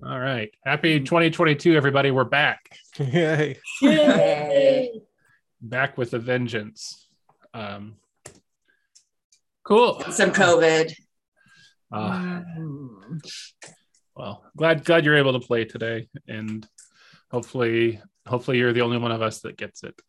All 0.00 0.18
right. 0.18 0.50
Happy 0.64 1.00
2022, 1.00 1.76
everybody. 1.76 2.12
We're 2.12 2.22
back. 2.22 2.70
Yay. 2.98 3.58
Yay. 3.82 5.00
Back 5.60 5.98
with 5.98 6.14
a 6.14 6.20
vengeance. 6.20 7.08
Um, 7.52 7.96
cool. 9.64 10.00
Some 10.10 10.30
COVID. 10.30 10.94
Uh, 11.90 12.42
well, 14.14 14.44
glad 14.56 14.84
glad 14.84 15.04
you're 15.04 15.16
able 15.16 15.32
to 15.32 15.44
play 15.44 15.64
today, 15.64 16.08
and 16.28 16.66
hopefully, 17.30 18.00
hopefully 18.24 18.58
you're 18.58 18.72
the 18.72 18.82
only 18.82 18.98
one 18.98 19.10
of 19.10 19.20
us 19.20 19.40
that 19.40 19.56
gets 19.56 19.82
it. 19.82 20.00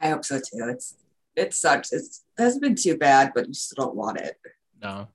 I 0.00 0.10
hope 0.10 0.24
so 0.24 0.36
too. 0.36 0.68
It's 0.70 0.94
it 1.34 1.52
sucks. 1.52 1.92
It's, 1.92 2.22
it 2.38 2.42
hasn't 2.42 2.62
been 2.62 2.76
too 2.76 2.96
bad, 2.96 3.32
but 3.34 3.48
you 3.48 3.54
still 3.54 3.86
don't 3.86 3.96
want 3.96 4.18
it. 4.18 4.36
No, 4.82 5.08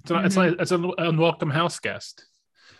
it's 0.00 0.10
not, 0.10 0.24
it's 0.24 0.36
like 0.36 0.54
it's 0.58 0.70
an 0.70 0.90
unwelcome 0.96 1.50
house 1.50 1.78
guest. 1.80 2.24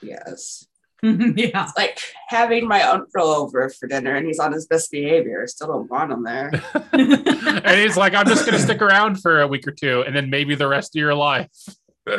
Yes. 0.02 0.66
yeah. 1.02 1.64
It's 1.64 1.76
like 1.76 2.00
having 2.28 2.66
my 2.66 2.82
uncle 2.82 3.28
over 3.28 3.68
for 3.68 3.86
dinner 3.86 4.16
and 4.16 4.26
he's 4.26 4.40
on 4.40 4.52
his 4.52 4.66
best 4.66 4.90
behavior. 4.90 5.42
I 5.42 5.46
still 5.46 5.68
don't 5.68 5.90
want 5.90 6.10
him 6.10 6.24
there. 6.24 6.50
and 6.92 7.80
he's 7.80 7.96
like, 7.96 8.14
I'm 8.14 8.26
just 8.26 8.44
gonna 8.44 8.58
stick 8.58 8.82
around 8.82 9.20
for 9.20 9.40
a 9.42 9.46
week 9.46 9.66
or 9.68 9.70
two, 9.70 10.02
and 10.02 10.14
then 10.14 10.28
maybe 10.28 10.54
the 10.56 10.66
rest 10.66 10.96
of 10.96 11.00
your 11.00 11.14
life. 11.14 11.50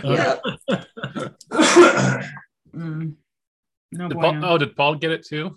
yeah. 0.03 0.37
Mm. 2.75 3.15
No 3.91 4.07
Did. 4.07 4.19
Paul, 4.19 4.45
oh, 4.45 4.57
did 4.57 4.75
Paul 4.75 4.95
get 4.95 5.11
it 5.11 5.25
too? 5.25 5.55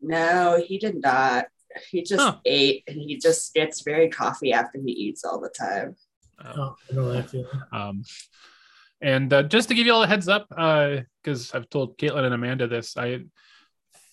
No, 0.00 0.62
he 0.64 0.78
did 0.78 1.00
not. 1.00 1.46
He 1.90 2.02
just 2.02 2.20
Huh. 2.20 2.36
ate 2.44 2.84
and 2.86 2.96
he 3.00 3.16
just 3.16 3.54
gets 3.54 3.80
very 3.82 4.08
coffee 4.08 4.52
after 4.52 4.78
he 4.78 4.92
eats 4.92 5.24
all 5.24 5.40
the 5.40 5.48
time. 5.48 5.96
Oh, 6.44 6.76
I 6.90 6.94
know 6.94 7.12
that 7.12 7.30
feeling. 7.30 7.46
Um, 7.72 8.02
and 9.00 9.32
uh, 9.32 9.42
just 9.44 9.68
to 9.68 9.74
give 9.74 9.86
you 9.86 9.92
all 9.92 10.02
a 10.02 10.06
heads 10.06 10.28
up, 10.28 10.48
because 10.48 11.54
I've 11.54 11.70
told 11.70 11.98
Caitlin 11.98 12.24
and 12.24 12.34
Amanda 12.34 12.66
this, 12.66 12.96
I 12.96 13.20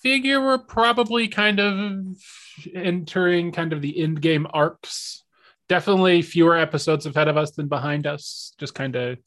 figure 0.01 0.39
we're 0.39 0.57
probably 0.57 1.27
kind 1.27 1.59
of 1.59 1.99
entering 2.73 3.51
kind 3.51 3.73
of 3.73 3.81
the 3.81 4.01
end 4.01 4.21
game 4.21 4.47
arcs. 4.53 5.23
Definitely 5.69 6.21
fewer 6.21 6.57
episodes 6.57 7.05
ahead 7.05 7.27
of 7.27 7.35
us 7.35 7.51
than 7.51 7.67
behind 7.67 8.07
us. 8.07 8.53
Just 8.57 8.73
kind 8.73 8.95
of, 8.95 9.17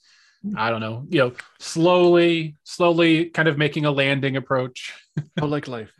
I 0.56 0.70
don't 0.70 0.80
know, 0.80 1.04
you 1.10 1.18
know, 1.18 1.32
slowly, 1.58 2.56
slowly 2.64 3.26
kind 3.26 3.48
of 3.48 3.58
making 3.58 3.84
a 3.84 3.90
landing 3.90 4.36
approach. 4.36 4.94
Oh, 5.40 5.46
like 5.46 5.68
life. 5.68 5.92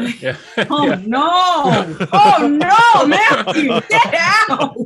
Yeah. 0.20 0.36
Oh 0.70 0.86
Yeah. 0.88 1.00
no! 1.06 1.96
Oh 2.12 2.48
no, 2.48 3.06
Matthew, 3.06 3.68
get 3.88 4.14
out! 4.48 4.76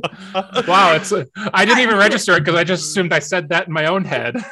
Wow, 0.67 0.93
it's 0.95 1.11
I 1.53 1.65
didn't 1.65 1.79
even 1.81 1.97
register 1.97 2.33
it 2.35 2.39
because 2.39 2.55
I 2.55 2.63
just 2.63 2.83
assumed 2.85 3.13
I 3.13 3.19
said 3.19 3.49
that 3.49 3.67
in 3.67 3.73
my 3.73 3.85
own 3.87 4.03
head. 4.05 4.35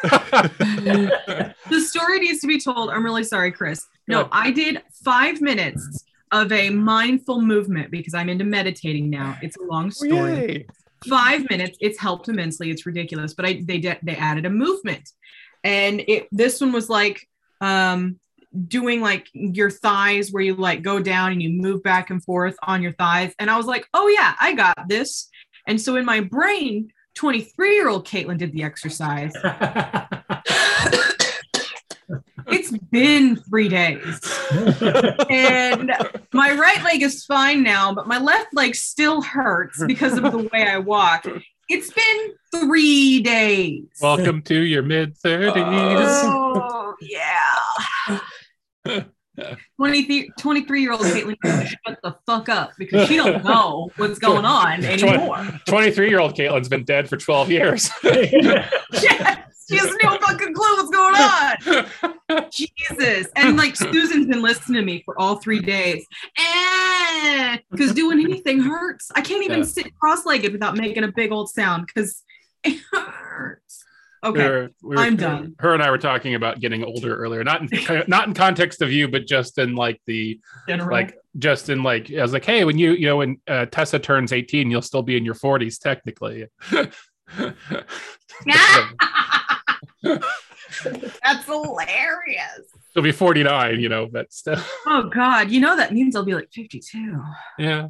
The 1.69 1.79
story 1.81 2.19
needs 2.19 2.39
to 2.41 2.47
be 2.47 2.59
told. 2.59 2.89
I'm 2.89 3.03
really 3.03 3.23
sorry, 3.23 3.51
Chris. 3.51 3.85
No, 4.07 4.27
I 4.31 4.51
did 4.51 4.81
five 5.03 5.41
minutes 5.41 6.03
of 6.31 6.51
a 6.51 6.69
mindful 6.69 7.41
movement 7.41 7.89
because 7.91 8.13
I'm 8.13 8.29
into 8.29 8.43
meditating 8.43 9.09
now. 9.09 9.37
It's 9.41 9.57
a 9.57 9.63
long 9.63 9.91
story. 9.91 10.47
Yay. 10.51 10.65
Five 11.07 11.49
minutes. 11.49 11.77
It's 11.81 11.99
helped 11.99 12.27
immensely. 12.29 12.69
It's 12.69 12.85
ridiculous, 12.85 13.33
but 13.33 13.45
I 13.45 13.61
they 13.65 13.77
did 13.79 13.97
they 14.03 14.15
added 14.15 14.45
a 14.45 14.49
movement, 14.49 15.09
and 15.63 16.01
it 16.07 16.27
this 16.31 16.61
one 16.61 16.71
was 16.71 16.89
like 16.89 17.27
um 17.61 18.19
doing 18.67 19.01
like 19.01 19.27
your 19.33 19.69
thighs 19.69 20.31
where 20.31 20.43
you 20.43 20.55
like 20.55 20.81
go 20.81 20.99
down 20.99 21.31
and 21.31 21.41
you 21.41 21.49
move 21.49 21.81
back 21.83 22.09
and 22.09 22.23
forth 22.23 22.55
on 22.63 22.81
your 22.81 22.93
thighs. 22.93 23.33
And 23.39 23.49
i 23.49 23.57
was 23.57 23.65
like 23.65 23.87
oh 23.93 24.07
yeah 24.07 24.35
i 24.39 24.53
got 24.53 24.87
this. 24.87 25.29
And 25.67 25.79
so 25.79 25.95
in 25.95 26.05
my 26.05 26.19
brain 26.19 26.91
23 27.15 27.75
year 27.75 27.89
old 27.89 28.07
caitlin 28.07 28.37
did 28.37 28.53
the 28.53 28.63
exercise. 28.63 29.33
It's 32.45 32.77
been 32.91 33.37
three 33.37 33.69
days. 33.69 34.19
And 35.29 35.91
my 36.33 36.53
right 36.53 36.83
leg 36.83 37.01
is 37.01 37.25
fine 37.25 37.63
now 37.63 37.93
but 37.93 38.07
my 38.07 38.19
left 38.19 38.53
leg 38.53 38.75
still 38.75 39.21
hurts 39.21 39.83
because 39.87 40.17
of 40.17 40.31
the 40.31 40.49
way 40.51 40.67
i 40.67 40.77
walk. 40.77 41.25
It's 41.69 41.91
been 41.91 42.33
three 42.53 43.21
days. 43.21 43.85
Welcome 44.01 44.41
to 44.43 44.55
your 44.55 44.83
mid 44.83 45.17
30s. 45.17 45.53
Oh, 45.55 46.93
yeah. 47.01 48.19
23, 49.77 50.31
23 50.37 50.81
year 50.81 50.91
old 50.91 51.01
Caitlin 51.01 51.35
needs 51.43 51.59
to 51.71 51.77
shut 51.87 51.99
the 52.03 52.15
fuck 52.25 52.49
up 52.49 52.73
because 52.77 53.07
she 53.07 53.15
don't 53.15 53.43
know 53.43 53.89
what's 53.97 54.19
going 54.19 54.45
on 54.45 54.83
anymore. 54.85 55.47
23 55.67 56.07
year 56.09 56.19
old 56.19 56.35
Caitlin's 56.35 56.69
been 56.69 56.83
dead 56.83 57.09
for 57.09 57.17
12 57.17 57.49
years. 57.51 57.89
Yes, 59.01 59.65
she 59.69 59.77
has 59.77 59.95
no 60.03 60.17
fucking 60.19 60.53
clue 60.53 60.75
what's 60.75 60.91
going 60.91 61.15
on. 61.15 62.51
Jesus. 62.51 63.27
And 63.35 63.57
like 63.57 63.75
Susan's 63.75 64.27
been 64.27 64.41
listening 64.41 64.81
to 64.81 64.85
me 64.85 65.01
for 65.03 65.19
all 65.19 65.37
three 65.37 65.61
days. 65.61 66.05
Because 67.71 67.93
doing 67.93 68.19
anything 68.19 68.59
hurts. 68.59 69.09
I 69.15 69.21
can't 69.21 69.43
even 69.43 69.59
Yeah. 69.59 69.65
sit 69.65 69.99
cross 69.99 70.25
legged 70.25 70.51
without 70.51 70.75
making 70.77 71.03
a 71.05 71.11
big 71.11 71.31
old 71.31 71.49
sound 71.49 71.87
because 71.87 72.23
it 72.63 72.79
hurts. 72.91 73.62
We 74.23 74.29
Okay. 74.29 74.49
were- 74.49 74.69
we 74.81 74.95
were- 74.95 75.01
I'm 75.01 75.15
done. 75.17 75.55
Her 75.59 75.73
and 75.73 75.83
I 75.83 75.91
were 75.91 75.97
talking 75.97 76.35
about 76.35 76.59
getting 76.61 76.83
older 76.83 77.15
earlier, 77.15 77.43
not 77.43 77.61
in 77.61 78.03
not 78.07 78.27
in 78.27 78.33
context 78.33 78.81
of 78.81 78.91
you, 78.91 79.07
but 79.09 79.27
just 79.27 79.57
in 79.57 79.75
like 79.75 79.99
the 80.07 80.39
like 80.89 81.17
just 81.39 81.69
in 81.69 81.83
like 81.83 82.09
I 82.11 82.21
was 82.21 82.31
like, 82.33 82.45
hey, 82.45 82.63
when 82.63 82.77
you 82.77 82.93
you 82.93 83.05
know 83.07 83.17
when 83.17 83.37
uh, 83.47 83.65
Tessa 83.65 83.99
turns 83.99 84.31
18, 84.31 84.71
you'll 84.71 84.81
still 84.81 85.03
be 85.03 85.17
in 85.17 85.25
your 85.25 85.35
40s 85.35 85.77
technically. 85.79 86.45
That's 90.03 91.45
hilarious. 91.45 92.61
She'll 92.93 93.03
be 93.03 93.11
49, 93.11 93.79
you 93.79 93.89
know, 93.89 94.07
but 94.07 94.31
still, 94.31 94.57
Oh 94.85 95.09
God, 95.13 95.49
you 95.49 95.59
know 95.59 95.75
that 95.75 95.93
means 95.93 96.15
I'll 96.15 96.23
be 96.25 96.33
like 96.35 96.49
52. 96.53 97.21
yeah. 97.57 97.87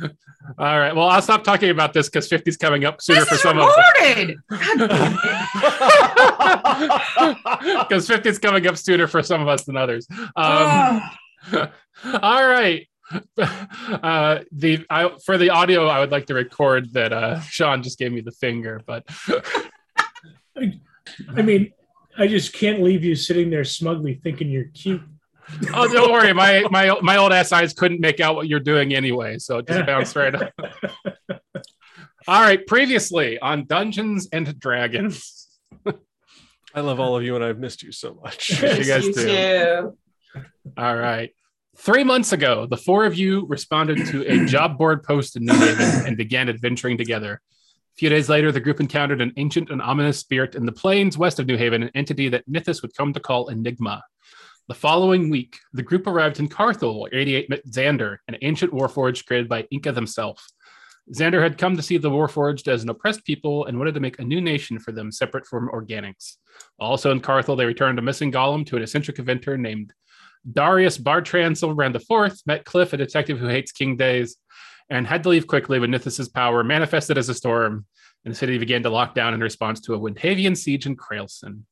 All 0.00 0.78
right. 0.78 0.94
Well, 0.94 1.08
I'll 1.08 1.20
stop 1.22 1.44
talking 1.44 1.70
about 1.70 1.92
this 1.92 2.08
because 2.08 2.28
50 2.28 2.48
is 2.50 2.56
coming 2.56 2.84
up 2.84 3.02
sooner 3.02 3.20
This 3.20 3.28
for 3.28 3.34
is 3.34 3.42
some 3.42 3.58
of 3.58 3.64
us. 3.68 3.76
recorded. 3.98 4.38
God 4.48 4.88
damn 4.88 5.18
it. 7.22 7.78
Because 7.88 8.06
50 8.06 8.28
is 8.28 8.38
coming 8.38 8.66
up 8.66 8.76
sooner 8.76 9.06
for 9.06 9.22
some 9.22 9.40
of 9.42 9.48
us 9.48 9.64
than 9.64 9.76
others. 9.76 10.06
Um, 10.36 11.00
Ugh. 11.52 11.70
all 12.22 12.46
right. 12.46 12.88
Uh, 13.38 14.40
the 14.52 14.84
I, 14.90 15.10
for 15.24 15.38
the 15.38 15.48
audio, 15.50 15.86
I 15.86 15.98
would 16.00 16.10
like 16.12 16.26
to 16.26 16.34
record 16.34 16.92
that 16.92 17.10
uh, 17.12 17.40
Sean 17.40 17.82
just 17.82 17.98
gave 17.98 18.12
me 18.12 18.20
the 18.20 18.30
finger, 18.32 18.82
but 18.86 19.04
I 20.54 21.42
mean, 21.42 21.72
I 22.18 22.26
just 22.26 22.52
can't 22.52 22.82
leave 22.82 23.02
you 23.04 23.14
sitting 23.14 23.48
there 23.48 23.64
smugly 23.64 24.20
thinking 24.22 24.50
you're 24.50 24.66
cute. 24.74 25.00
Oh, 25.74 25.92
don't 25.92 26.12
worry, 26.12 26.32
my 26.32 26.64
my 26.70 26.96
my 27.02 27.16
old 27.16 27.32
ass 27.32 27.52
eyes 27.52 27.72
couldn't 27.72 28.00
make 28.00 28.20
out 28.20 28.34
what 28.34 28.48
you're 28.48 28.60
doing 28.60 28.94
anyway, 28.94 29.38
so 29.38 29.58
it 29.58 29.66
just 29.66 29.86
bounced 29.86 30.16
right 30.16 30.34
up. 30.34 30.52
All 32.28 32.42
right, 32.42 32.66
previously 32.66 33.38
on 33.38 33.64
Dungeons 33.64 34.28
and 34.32 34.58
Dragons. 34.58 35.48
I 36.74 36.80
love 36.80 37.00
all 37.00 37.16
of 37.16 37.22
you 37.22 37.34
and 37.34 37.42
I've 37.42 37.58
missed 37.58 37.82
you 37.82 37.90
so 37.90 38.20
much. 38.22 38.50
You 38.62 38.84
guys 38.84 39.06
you 39.06 39.14
do. 39.14 39.26
too. 39.26 40.42
All 40.76 40.94
right. 40.94 41.34
Three 41.78 42.04
months 42.04 42.32
ago, 42.32 42.66
the 42.66 42.76
four 42.76 43.06
of 43.06 43.16
you 43.16 43.46
responded 43.46 44.04
to 44.08 44.30
a 44.30 44.44
job 44.44 44.76
board 44.76 45.04
post 45.04 45.36
in 45.36 45.46
New 45.46 45.54
Haven 45.54 46.06
and 46.06 46.16
began 46.18 46.50
adventuring 46.50 46.98
together. 46.98 47.40
A 47.96 47.96
few 47.96 48.10
days 48.10 48.28
later, 48.28 48.52
the 48.52 48.60
group 48.60 48.78
encountered 48.78 49.22
an 49.22 49.32
ancient 49.38 49.70
and 49.70 49.80
ominous 49.80 50.18
spirit 50.18 50.54
in 50.54 50.66
the 50.66 50.72
plains 50.72 51.16
west 51.16 51.38
of 51.38 51.46
New 51.46 51.56
Haven, 51.56 51.84
an 51.84 51.90
entity 51.94 52.28
that 52.28 52.46
Nithis 52.46 52.82
would 52.82 52.94
come 52.94 53.12
to 53.14 53.20
call 53.20 53.48
Enigma. 53.48 54.02
The 54.68 54.74
following 54.74 55.30
week, 55.30 55.60
the 55.72 55.82
group 55.82 56.06
arrived 56.06 56.40
in 56.40 56.48
Carthel, 56.48 57.00
where 57.00 57.14
88 57.14 57.48
met 57.48 57.66
Xander, 57.66 58.18
an 58.28 58.36
ancient 58.42 58.70
warforged 58.70 59.24
created 59.24 59.48
by 59.48 59.66
Inca 59.70 59.92
themselves. 59.92 60.42
Xander 61.14 61.42
had 61.42 61.56
come 61.56 61.74
to 61.74 61.82
see 61.82 61.96
the 61.96 62.10
Warforged 62.10 62.68
as 62.68 62.82
an 62.82 62.90
oppressed 62.90 63.24
people 63.24 63.64
and 63.64 63.78
wanted 63.78 63.94
to 63.94 64.00
make 64.00 64.18
a 64.18 64.24
new 64.24 64.42
nation 64.42 64.78
for 64.78 64.92
them 64.92 65.10
separate 65.10 65.46
from 65.46 65.70
organics. 65.70 66.36
Also 66.78 67.10
in 67.10 67.20
Carthel, 67.20 67.56
they 67.56 67.64
returned 67.64 67.98
a 67.98 68.02
missing 68.02 68.30
golem 68.30 68.66
to 68.66 68.76
an 68.76 68.82
eccentric 68.82 69.18
inventor 69.18 69.56
named 69.56 69.94
Darius 70.52 70.98
Bartran 70.98 71.52
Silverbrand 71.52 71.96
IV 71.96 72.38
met 72.44 72.66
Cliff, 72.66 72.92
a 72.92 72.98
detective 72.98 73.38
who 73.38 73.48
hates 73.48 73.72
King 73.72 73.96
Days, 73.96 74.36
and 74.90 75.06
had 75.06 75.22
to 75.22 75.30
leave 75.30 75.46
quickly 75.46 75.78
when 75.78 75.92
Nithis' 75.92 76.30
power 76.30 76.62
manifested 76.62 77.16
as 77.16 77.30
a 77.30 77.34
storm, 77.34 77.86
and 78.26 78.34
the 78.34 78.38
city 78.38 78.58
began 78.58 78.82
to 78.82 78.90
lock 78.90 79.14
down 79.14 79.32
in 79.32 79.40
response 79.40 79.80
to 79.80 79.94
a 79.94 79.98
Windhavian 79.98 80.54
siege 80.54 80.84
in 80.84 80.94
Krailson. 80.94 81.62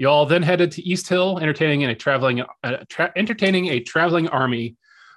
You 0.00 0.08
all 0.08 0.24
then 0.24 0.42
headed 0.42 0.72
to 0.72 0.82
East 0.82 1.10
Hill, 1.10 1.38
entertaining 1.40 1.84
a 1.84 1.94
traveling, 1.94 2.42
uh, 2.64 2.78
tra- 2.88 3.12
entertaining 3.16 3.66
a 3.66 3.80
traveling 3.80 4.28
army 4.28 4.76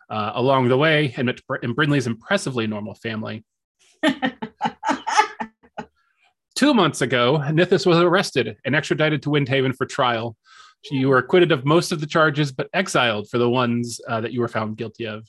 uh, 0.09 0.33
along 0.35 0.67
the 0.67 0.77
way, 0.77 1.13
and 1.15 1.27
met 1.27 1.39
Br- 1.47 1.55
and 1.63 1.73
Brinley's 1.73 2.05
impressively 2.05 2.67
normal 2.67 2.93
family. 2.95 3.45
Two 6.55 6.73
months 6.73 6.99
ago, 6.99 7.37
Nithis 7.45 7.85
was 7.85 7.97
arrested 7.97 8.57
and 8.65 8.75
extradited 8.75 9.21
to 9.21 9.29
Windhaven 9.29 9.73
for 9.73 9.85
trial. 9.85 10.35
You 10.91 11.07
were 11.07 11.19
acquitted 11.19 11.53
of 11.53 11.63
most 11.63 11.93
of 11.93 12.01
the 12.01 12.05
charges, 12.05 12.51
but 12.51 12.67
exiled 12.73 13.29
for 13.29 13.37
the 13.37 13.49
ones 13.49 14.01
uh, 14.09 14.19
that 14.19 14.33
you 14.33 14.41
were 14.41 14.49
found 14.49 14.75
guilty 14.75 15.07
of. 15.07 15.25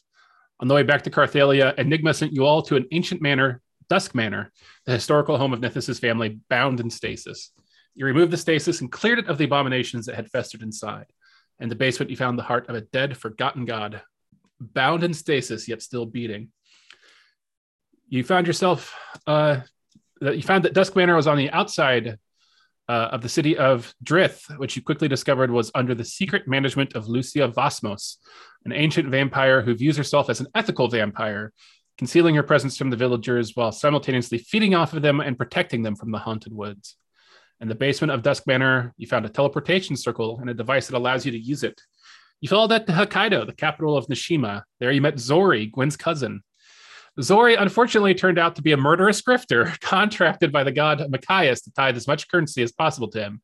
On 0.58 0.66
the 0.66 0.74
way 0.74 0.82
back 0.82 1.02
to 1.02 1.10
Carthalia, 1.10 1.78
Enigma 1.78 2.12
sent 2.12 2.32
you 2.32 2.44
all 2.44 2.60
to 2.62 2.74
an 2.74 2.86
ancient 2.90 3.22
manor, 3.22 3.60
Dusk 3.88 4.16
Manor, 4.16 4.50
the 4.84 4.94
historical 4.94 5.38
home 5.38 5.52
of 5.52 5.60
Nithis's 5.60 6.00
family, 6.00 6.40
bound 6.50 6.80
in 6.80 6.90
stasis. 6.90 7.52
You 7.94 8.06
removed 8.06 8.32
the 8.32 8.36
stasis 8.36 8.80
and 8.80 8.90
cleared 8.90 9.20
it 9.20 9.28
of 9.28 9.38
the 9.38 9.44
abominations 9.44 10.06
that 10.06 10.16
had 10.16 10.30
festered 10.30 10.62
inside. 10.62 11.06
In 11.60 11.68
the 11.68 11.76
basement, 11.76 12.10
you 12.10 12.16
found 12.16 12.38
the 12.38 12.42
heart 12.42 12.68
of 12.68 12.74
a 12.74 12.80
dead, 12.80 13.16
forgotten 13.16 13.64
god, 13.64 14.02
bound 14.60 15.04
in 15.04 15.14
stasis 15.14 15.68
yet 15.68 15.82
still 15.82 16.06
beating. 16.06 16.48
You 18.08 18.24
found 18.24 18.46
yourself. 18.46 18.94
Uh, 19.26 19.60
you 20.20 20.42
found 20.42 20.64
that 20.64 20.74
Dusk 20.74 20.96
Manor 20.96 21.16
was 21.16 21.26
on 21.26 21.36
the 21.36 21.50
outside 21.50 22.18
uh, 22.88 23.08
of 23.12 23.22
the 23.22 23.28
city 23.28 23.56
of 23.56 23.94
Drith, 24.02 24.58
which 24.58 24.76
you 24.76 24.82
quickly 24.82 25.08
discovered 25.08 25.50
was 25.50 25.70
under 25.74 25.94
the 25.94 26.04
secret 26.04 26.46
management 26.46 26.94
of 26.94 27.08
Lucia 27.08 27.48
Vasmos, 27.48 28.16
an 28.64 28.72
ancient 28.72 29.08
vampire 29.08 29.62
who 29.62 29.74
views 29.74 29.96
herself 29.96 30.28
as 30.28 30.40
an 30.40 30.48
ethical 30.54 30.88
vampire, 30.88 31.52
concealing 31.96 32.34
her 32.34 32.42
presence 32.42 32.76
from 32.76 32.90
the 32.90 32.96
villagers 32.96 33.54
while 33.54 33.72
simultaneously 33.72 34.38
feeding 34.38 34.74
off 34.74 34.92
of 34.92 35.02
them 35.02 35.20
and 35.20 35.38
protecting 35.38 35.82
them 35.82 35.96
from 35.96 36.10
the 36.10 36.18
haunted 36.18 36.52
woods. 36.52 36.96
In 37.60 37.68
the 37.68 37.74
basement 37.74 38.12
of 38.12 38.22
Dusk 38.22 38.46
Manor, 38.46 38.92
you 38.96 39.06
found 39.06 39.24
a 39.24 39.28
teleportation 39.28 39.96
circle 39.96 40.38
and 40.40 40.50
a 40.50 40.54
device 40.54 40.86
that 40.88 40.96
allows 40.96 41.24
you 41.24 41.32
to 41.32 41.38
use 41.38 41.62
it. 41.62 41.80
You 42.40 42.48
followed 42.48 42.72
that 42.72 42.86
to 42.86 42.92
Hokkaido, 42.92 43.46
the 43.46 43.54
capital 43.54 43.96
of 43.96 44.06
Nishima. 44.08 44.64
There 44.80 44.90
you 44.90 45.00
met 45.00 45.18
Zori, 45.18 45.66
Gwen's 45.66 45.96
cousin. 45.96 46.42
Zori 47.22 47.54
unfortunately 47.54 48.14
turned 48.14 48.38
out 48.38 48.56
to 48.56 48.62
be 48.62 48.72
a 48.72 48.76
murderous 48.76 49.22
grifter 49.22 49.78
contracted 49.80 50.52
by 50.52 50.64
the 50.64 50.72
god 50.72 51.00
Machias 51.10 51.62
to 51.62 51.72
tithe 51.72 51.96
as 51.96 52.08
much 52.08 52.28
currency 52.28 52.62
as 52.62 52.72
possible 52.72 53.08
to 53.08 53.22
him. 53.22 53.40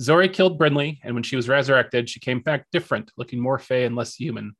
Zori 0.00 0.28
killed 0.28 0.58
Brinley, 0.58 0.98
and 1.02 1.14
when 1.14 1.22
she 1.22 1.36
was 1.36 1.48
resurrected, 1.48 2.08
she 2.08 2.20
came 2.20 2.40
back 2.40 2.66
different, 2.72 3.10
looking 3.16 3.40
more 3.40 3.58
fey 3.58 3.84
and 3.84 3.96
less 3.96 4.14
human. 4.14 4.54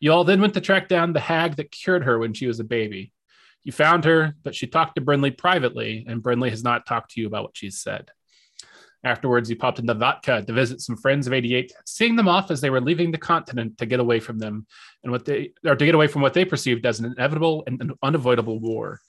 You 0.00 0.12
all 0.12 0.24
then 0.24 0.40
went 0.40 0.54
to 0.54 0.60
track 0.60 0.88
down 0.88 1.12
the 1.12 1.20
hag 1.20 1.56
that 1.56 1.70
cured 1.70 2.04
her 2.04 2.18
when 2.18 2.34
she 2.34 2.46
was 2.46 2.60
a 2.60 2.64
baby. 2.64 3.12
You 3.66 3.72
found 3.72 4.04
her, 4.04 4.36
but 4.44 4.54
she 4.54 4.68
talked 4.68 4.94
to 4.94 5.00
Brinley 5.00 5.36
privately, 5.36 6.06
and 6.08 6.22
Brinley 6.22 6.50
has 6.50 6.62
not 6.62 6.86
talked 6.86 7.10
to 7.10 7.20
you 7.20 7.26
about 7.26 7.42
what 7.42 7.56
she's 7.56 7.80
said. 7.80 8.12
Afterwards, 9.02 9.50
you 9.50 9.56
popped 9.56 9.80
into 9.80 9.92
Vatka 9.92 10.46
to 10.46 10.52
visit 10.52 10.80
some 10.80 10.96
friends 10.96 11.26
of 11.26 11.32
88, 11.32 11.72
seeing 11.84 12.14
them 12.14 12.28
off 12.28 12.52
as 12.52 12.60
they 12.60 12.70
were 12.70 12.80
leaving 12.80 13.10
the 13.10 13.18
continent 13.18 13.76
to 13.78 13.86
get 13.86 13.98
away 13.98 14.20
from 14.20 14.38
them 14.38 14.68
and 15.02 15.10
what 15.10 15.24
they 15.24 15.50
or 15.64 15.74
to 15.74 15.84
get 15.84 15.96
away 15.96 16.06
from 16.06 16.22
what 16.22 16.32
they 16.32 16.44
perceived 16.44 16.86
as 16.86 17.00
an 17.00 17.06
inevitable 17.06 17.64
and 17.66 17.82
an 17.82 17.90
unavoidable 18.04 18.60
war. 18.60 19.00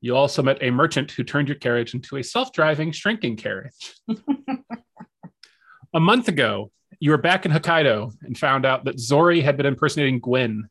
You 0.00 0.14
also 0.14 0.44
met 0.44 0.58
a 0.60 0.70
merchant 0.70 1.10
who 1.10 1.24
turned 1.24 1.48
your 1.48 1.58
carriage 1.58 1.92
into 1.92 2.16
a 2.16 2.22
self-driving 2.22 2.92
shrinking 2.92 3.36
carriage. 3.36 3.96
a 5.92 5.98
month 5.98 6.28
ago, 6.28 6.70
you 7.00 7.10
were 7.10 7.18
back 7.18 7.46
in 7.46 7.50
Hokkaido 7.50 8.12
and 8.22 8.38
found 8.38 8.64
out 8.64 8.84
that 8.84 9.00
Zori 9.00 9.40
had 9.40 9.56
been 9.56 9.66
impersonating 9.66 10.20
Gwen. 10.20 10.68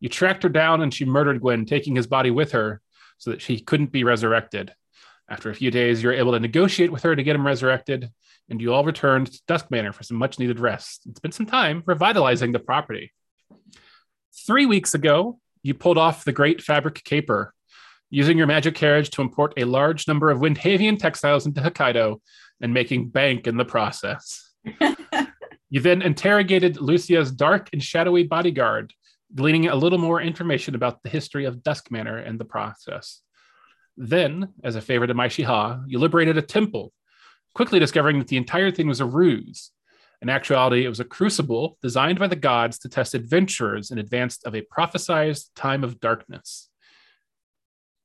You 0.00 0.08
tracked 0.08 0.42
her 0.42 0.48
down 0.48 0.80
and 0.80 0.92
she 0.92 1.04
murdered 1.04 1.40
Gwen, 1.40 1.66
taking 1.66 1.94
his 1.94 2.06
body 2.06 2.30
with 2.30 2.52
her 2.52 2.80
so 3.18 3.30
that 3.30 3.42
she 3.42 3.60
couldn't 3.60 3.92
be 3.92 4.02
resurrected. 4.02 4.72
After 5.28 5.50
a 5.50 5.54
few 5.54 5.70
days, 5.70 6.02
you're 6.02 6.12
able 6.12 6.32
to 6.32 6.40
negotiate 6.40 6.90
with 6.90 7.04
her 7.04 7.14
to 7.14 7.22
get 7.22 7.36
him 7.36 7.46
resurrected, 7.46 8.10
and 8.48 8.60
you 8.60 8.72
all 8.72 8.84
returned 8.84 9.30
to 9.30 9.40
Dusk 9.46 9.70
Manor 9.70 9.92
for 9.92 10.02
some 10.02 10.16
much 10.16 10.38
needed 10.38 10.58
rest. 10.58 11.02
It's 11.08 11.20
been 11.20 11.30
some 11.30 11.46
time 11.46 11.84
revitalizing 11.86 12.50
the 12.50 12.58
property. 12.58 13.12
Three 14.46 14.66
weeks 14.66 14.94
ago, 14.94 15.38
you 15.62 15.74
pulled 15.74 15.98
off 15.98 16.24
the 16.24 16.32
Great 16.32 16.62
Fabric 16.62 17.04
Caper, 17.04 17.54
using 18.10 18.36
your 18.36 18.46
magic 18.46 18.74
carriage 18.74 19.10
to 19.10 19.22
import 19.22 19.54
a 19.56 19.64
large 19.64 20.08
number 20.08 20.30
of 20.30 20.40
Windhavian 20.40 20.98
textiles 20.98 21.46
into 21.46 21.60
Hokkaido 21.60 22.20
and 22.60 22.74
making 22.74 23.08
bank 23.08 23.46
in 23.46 23.56
the 23.56 23.64
process. 23.64 24.50
you 25.70 25.80
then 25.80 26.02
interrogated 26.02 26.80
Lucia's 26.80 27.30
dark 27.30 27.68
and 27.72 27.82
shadowy 27.82 28.24
bodyguard, 28.24 28.92
gleaning 29.34 29.68
a 29.68 29.76
little 29.76 29.98
more 29.98 30.20
information 30.20 30.74
about 30.74 31.02
the 31.02 31.08
history 31.08 31.44
of 31.44 31.62
Dusk 31.62 31.90
Manor 31.90 32.18
and 32.18 32.38
the 32.38 32.44
process. 32.44 33.20
Then, 33.96 34.54
as 34.64 34.76
a 34.76 34.80
favor 34.80 35.06
to 35.06 35.14
Mai 35.14 35.28
Shiha, 35.28 35.84
you 35.86 35.98
liberated 35.98 36.38
a 36.38 36.42
temple, 36.42 36.92
quickly 37.54 37.78
discovering 37.78 38.18
that 38.18 38.28
the 38.28 38.36
entire 38.36 38.70
thing 38.70 38.88
was 38.88 39.00
a 39.00 39.06
ruse. 39.06 39.70
In 40.22 40.28
actuality, 40.28 40.84
it 40.84 40.88
was 40.88 41.00
a 41.00 41.04
crucible 41.04 41.78
designed 41.82 42.18
by 42.18 42.26
the 42.26 42.36
gods 42.36 42.78
to 42.80 42.88
test 42.88 43.14
adventurers 43.14 43.90
in 43.90 43.98
advance 43.98 44.38
of 44.44 44.54
a 44.54 44.62
prophesized 44.62 45.48
time 45.54 45.82
of 45.82 46.00
darkness. 46.00 46.68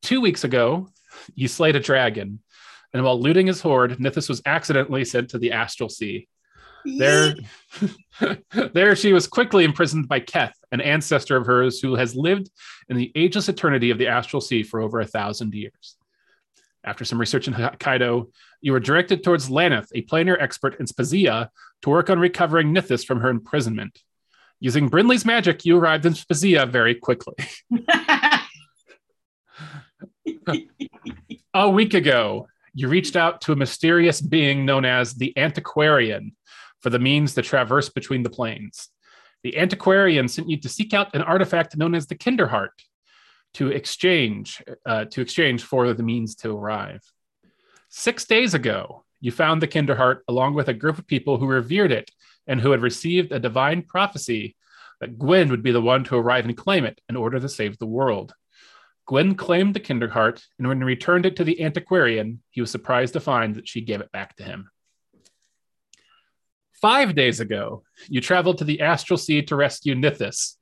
Two 0.02 0.22
weeks 0.22 0.44
ago, 0.44 0.90
you 1.34 1.48
slayed 1.48 1.76
a 1.76 1.80
dragon, 1.80 2.40
and 2.94 3.04
while 3.04 3.20
looting 3.20 3.48
his 3.48 3.62
hoard, 3.62 3.98
Nithis 3.98 4.30
was 4.30 4.42
accidentally 4.46 5.04
sent 5.04 5.30
to 5.30 5.38
the 5.38 5.52
astral 5.52 5.90
sea. 5.90 6.28
There, 6.86 7.36
there 8.74 8.96
she 8.96 9.14
was 9.14 9.28
quickly 9.28 9.64
imprisoned 9.64 10.08
by 10.08 10.20
Keth, 10.20 10.56
an 10.72 10.82
ancestor 10.82 11.36
of 11.36 11.46
hers 11.46 11.80
who 11.80 11.96
has 11.96 12.16
lived 12.16 12.50
in 12.90 12.98
the 12.98 13.12
ageless 13.16 13.50
eternity 13.50 13.90
of 13.90 13.98
the 13.98 14.08
astral 14.08 14.42
sea 14.42 14.64
for 14.64 14.80
over 14.82 15.00
a 15.00 15.06
thousand 15.06 15.54
years. 15.54 15.98
After 16.84 17.04
some 17.04 17.20
research 17.20 17.48
in 17.48 17.54
Hokkaido, 17.56 18.32
you 18.62 18.72
were 18.72 18.80
directed 18.80 19.24
towards 19.24 19.50
Laneth, 19.50 19.88
a 19.96 20.04
planar 20.04 20.40
expert 20.40 20.80
in 20.80 20.86
Spezia, 20.86 21.50
to 21.82 21.90
work 21.90 22.10
on 22.10 22.20
recovering 22.20 22.74
Nithis 22.74 23.06
from 23.06 23.20
her 23.22 23.30
imprisonment. 23.30 24.00
Using 24.60 24.90
Brinley's 24.90 25.26
magic, 25.26 25.66
you 25.66 25.78
arrived 25.78 26.06
in 26.06 26.14
Spezia 26.14 26.66
very 26.66 26.96
quickly. 26.96 27.36
a 31.54 31.70
week 31.70 31.94
ago, 31.94 32.48
you 32.74 32.88
reached 32.88 33.16
out 33.16 33.42
to 33.42 33.52
a 33.54 33.56
mysterious 33.56 34.22
being 34.22 34.66
known 34.66 34.86
as 34.86 35.14
the 35.14 35.34
Antiquarian, 35.38 36.36
for 36.86 36.92
the 36.92 37.00
means 37.00 37.34
to 37.34 37.42
traverse 37.42 37.90
between 37.90 38.22
the 38.22 38.30
planes. 38.30 38.90
The 39.42 39.58
antiquarian 39.58 40.28
sent 40.28 40.48
you 40.48 40.58
to 40.58 40.70
seek 40.70 40.94
out 40.94 41.16
an 41.16 41.24
artifact 41.24 41.76
known 41.76 41.96
as 41.96 42.06
the 42.06 42.14
Kinderheart 42.14 42.78
to 43.56 43.70
exchange 43.70 44.62
uh, 44.86 45.06
to 45.06 45.20
exchange 45.20 45.64
for 45.64 45.92
the 45.96 46.04
means 46.04 46.36
to 46.36 46.56
arrive. 46.56 47.02
Six 47.90 48.26
days 48.26 48.54
ago, 48.54 49.04
you 49.20 49.32
found 49.32 49.64
the 49.64 49.68
Kinderheart 49.68 50.20
along 50.28 50.54
with 50.54 50.68
a 50.68 50.76
group 50.76 51.00
of 51.00 51.08
people 51.08 51.40
who 51.40 51.48
revered 51.48 51.92
it 51.92 52.12
and 52.46 52.62
who 52.62 52.70
had 52.70 52.84
received 52.84 53.32
a 53.32 53.40
divine 53.40 53.82
prophecy 53.82 54.56
that 55.02 55.18
Gwen 55.18 55.50
would 55.50 55.64
be 55.64 55.72
the 55.72 55.82
one 55.82 56.04
to 56.04 56.18
arrive 56.18 56.46
and 56.46 56.56
claim 56.56 56.86
it 56.86 57.02
in 57.10 57.16
order 57.16 57.40
to 57.40 57.50
save 57.50 57.80
the 57.80 57.88
world. 57.88 58.32
Gwen 59.08 59.34
claimed 59.34 59.74
the 59.74 59.80
Kinderheart, 59.80 60.44
and 60.60 60.68
when 60.68 60.78
he 60.78 60.84
returned 60.84 61.26
it 61.26 61.36
to 61.38 61.44
the 61.44 61.64
antiquarian, 61.64 62.44
he 62.52 62.62
was 62.62 62.70
surprised 62.70 63.14
to 63.14 63.20
find 63.20 63.56
that 63.56 63.68
she 63.68 63.82
gave 63.82 64.02
it 64.02 64.12
back 64.12 64.36
to 64.36 64.44
him. 64.44 64.70
Five 66.86 67.16
days 67.16 67.40
ago, 67.40 67.82
you 68.10 68.22
traveled 68.22 68.60
to 68.60 68.64
the 68.64 68.82
Astral 68.82 69.18
Sea 69.18 69.42
to 69.42 69.56
rescue 69.56 69.96
Nithis, 69.96 70.54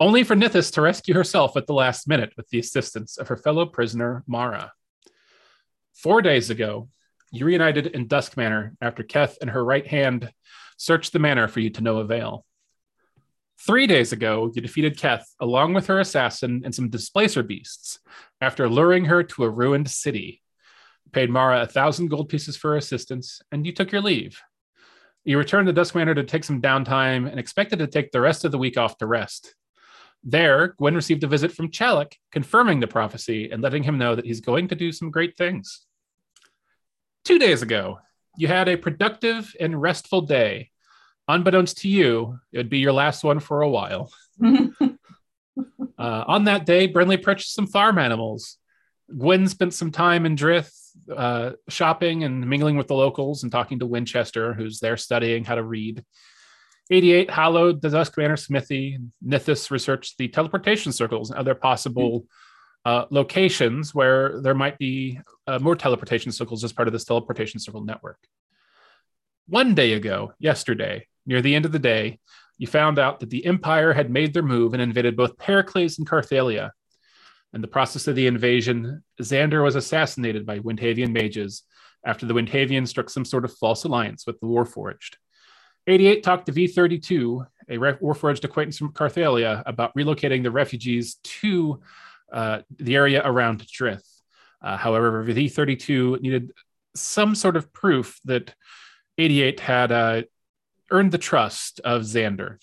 only 0.00 0.24
for 0.24 0.34
Nithis 0.34 0.72
to 0.72 0.80
rescue 0.80 1.12
herself 1.12 1.58
at 1.58 1.66
the 1.66 1.74
last 1.74 2.08
minute 2.08 2.32
with 2.38 2.48
the 2.48 2.58
assistance 2.58 3.18
of 3.18 3.28
her 3.28 3.36
fellow 3.36 3.66
prisoner, 3.66 4.24
Mara. 4.26 4.72
Four 5.92 6.22
days 6.22 6.48
ago, 6.48 6.88
you 7.32 7.44
reunited 7.44 7.88
in 7.88 8.06
Dusk 8.06 8.34
Manor 8.38 8.76
after 8.80 9.02
Keth 9.02 9.36
and 9.42 9.50
her 9.50 9.62
right 9.62 9.86
hand 9.86 10.32
searched 10.78 11.12
the 11.12 11.18
manor 11.18 11.48
for 11.48 11.60
you 11.60 11.68
to 11.68 11.82
no 11.82 11.98
avail. 11.98 12.46
Three 13.60 13.86
days 13.86 14.14
ago, 14.14 14.50
you 14.54 14.62
defeated 14.62 14.96
Keth 14.96 15.28
along 15.38 15.74
with 15.74 15.88
her 15.88 16.00
assassin 16.00 16.62
and 16.64 16.74
some 16.74 16.88
displacer 16.88 17.42
beasts 17.42 17.98
after 18.40 18.70
luring 18.70 19.04
her 19.04 19.22
to 19.22 19.44
a 19.44 19.50
ruined 19.50 19.90
city. 19.90 20.40
You 21.04 21.10
paid 21.10 21.28
Mara 21.28 21.60
a 21.60 21.66
thousand 21.66 22.08
gold 22.08 22.30
pieces 22.30 22.56
for 22.56 22.70
her 22.70 22.78
assistance, 22.78 23.42
and 23.52 23.66
you 23.66 23.72
took 23.74 23.92
your 23.92 24.00
leave. 24.00 24.40
You 25.28 25.36
returned 25.36 25.66
to 25.66 25.74
Dusk 25.74 25.94
Manor 25.94 26.14
to 26.14 26.24
take 26.24 26.42
some 26.42 26.62
downtime 26.62 27.30
and 27.30 27.38
expected 27.38 27.80
to 27.80 27.86
take 27.86 28.12
the 28.12 28.20
rest 28.22 28.46
of 28.46 28.50
the 28.50 28.56
week 28.56 28.78
off 28.78 28.96
to 28.96 29.06
rest. 29.06 29.54
There, 30.24 30.68
Gwen 30.78 30.94
received 30.94 31.22
a 31.22 31.26
visit 31.26 31.52
from 31.52 31.70
Chalik, 31.70 32.14
confirming 32.32 32.80
the 32.80 32.86
prophecy 32.86 33.50
and 33.50 33.62
letting 33.62 33.82
him 33.82 33.98
know 33.98 34.14
that 34.14 34.24
he's 34.24 34.40
going 34.40 34.68
to 34.68 34.74
do 34.74 34.90
some 34.90 35.10
great 35.10 35.36
things. 35.36 35.84
Two 37.26 37.38
days 37.38 37.60
ago, 37.60 37.98
you 38.38 38.48
had 38.48 38.70
a 38.70 38.78
productive 38.78 39.54
and 39.60 39.78
restful 39.78 40.22
day. 40.22 40.70
Unbeknownst 41.28 41.76
to 41.82 41.90
you, 41.90 42.40
it 42.50 42.56
would 42.56 42.70
be 42.70 42.78
your 42.78 42.94
last 42.94 43.22
one 43.22 43.38
for 43.38 43.60
a 43.60 43.68
while. 43.68 44.10
uh, 44.42 44.86
on 45.98 46.44
that 46.44 46.64
day, 46.64 46.90
Brinley 46.90 47.22
purchased 47.22 47.54
some 47.54 47.66
farm 47.66 47.98
animals. 47.98 48.56
Gwen 49.16 49.48
spent 49.48 49.74
some 49.74 49.90
time 49.90 50.26
in 50.26 50.36
Drith 50.36 50.72
uh, 51.14 51.52
shopping 51.68 52.24
and 52.24 52.48
mingling 52.48 52.76
with 52.76 52.88
the 52.88 52.94
locals 52.94 53.42
and 53.42 53.52
talking 53.52 53.78
to 53.78 53.86
Winchester, 53.86 54.52
who's 54.52 54.80
there 54.80 54.96
studying 54.96 55.44
how 55.44 55.54
to 55.54 55.62
read. 55.62 56.04
88 56.90 57.30
hallowed 57.30 57.82
the 57.82 57.90
Dusk 57.90 58.16
Manor 58.16 58.36
Smithy. 58.36 58.98
Nithis 59.24 59.70
researched 59.70 60.18
the 60.18 60.28
teleportation 60.28 60.92
circles 60.92 61.30
and 61.30 61.38
other 61.38 61.54
possible 61.54 62.26
uh, 62.84 63.04
locations 63.10 63.94
where 63.94 64.40
there 64.40 64.54
might 64.54 64.78
be 64.78 65.20
uh, 65.46 65.58
more 65.58 65.76
teleportation 65.76 66.32
circles 66.32 66.64
as 66.64 66.72
part 66.72 66.88
of 66.88 66.92
this 66.92 67.04
teleportation 67.04 67.60
circle 67.60 67.84
network. 67.84 68.18
One 69.46 69.74
day 69.74 69.94
ago, 69.94 70.32
yesterday, 70.38 71.06
near 71.26 71.42
the 71.42 71.54
end 71.54 71.64
of 71.64 71.72
the 71.72 71.78
day, 71.78 72.18
you 72.56 72.66
found 72.66 72.98
out 72.98 73.20
that 73.20 73.30
the 73.30 73.44
Empire 73.46 73.92
had 73.92 74.10
made 74.10 74.32
their 74.32 74.42
move 74.42 74.72
and 74.72 74.82
invaded 74.82 75.16
both 75.16 75.38
Pericles 75.38 75.98
and 75.98 76.08
Carthalia, 76.08 76.70
in 77.54 77.60
the 77.60 77.68
process 77.68 78.06
of 78.06 78.14
the 78.14 78.26
invasion, 78.26 79.02
Xander 79.20 79.62
was 79.62 79.74
assassinated 79.74 80.44
by 80.44 80.58
Windhavian 80.58 81.12
mages 81.12 81.62
after 82.04 82.26
the 82.26 82.34
Windhavians 82.34 82.88
struck 82.88 83.10
some 83.10 83.24
sort 83.24 83.44
of 83.44 83.54
false 83.54 83.84
alliance 83.84 84.26
with 84.26 84.38
the 84.40 84.46
Warforged. 84.46 85.14
88 85.86 86.22
talked 86.22 86.46
to 86.46 86.52
V32, 86.52 87.46
a 87.70 87.76
Warforged 87.76 88.44
acquaintance 88.44 88.78
from 88.78 88.92
Carthalia, 88.92 89.62
about 89.64 89.94
relocating 89.94 90.42
the 90.42 90.50
refugees 90.50 91.16
to 91.24 91.80
uh, 92.32 92.60
the 92.78 92.94
area 92.94 93.22
around 93.24 93.62
Drith. 93.62 94.04
Uh, 94.60 94.76
however, 94.76 95.24
V32 95.24 96.20
needed 96.20 96.52
some 96.94 97.34
sort 97.34 97.56
of 97.56 97.72
proof 97.72 98.20
that 98.24 98.54
88 99.16 99.60
had 99.60 99.92
uh, 99.92 100.22
earned 100.90 101.12
the 101.12 101.18
trust 101.18 101.80
of 101.80 102.02
Xander. 102.02 102.58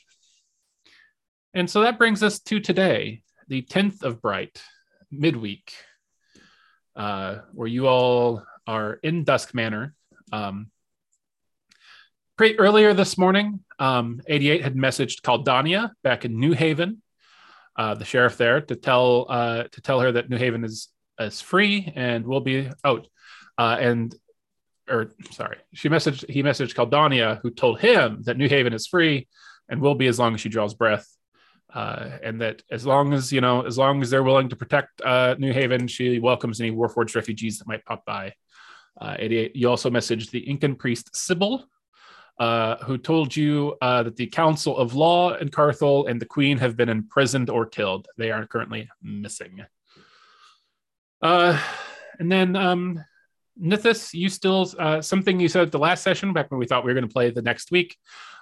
And 1.54 1.70
so 1.70 1.82
that 1.82 1.98
brings 1.98 2.22
us 2.22 2.40
to 2.42 2.60
today, 2.60 3.24
the 3.48 3.62
10th 3.62 4.04
of 4.04 4.22
Bright, 4.22 4.62
midweek, 5.20 5.74
uh, 6.96 7.40
where 7.54 7.68
you 7.68 7.88
all 7.88 8.44
are 8.68 8.94
in 9.04 9.24
Dusk 9.24 9.54
Manor. 9.54 9.94
Um, 10.32 10.72
pretty 12.38 12.60
earlier 12.60 12.94
this 12.94 13.18
morning, 13.18 13.62
um, 13.80 14.22
88 14.28 14.64
had 14.64 14.76
messaged 14.76 15.22
Caldania 15.22 15.92
back 16.04 16.26
in 16.26 16.40
New 16.40 16.54
Haven, 16.54 17.02
uh, 17.76 17.96
the 17.96 18.06
sheriff 18.06 18.38
there, 18.38 18.62
to 18.62 18.76
tell 18.76 19.26
uh, 19.30 19.64
to 19.72 19.82
tell 19.82 20.00
her 20.00 20.12
that 20.12 20.30
New 20.30 20.38
Haven 20.38 20.64
is 20.64 20.90
is 21.20 21.42
free 21.42 21.92
and 21.96 22.26
will 22.26 22.42
be 22.42 22.70
out. 22.84 23.08
Uh, 23.58 23.78
and 23.80 24.16
or 24.90 25.12
sorry, 25.32 25.58
she 25.74 25.90
messaged 25.90 26.30
he 26.30 26.44
messaged 26.44 26.76
Caldania, 26.76 27.40
who 27.42 27.52
told 27.52 27.80
him 27.80 28.22
that 28.24 28.38
New 28.38 28.50
Haven 28.50 28.74
is 28.74 28.88
free 28.88 29.28
and 29.70 29.82
will 29.82 29.96
be 29.96 30.08
as 30.08 30.20
long 30.20 30.34
as 30.34 30.42
she 30.42 30.50
draws 30.50 30.74
breath. 30.74 31.08
Uh, 31.76 32.18
and 32.24 32.40
that 32.40 32.64
as 32.72 32.86
long 32.86 33.14
as 33.14 33.34
you 33.34 33.42
know, 33.42 33.62
as 33.64 33.78
long 33.78 34.02
as 34.02 34.10
they're 34.10 34.24
willing 34.24 34.48
to 34.48 34.56
protect 34.56 35.02
uh, 35.02 35.36
New 35.38 35.52
Haven, 35.52 35.88
she 35.90 36.20
welcomes 36.20 36.62
any 36.62 36.72
Warforged 36.72 37.16
refugees 37.16 37.60
that 37.60 37.68
might 37.68 37.84
pop 37.84 38.06
by. 38.06 38.34
Uh, 39.00 39.18
88. 39.20 39.56
You 39.58 39.70
also 39.70 39.90
messaged 39.90 40.32
the 40.32 40.50
Incan 40.50 40.76
priest 40.76 41.14
Sybil, 41.14 41.68
uh, 42.40 42.78
who 42.78 42.98
told 42.98 43.36
you 43.36 43.76
uh, 43.82 44.04
that 44.04 44.16
the 44.16 44.28
Council 44.28 44.78
of 44.78 44.96
Law 44.96 45.34
in 45.34 45.50
Carthel 45.50 46.08
and 46.08 46.22
the 46.22 46.26
Queen 46.26 46.58
have 46.60 46.78
been 46.78 46.88
imprisoned 46.88 47.50
or 47.50 47.66
killed. 47.66 48.08
They 48.18 48.32
are 48.32 48.48
currently 48.48 48.90
missing. 49.02 49.66
Uh, 51.22 51.60
and 52.20 52.32
then 52.32 52.56
um, 52.56 53.04
Nithis, 53.62 54.14
you 54.14 54.30
still 54.30 54.72
uh, 54.80 55.02
something 55.02 55.40
you 55.40 55.48
said 55.48 55.64
at 55.64 55.72
the 55.72 55.80
last 55.80 56.04
session 56.04 56.34
back 56.34 56.52
when 56.52 56.60
we 56.60 56.66
thought 56.66 56.84
we 56.84 56.92
were 56.92 57.00
going 57.00 57.08
to 57.08 57.14
play 57.14 57.30
the 57.30 57.42
next 57.42 57.72
week 57.72 57.98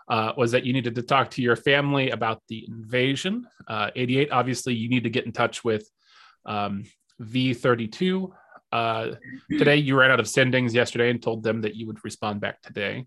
uh, 0.08 0.34
was 0.38 0.52
that 0.52 0.66
you 0.66 0.74
needed 0.74 0.96
to 0.96 1.02
talk 1.02 1.30
to 1.32 1.42
your 1.42 1.56
family 1.56 2.10
about 2.10 2.42
the 2.50 2.66
invasion. 2.68 3.46
Uh, 3.68 3.92
88, 3.96 4.32
obviously, 4.32 4.74
you 4.74 4.90
need 4.90 5.04
to 5.04 5.10
get 5.10 5.26
in 5.26 5.32
touch 5.32 5.64
with 5.64 5.88
um, 6.46 6.84
V32. 7.22 8.32
Uh, 8.72 9.12
today, 9.50 9.76
you 9.76 9.98
ran 9.98 10.12
out 10.12 10.20
of 10.20 10.26
sendings 10.26 10.74
yesterday 10.74 11.10
and 11.10 11.22
told 11.22 11.44
them 11.44 11.62
that 11.62 11.76
you 11.76 11.86
would 11.88 12.04
respond 12.04 12.42
back 12.42 12.62
today. 12.62 13.06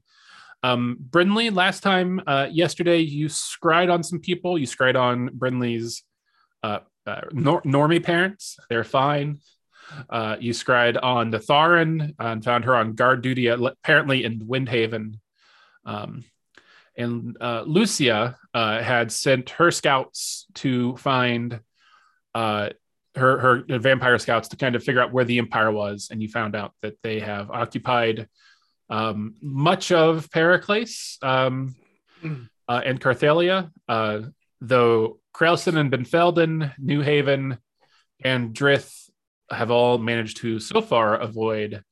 Um, 0.63 0.97
Brinley, 1.11 1.55
last 1.55 1.83
time 1.83 2.21
uh, 2.27 2.49
yesterday, 2.51 2.99
you 2.99 3.29
scried 3.29 3.91
on 3.91 4.03
some 4.03 4.21
people. 4.21 4.57
You 4.57 4.67
scried 4.67 4.97
on 4.97 5.31
Brinley's 5.31 6.03
uh, 6.63 6.81
uh, 7.07 7.23
nor- 7.33 7.63
normie 7.63 8.03
parents. 8.03 8.57
They're 8.69 8.85
fine. 8.85 9.41
Uh, 10.11 10.37
you 10.40 10.52
scried 10.52 10.97
on 10.97 11.31
the 11.31 11.38
Tharin 11.38 12.14
and 12.19 12.45
found 12.45 12.64
her 12.64 12.75
on 12.75 12.95
guard 12.95 13.23
duty, 13.23 13.49
at, 13.49 13.61
apparently 13.61 14.25
in 14.25 14.40
Windhaven. 14.40 15.19
Um, 15.85 16.25
and 16.97 17.37
uh, 17.40 17.62
Lucia 17.66 18.37
uh, 18.55 18.83
had 18.83 19.12
sent 19.12 19.50
her 19.50 19.71
scouts 19.71 20.47
to 20.55 20.97
find 20.97 21.61
uh, 22.35 22.71
her 23.14 23.38
her 23.38 23.78
vampire 23.78 24.19
scouts 24.19 24.49
to 24.49 24.57
kind 24.57 24.75
of 24.75 24.83
figure 24.83 25.00
out 25.00 25.12
where 25.12 25.25
the 25.25 25.38
empire 25.38 25.71
was, 25.71 26.09
and 26.11 26.23
you 26.23 26.28
found 26.28 26.55
out 26.55 26.73
that 26.83 26.95
they 27.02 27.21
have 27.21 27.50
occupied 27.50 28.28
um, 28.90 29.35
much 29.40 29.93
of 29.93 30.31
Pericles 30.31 31.19
um, 31.23 31.75
uh, 32.69 32.81
and 32.85 33.00
Carthalia, 33.00 33.71
uh, 33.88 34.21
though 34.61 35.19
Krelson 35.35 35.76
and 35.76 35.90
Benfelden, 35.90 36.73
New 36.78 37.00
Haven, 37.00 37.59
and 38.23 38.55
Drith 38.55 39.06
have 39.50 39.71
all 39.71 39.99
managed 39.99 40.38
to 40.38 40.59
so 40.59 40.81
far 40.81 41.15
avoid 41.15 41.83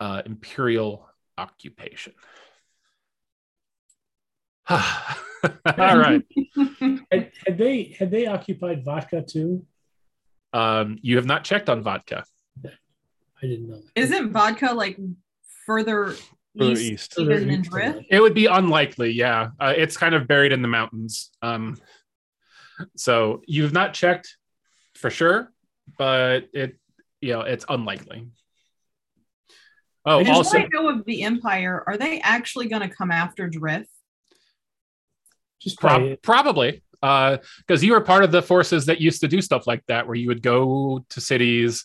uh, 0.00 0.22
imperial 0.26 1.08
occupation. 1.38 2.12
all 4.70 4.78
right. 5.64 6.22
Had, 7.12 7.30
had 7.46 7.58
they 7.58 7.94
had 7.96 8.10
they 8.10 8.26
occupied 8.26 8.84
Vatka 8.84 9.24
too? 9.24 9.64
Um, 10.52 10.98
you 11.02 11.16
have 11.16 11.26
not 11.26 11.44
checked 11.44 11.68
on 11.68 11.84
Vatka. 11.84 12.24
I 12.64 12.70
didn't 13.46 13.68
know. 13.68 13.76
that. 13.76 13.84
Isn't 13.94 14.32
Vatka 14.32 14.74
like 14.74 14.98
further 15.66 16.14
Further 16.58 16.72
east, 16.72 16.82
east. 16.82 17.14
Further 17.14 17.32
even 17.32 17.48
than 17.48 17.60
east 17.60 17.70
Drith? 17.70 18.06
It 18.10 18.20
would 18.20 18.34
be 18.34 18.46
unlikely. 18.46 19.10
Yeah, 19.12 19.50
uh, 19.60 19.74
it's 19.76 19.96
kind 19.96 20.14
of 20.14 20.26
buried 20.26 20.52
in 20.52 20.62
the 20.62 20.68
mountains. 20.68 21.30
Um, 21.42 21.76
so 22.96 23.42
you've 23.46 23.72
not 23.72 23.94
checked 23.94 24.36
for 24.94 25.10
sure, 25.10 25.52
but 25.98 26.48
it 26.52 26.78
you 27.26 27.32
know 27.32 27.40
it's 27.40 27.64
unlikely. 27.68 28.28
Oh, 30.04 30.20
I 30.20 30.22
just 30.22 30.36
also, 30.36 30.58
Before 30.58 30.66
I 30.66 30.68
go 30.68 30.88
of 30.88 31.04
the 31.04 31.22
Empire, 31.22 31.82
are 31.86 31.96
they 31.96 32.20
actually 32.20 32.68
going 32.68 32.82
to 32.82 32.88
come 32.88 33.10
after 33.10 33.50
Drith? 33.50 33.86
Just 35.60 35.80
Prob- 35.80 36.22
probably 36.22 36.82
uh, 37.02 37.38
probably 37.38 37.42
because 37.66 37.82
you 37.82 37.92
were 37.92 38.00
part 38.00 38.22
of 38.22 38.30
the 38.30 38.42
forces 38.42 38.86
that 38.86 39.00
used 39.00 39.20
to 39.22 39.28
do 39.28 39.42
stuff 39.42 39.66
like 39.66 39.84
that, 39.86 40.06
where 40.06 40.14
you 40.14 40.28
would 40.28 40.42
go 40.42 41.04
to 41.10 41.20
cities, 41.20 41.84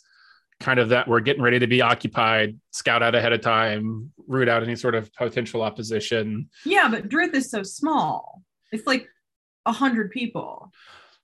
kind 0.60 0.80
of 0.80 0.90
that 0.90 1.08
were 1.08 1.20
getting 1.20 1.42
ready 1.42 1.58
to 1.60 1.68
be 1.68 1.82
occupied, 1.82 2.58
scout 2.72 3.02
out 3.02 3.16
ahead 3.16 3.34
of 3.34 3.42
time, 3.42 4.12
root 4.28 4.48
out 4.48 4.62
any 4.62 4.76
sort 4.76 4.94
of 4.94 5.12
potential 5.16 5.64
opposition. 5.64 6.50
Yeah, 6.64 6.88
but 6.90 7.10
Drith 7.10 7.34
is 7.34 7.50
so 7.50 7.64
small. 7.64 8.44
It's 8.72 8.86
like 8.86 9.08
a 9.66 9.72
hundred 9.72 10.12
people. 10.12 10.72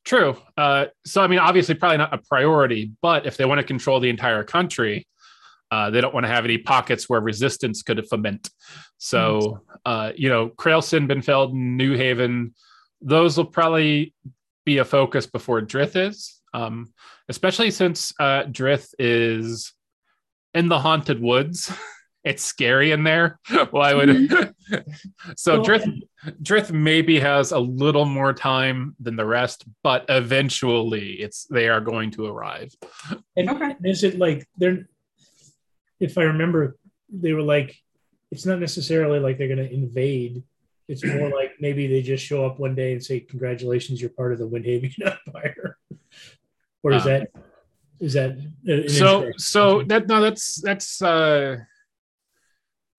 True. 0.08 0.38
Uh, 0.56 0.86
so, 1.06 1.22
I 1.22 1.28
mean, 1.28 1.40
obviously, 1.40 1.76
probably 1.76 1.98
not 1.98 2.14
a 2.14 2.18
priority, 2.18 2.94
but 3.02 3.26
if 3.26 3.36
they 3.36 3.44
want 3.44 3.60
to 3.60 3.68
control 3.68 4.00
the 4.00 4.10
entire 4.10 4.42
country, 4.42 5.06
uh, 5.70 5.90
they 5.90 6.00
don't 6.00 6.14
want 6.14 6.26
to 6.26 6.30
have 6.30 6.46
any 6.46 6.58
pockets 6.58 7.10
where 7.10 7.20
resistance 7.20 7.84
could 7.84 8.02
foment. 8.08 8.50
So, 9.00 9.64
uh, 9.86 10.14
you 10.16 10.30
know, 10.30 10.48
Krailson, 10.48 11.12
Benfeld, 11.12 11.52
New 11.52 11.98
Haven, 11.98 12.56
those 13.02 13.36
will 13.36 13.48
probably 13.48 14.14
be 14.66 14.78
a 14.78 14.86
focus 14.86 15.26
before 15.26 15.60
Drith 15.62 15.98
is, 15.98 16.40
um, 16.54 16.94
especially 17.28 17.70
since 17.70 18.14
uh, 18.18 18.44
Drith 18.44 18.94
is 18.98 19.74
in 20.54 20.70
the 20.70 20.80
haunted 20.80 21.22
woods. 21.22 21.70
it's 22.28 22.44
scary 22.44 22.92
in 22.92 23.04
there. 23.04 23.40
Why 23.72 23.94
would 23.94 24.10
so 25.38 25.54
Well, 25.54 25.66
Drith 25.66 26.02
Drith 26.44 26.72
maybe 26.72 27.20
has 27.20 27.52
a 27.54 27.60
little 27.60 28.06
more 28.06 28.34
time 28.34 28.96
than 29.00 29.16
the 29.16 29.26
rest, 29.26 29.66
but 29.82 30.06
eventually 30.10 31.14
it's 31.14 31.46
they 31.46 31.70
are 31.70 31.82
going 31.82 32.12
to 32.12 32.26
arrive. 32.26 32.76
And 33.38 33.50
Okay. 33.50 33.76
is 33.86 34.04
it 34.04 34.20
like 34.20 34.46
they're? 34.58 34.88
If 36.00 36.18
I 36.18 36.24
remember, 36.24 36.78
they 37.10 37.34
were 37.34 37.42
like, 37.42 37.76
it's 38.30 38.46
not 38.46 38.60
necessarily 38.60 39.20
like 39.20 39.38
they're 39.38 39.48
going 39.48 39.68
to 39.68 39.74
invade. 39.74 40.44
It's 40.88 41.04
more 41.06 41.30
like 41.40 41.54
maybe 41.60 41.88
they 41.88 42.02
just 42.02 42.26
show 42.26 42.46
up 42.46 42.60
one 42.60 42.76
day 42.76 42.92
and 42.92 43.04
say, 43.04 43.22
"Congratulations, 43.22 44.02
you're 44.02 44.10
part 44.12 44.34
of 44.34 44.40
the 44.40 44.48
Windhaven 44.48 44.94
Empire." 45.28 45.78
Or 46.84 46.92
is 46.92 47.04
Uh, 47.04 47.06
that 47.06 47.30
is 48.00 48.14
that 48.14 48.38
so 48.90 49.32
so 49.38 49.84
that 49.84 50.08
no 50.08 50.22
that's 50.22 50.62
that's 50.62 51.02
uh 51.02 51.58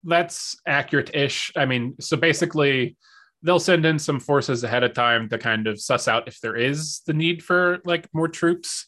that's 0.03 0.55
accurate-ish. 0.67 1.51
I 1.55 1.65
mean 1.65 1.95
so 1.99 2.17
basically 2.17 2.97
they'll 3.41 3.59
send 3.59 3.85
in 3.85 3.99
some 3.99 4.19
forces 4.19 4.63
ahead 4.63 4.83
of 4.83 4.93
time 4.93 5.29
to 5.29 5.37
kind 5.37 5.67
of 5.67 5.79
suss 5.79 6.07
out 6.07 6.27
if 6.27 6.41
there 6.41 6.55
is 6.55 7.01
the 7.07 7.13
need 7.13 7.43
for 7.43 7.79
like 7.85 8.07
more 8.13 8.27
troops. 8.27 8.87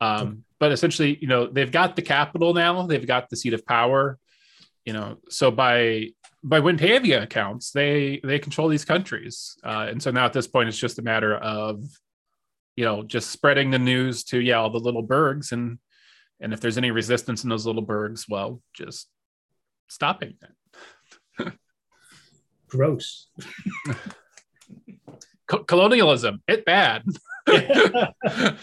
Um 0.00 0.44
but 0.60 0.72
essentially 0.72 1.18
you 1.20 1.28
know 1.28 1.46
they've 1.46 1.72
got 1.72 1.96
the 1.96 2.02
capital 2.02 2.54
now. 2.54 2.86
They've 2.86 3.06
got 3.06 3.28
the 3.28 3.36
seat 3.36 3.54
of 3.54 3.66
power 3.66 4.18
you 4.84 4.94
know. 4.94 5.18
So 5.28 5.50
by 5.50 6.08
by 6.42 6.60
windhavia 6.60 7.22
accounts 7.22 7.72
they 7.72 8.20
they 8.24 8.38
control 8.38 8.68
these 8.68 8.84
countries. 8.84 9.56
Uh, 9.62 9.86
and 9.90 10.02
so 10.02 10.10
now 10.10 10.24
at 10.24 10.32
this 10.32 10.46
point 10.46 10.68
it's 10.68 10.78
just 10.78 10.98
a 10.98 11.02
matter 11.02 11.36
of 11.36 11.84
you 12.76 12.84
know 12.84 13.02
just 13.02 13.30
spreading 13.30 13.70
the 13.70 13.78
news 13.78 14.24
to 14.24 14.40
yeah 14.40 14.54
all 14.54 14.70
the 14.70 14.78
little 14.78 15.06
burgs 15.06 15.52
and 15.52 15.78
and 16.40 16.52
if 16.54 16.60
there's 16.60 16.78
any 16.78 16.92
resistance 16.92 17.42
in 17.42 17.50
those 17.50 17.66
little 17.66 17.84
burgs 17.84 18.26
well 18.28 18.62
just 18.72 19.08
stopping 19.88 20.34
it 21.38 21.52
gross? 22.68 23.28
Co- 25.46 25.64
colonialism 25.64 26.42
it 26.46 26.64
bad. 26.64 27.02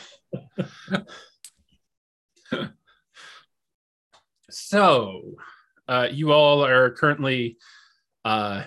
So 4.55 5.21
uh, 5.87 6.07
you 6.11 6.31
all 6.31 6.65
are 6.65 6.89
currently 6.91 7.57
uh, 8.23 8.63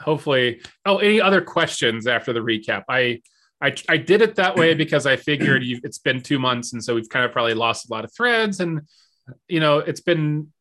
hopefully 0.00 0.60
oh 0.84 0.98
any 0.98 1.20
other 1.20 1.40
questions 1.40 2.06
after 2.06 2.32
the 2.32 2.40
recap? 2.40 2.84
I 2.88 3.22
i, 3.62 3.74
I 3.88 3.96
did 3.96 4.20
it 4.20 4.36
that 4.36 4.54
way 4.56 4.74
because 4.74 5.06
i 5.06 5.16
figured 5.16 5.62
it's 5.64 5.96
been 5.98 6.20
two 6.20 6.38
months 6.38 6.74
and 6.74 6.84
so 6.84 6.94
we've 6.94 7.08
kind 7.08 7.24
of 7.24 7.32
probably 7.32 7.54
lost 7.54 7.88
a 7.88 7.92
lot 7.94 8.04
of 8.04 8.12
threads 8.14 8.60
and 8.60 8.82
you 9.48 9.60
know 9.60 9.78
it's 9.78 10.02
been 10.02 10.52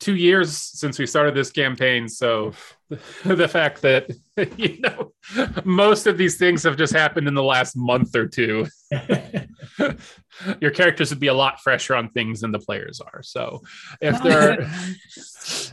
two 0.00 0.16
years 0.16 0.56
since 0.56 0.98
we 0.98 1.06
started 1.06 1.34
this 1.34 1.50
campaign, 1.50 2.08
so 2.08 2.52
the 3.24 3.46
fact 3.46 3.82
that 3.82 4.10
you 4.56 4.80
know 4.80 5.12
most 5.64 6.06
of 6.06 6.18
these 6.18 6.38
things 6.38 6.62
have 6.64 6.76
just 6.76 6.92
happened 6.92 7.28
in 7.28 7.34
the 7.34 7.42
last 7.42 7.76
month 7.76 8.16
or 8.16 8.26
two, 8.26 8.66
your 10.60 10.70
characters 10.72 11.10
would 11.10 11.20
be 11.20 11.28
a 11.28 11.34
lot 11.34 11.60
fresher 11.60 11.94
on 11.94 12.08
things 12.10 12.40
than 12.40 12.50
the 12.50 12.58
players 12.58 13.00
are. 13.00 13.22
So 13.22 13.62
if 14.00 14.20
there 14.22 14.52
are 14.52 14.62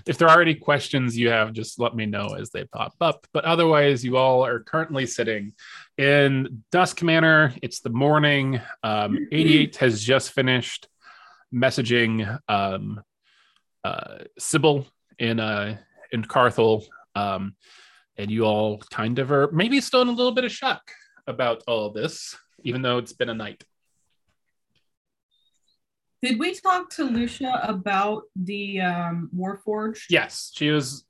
if 0.05 0.17
there 0.17 0.29
are 0.29 0.41
any 0.41 0.55
questions 0.55 1.17
you 1.17 1.29
have, 1.29 1.53
just 1.53 1.79
let 1.79 1.95
me 1.95 2.05
know 2.05 2.35
as 2.37 2.51
they 2.51 2.65
pop 2.65 2.93
up. 3.01 3.25
But 3.33 3.45
otherwise, 3.45 4.03
you 4.03 4.17
all 4.17 4.45
are 4.45 4.59
currently 4.59 5.05
sitting 5.05 5.53
in 5.97 6.63
Dusk 6.71 7.01
Manor. 7.01 7.53
It's 7.63 7.79
the 7.79 7.89
morning. 7.89 8.61
Um, 8.83 9.27
88 9.31 9.77
has 9.77 10.03
just 10.03 10.31
finished 10.31 10.87
messaging 11.53 12.37
um, 12.47 13.01
uh, 13.87 14.23
Sybil 14.37 14.85
in 15.19 15.39
uh, 15.39 15.77
in 16.11 16.23
Carthel, 16.23 16.85
um, 17.15 17.55
and 18.17 18.29
you 18.29 18.43
all 18.43 18.79
kind 18.91 19.19
of 19.19 19.31
are 19.31 19.49
maybe 19.51 19.81
still 19.81 20.01
in 20.01 20.07
a 20.07 20.11
little 20.11 20.33
bit 20.33 20.43
of 20.43 20.51
shock 20.51 20.81
about 21.25 21.63
all 21.67 21.85
of 21.87 21.93
this, 21.93 22.35
even 22.63 22.81
though 22.81 22.97
it's 22.97 23.13
been 23.13 23.29
a 23.29 23.33
night. 23.33 23.63
Did 26.21 26.39
we 26.39 26.55
talk 26.55 26.89
to 26.91 27.03
Lucia 27.03 27.61
about 27.63 28.23
the 28.35 28.81
um, 28.81 29.29
Warforged? 29.35 30.05
Yes, 30.09 30.51
she 30.55 30.69
was. 30.69 31.03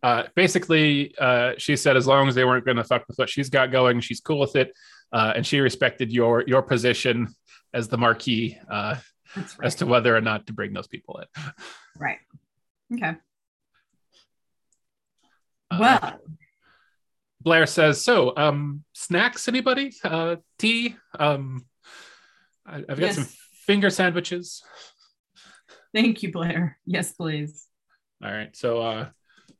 Uh, 0.00 0.24
basically, 0.36 1.12
uh, 1.18 1.54
she 1.58 1.74
said 1.74 1.96
as 1.96 2.06
long 2.06 2.28
as 2.28 2.34
they 2.36 2.44
weren't 2.44 2.64
going 2.64 2.76
to 2.76 2.84
fuck 2.84 3.04
with 3.08 3.18
what 3.18 3.28
she's 3.28 3.50
got 3.50 3.72
going, 3.72 4.00
she's 4.00 4.20
cool 4.20 4.38
with 4.38 4.54
it, 4.54 4.72
uh, 5.12 5.32
and 5.34 5.44
she 5.46 5.58
respected 5.60 6.12
your 6.12 6.44
your 6.46 6.62
position 6.62 7.28
as 7.74 7.88
the 7.88 7.98
marquis 7.98 8.58
uh, 8.70 8.96
right. 9.36 9.46
as 9.62 9.74
to 9.76 9.86
whether 9.86 10.16
or 10.16 10.20
not 10.20 10.46
to 10.46 10.52
bring 10.52 10.72
those 10.72 10.86
people 10.86 11.20
in. 11.20 11.42
right. 11.98 12.18
Okay. 12.94 13.16
Uh, 15.70 15.76
Well, 15.80 16.20
Blair 17.40 17.66
says, 17.66 18.02
"So, 18.02 18.34
um, 18.36 18.84
snacks? 18.94 19.48
Anybody? 19.48 19.92
Uh, 20.02 20.36
tea? 20.58 20.96
Um, 21.18 21.66
I, 22.66 22.76
I've 22.78 22.86
got 22.88 22.98
Yes. 23.00 23.14
some 23.16 23.26
finger 23.66 23.90
sandwiches. 23.90 24.62
thank 25.94 26.22
you, 26.22 26.32
Blair. 26.32 26.78
Yes, 26.86 27.12
please. 27.12 27.66
All 28.24 28.32
right. 28.32 28.54
So, 28.56 28.80
uh, 28.82 29.08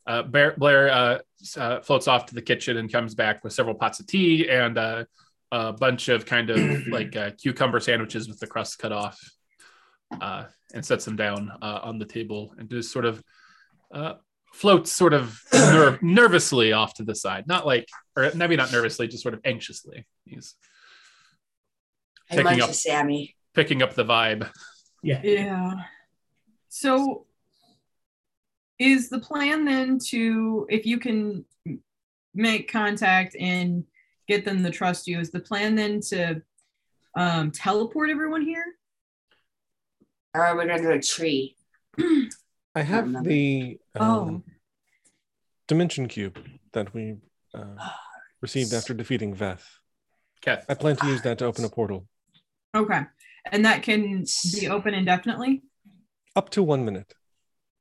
uh, 0.06 0.22
Blair, 0.22 0.54
Blair 0.56 0.88
uh, 0.90 1.18
uh, 1.56 1.80
floats 1.80 2.08
off 2.08 2.26
to 2.26 2.34
the 2.34 2.42
kitchen 2.42 2.76
and 2.78 2.90
comes 2.90 3.14
back 3.14 3.44
with 3.44 3.52
several 3.52 3.74
pots 3.74 4.00
of 4.00 4.06
tea 4.06 4.48
and 4.48 4.76
uh, 4.78 5.04
a 5.52 5.72
bunch 5.72 6.08
of 6.08 6.24
kind 6.26 6.50
of 6.50 6.86
like 6.88 7.14
uh, 7.14 7.30
cucumber 7.40 7.80
sandwiches 7.80 8.28
with 8.28 8.40
the 8.40 8.46
crust 8.46 8.78
cut 8.78 8.92
off, 8.92 9.18
uh, 10.20 10.44
and 10.74 10.84
sets 10.84 11.04
them 11.04 11.16
down 11.16 11.50
uh, 11.62 11.80
on 11.82 11.98
the 11.98 12.04
table 12.04 12.54
and 12.58 12.68
just 12.70 12.92
sort 12.92 13.04
of 13.04 13.22
uh, 13.92 14.14
floats 14.52 14.92
sort 14.92 15.12
of 15.14 15.40
ner- 15.52 15.98
nervously 16.02 16.72
off 16.72 16.94
to 16.94 17.04
the 17.04 17.14
side. 17.14 17.46
Not 17.46 17.66
like, 17.66 17.88
or 18.16 18.30
maybe 18.34 18.56
not 18.56 18.72
nervously, 18.72 19.08
just 19.08 19.22
sort 19.22 19.34
of 19.34 19.40
anxiously. 19.44 20.06
He's 20.24 20.54
Hey, 22.28 22.36
Taking 22.38 22.58
munch 22.58 22.60
up- 22.62 22.74
Sammy. 22.74 23.34
picking 23.54 23.82
up 23.82 23.94
the 23.94 24.04
vibe. 24.04 24.50
yeah. 25.02 25.20
Yeah. 25.22 25.72
So 26.68 27.24
is 28.78 29.08
the 29.08 29.18
plan 29.18 29.64
then 29.64 29.98
to 30.08 30.66
if 30.68 30.84
you 30.86 30.98
can 30.98 31.44
make 32.34 32.70
contact 32.70 33.34
and 33.40 33.84
get 34.28 34.44
them 34.44 34.62
to 34.62 34.70
trust 34.70 35.06
you, 35.08 35.18
is 35.18 35.30
the 35.30 35.40
plan 35.40 35.74
then 35.74 36.00
to 36.02 36.42
um, 37.16 37.50
teleport 37.50 38.10
everyone 38.10 38.42
here? 38.42 38.64
Or 40.34 40.44
are 40.44 40.56
we 40.56 40.70
under 40.70 40.92
a 40.92 41.02
tree? 41.02 41.56
I 42.74 42.82
have 42.82 43.04
remember. 43.06 43.28
the 43.28 43.78
um, 43.98 44.02
Oh. 44.08 44.42
dimension 45.66 46.06
cube 46.08 46.38
that 46.72 46.92
we 46.94 47.16
uh, 47.54 47.74
received 48.40 48.72
after 48.72 48.94
defeating 48.94 49.34
Veth. 49.34 49.64
Keth. 50.42 50.64
I 50.68 50.74
plan 50.74 50.96
to 50.96 51.06
use 51.06 51.22
that 51.22 51.38
to 51.38 51.46
open 51.46 51.64
a 51.64 51.68
portal. 51.68 52.06
Okay. 52.74 53.00
And 53.50 53.64
that 53.64 53.82
can 53.82 54.24
be 54.54 54.68
open 54.68 54.94
indefinitely? 54.94 55.62
Up 56.36 56.50
to 56.50 56.62
one 56.62 56.84
minute. 56.84 57.14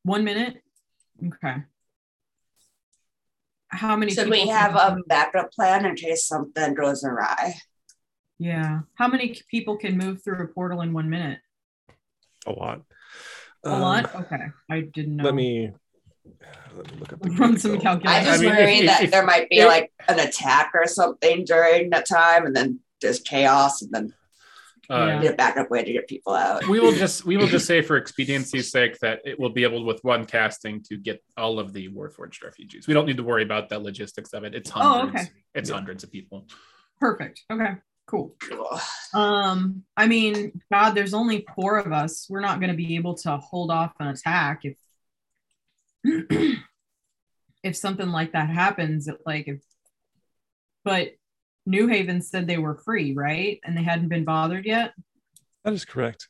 One 0.03 0.23
minute? 0.23 0.55
Okay. 1.25 1.57
How 3.69 3.95
many 3.97 4.13
Should 4.13 4.25
people 4.31 4.45
we 4.45 4.47
have 4.47 4.75
a 4.75 4.97
backup 5.07 5.51
plan 5.51 5.85
in 5.85 5.95
case 5.95 6.25
something 6.25 6.73
goes 6.73 7.03
awry? 7.03 7.55
Yeah. 8.39 8.79
How 8.95 9.07
many 9.09 9.35
people 9.51 9.77
can 9.77 9.97
move 9.97 10.23
through 10.23 10.41
a 10.41 10.47
portal 10.47 10.81
in 10.81 10.93
one 10.93 11.09
minute? 11.09 11.39
A 12.47 12.51
lot. 12.51 12.81
A 13.65 13.69
Um, 13.71 13.81
lot? 13.81 14.15
Okay. 14.15 14.45
I 14.71 14.81
didn't 14.81 15.17
know. 15.17 15.23
Let 15.25 15.35
me 15.35 15.71
let 16.75 16.91
me 16.91 16.97
look 16.99 17.13
up 17.13 17.21
the 17.21 17.29
run 17.39 17.57
some 17.57 17.71
cube. 17.71 17.81
I 17.81 17.83
calculations. 17.83 18.27
just 18.27 18.41
mean, 18.41 18.49
worry 18.55 18.73
if- 18.79 18.85
that 18.87 19.03
if- 19.03 19.11
there 19.11 19.25
might 19.25 19.49
be 19.49 19.59
if- 19.59 19.67
like 19.67 19.91
an 20.07 20.19
attack 20.19 20.71
or 20.73 20.87
something 20.87 21.43
during 21.45 21.89
that 21.91 22.05
time, 22.07 22.45
and 22.45 22.55
then 22.55 22.79
there's 23.01 23.19
chaos, 23.19 23.81
and 23.81 23.91
then 23.91 24.13
Uh, 24.89 25.05
Yeah. 25.07 25.19
need 25.19 25.31
a 25.31 25.33
backup 25.35 25.69
way 25.69 25.83
to 25.83 25.91
get 25.91 26.07
people 26.07 26.33
out. 26.33 26.65
we 26.69 26.79
will 26.79 26.93
just 26.93 27.25
we 27.25 27.35
will 27.35 27.47
just 27.55 27.65
say 27.65 27.81
for 27.81 27.97
expediency's 27.97 28.71
sake 28.71 28.97
that 28.99 29.19
it 29.25 29.37
will 29.37 29.49
be 29.49 29.63
able 29.63 29.83
with 29.83 30.01
one 30.05 30.23
casting 30.25 30.81
to 30.83 30.95
get 30.95 31.21
all 31.35 31.59
of 31.59 31.73
the 31.73 31.89
warforged 31.89 32.41
refugees 32.41 32.87
we 32.87 32.93
don't 32.93 33.05
need 33.05 33.17
to 33.17 33.23
worry 33.31 33.43
about 33.43 33.67
the 33.67 33.77
logistics 33.77 34.31
of 34.31 34.45
it 34.45 34.55
it's 34.55 34.71
Oh, 34.73 34.79
hundreds 34.79 35.23
okay. 35.23 35.29
it's 35.55 35.69
Yeah. 35.69 35.75
hundreds 35.75 36.05
of 36.05 36.09
people 36.11 36.47
Perfect. 37.01 37.41
Okay. 37.51 37.73
Cool. 38.07 38.33
Cool. 38.41 38.79
Um, 39.13 39.83
I 39.97 40.07
mean, 40.07 40.61
God, 40.71 40.91
there's 40.91 41.13
only 41.13 41.45
four 41.55 41.77
of 41.77 41.91
us. 41.91 42.25
We're 42.29 42.39
not 42.39 42.59
going 42.61 42.71
to 42.71 42.77
be 42.77 42.95
able 42.95 43.15
to 43.15 43.37
hold 43.37 43.69
off 43.69 43.93
an 43.99 44.07
attack 44.07 44.61
if 44.63 44.77
if 47.63 47.75
something 47.75 48.09
like 48.09 48.31
that 48.31 48.49
happens. 48.49 49.09
It, 49.09 49.17
like, 49.25 49.49
if, 49.49 49.59
but 50.85 51.09
New 51.65 51.87
Haven 51.87 52.21
said 52.21 52.47
they 52.47 52.57
were 52.57 52.75
free, 52.75 53.13
right? 53.13 53.59
And 53.65 53.77
they 53.77 53.83
hadn't 53.83 54.07
been 54.07 54.23
bothered 54.23 54.65
yet. 54.65 54.93
That 55.65 55.73
is 55.73 55.83
correct. 55.83 56.29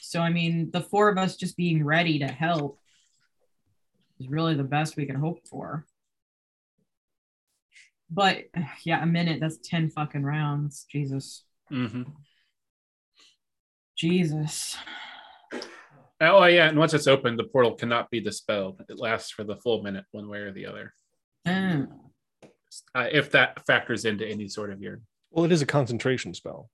So, 0.00 0.20
I 0.20 0.30
mean, 0.30 0.72
the 0.72 0.80
four 0.80 1.08
of 1.08 1.18
us 1.18 1.36
just 1.36 1.56
being 1.56 1.84
ready 1.84 2.18
to 2.18 2.26
help 2.26 2.80
is 4.18 4.28
really 4.28 4.54
the 4.54 4.64
best 4.64 4.96
we 4.96 5.06
can 5.06 5.16
hope 5.16 5.46
for. 5.48 5.86
But 8.12 8.44
yeah, 8.84 9.02
a 9.02 9.06
minute, 9.06 9.40
that's 9.40 9.58
10 9.64 9.90
fucking 9.90 10.22
rounds. 10.22 10.84
Jesus. 10.90 11.44
Mhm. 11.70 12.12
Jesus. 13.96 14.76
oh 16.20 16.44
yeah 16.44 16.68
and 16.68 16.78
once 16.78 16.94
it's 16.94 17.06
open 17.06 17.36
the 17.36 17.44
portal 17.44 17.74
cannot 17.74 18.10
be 18.10 18.20
dispelled 18.20 18.80
it 18.88 18.98
lasts 18.98 19.30
for 19.30 19.44
the 19.44 19.56
full 19.56 19.82
minute 19.82 20.04
one 20.12 20.28
way 20.28 20.38
or 20.38 20.52
the 20.52 20.66
other 20.66 20.94
Mm. 21.46 21.88
uh, 22.94 23.08
if 23.12 23.32
that 23.32 23.66
factors 23.66 24.04
into 24.04 24.26
any 24.26 24.48
sort 24.48 24.70
of 24.72 24.80
your 24.80 25.00
Well, 25.30 25.44
it 25.44 25.52
is 25.52 25.62
a 25.62 25.66
concentration 25.66 26.32
spell. 26.34 26.70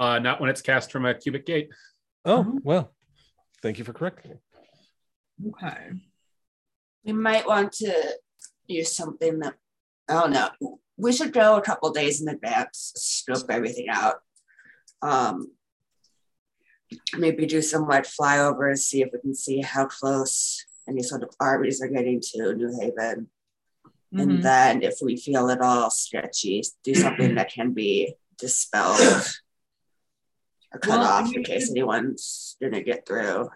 uh, 0.00 0.18
not 0.18 0.40
when 0.40 0.50
it's 0.50 0.60
cast 0.62 0.92
from 0.92 1.06
a 1.06 1.14
cubic 1.14 1.46
gate 1.46 1.70
Oh, 2.24 2.42
Mhm. 2.44 2.60
well. 2.64 2.94
Thank 3.62 3.78
you 3.78 3.84
for 3.84 3.92
correcting 3.92 4.32
me. 4.32 5.50
Okay. 5.50 5.90
We 7.04 7.12
might 7.12 7.46
want 7.46 7.72
to 7.74 8.18
use 8.66 8.92
something 8.94 9.38
that 9.40 9.54
I 10.08 10.14
don't 10.14 10.32
know. 10.32 10.78
We 10.96 11.12
should 11.12 11.32
go 11.32 11.56
a 11.56 11.62
couple 11.62 11.90
days 11.90 12.20
in 12.20 12.28
advance, 12.28 12.92
scope 12.96 13.50
everything 13.50 13.88
out. 13.88 14.16
Um, 15.02 15.52
maybe 17.16 17.46
do 17.46 17.62
some 17.62 17.86
like 17.88 18.04
flyovers, 18.04 18.78
see 18.78 19.02
if 19.02 19.10
we 19.12 19.20
can 19.20 19.34
see 19.34 19.60
how 19.60 19.86
close 19.86 20.64
any 20.88 21.02
sort 21.02 21.22
of 21.22 21.30
armies 21.40 21.82
are 21.82 21.88
getting 21.88 22.20
to 22.20 22.54
New 22.54 22.78
Haven. 22.80 23.28
Mhm. 24.12 24.22
And 24.22 24.42
then 24.44 24.82
if 24.82 24.98
we 25.02 25.16
feel 25.16 25.48
it 25.48 25.60
all 25.60 25.90
sketchy, 25.90 26.62
do 26.84 26.94
something 26.94 27.34
that 27.34 27.50
can 27.50 27.72
be 27.72 28.14
dispelled 28.38 29.00
or 29.00 30.78
cut 30.78 30.88
Well, 30.88 31.02
off 31.02 31.34
in 31.34 31.42
case 31.42 31.70
anyone's 31.70 32.56
gonna 32.60 32.82
get 32.82 33.06
through. 33.06 33.48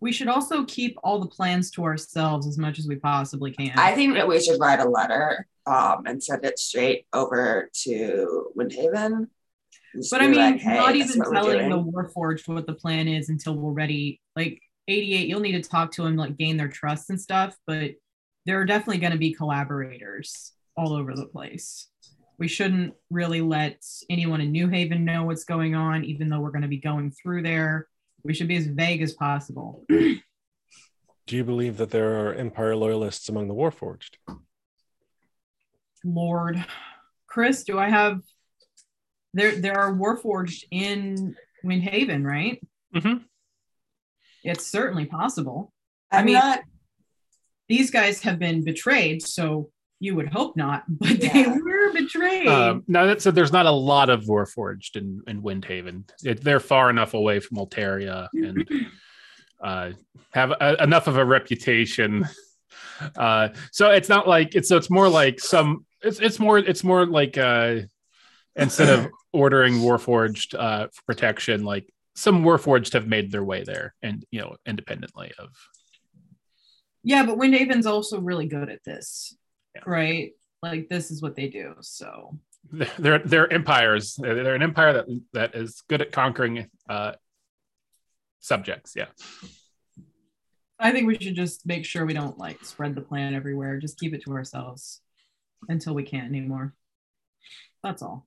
We 0.00 0.12
should 0.12 0.28
also 0.28 0.64
keep 0.64 0.96
all 1.02 1.20
the 1.20 1.26
plans 1.26 1.70
to 1.72 1.84
ourselves 1.84 2.46
as 2.46 2.58
much 2.58 2.78
as 2.78 2.86
we 2.86 2.96
possibly 2.96 3.52
can. 3.52 3.78
I 3.78 3.94
think 3.94 4.14
that 4.14 4.28
we 4.28 4.40
should 4.40 4.60
write 4.60 4.80
a 4.80 4.88
letter 4.88 5.46
um, 5.66 6.02
and 6.06 6.22
send 6.22 6.44
it 6.44 6.58
straight 6.58 7.06
over 7.12 7.70
to 7.84 8.50
Windhaven. 8.56 9.28
Just 9.94 10.10
but 10.10 10.20
I 10.20 10.26
mean, 10.26 10.38
like, 10.38 10.60
hey, 10.60 10.76
not 10.76 10.96
even 10.96 11.22
telling 11.22 11.70
the. 11.70 11.76
Warforged 11.76 12.46
what 12.48 12.66
the 12.66 12.74
plan 12.74 13.08
is 13.08 13.30
until 13.30 13.56
we're 13.56 13.72
ready. 13.72 14.20
Like 14.34 14.60
88, 14.88 15.28
you'll 15.28 15.40
need 15.40 15.62
to 15.62 15.68
talk 15.68 15.92
to 15.92 16.02
them, 16.02 16.16
like 16.16 16.36
gain 16.36 16.56
their 16.56 16.68
trust 16.68 17.10
and 17.10 17.20
stuff. 17.20 17.56
But 17.66 17.92
there 18.44 18.60
are 18.60 18.64
definitely 18.64 18.98
going 18.98 19.12
to 19.12 19.18
be 19.18 19.32
collaborators 19.32 20.52
all 20.76 20.92
over 20.92 21.14
the 21.14 21.26
place. 21.26 21.88
We 22.38 22.48
shouldn't 22.48 22.94
really 23.10 23.40
let 23.40 23.82
anyone 24.10 24.42
in 24.42 24.52
New 24.52 24.68
Haven 24.68 25.04
know 25.06 25.24
what's 25.24 25.44
going 25.44 25.74
on, 25.74 26.04
even 26.04 26.28
though 26.28 26.40
we're 26.40 26.50
going 26.50 26.62
to 26.62 26.68
be 26.68 26.76
going 26.76 27.10
through 27.10 27.42
there. 27.42 27.88
We 28.22 28.34
should 28.34 28.48
be 28.48 28.56
as 28.56 28.66
vague 28.66 29.02
as 29.02 29.12
possible. 29.12 29.84
Do 29.88 30.20
you 31.36 31.44
believe 31.44 31.76
that 31.78 31.90
there 31.90 32.20
are 32.28 32.34
Empire 32.34 32.76
loyalists 32.76 33.28
among 33.28 33.48
the 33.48 33.54
Warforged? 33.54 34.16
Lord, 36.04 36.64
Chris, 37.26 37.64
do 37.64 37.78
I 37.78 37.88
have? 37.90 38.20
There, 39.34 39.56
there 39.56 39.78
are 39.78 39.92
Warforged 39.92 40.64
in 40.70 41.34
Windhaven, 41.64 42.24
right? 42.24 42.62
Mhm. 42.94 43.24
It's 44.44 44.66
certainly 44.66 45.06
possible. 45.06 45.72
I 46.12 46.18
I'm 46.20 46.26
mean- 46.26 46.34
not. 46.34 46.60
These 47.68 47.90
guys 47.90 48.22
have 48.22 48.38
been 48.38 48.62
betrayed, 48.62 49.22
so 49.26 49.70
you 49.98 50.14
would 50.14 50.28
hope 50.28 50.56
not, 50.56 50.84
but 50.88 51.20
they 51.20 51.46
were 51.46 51.92
betrayed. 51.92 52.48
Um, 52.48 52.84
now 52.86 53.06
that 53.06 53.22
said, 53.22 53.34
there's 53.34 53.52
not 53.52 53.66
a 53.66 53.70
lot 53.70 54.10
of 54.10 54.24
Warforged 54.24 54.96
in, 54.96 55.22
in 55.26 55.42
Windhaven. 55.42 56.08
It, 56.22 56.42
they're 56.42 56.60
far 56.60 56.90
enough 56.90 57.14
away 57.14 57.40
from 57.40 57.58
Altaria 57.58 58.28
and 58.34 58.68
uh, 59.62 59.92
have 60.32 60.52
a, 60.52 60.82
enough 60.82 61.06
of 61.06 61.16
a 61.16 61.24
reputation. 61.24 62.26
Uh, 63.14 63.50
so 63.72 63.90
it's 63.90 64.08
not 64.08 64.26
like 64.26 64.54
it's 64.54 64.70
so 64.70 64.76
it's 64.78 64.88
more 64.88 65.08
like 65.08 65.38
some 65.38 65.84
it's 66.00 66.18
it's 66.18 66.38
more 66.38 66.56
it's 66.58 66.82
more 66.82 67.04
like 67.04 67.36
uh, 67.36 67.80
instead 68.54 68.88
of 68.88 69.10
ordering 69.34 69.74
Warforged 69.74 70.54
uh, 70.58 70.86
for 70.86 71.02
protection, 71.06 71.62
like 71.62 71.92
some 72.14 72.42
Warforged 72.42 72.94
have 72.94 73.06
made 73.06 73.30
their 73.30 73.44
way 73.44 73.64
there 73.64 73.94
and 74.00 74.24
you 74.30 74.40
know 74.40 74.56
independently 74.66 75.30
of 75.38 75.50
yeah, 77.06 77.24
but 77.24 77.38
Windhaven's 77.38 77.86
also 77.86 78.20
really 78.20 78.48
good 78.48 78.68
at 78.68 78.82
this, 78.82 79.36
Yeah. 79.76 79.90
right? 79.90 80.32
Like 80.62 80.88
this 80.88 81.10
is 81.10 81.22
what 81.22 81.36
they 81.36 81.48
do. 81.48 81.74
So 81.80 82.38
they're 82.98 83.18
they're 83.18 83.52
empires. 83.52 84.16
They're, 84.18 84.42
they're 84.42 84.54
an 84.54 84.62
empire 84.62 84.92
that 84.94 85.06
that 85.32 85.54
is 85.54 85.82
good 85.88 86.00
at 86.00 86.12
conquering 86.12 86.68
uh, 86.88 87.12
subjects. 88.40 88.94
Yeah. 88.96 89.06
I 90.78 90.92
think 90.92 91.06
we 91.06 91.18
should 91.18 91.36
just 91.36 91.66
make 91.66 91.84
sure 91.84 92.04
we 92.04 92.12
don't 92.12 92.38
like 92.38 92.62
spread 92.64 92.94
the 92.94 93.00
plan 93.00 93.34
everywhere. 93.34 93.78
Just 93.78 93.98
keep 93.98 94.12
it 94.12 94.22
to 94.24 94.32
ourselves 94.32 95.00
until 95.68 95.94
we 95.94 96.02
can't 96.02 96.28
anymore. 96.28 96.74
That's 97.82 98.02
all. 98.02 98.26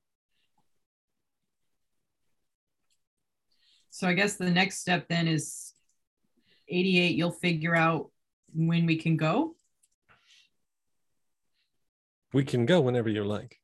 So 3.91 4.07
I 4.07 4.13
guess 4.13 4.35
the 4.35 4.49
next 4.49 4.79
step 4.79 5.07
then 5.09 5.27
is 5.27 5.73
88. 6.69 7.15
You'll 7.15 7.31
figure 7.31 7.75
out 7.75 8.09
when 8.53 8.85
we 8.85 8.95
can 8.95 9.17
go. 9.17 9.55
We 12.33 12.43
can 12.43 12.65
go 12.65 12.81
whenever 12.81 13.09
you 13.09 13.23
like. 13.23 13.57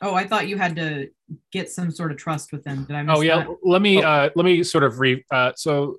Oh, 0.00 0.14
I 0.14 0.26
thought 0.28 0.46
you 0.46 0.56
had 0.58 0.76
to 0.76 1.08
get 1.52 1.70
some 1.70 1.90
sort 1.90 2.12
of 2.12 2.18
trust 2.18 2.52
with 2.52 2.62
them. 2.62 2.84
Did 2.84 2.94
I 2.96 3.02
miss 3.02 3.16
Oh 3.18 3.20
yeah, 3.22 3.38
that? 3.44 3.56
let 3.64 3.82
me 3.82 4.02
Oh. 4.04 4.08
uh 4.08 4.30
let 4.36 4.44
me 4.44 4.62
sort 4.62 4.84
of 4.84 5.00
re 5.00 5.24
uh 5.30 5.52
so 5.56 5.96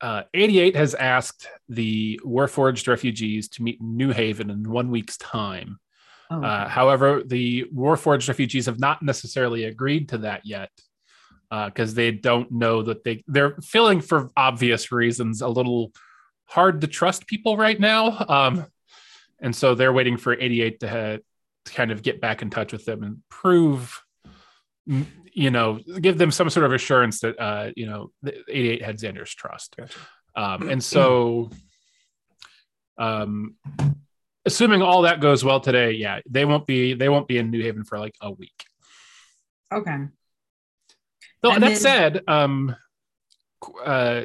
uh 0.00 0.22
88 0.34 0.76
has 0.76 0.94
asked 0.94 1.48
the 1.68 2.20
Warforged 2.24 2.86
refugees 2.86 3.48
to 3.50 3.62
meet 3.62 3.80
in 3.80 3.96
New 3.96 4.10
Haven 4.12 4.50
in 4.50 4.68
one 4.70 4.90
week's 4.90 5.16
time. 5.16 5.78
Oh, 6.30 6.42
Uh, 6.44 6.62
okay. 6.64 6.70
however, 6.70 7.22
the 7.24 7.64
Warforged 7.74 8.28
refugees 8.28 8.66
have 8.66 8.78
not 8.78 9.02
necessarily 9.02 9.64
agreed 9.64 10.10
to 10.10 10.18
that 10.18 10.42
yet 10.44 10.70
because 11.50 11.94
they 11.94 12.10
don't 12.12 12.52
know 12.52 12.82
that 12.82 13.02
they 13.04 13.24
they're 13.26 13.56
feeling 13.62 14.02
for 14.02 14.28
obvious 14.36 14.92
reasons 14.92 15.40
a 15.40 15.48
little 15.48 15.92
hard 16.44 16.82
to 16.82 16.86
trust 16.86 17.26
people 17.26 17.56
right 17.56 17.80
now. 17.80 18.24
Um, 18.28 18.66
and 19.40 19.54
so 19.54 19.74
they're 19.74 19.92
waiting 19.92 20.16
for 20.16 20.32
88 20.34 20.80
to, 20.80 20.88
ha- 20.88 21.18
to 21.66 21.72
kind 21.72 21.90
of 21.90 22.02
get 22.02 22.20
back 22.20 22.42
in 22.42 22.50
touch 22.50 22.72
with 22.72 22.84
them 22.84 23.02
and 23.02 23.22
prove, 23.28 24.02
you 24.86 25.50
know, 25.50 25.78
give 26.00 26.18
them 26.18 26.30
some 26.30 26.50
sort 26.50 26.66
of 26.66 26.72
assurance 26.72 27.20
that 27.20 27.38
uh, 27.40 27.70
you 27.76 27.86
know 27.86 28.10
88 28.26 28.82
had 28.82 28.98
Xander's 28.98 29.34
trust. 29.34 29.76
Gotcha. 29.76 29.98
Um, 30.34 30.68
and 30.68 30.82
so, 30.82 31.50
um, 32.98 33.56
assuming 34.44 34.82
all 34.82 35.02
that 35.02 35.20
goes 35.20 35.44
well 35.44 35.60
today, 35.60 35.92
yeah, 35.92 36.20
they 36.28 36.44
won't 36.44 36.66
be 36.66 36.94
they 36.94 37.08
won't 37.08 37.28
be 37.28 37.38
in 37.38 37.50
New 37.50 37.62
Haven 37.62 37.84
for 37.84 37.98
like 37.98 38.14
a 38.20 38.30
week. 38.30 38.64
okay. 39.72 40.06
Though 41.42 41.52
And 41.52 41.62
that 41.62 41.68
then- 41.68 41.76
said, 41.76 42.22
um, 42.26 42.74
uh, 43.84 44.22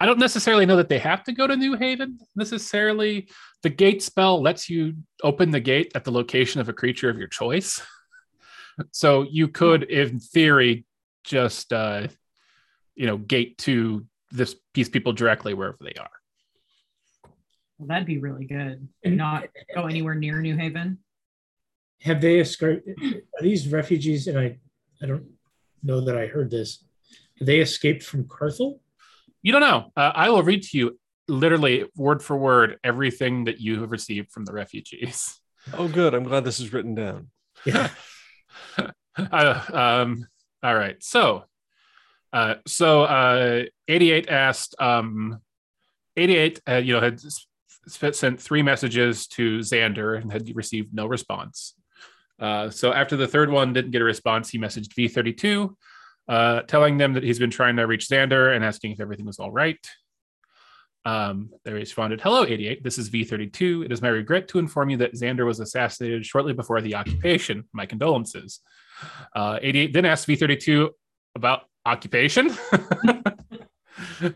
I 0.00 0.06
don't 0.06 0.18
necessarily 0.18 0.64
know 0.66 0.76
that 0.76 0.88
they 0.88 0.98
have 0.98 1.24
to 1.24 1.32
go 1.32 1.46
to 1.46 1.56
New 1.56 1.74
Haven 1.74 2.18
necessarily. 2.34 3.28
The 3.66 3.70
gate 3.70 4.00
spell 4.00 4.40
lets 4.40 4.70
you 4.70 4.94
open 5.24 5.50
the 5.50 5.58
gate 5.58 5.90
at 5.96 6.04
the 6.04 6.12
location 6.12 6.60
of 6.60 6.68
a 6.68 6.72
creature 6.72 7.10
of 7.10 7.18
your 7.18 7.26
choice. 7.26 7.82
So 8.92 9.22
you 9.22 9.48
could, 9.48 9.84
in 9.84 10.20
theory, 10.20 10.84
just 11.24 11.72
uh, 11.72 12.08
you 12.94 13.06
know 13.06 13.16
gate 13.16 13.56
to 13.66 14.04
this 14.30 14.54
these 14.74 14.90
people 14.90 15.14
directly 15.14 15.54
wherever 15.54 15.78
they 15.80 15.94
are. 15.98 16.10
Well, 17.78 17.88
that'd 17.88 18.06
be 18.06 18.18
really 18.18 18.44
good. 18.44 18.86
And- 19.02 19.16
Not 19.16 19.48
go 19.74 19.86
anywhere 19.86 20.14
near 20.14 20.42
New 20.42 20.58
Haven. 20.58 20.98
Have 22.02 22.20
they 22.20 22.38
escaped? 22.38 22.86
Are 22.86 23.42
these 23.42 23.66
refugees? 23.68 24.26
And 24.26 24.38
I, 24.38 24.58
I 25.02 25.06
don't 25.06 25.26
know 25.82 26.02
that 26.02 26.18
I 26.18 26.26
heard 26.26 26.50
this. 26.50 26.84
Have 27.38 27.46
they 27.46 27.60
escaped 27.60 28.02
from 28.02 28.28
Carthel? 28.28 28.82
You 29.40 29.52
don't 29.52 29.62
know. 29.62 29.90
Uh, 29.96 30.12
I 30.14 30.28
will 30.28 30.42
read 30.42 30.62
to 30.64 30.76
you 30.76 30.98
literally 31.28 31.84
word 31.96 32.22
for 32.22 32.36
word 32.36 32.78
everything 32.84 33.44
that 33.44 33.60
you 33.60 33.80
have 33.80 33.90
received 33.90 34.30
from 34.32 34.44
the 34.44 34.52
refugees. 34.52 35.38
Oh, 35.74 35.88
good. 35.88 36.14
I'm 36.14 36.22
glad 36.22 36.44
this 36.44 36.60
is 36.60 36.72
written 36.72 36.94
down. 36.94 37.28
Yeah. 37.64 37.88
uh, 39.18 39.60
um, 39.72 40.28
all 40.62 40.76
right. 40.76 40.94
So, 41.02 41.42
uh, 42.32 42.54
so 42.68 43.02
uh, 43.02 43.64
88 43.88 44.28
asked, 44.28 44.76
um, 44.80 45.40
88, 46.16 46.60
uh, 46.68 46.74
you 46.76 46.92
know, 46.92 47.00
had 47.00 47.14
s- 47.14 47.48
s- 47.88 48.16
sent 48.16 48.40
three 48.40 48.62
messages 48.62 49.26
to 49.28 49.58
Xander 49.58 50.20
and 50.20 50.30
had 50.30 50.54
received 50.54 50.94
no 50.94 51.06
response. 51.06 51.74
Uh, 52.38 52.70
so 52.70 52.92
after 52.92 53.16
the 53.16 53.26
third 53.26 53.50
one 53.50 53.72
didn't 53.72 53.90
get 53.90 54.02
a 54.02 54.04
response, 54.04 54.48
he 54.48 54.58
messaged 54.60 54.94
V32, 54.94 55.74
uh, 56.28 56.60
telling 56.62 56.96
them 56.96 57.14
that 57.14 57.24
he's 57.24 57.40
been 57.40 57.50
trying 57.50 57.74
to 57.74 57.86
reach 57.88 58.08
Xander 58.08 58.54
and 58.54 58.64
asking 58.64 58.92
if 58.92 59.00
everything 59.00 59.26
was 59.26 59.40
all 59.40 59.50
right. 59.50 59.84
Um, 61.06 61.50
they 61.64 61.72
responded, 61.72 62.20
Hello, 62.20 62.44
88. 62.44 62.82
This 62.82 62.98
is 62.98 63.08
V32. 63.08 63.84
It 63.84 63.92
is 63.92 64.02
my 64.02 64.08
regret 64.08 64.48
to 64.48 64.58
inform 64.58 64.90
you 64.90 64.96
that 64.96 65.14
Xander 65.14 65.46
was 65.46 65.60
assassinated 65.60 66.26
shortly 66.26 66.52
before 66.52 66.80
the 66.80 66.96
occupation. 66.96 67.62
My 67.72 67.86
condolences. 67.86 68.60
Uh, 69.34 69.60
88 69.62 69.92
then 69.92 70.04
asked 70.04 70.26
V32 70.26 70.90
about 71.36 71.62
occupation. 71.84 72.50
uh, 72.72 74.32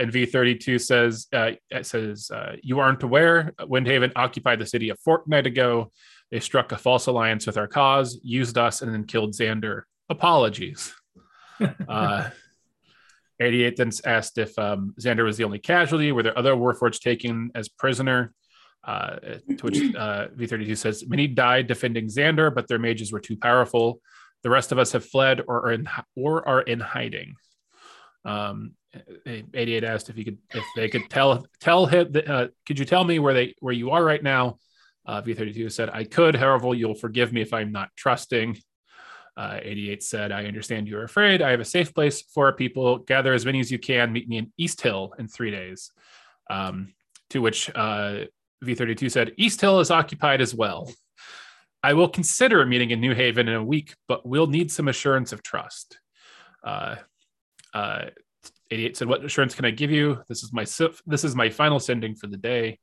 and 0.00 0.12
V32 0.12 0.80
says, 0.80 1.28
uh, 1.32 1.52
it 1.70 1.86
says, 1.86 2.28
uh, 2.32 2.56
You 2.60 2.80
aren't 2.80 3.04
aware. 3.04 3.52
Windhaven 3.60 4.10
occupied 4.16 4.58
the 4.58 4.66
city 4.66 4.90
a 4.90 4.96
fortnight 4.96 5.46
ago. 5.46 5.92
They 6.32 6.40
struck 6.40 6.72
a 6.72 6.76
false 6.76 7.06
alliance 7.06 7.46
with 7.46 7.56
our 7.56 7.68
cause, 7.68 8.18
used 8.24 8.58
us, 8.58 8.82
and 8.82 8.92
then 8.92 9.04
killed 9.04 9.34
Xander. 9.34 9.82
Apologies. 10.08 10.92
uh, 13.42 13.46
88 13.46 13.76
then 13.76 13.90
asked 14.04 14.38
if 14.38 14.58
um, 14.58 14.94
Xander 15.00 15.24
was 15.24 15.36
the 15.36 15.44
only 15.44 15.58
casualty. 15.58 16.12
Were 16.12 16.22
there 16.22 16.38
other 16.38 16.54
Warforged 16.54 17.00
taken 17.00 17.50
as 17.54 17.68
prisoner? 17.68 18.32
Uh, 18.84 19.16
to 19.56 19.62
which 19.62 19.78
uh, 19.96 20.28
V32 20.36 20.76
says, 20.76 21.04
Many 21.06 21.26
died 21.26 21.66
defending 21.66 22.08
Xander, 22.08 22.54
but 22.54 22.68
their 22.68 22.78
mages 22.78 23.12
were 23.12 23.20
too 23.20 23.36
powerful. 23.36 24.00
The 24.42 24.50
rest 24.50 24.72
of 24.72 24.78
us 24.78 24.92
have 24.92 25.04
fled 25.04 25.42
or 25.46 25.66
are 25.66 25.72
in, 25.72 25.88
or 26.16 26.46
are 26.48 26.62
in 26.62 26.80
hiding. 26.80 27.34
Um, 28.24 28.72
88 29.26 29.84
asked 29.84 30.10
if 30.10 30.18
you 30.18 30.24
could, 30.24 30.38
if 30.52 30.64
they 30.76 30.88
could 30.88 31.08
tell 31.08 31.46
tell 31.60 31.86
him, 31.86 32.12
that, 32.12 32.28
uh, 32.28 32.48
could 32.66 32.78
you 32.78 32.84
tell 32.84 33.04
me 33.04 33.18
where 33.18 33.34
they 33.34 33.54
where 33.60 33.72
you 33.72 33.90
are 33.90 34.04
right 34.04 34.22
now? 34.22 34.58
Uh, 35.06 35.22
V32 35.22 35.72
said, 35.72 35.90
I 35.90 36.04
could. 36.04 36.36
However, 36.36 36.74
you'll 36.74 36.94
forgive 36.94 37.32
me 37.32 37.40
if 37.40 37.52
I'm 37.52 37.72
not 37.72 37.88
trusting. 37.96 38.58
Uh, 39.36 39.58
88 39.62 40.02
said, 40.02 40.32
I 40.32 40.44
understand 40.44 40.88
you're 40.88 41.04
afraid. 41.04 41.40
I 41.40 41.50
have 41.50 41.60
a 41.60 41.64
safe 41.64 41.94
place 41.94 42.22
for 42.22 42.52
people. 42.52 42.98
Gather 42.98 43.32
as 43.32 43.46
many 43.46 43.60
as 43.60 43.70
you 43.70 43.78
can. 43.78 44.12
Meet 44.12 44.28
me 44.28 44.38
in 44.38 44.52
East 44.58 44.80
Hill 44.80 45.14
in 45.18 45.28
three 45.28 45.50
days. 45.50 45.90
Um, 46.50 46.92
to 47.30 47.40
which 47.40 47.70
uh, 47.74 48.24
V32 48.62 49.10
said, 49.10 49.32
East 49.38 49.60
Hill 49.60 49.80
is 49.80 49.90
occupied 49.90 50.40
as 50.42 50.54
well. 50.54 50.92
I 51.82 51.94
will 51.94 52.08
consider 52.08 52.64
meeting 52.64 52.90
in 52.90 53.00
New 53.00 53.14
Haven 53.14 53.48
in 53.48 53.54
a 53.54 53.64
week, 53.64 53.94
but 54.06 54.26
we'll 54.26 54.46
need 54.46 54.70
some 54.70 54.88
assurance 54.88 55.32
of 55.32 55.42
trust. 55.42 55.98
Uh, 56.62 56.96
uh, 57.74 58.04
88 58.70 58.96
said, 58.96 59.08
What 59.08 59.24
assurance 59.24 59.54
can 59.54 59.64
I 59.64 59.70
give 59.70 59.90
you? 59.90 60.22
This 60.28 60.42
is 60.42 60.52
my 60.52 60.64
this 61.06 61.24
is 61.24 61.34
my 61.34 61.50
final 61.50 61.80
sending 61.80 62.14
for 62.14 62.26
the 62.26 62.36
day. 62.36 62.78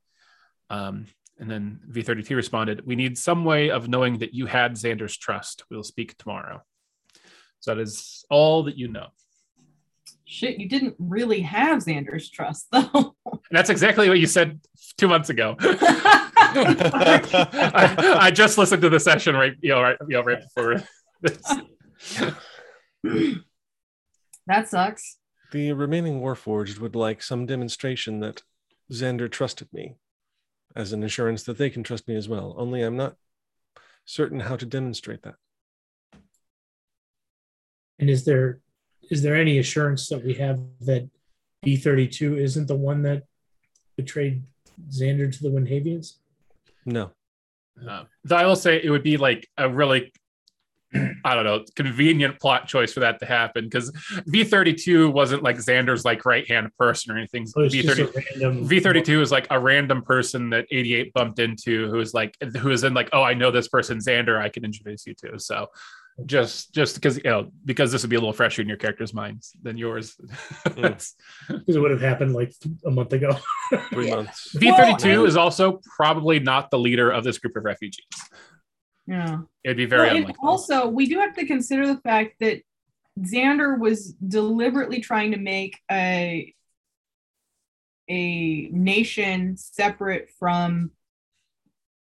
Um, 0.68 1.06
and 1.40 1.50
then 1.50 1.80
V32 1.90 2.36
responded, 2.36 2.86
We 2.86 2.94
need 2.94 3.16
some 3.18 3.44
way 3.44 3.70
of 3.70 3.88
knowing 3.88 4.18
that 4.18 4.34
you 4.34 4.46
had 4.46 4.74
Xander's 4.74 5.16
trust. 5.16 5.64
We'll 5.70 5.82
speak 5.82 6.16
tomorrow. 6.18 6.62
So 7.60 7.74
that 7.74 7.80
is 7.80 8.24
all 8.30 8.62
that 8.64 8.76
you 8.76 8.88
know. 8.88 9.06
Shit, 10.26 10.58
you 10.60 10.68
didn't 10.68 10.94
really 10.98 11.40
have 11.40 11.82
Xander's 11.82 12.30
trust 12.30 12.66
though. 12.72 13.16
That's 13.50 13.70
exactly 13.70 14.08
what 14.08 14.20
you 14.20 14.26
said 14.26 14.60
two 14.96 15.08
months 15.08 15.30
ago. 15.30 15.56
I, 16.52 18.18
I 18.20 18.30
just 18.30 18.56
listened 18.58 18.82
to 18.82 18.88
the 18.88 19.00
session 19.00 19.34
right, 19.34 19.54
you 19.60 19.70
know, 19.70 19.82
right, 19.82 19.96
you 20.06 20.16
know, 20.16 20.22
right 20.22 20.40
before 20.42 20.82
this. 21.22 21.42
that 24.46 24.68
sucks. 24.68 25.16
The 25.52 25.72
remaining 25.72 26.20
Warforged 26.20 26.78
would 26.78 26.94
like 26.94 27.22
some 27.22 27.46
demonstration 27.46 28.20
that 28.20 28.42
Xander 28.92 29.30
trusted 29.30 29.68
me, 29.72 29.96
as 30.76 30.92
an 30.92 31.02
assurance 31.02 31.42
that 31.44 31.58
they 31.58 31.70
can 31.70 31.82
trust 31.82 32.08
me 32.08 32.16
as 32.16 32.28
well. 32.28 32.54
Only 32.56 32.82
I'm 32.82 32.96
not 32.96 33.16
certain 34.04 34.40
how 34.40 34.56
to 34.56 34.66
demonstrate 34.66 35.22
that. 35.22 35.36
And 37.98 38.08
is 38.08 38.24
there 38.24 38.60
is 39.10 39.22
there 39.22 39.36
any 39.36 39.58
assurance 39.58 40.08
that 40.08 40.24
we 40.24 40.34
have 40.34 40.60
that 40.80 41.08
V 41.64 41.76
thirty 41.76 42.08
two 42.08 42.36
isn't 42.36 42.66
the 42.66 42.76
one 42.76 43.02
that 43.02 43.24
betrayed 43.96 44.42
Xander 44.88 45.30
to 45.30 45.42
the 45.42 45.50
Windhavians? 45.50 46.14
No. 46.86 47.10
Uh, 47.86 48.04
I 48.30 48.46
will 48.46 48.56
say 48.56 48.80
it 48.82 48.90
would 48.90 49.02
be 49.02 49.16
like 49.16 49.48
a 49.56 49.68
really, 49.68 50.12
I 51.24 51.34
don't 51.34 51.44
know, 51.44 51.64
convenient 51.76 52.40
plot 52.40 52.66
choice 52.66 52.92
for 52.92 53.00
that 53.00 53.20
to 53.20 53.26
happen 53.26 53.64
because 53.64 53.92
V 54.26 54.44
thirty 54.44 54.72
two 54.74 55.10
wasn't 55.10 55.42
like 55.42 55.56
Xander's 55.56 56.04
like 56.04 56.24
right 56.24 56.46
hand 56.48 56.70
person 56.78 57.14
or 57.14 57.18
anything. 57.18 57.46
Oh, 57.56 57.60
V30, 57.60 58.14
random- 58.40 58.68
V32 58.68 59.20
is 59.20 59.30
like 59.30 59.46
a 59.50 59.58
random 59.58 60.02
person 60.02 60.50
that 60.50 60.66
eighty 60.70 60.94
eight 60.94 61.12
bumped 61.12 61.38
into 61.38 61.88
who 61.88 62.00
is 62.00 62.12
like 62.12 62.36
who 62.58 62.70
is 62.70 62.82
in 62.84 62.94
like 62.94 63.10
oh 63.12 63.22
I 63.22 63.34
know 63.34 63.50
this 63.50 63.68
person 63.68 63.98
Xander 63.98 64.40
I 64.40 64.48
can 64.48 64.64
introduce 64.64 65.06
you 65.06 65.14
to 65.24 65.38
so 65.38 65.68
just 66.26 66.74
just 66.74 66.96
because 66.96 67.16
you 67.16 67.22
know 67.24 67.50
because 67.64 67.92
this 67.92 68.02
would 68.02 68.10
be 68.10 68.16
a 68.16 68.18
little 68.18 68.32
fresher 68.32 68.62
in 68.62 68.68
your 68.68 68.76
character's 68.76 69.14
minds 69.14 69.52
than 69.62 69.76
yours. 69.76 70.16
because 70.64 71.14
it 71.48 71.78
would 71.78 71.90
have 71.90 72.00
happened 72.00 72.34
like 72.34 72.52
a 72.84 72.90
month 72.90 73.12
ago. 73.12 73.36
Three 73.90 74.10
months. 74.14 74.50
V 74.54 74.70
thirty 74.72 74.96
two 74.96 75.18
Well, 75.18 75.26
is 75.26 75.36
also 75.36 75.80
probably 75.96 76.38
not 76.40 76.70
the 76.70 76.78
leader 76.78 77.10
of 77.10 77.24
this 77.24 77.38
group 77.38 77.56
of 77.56 77.64
refugees. 77.64 78.04
Yeah. 79.10 79.38
It'd 79.64 79.76
be 79.76 79.86
very 79.86 80.06
Well, 80.06 80.16
unlikely. 80.18 80.34
also, 80.42 80.86
we 80.88 81.06
do 81.06 81.18
have 81.18 81.34
to 81.34 81.44
consider 81.44 81.84
the 81.86 81.96
fact 81.98 82.36
that 82.40 82.62
Xander 83.18 83.76
was 83.78 84.12
deliberately 84.14 85.00
trying 85.00 85.32
to 85.32 85.36
make 85.38 85.76
a 85.90 86.54
a 88.08 88.68
nation 88.72 89.56
separate 89.56 90.30
from 90.38 90.90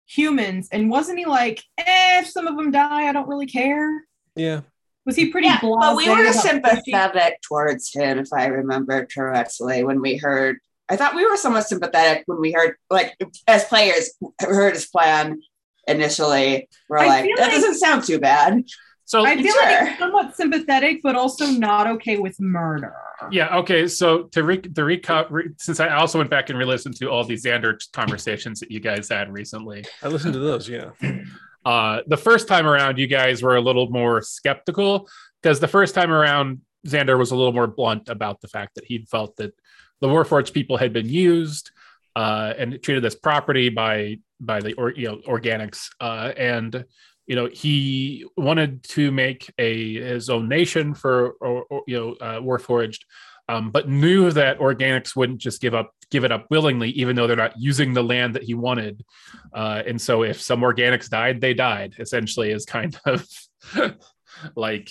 humans, 0.06 0.68
and 0.72 0.90
wasn't 0.90 1.18
he 1.18 1.24
like, 1.24 1.62
eh, 1.78 2.20
if 2.20 2.28
some 2.28 2.46
of 2.46 2.56
them 2.56 2.70
die, 2.70 3.08
I 3.08 3.12
don't 3.12 3.28
really 3.28 3.46
care? 3.46 4.04
Yeah. 4.36 4.62
Was 5.06 5.16
he 5.16 5.30
pretty 5.30 5.48
Yeah, 5.48 5.58
blasé 5.58 5.80
but 5.80 5.96
we 5.96 6.08
were 6.08 6.20
about 6.22 6.34
pushing- 6.34 6.50
sympathetic 6.50 7.40
towards 7.42 7.92
him, 7.94 8.18
if 8.18 8.32
I 8.32 8.46
remember 8.46 9.06
correctly, 9.06 9.84
when 9.84 10.00
we 10.00 10.16
heard. 10.16 10.58
I 10.90 10.96
thought 10.96 11.14
we 11.14 11.26
were 11.26 11.36
somewhat 11.38 11.66
sympathetic 11.66 12.24
when 12.26 12.40
we 12.40 12.52
heard, 12.52 12.76
like, 12.90 13.14
as 13.46 13.64
players, 13.64 14.10
heard 14.40 14.74
his 14.74 14.86
plan 14.86 15.40
initially. 15.87 16.68
We're 16.88 16.99
I 16.99 17.07
like, 17.07 17.25
that 17.37 17.42
like- 17.42 17.51
doesn't 17.53 17.75
sound 17.79 18.05
too 18.05 18.18
bad. 18.18 18.64
So 19.07 19.25
I 19.25 19.37
feel 19.37 19.53
Sure. 19.53 19.62
like 19.62 19.99
somewhat 19.99 20.35
sympathetic, 20.35 21.01
but 21.03 21.14
also 21.14 21.47
not 21.47 21.87
okay 21.87 22.16
with 22.16 22.40
murder. 22.40 22.94
yeah, 23.31 23.55
okay. 23.59 23.87
So 23.87 24.25
to 24.33 24.42
re- 24.42 24.57
to 24.62 24.81
recap, 24.81 25.27
re- 25.31 25.51
since 25.59 25.79
I 25.79 25.90
also 25.90 26.16
went 26.18 26.31
back 26.31 26.49
and 26.49 26.59
re-listened 26.59 26.97
to 26.97 27.11
all 27.11 27.23
these 27.23 27.44
Xander 27.44 27.77
conversations 27.92 28.61
that 28.61 28.70
you 28.70 28.81
guys 28.81 29.09
had 29.11 29.31
recently, 29.31 29.85
I 30.03 30.09
listened 30.09 30.33
to 30.33 30.38
those. 30.40 30.68
Yeah. 30.70 30.90
uh, 31.66 32.01
the 32.07 32.16
first 32.16 32.49
time 32.49 32.66
around, 32.66 32.99
you 32.99 33.07
guys 33.07 33.42
were 33.42 33.57
a 33.57 33.61
little 33.61 33.90
more 33.90 34.23
skeptical 34.23 35.07
because 35.42 35.61
the 35.61 35.68
first 35.68 35.94
time 35.94 36.11
around, 36.11 36.62
Xander 36.87 37.18
was 37.18 37.31
a 37.31 37.37
little 37.37 37.53
more 37.53 37.66
blunt 37.66 38.09
about 38.09 38.40
the 38.40 38.49
fact 38.49 38.75
that 38.77 38.85
he 38.87 39.07
felt 39.11 39.37
that 39.37 39.53
the 40.01 40.07
Warforged 40.09 40.53
people 40.55 40.77
had 40.79 40.92
been 40.94 41.09
used 41.09 41.70
uh, 42.16 42.55
and 42.57 42.83
treated 42.83 43.05
as 43.05 43.14
property 43.14 43.68
by 43.68 44.18
by 44.40 44.61
the 44.61 44.74
or, 44.74 44.92
you 44.92 45.09
know 45.09 45.18
organics, 45.27 45.88
uh, 46.00 46.33
and 46.37 46.85
you 47.27 47.37
know 47.37 47.48
he 47.53 48.24
wanted 48.37 48.83
to 48.85 49.11
make 49.11 49.53
a 49.59 49.94
his 49.94 50.31
own 50.31 50.48
nation 50.48 50.94
for 50.94 51.33
or, 51.40 51.64
or, 51.70 51.83
you 51.87 51.98
know 51.98 52.12
uh, 52.20 52.40
Warforged. 52.40 53.00
Um, 53.46 53.70
but 53.70 53.90
knew 53.90 54.31
that 54.31 54.59
organics 54.59 55.14
wouldn't 55.14 55.38
just 55.38 55.61
give 55.61 55.74
up 55.74 55.92
give 56.11 56.24
it 56.24 56.33
up 56.33 56.46
willingly, 56.48 56.90
even 56.90 57.16
though 57.16 57.27
they're 57.27 57.37
not 57.37 57.59
using 57.59 57.92
the 57.92 58.03
land 58.03 58.35
that 58.35 58.42
he 58.42 58.55
wanted. 58.55 59.05
Uh, 59.53 59.83
and 59.87 60.00
so 60.00 60.22
if 60.22 60.40
some 60.40 60.61
organics 60.61 61.11
died, 61.11 61.40
they 61.40 61.55
died, 61.55 61.94
essentially, 61.98 62.53
is 62.53 62.64
kind 62.64 62.96
of 63.05 63.27
like 64.57 64.90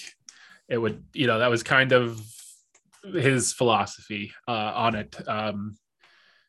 it 0.70 0.78
would, 0.78 1.04
you 1.14 1.28
know, 1.28 1.40
that 1.40 1.50
was 1.50 1.64
kind 1.64 1.94
of 1.94 2.22
his 3.04 3.54
philosophy 3.54 4.34
uh, 4.48 4.72
on 4.76 4.96
it. 4.96 5.16
Um, 5.28 5.78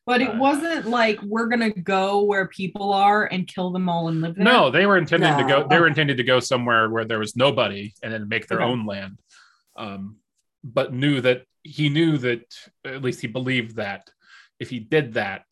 But 0.06 0.20
it 0.20 0.34
wasn't 0.36 0.86
like 0.86 1.18
we're 1.22 1.46
gonna 1.46 1.70
go 1.70 2.24
where 2.24 2.46
people 2.48 2.92
are 2.92 3.24
and 3.24 3.46
kill 3.46 3.70
them 3.72 3.88
all 3.88 4.08
and 4.08 4.20
live 4.20 4.34
there. 4.34 4.44
no, 4.44 4.70
they 4.70 4.84
were 4.84 4.98
intending 4.98 5.36
to 5.38 5.44
go, 5.44 5.66
they 5.66 5.78
were 5.80 5.86
intended 5.86 6.18
to 6.18 6.22
go 6.24 6.40
somewhere 6.40 6.90
where 6.90 7.06
there 7.06 7.18
was 7.18 7.36
nobody 7.36 7.94
and 8.02 8.12
then 8.12 8.28
make 8.28 8.46
their 8.46 8.60
Okay. 8.60 8.70
own 8.70 8.84
land. 8.86 9.18
Um, 9.76 10.16
but 10.62 10.92
knew 10.92 11.20
that 11.22 11.44
he 11.62 11.88
knew 11.88 12.18
that, 12.18 12.42
at 12.84 13.00
least 13.02 13.22
he 13.22 13.26
believed 13.26 13.76
that 13.76 14.10
if 14.60 14.68
he 14.68 14.78
did 14.78 15.14
that, 15.14 15.44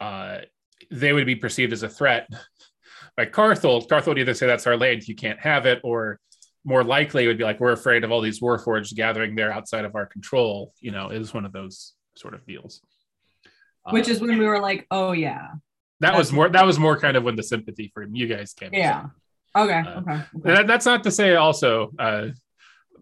uh, 0.00 0.38
they 0.90 1.12
would 1.12 1.26
be 1.26 1.36
perceived 1.36 1.72
as 1.74 1.82
a 1.82 1.88
threat 1.88 2.26
by 3.18 3.26
Carthel. 3.26 3.82
Carthel 3.82 4.12
would 4.12 4.18
either 4.18 4.32
say 4.34 4.46
that's 4.46 4.66
our 4.66 4.78
land, 4.78 5.06
you 5.06 5.14
can't 5.14 5.38
have 5.40 5.66
it, 5.66 5.78
or 5.84 6.18
more 6.64 6.82
likely 6.84 7.24
it 7.24 7.26
would 7.26 7.38
be 7.38 7.44
like 7.44 7.60
we're 7.60 7.72
afraid 7.72 8.02
of 8.04 8.10
all 8.10 8.22
these 8.22 8.40
warforged 8.40 8.94
gathering 8.94 9.34
there 9.34 9.52
outside 9.52 9.84
of 9.84 9.94
our 9.94 10.06
control. 10.06 10.72
You 10.80 10.90
know, 10.90 11.10
it 11.10 11.18
was 11.18 11.34
one 11.34 11.44
of 11.44 11.52
those 11.52 11.92
sort 12.16 12.32
of 12.34 12.46
deals. 12.46 12.80
Which 13.92 14.08
is 14.08 14.20
when 14.20 14.38
we 14.38 14.46
were 14.46 14.60
like, 14.60 14.86
oh 14.90 15.12
yeah, 15.12 15.48
that 16.00 16.16
was 16.16 16.32
more 16.32 16.48
that 16.48 16.64
was 16.64 16.78
more 16.78 16.98
kind 16.98 17.16
of 17.16 17.22
when 17.24 17.36
the 17.36 17.42
sympathy 17.42 17.90
for 17.94 18.02
you 18.10 18.26
guys 18.26 18.52
came. 18.52 18.70
yeah. 18.72 19.06
Okay, 19.56 19.80
Uh, 19.84 20.00
okay. 20.00 20.12
okay. 20.12 20.24
That, 20.54 20.66
that's 20.68 20.86
not 20.86 21.02
to 21.04 21.10
say 21.10 21.34
also 21.34 21.90
uh, 21.98 22.28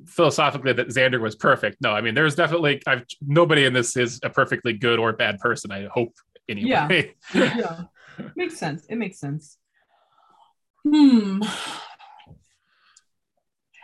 philosophically 0.07 0.73
that 0.73 0.89
Xander 0.89 1.21
was 1.21 1.37
perfect. 1.37 1.77
No, 1.83 1.91
I 1.91 2.01
mean 2.01 2.15
there's 2.15 2.35
definitely 2.35 2.81
I've 2.87 3.05
nobody 3.21 3.65
in 3.67 3.73
this 3.73 3.97
is 3.97 4.19
a 4.23 4.31
perfectly 4.31 4.73
good 4.73 4.99
or 4.99 5.13
bad 5.13 5.39
person. 5.41 5.71
I 5.71 5.89
hope 5.93 6.15
anyway. 6.49 7.15
yeah, 7.35 7.83
makes 8.37 8.57
sense. 8.57 8.87
It 8.89 8.97
makes 8.97 9.19
sense. 9.21 9.59
Hmm. 10.85 11.43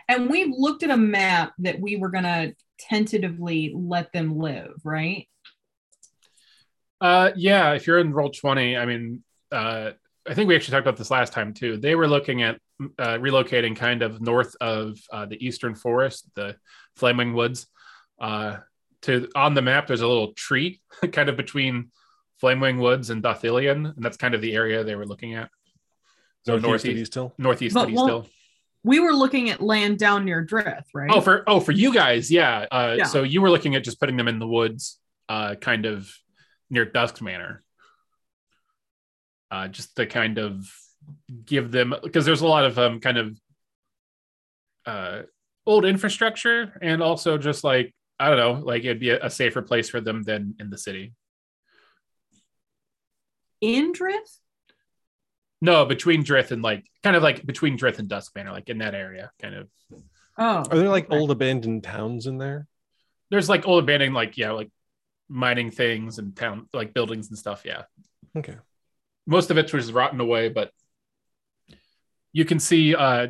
And 0.07 0.29
we've 0.29 0.53
looked 0.55 0.83
at 0.83 0.89
a 0.91 0.97
map 0.97 1.53
that 1.59 1.79
we 1.79 1.95
were 1.97 2.09
gonna 2.09 2.53
tentatively 2.79 3.73
let 3.75 4.11
them 4.11 4.37
live, 4.37 4.73
right? 4.83 5.27
Uh, 7.01 7.31
yeah, 7.35 7.73
if 7.73 7.87
you're 7.87 7.99
in 7.99 8.13
Roll20, 8.13 8.79
I 8.79 8.85
mean, 8.85 9.23
uh, 9.51 9.91
I 10.27 10.33
think 10.33 10.47
we 10.47 10.55
actually 10.55 10.71
talked 10.71 10.87
about 10.87 10.97
this 10.97 11.11
last 11.11 11.33
time 11.33 11.53
too. 11.53 11.77
They 11.77 11.95
were 11.95 12.07
looking 12.07 12.41
at 12.41 12.59
uh, 12.99 13.17
relocating 13.17 13.75
kind 13.75 14.01
of 14.01 14.21
north 14.21 14.55
of 14.59 14.97
uh, 15.11 15.25
the 15.25 15.43
eastern 15.45 15.75
forest, 15.75 16.27
the 16.35 16.55
Flaming 16.95 17.33
Woods. 17.33 17.67
Uh, 18.19 18.57
to 19.03 19.29
on 19.35 19.53
the 19.53 19.61
map, 19.61 19.87
there's 19.87 20.01
a 20.01 20.07
little 20.07 20.33
tree 20.33 20.81
kind 21.11 21.29
of 21.29 21.37
between 21.37 21.91
Flamewing 22.41 22.79
Woods 22.79 23.09
and 23.09 23.21
Dothilion, 23.23 23.93
and 23.95 24.03
that's 24.03 24.17
kind 24.17 24.33
of 24.33 24.41
the 24.41 24.53
area 24.55 24.83
they 24.83 24.95
were 24.95 25.05
looking 25.05 25.35
at. 25.35 25.49
So 26.45 26.57
Northeast 26.57 26.63
of 26.63 26.63
northeast, 26.63 26.97
East 27.01 27.13
Hill. 27.13 27.33
northeast 27.37 27.73
But 27.73 27.83
of 27.85 27.89
East 27.89 27.97
won't- 27.97 28.09
Hill. 28.09 28.27
We 28.83 28.99
were 28.99 29.13
looking 29.13 29.49
at 29.49 29.61
land 29.61 29.97
down 29.97 30.25
near 30.25 30.45
Drith, 30.45 30.83
right? 30.93 31.09
Oh, 31.11 31.19
for 31.19 31.43
oh 31.47 31.59
for 31.59 31.71
you 31.71 31.91
guys, 31.91 32.29
yeah. 32.29 32.67
Uh, 32.71 32.95
Yeah. 32.99 33.05
So 33.05 33.23
you 33.23 33.41
were 33.41 33.49
looking 33.49 33.73
at 33.73 33.83
just 33.83 33.99
putting 33.99 34.15
them 34.15 34.27
in 34.27 34.37
the 34.37 34.47
woods, 34.47 34.99
uh, 35.27 35.55
kind 35.55 35.87
of 35.87 36.07
near 36.69 36.85
Dusk 36.85 37.21
Manor, 37.21 37.63
uh, 39.51 39.67
just 39.67 39.95
to 39.95 40.05
kind 40.05 40.37
of 40.37 40.69
give 41.45 41.71
them 41.71 41.93
because 42.03 42.25
there's 42.25 42.41
a 42.41 42.47
lot 42.47 42.65
of 42.65 42.79
um 42.79 42.99
kind 42.99 43.17
of 43.17 43.39
uh 44.85 45.21
old 45.67 45.85
infrastructure 45.85 46.77
and 46.81 47.01
also 47.01 47.37
just 47.37 47.63
like 47.63 47.93
I 48.19 48.29
don't 48.29 48.37
know, 48.37 48.65
like 48.65 48.83
it'd 48.83 48.99
be 48.99 49.09
a, 49.09 49.25
a 49.25 49.29
safer 49.29 49.61
place 49.61 49.89
for 49.89 49.99
them 49.99 50.23
than 50.23 50.55
in 50.59 50.69
the 50.69 50.77
city. 50.77 51.13
in 53.61 53.93
Drith? 53.93 54.39
No, 55.61 55.85
between 55.85 56.23
Drith 56.23 56.51
and 56.51 56.61
like 56.61 56.85
kind 57.03 57.15
of 57.15 57.23
like 57.23 57.45
between 57.45 57.77
Drith 57.77 57.99
and 57.99 58.07
Dusk 58.07 58.33
Manor, 58.35 58.51
like 58.51 58.69
in 58.69 58.77
that 58.79 58.93
area, 58.95 59.31
kind 59.41 59.55
of. 59.55 59.69
Oh, 60.37 60.63
Are 60.69 60.77
there 60.77 60.89
like 60.89 61.07
old 61.11 61.31
abandoned 61.31 61.83
towns 61.83 62.27
in 62.27 62.37
there? 62.37 62.67
There's 63.31 63.49
like 63.49 63.67
old 63.67 63.83
abandoned, 63.83 64.13
like 64.13 64.37
yeah, 64.37 64.51
like 64.51 64.69
mining 65.29 65.71
things 65.71 66.19
and 66.19 66.35
town 66.35 66.67
like 66.73 66.93
buildings 66.93 67.29
and 67.29 67.37
stuff. 67.37 67.63
Yeah. 67.65 67.83
Okay. 68.37 68.55
most 69.25 69.49
of 69.49 69.57
it 69.57 69.73
was 69.73 69.91
rotten 69.91 70.19
away, 70.19 70.49
but 70.49 70.71
you 72.33 72.43
can 72.43 72.59
see 72.59 72.93
uh, 72.93 73.27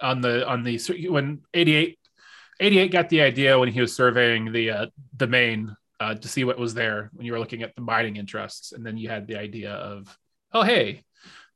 on 0.00 0.20
the 0.20 0.46
on 0.46 0.62
the 0.62 0.78
when 1.08 1.40
88, 1.54 1.98
88 2.60 2.92
got 2.92 3.08
the 3.08 3.22
idea 3.22 3.58
when 3.58 3.70
he 3.70 3.80
was 3.80 3.94
surveying 3.96 4.52
the 4.52 4.70
uh, 4.70 4.86
the 5.16 5.26
main 5.26 5.74
uh, 6.00 6.14
to 6.14 6.28
see 6.28 6.44
what 6.44 6.58
was 6.58 6.74
there 6.74 7.10
when 7.14 7.24
you 7.24 7.32
were 7.32 7.38
looking 7.38 7.62
at 7.62 7.74
the 7.74 7.80
mining 7.80 8.16
interests, 8.16 8.72
and 8.72 8.84
then 8.84 8.96
you 8.96 9.08
had 9.08 9.26
the 9.26 9.36
idea 9.36 9.72
of 9.72 10.16
oh 10.52 10.62
hey, 10.62 11.02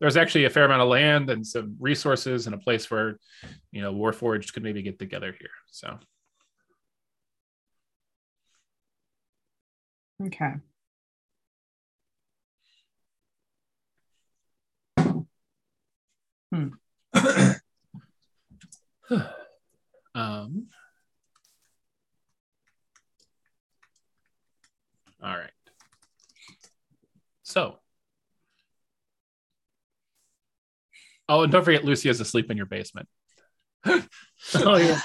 there's 0.00 0.16
actually 0.16 0.44
a 0.44 0.50
fair 0.50 0.64
amount 0.64 0.82
of 0.82 0.88
land 0.88 1.28
and 1.30 1.46
some 1.46 1.76
resources 1.78 2.46
and 2.46 2.54
a 2.54 2.58
place 2.58 2.90
where 2.90 3.18
you 3.70 3.82
know 3.82 3.92
Warforged 3.92 4.52
could 4.52 4.62
maybe 4.62 4.82
get 4.82 4.98
together 4.98 5.34
here. 5.38 5.50
So 5.70 5.98
okay. 10.20 10.54
Hmm. 16.52 16.68
Um, 20.14 20.66
all 25.22 25.36
right. 25.36 25.50
So, 27.44 27.78
oh, 31.28 31.42
and 31.42 31.52
don't 31.52 31.64
forget, 31.64 31.84
Lucy 31.84 32.08
is 32.08 32.20
asleep 32.20 32.50
in 32.50 32.56
your 32.56 32.66
basement. 32.66 33.08
Oh 34.54 34.76
yeah. 34.76 35.00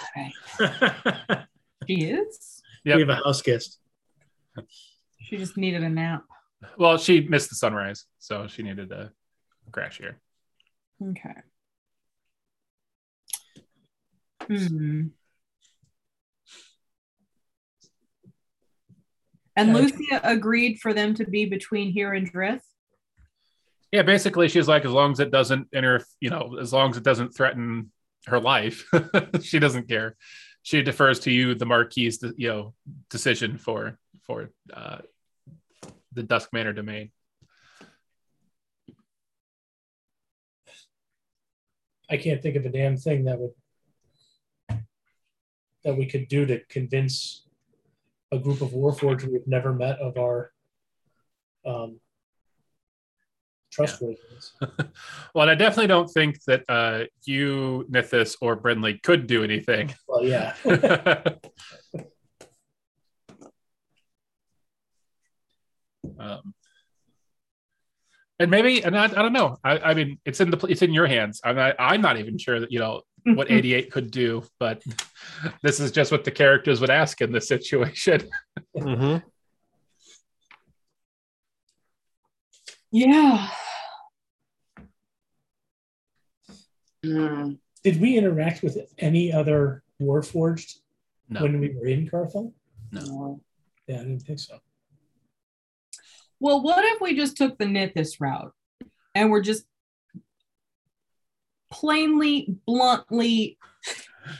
She 1.87 2.05
is. 2.05 2.61
Yep. 2.85 2.95
We 2.95 3.01
have 3.01 3.09
a 3.09 3.15
house 3.15 3.41
guest. 3.41 3.79
She 5.23 5.37
just 5.37 5.57
needed 5.57 5.83
a 5.83 5.89
nap. 5.89 6.23
Well, 6.77 6.97
she 6.97 7.21
missed 7.21 7.49
the 7.49 7.55
sunrise, 7.55 8.05
so 8.19 8.47
she 8.47 8.61
needed 8.61 8.89
to 8.89 9.11
crash 9.71 9.97
here. 9.97 10.19
Okay. 11.01 11.35
Hmm. 14.47 15.07
And. 19.55 19.73
Lucia 19.73 20.19
agreed 20.23 20.79
for 20.79 20.93
them 20.93 21.13
to 21.15 21.25
be 21.25 21.45
between 21.45 21.91
here 21.91 22.13
and 22.13 22.31
Drith. 22.31 22.61
Yeah, 23.91 24.01
basically, 24.01 24.49
she's 24.49 24.67
like, 24.67 24.85
as 24.85 24.91
long 24.91 25.11
as 25.11 25.19
it 25.19 25.31
doesn't 25.31 25.67
inter, 25.71 26.01
you 26.19 26.31
know, 26.31 26.57
as 26.59 26.73
long 26.73 26.89
as 26.89 26.97
it 26.97 27.03
doesn't 27.03 27.35
threaten 27.35 27.91
her 28.25 28.39
life, 28.39 28.89
she 29.41 29.59
doesn't 29.59 29.87
care. 29.87 30.15
She 30.63 30.81
defers 30.81 31.19
to 31.21 31.31
you, 31.31 31.53
the 31.53 31.65
Marquis's, 31.65 32.33
you 32.35 32.47
know, 32.47 32.73
decision 33.09 33.57
for 33.57 33.99
for 34.25 34.49
uh, 34.73 34.99
the 36.13 36.23
Dusk 36.23 36.49
Manor 36.53 36.73
domain. 36.73 37.11
I 42.09 42.17
can't 42.17 42.41
think 42.41 42.55
of 42.55 42.65
a 42.65 42.69
damn 42.69 42.97
thing 42.97 43.25
that 43.25 43.39
would 43.39 43.51
that 45.83 45.97
we 45.97 46.05
could 46.05 46.27
do 46.27 46.45
to 46.45 46.59
convince 46.69 47.45
a 48.31 48.39
group 48.39 48.61
of 48.61 48.69
warforged 48.69 49.25
we've 49.25 49.47
never 49.47 49.73
met 49.73 49.99
of 49.99 50.17
our 50.17 50.51
um, 51.65 51.99
trustworthiness. 53.71 54.53
well, 55.33 55.41
and 55.43 55.51
I 55.51 55.55
definitely 55.55 55.87
don't 55.87 56.09
think 56.09 56.41
that 56.45 56.63
uh, 56.69 57.03
you, 57.25 57.85
Nithis, 57.91 58.35
or 58.41 58.55
Brinley 58.55 59.01
could 59.01 59.27
do 59.27 59.43
anything. 59.43 59.93
Well, 60.07 60.23
yeah. 60.23 60.55
um, 66.23 66.53
and 68.39 68.49
maybe, 68.49 68.83
and 68.83 68.97
I, 68.97 69.05
I 69.05 69.07
don't 69.07 69.33
know. 69.33 69.57
I, 69.63 69.77
I 69.79 69.93
mean, 69.93 70.19
it's 70.25 70.41
in 70.41 70.49
the 70.49 70.57
it's 70.67 70.81
in 70.81 70.93
your 70.93 71.07
hands. 71.07 71.39
I'm 71.43 71.55
not, 71.55 71.75
I'm 71.77 72.01
not 72.01 72.17
even 72.17 72.37
sure 72.37 72.59
that 72.59 72.71
you 72.71 72.79
know 72.79 73.01
what 73.25 73.49
88 73.49 73.91
could 73.91 74.11
do, 74.11 74.43
but 74.59 74.83
this 75.63 75.79
is 75.79 75.91
just 75.91 76.11
what 76.11 76.23
the 76.23 76.31
characters 76.31 76.81
would 76.81 76.89
ask 76.89 77.21
in 77.21 77.31
this 77.31 77.47
situation. 77.47 78.29
Mm-hmm. 78.75 79.17
Yeah. 82.91 83.49
Hmm. 87.03 87.53
Did 87.83 87.99
we 87.99 88.17
interact 88.17 88.61
with 88.61 88.77
any 88.97 89.31
other 89.31 89.83
warforged 90.01 90.77
No, 91.29 91.41
when 91.41 91.59
we 91.59 91.69
were 91.69 91.87
in 91.87 92.07
Carthel? 92.09 92.53
No. 92.91 93.41
Yeah, 93.87 93.95
I 93.95 93.99
didn't 93.99 94.21
think 94.21 94.39
so. 94.39 94.59
Well, 96.43 96.61
what 96.61 96.83
if 96.83 96.99
we 96.99 97.15
just 97.15 97.37
took 97.37 97.57
the 97.57 97.63
Nithis 97.63 98.19
route 98.19 98.51
and 99.15 99.31
we're 99.31 99.39
just 99.39 99.63
plainly, 101.71 102.57
bluntly, 102.67 103.57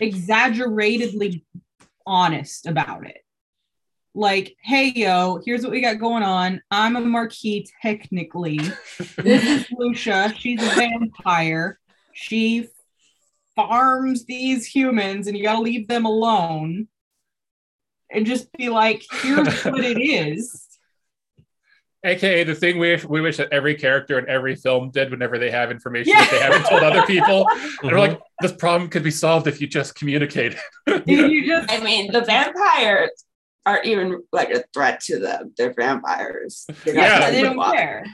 exaggeratedly 0.01 1.45
honest 2.05 2.67
about 2.67 3.07
it? 3.07 3.19
Like, 4.13 4.57
hey, 4.61 4.91
yo, 4.93 5.39
here's 5.45 5.63
what 5.63 5.71
we 5.71 5.79
got 5.79 5.97
going 5.97 6.23
on. 6.23 6.61
I'm 6.69 6.97
a 6.97 6.99
marquis, 6.99 7.67
technically. 7.81 8.59
This 9.15 9.45
is 9.45 9.65
Lucia. 9.71 10.33
She's 10.37 10.61
a 10.61 10.75
vampire. 10.75 11.79
She 12.11 12.67
farms 13.55 14.25
these 14.25 14.65
humans, 14.65 15.27
and 15.27 15.37
you 15.37 15.43
got 15.43 15.53
to 15.53 15.61
leave 15.61 15.87
them 15.87 16.03
alone. 16.03 16.89
And 18.11 18.25
just 18.25 18.51
be 18.51 18.67
like, 18.67 19.03
here's 19.21 19.63
what 19.63 19.85
it 19.85 20.01
is. 20.01 20.62
AKA 22.05 22.43
the 22.43 22.55
thing 22.55 22.77
we 22.79 22.97
we 23.07 23.21
wish 23.21 23.37
that 23.37 23.47
every 23.51 23.75
character 23.75 24.19
in 24.19 24.27
every 24.29 24.55
film 24.55 24.91
did 24.91 25.09
whenever 25.11 25.39
they 25.39 25.49
have 25.51 25.71
information 25.71 26.13
Yeah. 26.13 26.21
that 26.25 26.31
they 26.31 26.39
haven't 26.39 26.63
told 26.67 26.83
other 26.83 27.03
people. 27.05 27.47
And 27.49 27.59
Mm-hmm. 27.61 27.87
we're 27.87 27.99
like, 27.99 28.19
this 28.41 28.51
problem 28.51 28.89
could 28.89 29.03
be 29.03 29.11
solved 29.11 29.47
if 29.47 29.61
you 29.61 29.67
just 29.67 29.95
communicate. 29.95 30.55
You 31.05 31.45
just 31.47 31.71
I 31.71 31.79
mean, 31.83 32.11
the 32.11 32.21
vampires 32.21 33.11
aren't 33.65 33.85
even 33.85 34.21
like 34.33 34.49
a 34.49 34.63
threat 34.73 34.99
to 35.01 35.19
them. 35.19 35.53
They're 35.57 35.73
vampires. 35.73 36.65
They're 36.83 36.95
Yeah. 36.95 37.31
they 37.31 37.41
don't 37.41 37.57
off- 37.59 37.73
care. 37.73 38.05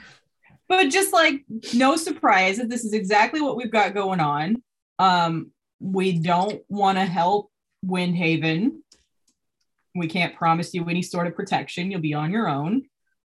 But 0.68 0.88
just 0.90 1.12
like 1.12 1.44
no 1.74 1.96
surprise 1.96 2.58
that 2.58 2.68
this 2.68 2.84
is 2.84 2.92
exactly 2.92 3.40
what 3.40 3.56
we've 3.56 3.72
got 3.72 3.92
going 3.92 4.20
on. 4.20 4.62
Um, 5.00 5.50
we 5.80 6.18
don't 6.18 6.62
want 6.68 6.96
to 6.98 7.04
help 7.04 7.50
Windhaven. 7.84 8.78
We 9.96 10.06
can't 10.06 10.36
promise 10.36 10.72
you 10.74 10.88
any 10.88 11.02
sort 11.02 11.26
of 11.26 11.34
protection. 11.34 11.90
You'll 11.90 12.00
be 12.00 12.14
on 12.14 12.30
your 12.30 12.46
own, 12.48 12.82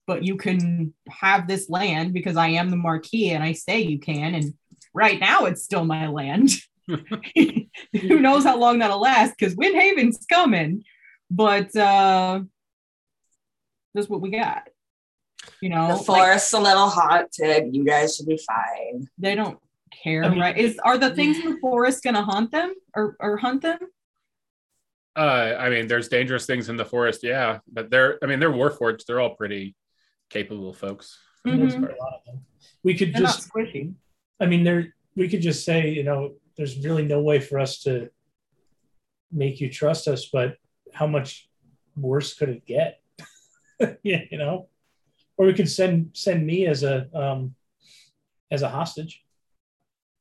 but 0.07 0.25
you 0.25 0.37
can 0.37 0.95
have 1.09 1.47
this 1.49 1.69
land 1.71 2.12
because 2.12 2.37
I 2.37 2.49
am 2.49 2.71
the 2.71 2.77
Marquis 2.77 3.31
and 3.31 3.43
I 3.43 3.53
say 3.53 3.81
you 3.81 3.99
can. 3.99 4.35
And 4.35 4.55
right 4.93 5.19
now, 5.19 5.45
it's 5.47 5.62
still 5.62 5.85
my 5.85 6.09
land. 6.09 6.51
Who 6.87 8.21
knows 8.21 8.45
how 8.45 8.59
long 8.59 8.79
that'll 8.79 9.01
last? 9.01 9.35
Because 9.38 9.55
Windhaven's 9.57 10.25
coming. 10.27 10.85
But 11.31 11.75
uh, 11.75 12.40
that's 13.95 14.09
what 14.09 14.21
we 14.21 14.31
got. 14.31 14.69
You 15.61 15.71
know, 15.71 15.88
The 15.88 16.11
like, 16.12 16.40
a 16.53 16.59
little 16.61 16.88
haunted. 16.88 17.75
You 17.75 17.85
guys 17.85 18.17
should 18.17 18.27
be 18.27 18.38
fine. 18.47 19.09
they 19.19 19.35
don't 19.35 19.59
care, 20.03 20.25
I 20.25 20.29
mean- 20.29 20.40
right? 20.40 20.57
Is 20.57 20.79
are 20.85 20.99
the 20.99 21.14
things 21.14 21.38
in 21.38 21.53
the 21.53 21.59
forest 21.61 22.03
gonna 22.03 22.23
haunt 22.23 22.51
them 22.51 22.75
or 22.95 23.17
or 23.21 23.37
hunt 23.37 23.62
them? 23.62 23.79
Uh, 25.17 25.55
I 25.59 25.71
mean, 25.71 25.87
there's 25.87 26.09
dangerous 26.09 26.45
things 26.45 26.69
in 26.69 26.77
the 26.77 26.85
forest, 26.85 27.21
yeah, 27.23 27.59
but 27.73 27.88
they're, 27.88 28.19
I 28.21 28.27
mean, 28.27 28.40
they're 28.40 28.51
warforged. 28.51 29.05
They're 29.07 29.21
all 29.21 29.37
pretty 29.37 29.77
capable 30.35 30.73
folks. 30.75 31.18
for 31.42 31.51
the 31.53 31.57
most 31.59 31.77
Mhm. 31.77 31.81
part. 31.81 31.97
A 31.99 32.03
lot 32.03 32.14
of 32.18 32.25
them. 32.27 32.47
We 32.83 32.94
could 32.99 33.12
They're 33.12 33.23
just 33.23 33.51
not. 33.55 33.66
I 34.40 34.47
mean, 34.47 34.64
there 34.64 34.94
we 35.16 35.29
could 35.29 35.42
just 35.42 35.64
say, 35.64 35.90
you 35.90 36.03
know, 36.03 36.37
there's 36.57 36.79
really 36.87 37.05
no 37.05 37.20
way 37.20 37.38
for 37.38 37.59
us 37.61 37.83
to 37.85 38.11
make 39.31 39.61
you 39.61 39.68
trust 39.70 40.09
us, 40.09 40.27
but 40.33 40.57
how 40.92 41.07
much 41.07 41.49
worse 41.97 42.35
could 42.35 42.49
it 42.49 42.64
get? 42.66 43.01
yeah, 44.03 44.23
you 44.31 44.38
know, 44.38 44.68
or 45.37 45.47
we 45.47 45.55
could 45.55 45.70
send 45.70 46.11
send 46.16 46.47
me 46.47 46.66
as 46.66 46.83
a 46.83 46.97
um 47.23 47.55
as 48.51 48.62
a 48.62 48.68
hostage. 48.68 49.23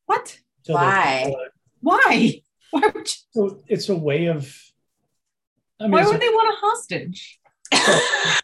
What? 0.06 0.26
till 0.64 0.76
they're- 0.78 0.86
Why? 0.86 1.34
Why? 1.82 2.42
Why 2.72 2.88
would 2.94 3.08
you, 3.14 3.18
So 3.36 3.64
it's 3.68 3.88
a 3.90 3.96
way 3.96 4.26
of. 4.28 4.42
I 5.80 5.84
mean, 5.84 5.92
why 5.92 6.02
it's 6.02 6.12
would 6.12 6.22
they 6.22 6.30
want 6.30 6.54
a 6.54 6.58
hostage? 6.66 7.40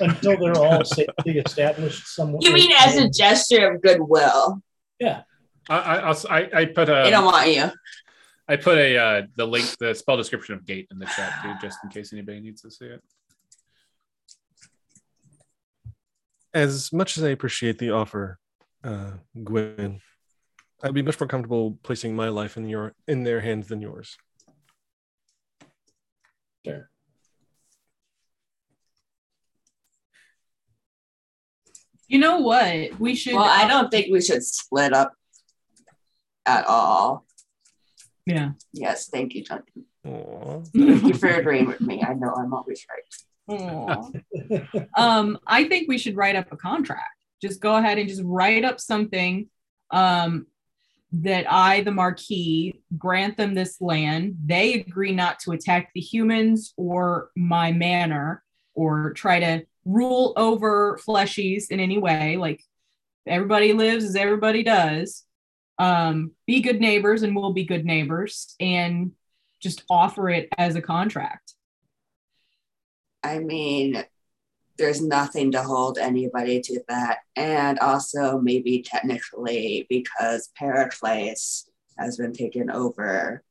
until 0.00 0.36
they're 0.38 0.56
all 0.56 0.84
safely 0.84 1.38
established 1.38 2.06
somewhere. 2.08 2.40
you 2.42 2.52
mean 2.52 2.70
as 2.80 2.96
a 2.96 3.08
gesture 3.08 3.72
of 3.72 3.82
goodwill? 3.82 4.62
yeah? 4.98 5.22
I, 5.68 5.78
I, 5.78 5.96
I'll- 5.98 6.26
I, 6.28 6.48
I 6.54 6.64
put 6.66 6.88
a, 6.88 7.02
they 7.04 7.10
don't 7.10 7.24
want 7.24 7.48
you. 7.54 7.70
I 8.48 8.56
put 8.56 8.78
a 8.78 8.96
uh, 8.98 9.22
the 9.36 9.46
link, 9.46 9.66
the 9.78 9.94
spell 9.94 10.16
description 10.16 10.56
of 10.56 10.66
gate 10.66 10.88
in 10.90 10.98
the 10.98 11.06
chat 11.06 11.32
too, 11.42 11.52
just 11.62 11.78
in 11.84 11.90
case 11.90 12.12
anybody 12.12 12.40
needs 12.40 12.62
to 12.62 12.70
see 12.70 12.86
it. 12.86 13.00
As 16.52 16.92
much 16.92 17.16
as 17.16 17.22
I 17.22 17.28
appreciate 17.28 17.78
the 17.78 17.90
offer, 17.90 18.38
uh, 18.82 19.12
Gwen, 19.44 20.00
I'd 20.82 20.94
be 20.94 21.02
much 21.02 21.20
more 21.20 21.28
comfortable 21.28 21.78
placing 21.84 22.16
my 22.16 22.28
life 22.28 22.56
in 22.56 22.68
your 22.68 22.94
in 23.06 23.22
their 23.22 23.40
hands 23.40 23.68
than 23.68 23.80
yours. 23.80 24.16
Sure. 26.66 26.90
You 32.10 32.18
know 32.18 32.38
what? 32.38 32.98
We 32.98 33.14
should. 33.14 33.34
Well, 33.34 33.44
I 33.44 33.64
uh, 33.64 33.68
don't 33.68 33.88
think 33.88 34.10
we 34.10 34.20
should 34.20 34.44
split 34.44 34.92
up 34.92 35.14
at 36.44 36.66
all. 36.66 37.24
Yeah. 38.26 38.50
Yes, 38.72 39.08
thank 39.08 39.32
you, 39.32 39.44
Jonathan. 39.44 39.84
Aw. 40.04 40.60
Thank 40.74 41.04
you 41.04 41.14
for 41.14 41.28
agreeing 41.28 41.66
with 41.66 41.80
me. 41.80 42.02
I 42.02 42.14
know 42.14 42.34
I'm 42.36 42.52
always 42.52 42.84
right. 42.90 43.04
Um, 44.96 45.38
I 45.46 45.64
think 45.64 45.88
we 45.88 45.98
should 45.98 46.16
write 46.16 46.34
up 46.36 46.52
a 46.52 46.56
contract. 46.56 47.16
Just 47.40 47.60
go 47.60 47.76
ahead 47.76 47.98
and 47.98 48.08
just 48.08 48.22
write 48.24 48.64
up 48.64 48.80
something 48.80 49.48
um, 49.92 50.46
that 51.12 51.50
I, 51.50 51.82
the 51.82 51.92
Marquis, 51.92 52.82
grant 52.98 53.36
them 53.36 53.54
this 53.54 53.80
land. 53.80 54.36
They 54.44 54.74
agree 54.74 55.12
not 55.12 55.38
to 55.40 55.52
attack 55.52 55.90
the 55.94 56.00
humans 56.00 56.74
or 56.76 57.30
my 57.36 57.72
manor 57.72 58.42
or 58.74 59.12
try 59.14 59.40
to 59.40 59.66
rule 59.84 60.32
over 60.36 60.98
fleshies 60.98 61.70
in 61.70 61.80
any 61.80 61.98
way. 61.98 62.36
Like 62.36 62.62
everybody 63.26 63.72
lives 63.72 64.04
as 64.04 64.16
everybody 64.16 64.62
does. 64.62 65.24
Um, 65.78 66.32
be 66.46 66.60
good 66.60 66.80
neighbors 66.80 67.22
and 67.22 67.34
we'll 67.34 67.52
be 67.52 67.64
good 67.64 67.86
neighbors 67.86 68.54
and 68.60 69.12
just 69.60 69.82
offer 69.88 70.28
it 70.28 70.48
as 70.58 70.76
a 70.76 70.82
contract. 70.82 71.54
I 73.22 73.38
mean, 73.38 74.02
there's 74.78 75.02
nothing 75.02 75.52
to 75.52 75.62
hold 75.62 75.98
anybody 75.98 76.60
to 76.60 76.80
that. 76.88 77.18
And 77.36 77.78
also, 77.78 78.38
maybe 78.38 78.82
technically, 78.82 79.86
because 79.88 80.50
Pericles 80.58 81.68
has 81.98 82.16
been 82.16 82.32
taken 82.32 82.70
over, 82.70 83.42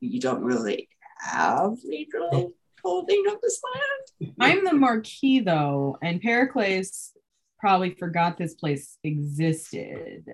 you 0.00 0.20
don't 0.20 0.42
really 0.42 0.88
have 1.18 1.76
legal 1.84 2.54
holding 2.86 3.24
of 3.28 3.40
this 3.42 3.60
land. 3.74 4.32
I'm 4.40 4.64
the 4.64 4.72
marquis 4.72 5.40
though, 5.40 5.98
and 6.02 6.20
Pericles 6.20 7.12
probably 7.58 7.90
forgot 7.94 8.38
this 8.38 8.54
place 8.54 8.96
existed. 9.02 10.24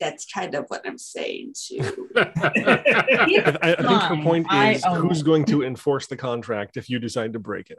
That's 0.00 0.26
kind 0.26 0.54
of 0.56 0.64
what 0.68 0.82
I'm 0.86 0.98
saying 0.98 1.54
too. 1.56 2.08
I, 2.16 2.20
I- 2.26 3.72
I 3.72 3.74
think 3.76 3.88
her 3.88 4.08
Fine, 4.08 4.22
point 4.24 4.46
I 4.50 4.72
is 4.72 4.84
own 4.84 5.00
who's 5.08 5.22
going 5.22 5.44
to 5.46 5.62
enforce 5.62 6.06
the 6.08 6.16
contract 6.16 6.76
if 6.76 6.90
you 6.90 6.98
decide 6.98 7.32
to 7.34 7.38
break 7.38 7.70
it. 7.70 7.78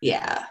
yeah. 0.00 0.44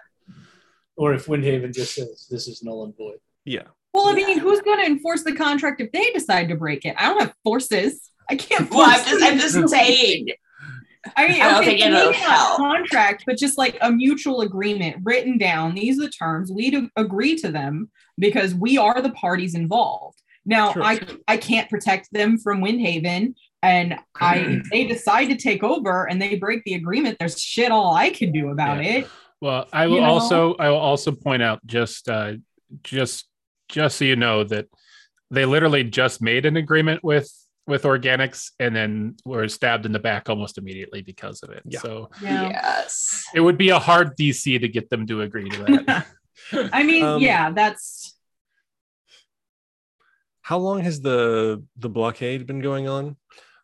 Or 0.98 1.14
if 1.14 1.26
Windhaven 1.26 1.74
just 1.74 1.96
says 1.96 2.28
this 2.30 2.48
is 2.48 2.64
null 2.64 2.84
and 2.84 2.96
void. 2.96 3.18
Yeah. 3.46 3.64
Well, 3.94 4.08
I 4.08 4.18
Yeah. 4.20 4.28
mean, 4.28 4.38
who's 4.40 4.62
going 4.62 4.80
to 4.80 4.86
enforce 4.86 5.24
the 5.24 5.34
contract 5.34 5.82
if 5.82 5.92
they 5.92 6.12
decide 6.12 6.50
to 6.50 6.56
break 6.56 6.86
it? 6.86 6.96
I 6.98 7.08
don't 7.10 7.22
have 7.22 7.34
forces. 7.44 8.12
I 8.30 8.36
can't. 8.36 8.70
Well, 8.70 8.82
I'm 8.90 9.04
just, 9.06 9.24
I'm 9.24 9.40
just 9.40 9.70
saying. 9.70 10.28
I 11.18 11.28
mean, 11.28 11.42
I 11.42 11.50
don't 11.52 11.62
okay, 11.62 11.66
think 11.78 11.82
it'll 11.82 12.12
maybe 12.12 12.18
not 12.20 12.30
help. 12.30 12.58
contract, 12.58 13.24
but 13.26 13.38
just 13.38 13.58
like 13.58 13.78
a 13.82 13.92
mutual 13.92 14.42
agreement 14.42 14.98
written 15.04 15.38
down. 15.38 15.74
These 15.74 15.98
are 16.00 16.04
the 16.04 16.10
terms. 16.10 16.52
We 16.52 16.70
do 16.70 16.90
agree 16.96 17.36
to 17.38 17.52
them 17.52 17.90
because 18.20 18.54
we 18.54 18.78
are 18.78 19.02
the 19.02 19.12
parties 19.12 19.56
involved. 19.56 20.22
Now, 20.46 20.74
Sure. 20.74 20.84
I 20.84 21.00
I 21.28 21.38
can't 21.38 21.70
protect 21.70 22.12
them 22.12 22.38
from 22.38 22.62
Windhaven, 22.62 23.34
and 23.64 23.98
I 24.20 24.62
they 24.72 24.86
decide 24.86 25.26
to 25.30 25.36
take 25.36 25.64
over 25.64 26.08
and 26.10 26.22
they 26.22 26.36
break 26.36 26.64
the 26.66 26.76
agreement. 26.76 27.18
There's 27.20 27.40
shit 27.40 27.72
all 27.72 27.96
I 27.96 28.10
can 28.12 28.32
do 28.32 28.50
about 28.50 28.84
Yeah. 28.84 28.90
it. 29.00 29.10
Well, 29.40 29.68
I 29.74 29.88
will 29.88 29.96
You 29.96 30.02
know? 30.02 30.08
also 30.08 30.56
I 30.56 30.70
will 30.70 30.78
also 30.78 31.12
point 31.12 31.42
out 31.42 31.66
just 31.66 32.08
uh 32.10 32.34
just 32.84 33.26
just 33.70 33.98
so 33.98 34.06
you 34.06 34.16
know 34.16 34.44
that 34.44 34.68
they 35.32 35.46
literally 35.46 35.84
just 35.84 36.22
made 36.22 36.46
an 36.46 36.58
agreement 36.58 37.04
with 37.04 37.32
with 37.68 37.84
organics 37.84 38.52
and 38.60 38.76
then 38.76 39.16
were 39.26 39.48
stabbed 39.48 39.86
in 39.86 39.92
the 39.92 40.00
back 40.00 40.30
almost 40.30 40.58
immediately 40.58 41.02
because 41.02 41.44
of 41.44 41.50
it. 41.52 41.62
Yeah. 41.66 41.80
So 41.80 42.10
Yeah. 42.22 42.50
Yes. 42.50 43.24
it 43.34 43.42
would 43.42 43.58
be 43.58 43.70
a 43.70 43.80
hard 43.80 44.18
DC 44.18 44.60
to 44.60 44.68
get 44.68 44.90
them 44.90 45.06
to 45.08 45.22
agree 45.22 45.50
to 45.50 45.64
that. 45.86 46.08
I 46.74 46.84
mean, 46.84 47.04
Um, 47.04 47.22
yeah, 47.22 47.52
that's 47.52 48.18
How 50.42 50.58
long 50.58 50.82
has 50.82 51.02
the 51.02 51.64
the 51.78 51.90
blockade 51.90 52.46
been 52.48 52.62
going 52.62 52.88
on? 52.88 53.16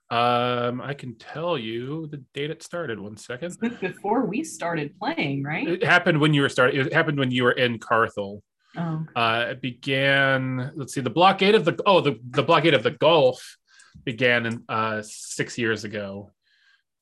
um 0.09 0.79
I 0.79 0.93
can 0.93 1.17
tell 1.17 1.57
you 1.57 2.07
the 2.07 2.23
date 2.33 2.49
it 2.51 2.63
started. 2.63 2.97
One 2.99 3.17
second. 3.17 3.57
before 3.81 4.25
we 4.25 4.43
started 4.43 4.97
playing, 4.99 5.43
right? 5.43 5.67
It 5.67 5.83
happened 5.83 6.21
when 6.21 6.33
you 6.33 6.41
were 6.43 6.49
starting. 6.49 6.79
It 6.79 6.93
happened 6.93 7.19
when 7.19 7.31
you 7.31 7.43
were 7.43 7.51
in 7.65 7.77
Carthel. 7.79 8.41
Oh, 8.77 9.05
Uh, 9.15 9.47
it 9.51 9.61
began. 9.61 10.71
Let's 10.75 10.93
see. 10.93 11.01
The 11.01 11.09
blockade 11.09 11.55
of 11.55 11.65
the 11.65 11.75
oh 11.85 11.99
the 11.99 12.19
the 12.29 12.43
blockade 12.43 12.73
of 12.75 12.83
the 12.83 12.91
Gulf 12.91 13.57
began 14.03 14.45
in 14.45 14.63
uh 14.69 15.01
six 15.03 15.57
years 15.57 15.83
ago. 15.83 16.31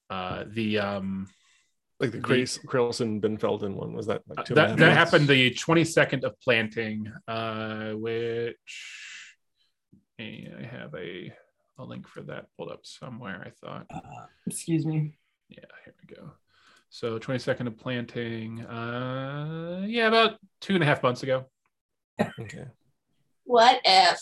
Uh, 0.10 0.44
the 0.48 0.80
um 0.80 1.28
Like 2.00 2.12
the 2.12 2.18
The- 2.20 2.28
Krais- 2.28 2.64
Krelson 2.66 3.20
Ben 3.22 3.38
Felden 3.38 3.76
one 3.76 3.94
was 3.94 4.08
that 4.08 4.22
uh, 4.30 4.34
like 4.38 4.46
two 4.46 4.54
and 4.56 4.64
a 4.64 4.68
that 4.68 4.78
that 4.78 4.94
happened 4.98 5.28
the 5.28 5.52
twenty 5.52 5.84
second 5.84 6.24
of 6.24 6.40
planting. 6.42 7.12
Uh, 7.28 7.92
which 7.92 9.36
eh, 10.20 10.46
I 10.60 10.64
have 10.64 10.94
a 10.96 11.34
a 11.78 11.84
link 11.84 12.08
for 12.08 12.22
that 12.24 12.46
pulled 12.58 12.72
up 12.72 12.86
somewhere. 12.86 13.44
I 13.46 13.50
thought. 13.50 13.88
excuse 14.48 14.86
me. 14.86 15.18
Yeah, 15.50 15.60
here 15.84 15.94
we 16.02 16.16
go. 16.16 16.32
So 16.90 17.20
22nd 17.20 17.68
of 17.68 17.78
planting. 17.78 18.62
Uh, 18.66 19.84
yeah, 19.86 20.08
about 20.08 20.40
two 20.62 20.76
and 20.76 20.84
a 20.84 20.86
half 20.86 21.04
months 21.04 21.24
ago. 21.24 21.46
Okay. 22.40 22.66
What 23.44 23.82
if, 23.84 24.20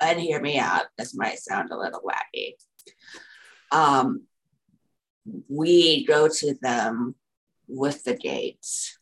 and 0.00 0.20
hear 0.20 0.40
me 0.40 0.58
out, 0.58 0.86
this 0.98 1.14
might 1.14 1.38
sound 1.38 1.70
a 1.70 1.78
little 1.78 2.02
wacky. 2.02 2.54
Um, 3.72 4.22
we 5.48 6.04
go 6.04 6.28
to 6.28 6.54
them 6.60 7.14
with 7.68 8.04
the 8.04 8.14
gates, 8.14 8.98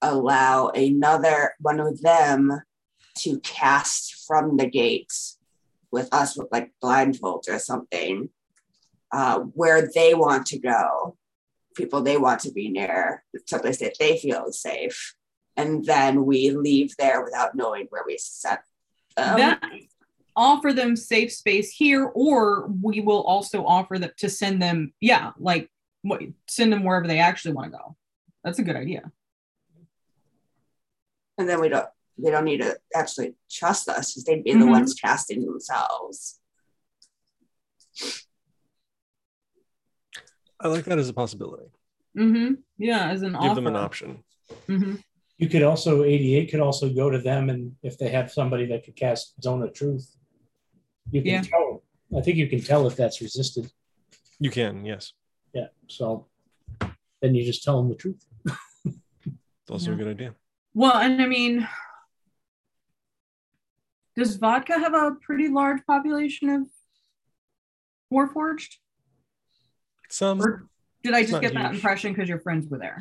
allow 0.00 0.68
another 0.68 1.54
one 1.60 1.80
of 1.80 2.00
them 2.00 2.62
to 3.18 3.40
cast 3.40 4.24
from 4.26 4.56
the 4.56 4.66
gates 4.66 5.38
with 5.90 6.12
us 6.12 6.36
with 6.36 6.48
like 6.52 6.72
blindfolds 6.82 7.48
or 7.48 7.58
something, 7.58 8.28
uh, 9.10 9.40
where 9.40 9.90
they 9.94 10.14
want 10.14 10.46
to 10.46 10.58
go, 10.58 11.16
people 11.74 12.02
they 12.02 12.16
want 12.16 12.40
to 12.40 12.52
be 12.52 12.68
near, 12.70 13.24
someplace 13.46 13.78
that 13.78 13.96
they 13.98 14.16
feel 14.16 14.46
is 14.46 14.60
safe 14.60 15.14
and 15.56 15.84
then 15.84 16.24
we 16.24 16.50
leave 16.50 16.96
there 16.96 17.22
without 17.22 17.54
knowing 17.54 17.86
where 17.90 18.04
we 18.06 18.18
set 18.18 18.62
them. 19.16 19.38
that 19.38 19.62
offer 20.36 20.72
them 20.72 20.96
safe 20.96 21.32
space 21.32 21.70
here, 21.70 22.06
or 22.14 22.68
we 22.82 23.00
will 23.00 23.22
also 23.22 23.64
offer 23.64 23.98
them 23.98 24.10
to 24.18 24.28
send 24.30 24.60
them, 24.62 24.92
yeah, 25.00 25.32
like 25.38 25.70
what 26.02 26.22
send 26.48 26.72
them 26.72 26.84
wherever 26.84 27.06
they 27.06 27.18
actually 27.18 27.52
want 27.54 27.70
to 27.72 27.78
go. 27.78 27.96
That's 28.44 28.58
a 28.58 28.62
good 28.64 28.76
idea. 28.76 29.10
and 31.38 31.48
then 31.48 31.60
we 31.60 31.68
don't 31.68 31.88
they 32.18 32.30
don't 32.30 32.44
need 32.44 32.60
to 32.60 32.76
actually 32.94 33.34
trust 33.50 33.88
us 33.88 34.12
because 34.12 34.24
they'd 34.24 34.44
be 34.44 34.52
the 34.52 34.58
Mhm. 34.58 34.70
ones 34.70 34.92
casting 34.94 35.44
themselves. 35.46 36.38
I 40.60 40.68
like 40.68 40.84
that 40.84 40.98
as 40.98 41.08
a 41.08 41.12
possibility. 41.14 41.66
Mm-hmm. 42.16 42.54
Yeah, 42.78 43.10
as 43.10 43.22
an 43.22 43.32
Give 43.32 43.40
offer. 43.42 43.54
them 43.56 43.66
an 43.66 43.76
option. 43.76 44.22
hmm 44.66 44.96
You 45.38 45.48
could 45.48 45.62
also 45.62 46.04
88 46.04 46.50
could 46.50 46.60
also 46.60 46.92
go 46.92 47.10
to 47.10 47.18
them 47.18 47.48
and 47.50 47.74
if 47.82 47.98
they 47.98 48.10
have 48.10 48.30
somebody 48.30 48.66
that 48.66 48.84
could 48.84 48.94
cast 48.94 49.42
Zone 49.42 49.62
of 49.62 49.72
Truth, 49.72 50.14
you 51.10 51.22
can 51.22 51.30
Yeah. 51.30 51.42
tell. 51.42 51.82
I 52.16 52.20
think 52.20 52.36
you 52.36 52.48
can 52.48 52.60
tell 52.60 52.86
if 52.86 52.96
that's 52.96 53.20
resisted. 53.20 53.70
You 54.38 54.50
can, 54.50 54.84
yes. 54.84 55.12
Yeah. 55.54 55.68
So 55.88 56.26
then 57.20 57.34
you 57.34 57.44
just 57.44 57.62
tell 57.64 57.78
them 57.80 57.88
the 57.88 57.94
truth. 57.96 58.24
It's 58.84 59.70
also 59.70 59.90
Yeah. 59.90 59.94
a 59.94 59.98
good 59.98 60.08
idea. 60.08 60.34
Well, 60.74 60.96
and 60.96 61.20
I 61.22 61.26
mean, 61.26 61.66
does 64.16 64.38
Vatka 64.38 64.78
have 64.78 64.94
a 64.94 65.16
pretty 65.20 65.48
large 65.48 65.84
population 65.86 66.48
of 66.50 66.66
Warforged? 68.12 68.76
Some 70.10 70.40
Or 70.42 70.68
did 71.02 71.14
I 71.14 71.22
just 71.22 71.32
not 71.32 71.42
get 71.42 71.54
that 71.54 71.66
huge. 71.70 71.74
impression 71.76 72.12
because 72.12 72.28
your 72.28 72.40
friends 72.40 72.66
were 72.68 72.78
there? 72.78 72.98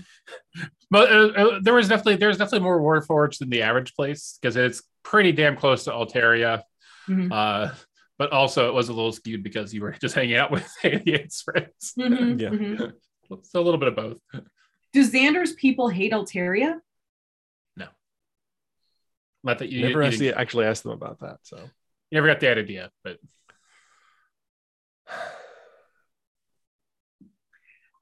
But 0.89 1.12
uh, 1.12 1.28
uh, 1.36 1.60
there 1.62 1.74
was 1.74 1.88
definitely 1.89 2.16
there's 2.18 2.38
definitely 2.38 2.64
more 2.66 2.80
Warforged 2.80 3.39
than 3.39 3.49
the 3.49 3.62
average 3.64 3.93
place 3.95 4.38
because 4.41 4.56
it's 4.56 4.84
pretty 5.04 5.32
damn 5.32 5.56
close 5.58 5.84
to 5.86 5.91
Altaria. 5.91 6.64
Mhm. 7.08 7.32
Uh, 7.32 7.74
but 8.22 8.32
also 8.32 8.68
it 8.68 8.74
was 8.76 8.88
a 8.90 8.94
little 8.94 9.12
skewed 9.12 9.42
because 9.42 9.74
you 9.74 9.82
were 9.82 9.94
just 10.00 10.14
hanging 10.14 10.36
out 10.36 10.52
with 10.52 10.72
88's 10.84 11.42
friends. 11.42 11.94
Mhm, 11.98 12.40
Yeah. 12.40 12.50
mhm. 12.50 12.94
So 13.42 13.60
a 13.60 13.64
little 13.64 13.80
bit 13.80 13.88
of 13.88 13.96
both. 13.96 14.20
Do 14.94 15.04
Xander's 15.04 15.54
people 15.54 15.90
hate 15.90 16.12
Altaria? 16.12 16.76
No, 17.76 17.88
not 19.44 19.58
that 19.58 19.70
you, 19.70 19.88
never 19.88 20.02
you, 20.02 20.08
actually 20.08 20.34
actually 20.36 20.66
asked 20.66 20.84
them 20.84 20.92
about 20.92 21.22
that. 21.22 21.38
So 21.42 21.58
you 21.58 21.66
never 22.12 22.28
got 22.28 22.42
that 22.42 22.60
idea, 22.60 22.92
but 23.04 23.18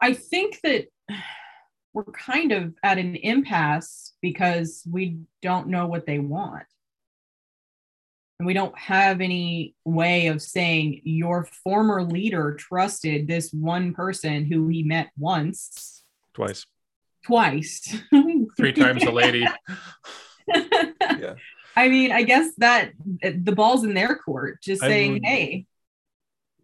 I 0.02 0.16
think 0.16 0.60
that 0.64 0.88
we're 1.94 2.04
kind 2.04 2.52
of 2.52 2.74
at 2.84 2.98
an 2.98 3.16
impasse 3.16 4.16
because 4.22 4.84
we 4.86 5.20
don't 5.42 5.70
know 5.70 5.88
what 5.88 6.06
they 6.06 6.20
want. 6.20 6.66
And 8.40 8.46
we 8.48 8.54
don't 8.54 8.78
have 8.78 9.20
any 9.20 9.76
way 9.84 10.28
of 10.28 10.42
saying 10.42 11.02
your 11.04 11.46
former 11.64 12.04
leader 12.04 12.54
trusted 12.54 13.28
this 13.28 13.52
one 13.52 13.94
person 13.94 14.46
who 14.46 14.70
he 14.70 14.82
met 14.82 15.10
once, 15.18 16.04
twice. 16.34 16.66
twice. 17.26 17.98
three 18.58 18.74
times 18.74 19.04
a 19.04 19.12
lady. 19.12 19.46
Yeah. 21.20 21.36
I 21.76 21.90
mean, 21.90 22.12
I 22.12 22.24
guess 22.24 22.52
that 22.58 22.94
the 23.22 23.52
ball's 23.52 23.84
in 23.84 23.94
their 23.94 24.16
court, 24.16 24.62
just 24.64 24.82
I 24.82 24.88
saying, 24.88 25.14
would- 25.14 25.26
hey, 25.26 25.66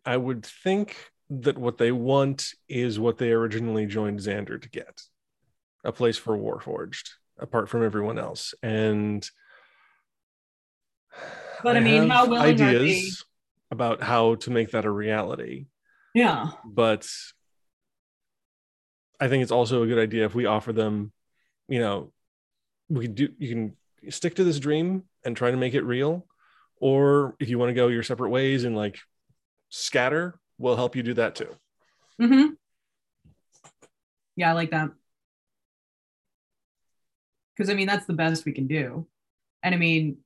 I 0.05 0.17
would 0.17 0.45
think 0.45 0.95
that 1.30 1.57
what 1.57 1.78
they 1.78 1.91
want 1.91 2.53
is 2.69 2.99
what 2.99 3.17
they 3.17 3.32
originally 3.32 3.86
joined 3.86 4.19
Xander 4.21 4.59
to 4.61 4.69
get 4.69 5.01
a 5.84 5.91
place 5.91 6.17
for 6.17 6.38
Warforged, 6.38 7.09
apart 7.38 7.69
from 7.69 7.84
everyone 7.84 8.17
else. 8.17 8.53
And 8.63 9.30
But 11.66 11.78
I 11.78 11.80
mean, 11.80 12.07
how 12.11 12.28
willing 12.28 12.61
are 12.61 12.66
ideas 12.68 13.26
about 13.72 14.03
how 14.03 14.36
to 14.36 14.51
make 14.51 14.70
that 14.72 14.86
a 14.86 14.91
reality. 14.91 15.66
yeah, 16.13 16.51
But 16.63 17.09
I 19.20 19.28
think 19.28 19.41
it's 19.41 19.51
also 19.51 19.82
a 19.82 19.88
good 19.88 19.97
idea 19.97 20.26
if 20.26 20.36
we 20.36 20.45
offer 20.45 20.72
them, 20.72 21.11
you 21.68 21.80
know, 21.80 22.11
we 22.88 23.05
can 23.05 23.16
do 23.16 23.30
you 23.39 23.49
can 23.49 24.11
stick 24.11 24.36
to 24.36 24.43
this 24.43 24.59
dream 24.59 25.05
and 25.24 25.36
try 25.36 25.49
to 25.49 25.57
make 25.57 25.74
it 25.74 25.82
real. 25.82 26.28
Or 26.80 27.36
if 27.39 27.49
you 27.49 27.57
want 27.57 27.70
to 27.72 27.74
go 27.74 27.88
your 27.88 28.03
separate 28.03 28.30
ways 28.30 28.63
and 28.63 28.76
like 28.76 28.99
scatter, 29.70 30.39
we'll 30.59 30.76
help 30.76 30.95
you 30.95 31.01
do 31.01 31.16
that 31.16 31.34
too. 31.34 31.49
hmm 32.20 32.49
Yeah, 34.36 34.51
I 34.51 34.53
like 34.53 34.70
that. 34.70 34.91
Because 37.57 37.72
I 37.72 37.74
mean, 37.74 37.88
that's 37.88 38.05
the 38.05 38.13
best 38.13 38.45
we 38.45 38.51
can 38.51 38.68
do. 38.68 39.07
And 39.63 39.74
I 39.74 39.80
mean, 39.80 40.18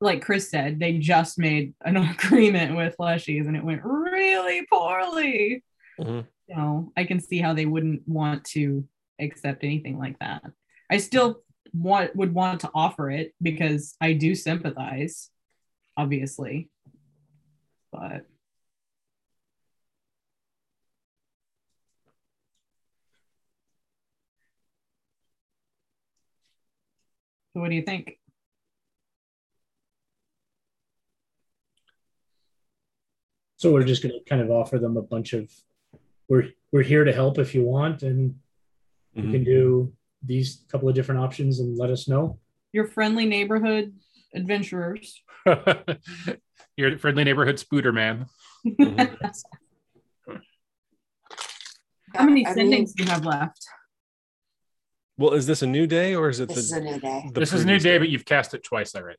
like 0.00 0.22
Chris 0.22 0.50
said, 0.50 0.78
they 0.78 0.98
just 0.98 1.38
made 1.38 1.74
an 1.82 1.96
agreement 1.96 2.76
with 2.76 2.96
Leshies 2.98 3.46
and 3.46 3.56
it 3.56 3.64
went 3.64 3.82
really 3.84 4.66
poorly. 4.66 5.64
Mhm. 6.00 6.26
So 6.54 6.92
I 6.96 7.04
can 7.04 7.20
see 7.20 7.38
how 7.38 7.52
they 7.52 7.66
wouldn't 7.66 8.06
want 8.06 8.44
to 8.46 8.86
accept 9.20 9.64
anything 9.64 9.98
like 9.98 10.18
that. 10.20 10.42
I 10.90 10.98
still 10.98 11.42
want 11.74 12.14
would 12.16 12.32
want 12.32 12.60
to 12.60 12.70
offer 12.74 13.10
it 13.10 13.34
because 13.42 13.94
I 14.00 14.14
do 14.14 14.34
sympathize, 14.34 15.30
obviously. 15.96 16.70
But 17.92 18.26
so 27.52 27.60
what 27.60 27.70
do 27.70 27.76
you 27.76 27.82
think? 27.82 28.17
So 33.58 33.72
we're 33.72 33.82
just 33.82 34.04
going 34.04 34.14
to 34.14 34.20
kind 34.30 34.40
of 34.40 34.50
offer 34.52 34.78
them 34.78 34.96
a 34.96 35.02
bunch 35.02 35.32
of 35.32 35.50
we're 36.28 36.50
we're 36.70 36.82
here 36.84 37.04
to 37.04 37.12
help 37.12 37.38
if 37.38 37.54
you 37.56 37.64
want, 37.64 38.02
and 38.04 38.36
you 39.14 39.24
Mhm. 39.24 39.30
can 39.32 39.44
do 39.44 39.92
these 40.22 40.64
couple 40.68 40.88
of 40.88 40.94
different 40.94 41.20
options 41.20 41.58
and 41.58 41.76
let 41.76 41.90
us 41.90 42.06
know. 42.06 42.38
Your 42.72 42.86
friendly 42.86 43.26
neighborhood 43.26 43.94
adventurers. 44.34 45.22
Your 46.76 46.98
friendly 46.98 47.24
neighborhood 47.24 47.58
spooter 47.58 47.92
man. 47.92 48.26
How 52.14 52.24
many 52.24 52.46
I 52.46 52.54
mean, 52.54 52.70
sendings 52.86 52.94
do 52.94 53.02
you 53.04 53.10
have 53.10 53.24
left? 53.24 53.66
Well, 55.16 55.32
is 55.32 55.46
this 55.46 55.62
a 55.62 55.66
new 55.66 55.86
day 55.88 56.14
or 56.14 56.28
is 56.28 56.38
it 56.38 56.48
this 56.48 56.58
is 56.58 56.70
a 56.72 56.80
new 56.80 57.00
day. 57.00 57.28
this 57.34 57.52
is 57.52 57.62
a 57.62 57.66
new 57.66 57.72
previous 57.72 57.82
day, 57.82 57.98
but 57.98 58.08
you've 58.08 58.24
cast 58.24 58.54
it 58.54 58.62
twice 58.62 58.94
already. 58.94 59.18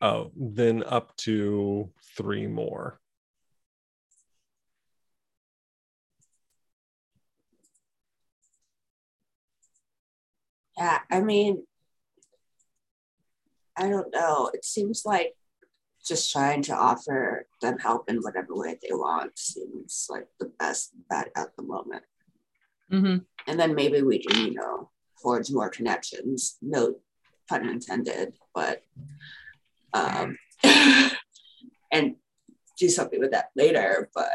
Oh, 0.00 0.30
then 0.36 0.84
up 0.84 1.16
to 1.18 1.90
three 2.16 2.46
more. 2.46 3.00
Yeah, 10.76 11.00
I 11.10 11.20
mean, 11.20 11.64
I 13.76 13.88
don't 13.88 14.12
know. 14.12 14.50
It 14.54 14.64
seems 14.64 15.02
like 15.04 15.34
just 16.06 16.30
trying 16.32 16.62
to 16.62 16.74
offer 16.74 17.46
them 17.60 17.78
help 17.78 18.08
in 18.08 18.18
whatever 18.18 18.54
way 18.54 18.78
they 18.80 18.94
want 18.94 19.36
seems 19.36 20.06
like 20.08 20.28
the 20.38 20.52
best 20.58 20.92
bet 21.10 21.30
at 21.36 21.56
the 21.56 21.64
moment. 21.64 22.04
Mm-hmm. 22.92 23.18
And 23.48 23.60
then 23.60 23.74
maybe 23.74 24.02
we 24.02 24.20
can, 24.20 24.46
you 24.46 24.54
know, 24.54 24.90
forge 25.20 25.50
more 25.50 25.68
connections. 25.68 26.56
No 26.62 26.96
pun 27.48 27.68
intended, 27.68 28.34
but 28.54 28.82
um 29.94 30.36
and 31.92 32.16
do 32.78 32.88
something 32.88 33.20
with 33.20 33.32
that 33.32 33.50
later. 33.56 34.08
But 34.14 34.28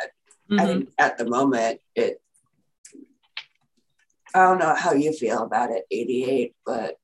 I 0.52 0.56
Mm-hmm. 0.56 0.66
think 0.68 0.90
at 1.00 1.18
the 1.18 1.26
moment 1.26 1.80
it 1.96 2.22
I 4.36 4.40
don't 4.46 4.60
know 4.60 4.76
how 4.76 4.94
you 4.94 5.14
feel 5.14 5.44
about 5.44 5.72
it, 5.72 5.84
88, 5.90 6.54
but 6.66 6.96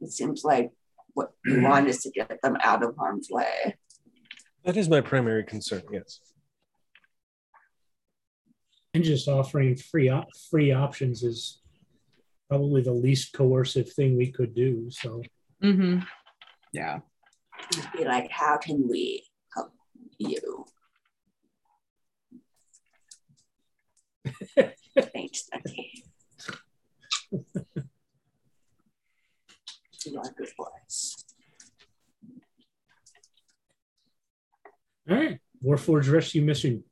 it 0.00 0.10
seems 0.10 0.42
like 0.44 0.70
what 1.14 1.32
you 1.44 1.60
want 1.68 1.88
is 1.88 1.98
to 2.02 2.10
get 2.10 2.40
them 2.42 2.56
out 2.62 2.82
of 2.82 2.96
harm's 2.96 3.28
way. 3.30 3.76
That 4.64 4.76
is 4.76 4.88
my 4.88 5.00
primary 5.00 5.44
concern. 5.44 5.82
Yes. 5.92 6.20
And 8.94 9.04
just 9.04 9.28
offering 9.28 9.76
free 9.76 10.08
op- 10.08 10.28
free 10.50 10.72
options 10.72 11.22
is 11.22 11.60
probably 12.48 12.82
the 12.82 12.92
least 12.92 13.32
coercive 13.34 13.92
thing 13.92 14.16
we 14.16 14.32
could 14.32 14.54
do. 14.54 14.90
So 14.90 15.22
Mm-hmm. 15.62 16.00
Yeah. 16.72 17.00
Be 17.96 18.04
like, 18.04 18.30
how 18.30 18.56
can 18.56 18.88
we 18.88 19.24
help 19.54 19.72
you? 20.18 20.64
Thanks, 24.98 25.48
Becky. 25.50 26.04
You 30.06 30.18
are 30.18 30.32
good 30.36 30.48
boys. 30.56 31.24
all 35.10 35.16
right, 35.16 35.38
Warforged 35.64 36.12
Rescue 36.12 36.42
Mission, 36.42 36.84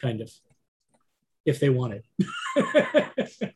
kind 0.00 0.20
of, 0.20 0.30
if 1.44 1.60
they 1.60 1.70
wanted. 1.70 2.04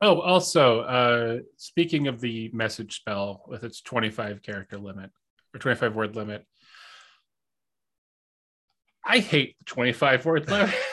Oh, 0.00 0.20
also, 0.20 0.80
uh, 0.80 1.38
speaking 1.56 2.08
of 2.08 2.20
the 2.20 2.50
message 2.52 2.96
spell 2.96 3.44
with 3.48 3.64
its 3.64 3.80
25 3.80 4.42
character 4.42 4.76
limit 4.78 5.10
or 5.54 5.58
25 5.60 5.94
word 5.94 6.16
limit, 6.16 6.44
I 9.04 9.18
hate 9.18 9.56
the 9.58 9.64
25 9.66 10.24
word 10.26 10.50
limit. 10.50 10.74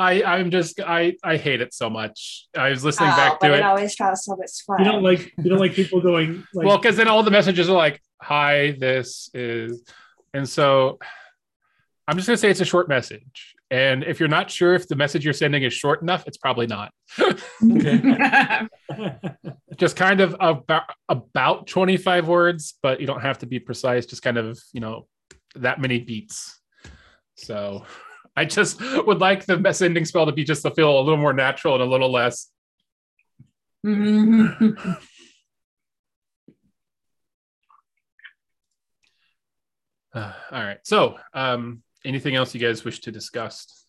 I 0.00 0.22
I'm 0.24 0.50
just 0.50 0.80
I 0.80 1.14
I 1.22 1.36
hate 1.36 1.60
it 1.60 1.72
so 1.72 1.88
much. 1.88 2.48
I 2.58 2.70
was 2.70 2.84
listening 2.84 3.10
Oh, 3.12 3.16
back 3.16 3.38
to 3.40 3.52
it 3.54 3.58
it. 3.58 3.62
always 3.62 3.94
tries 3.94 4.24
so 4.24 4.34
much 4.34 4.50
fun. 4.66 4.80
you 4.80 4.84
don't 4.84 5.02
like 5.02 5.32
you 5.38 5.48
don't 5.48 5.60
like 5.60 5.74
people 5.74 6.00
going 6.00 6.44
like 6.54 6.66
well, 6.66 6.76
because 6.76 6.96
then 6.96 7.06
all 7.06 7.22
the 7.22 7.30
messages 7.30 7.68
are 7.70 7.76
like, 7.76 8.02
"Hi, 8.20 8.72
this 8.72 9.30
is," 9.32 9.84
and 10.34 10.46
so 10.48 10.98
I'm 12.08 12.16
just 12.16 12.26
gonna 12.26 12.36
say 12.36 12.50
it's 12.50 12.60
a 12.60 12.64
short 12.64 12.88
message. 12.88 13.54
And 13.70 14.02
if 14.02 14.18
you're 14.18 14.28
not 14.28 14.50
sure 14.50 14.74
if 14.74 14.88
the 14.88 14.96
message 14.96 15.24
you're 15.24 15.32
sending 15.32 15.62
is 15.62 15.72
short 15.72 16.02
enough, 16.02 16.24
it's 16.26 16.38
probably 16.38 16.66
not. 16.66 16.92
just 19.76 19.94
kind 19.96 20.20
of 20.20 20.36
about 20.40 20.82
about 21.08 21.66
25 21.66 22.28
words 22.28 22.74
but 22.82 23.00
you 23.00 23.06
don't 23.06 23.22
have 23.22 23.38
to 23.38 23.46
be 23.46 23.58
precise 23.58 24.04
just 24.04 24.22
kind 24.22 24.36
of 24.36 24.60
you 24.72 24.80
know 24.80 25.06
that 25.54 25.80
many 25.80 25.98
beats. 26.00 26.60
So 27.36 27.84
i 28.36 28.44
just 28.44 28.80
would 28.80 29.18
like 29.20 29.44
the 29.46 29.72
sending 29.72 30.04
spell 30.04 30.26
to 30.26 30.32
be 30.32 30.44
just 30.44 30.62
to 30.62 30.70
feel 30.70 30.98
a 30.98 31.02
little 31.02 31.16
more 31.16 31.32
natural 31.32 31.74
and 31.74 31.82
a 31.82 31.86
little 31.86 32.12
less. 32.12 32.48
Uh, 33.86 33.90
all 40.14 40.62
right. 40.62 40.78
So 40.84 41.16
um 41.32 41.82
anything 42.04 42.34
else 42.34 42.54
you 42.54 42.60
guys 42.60 42.84
wish 42.84 43.00
to 43.00 43.12
discuss 43.12 43.86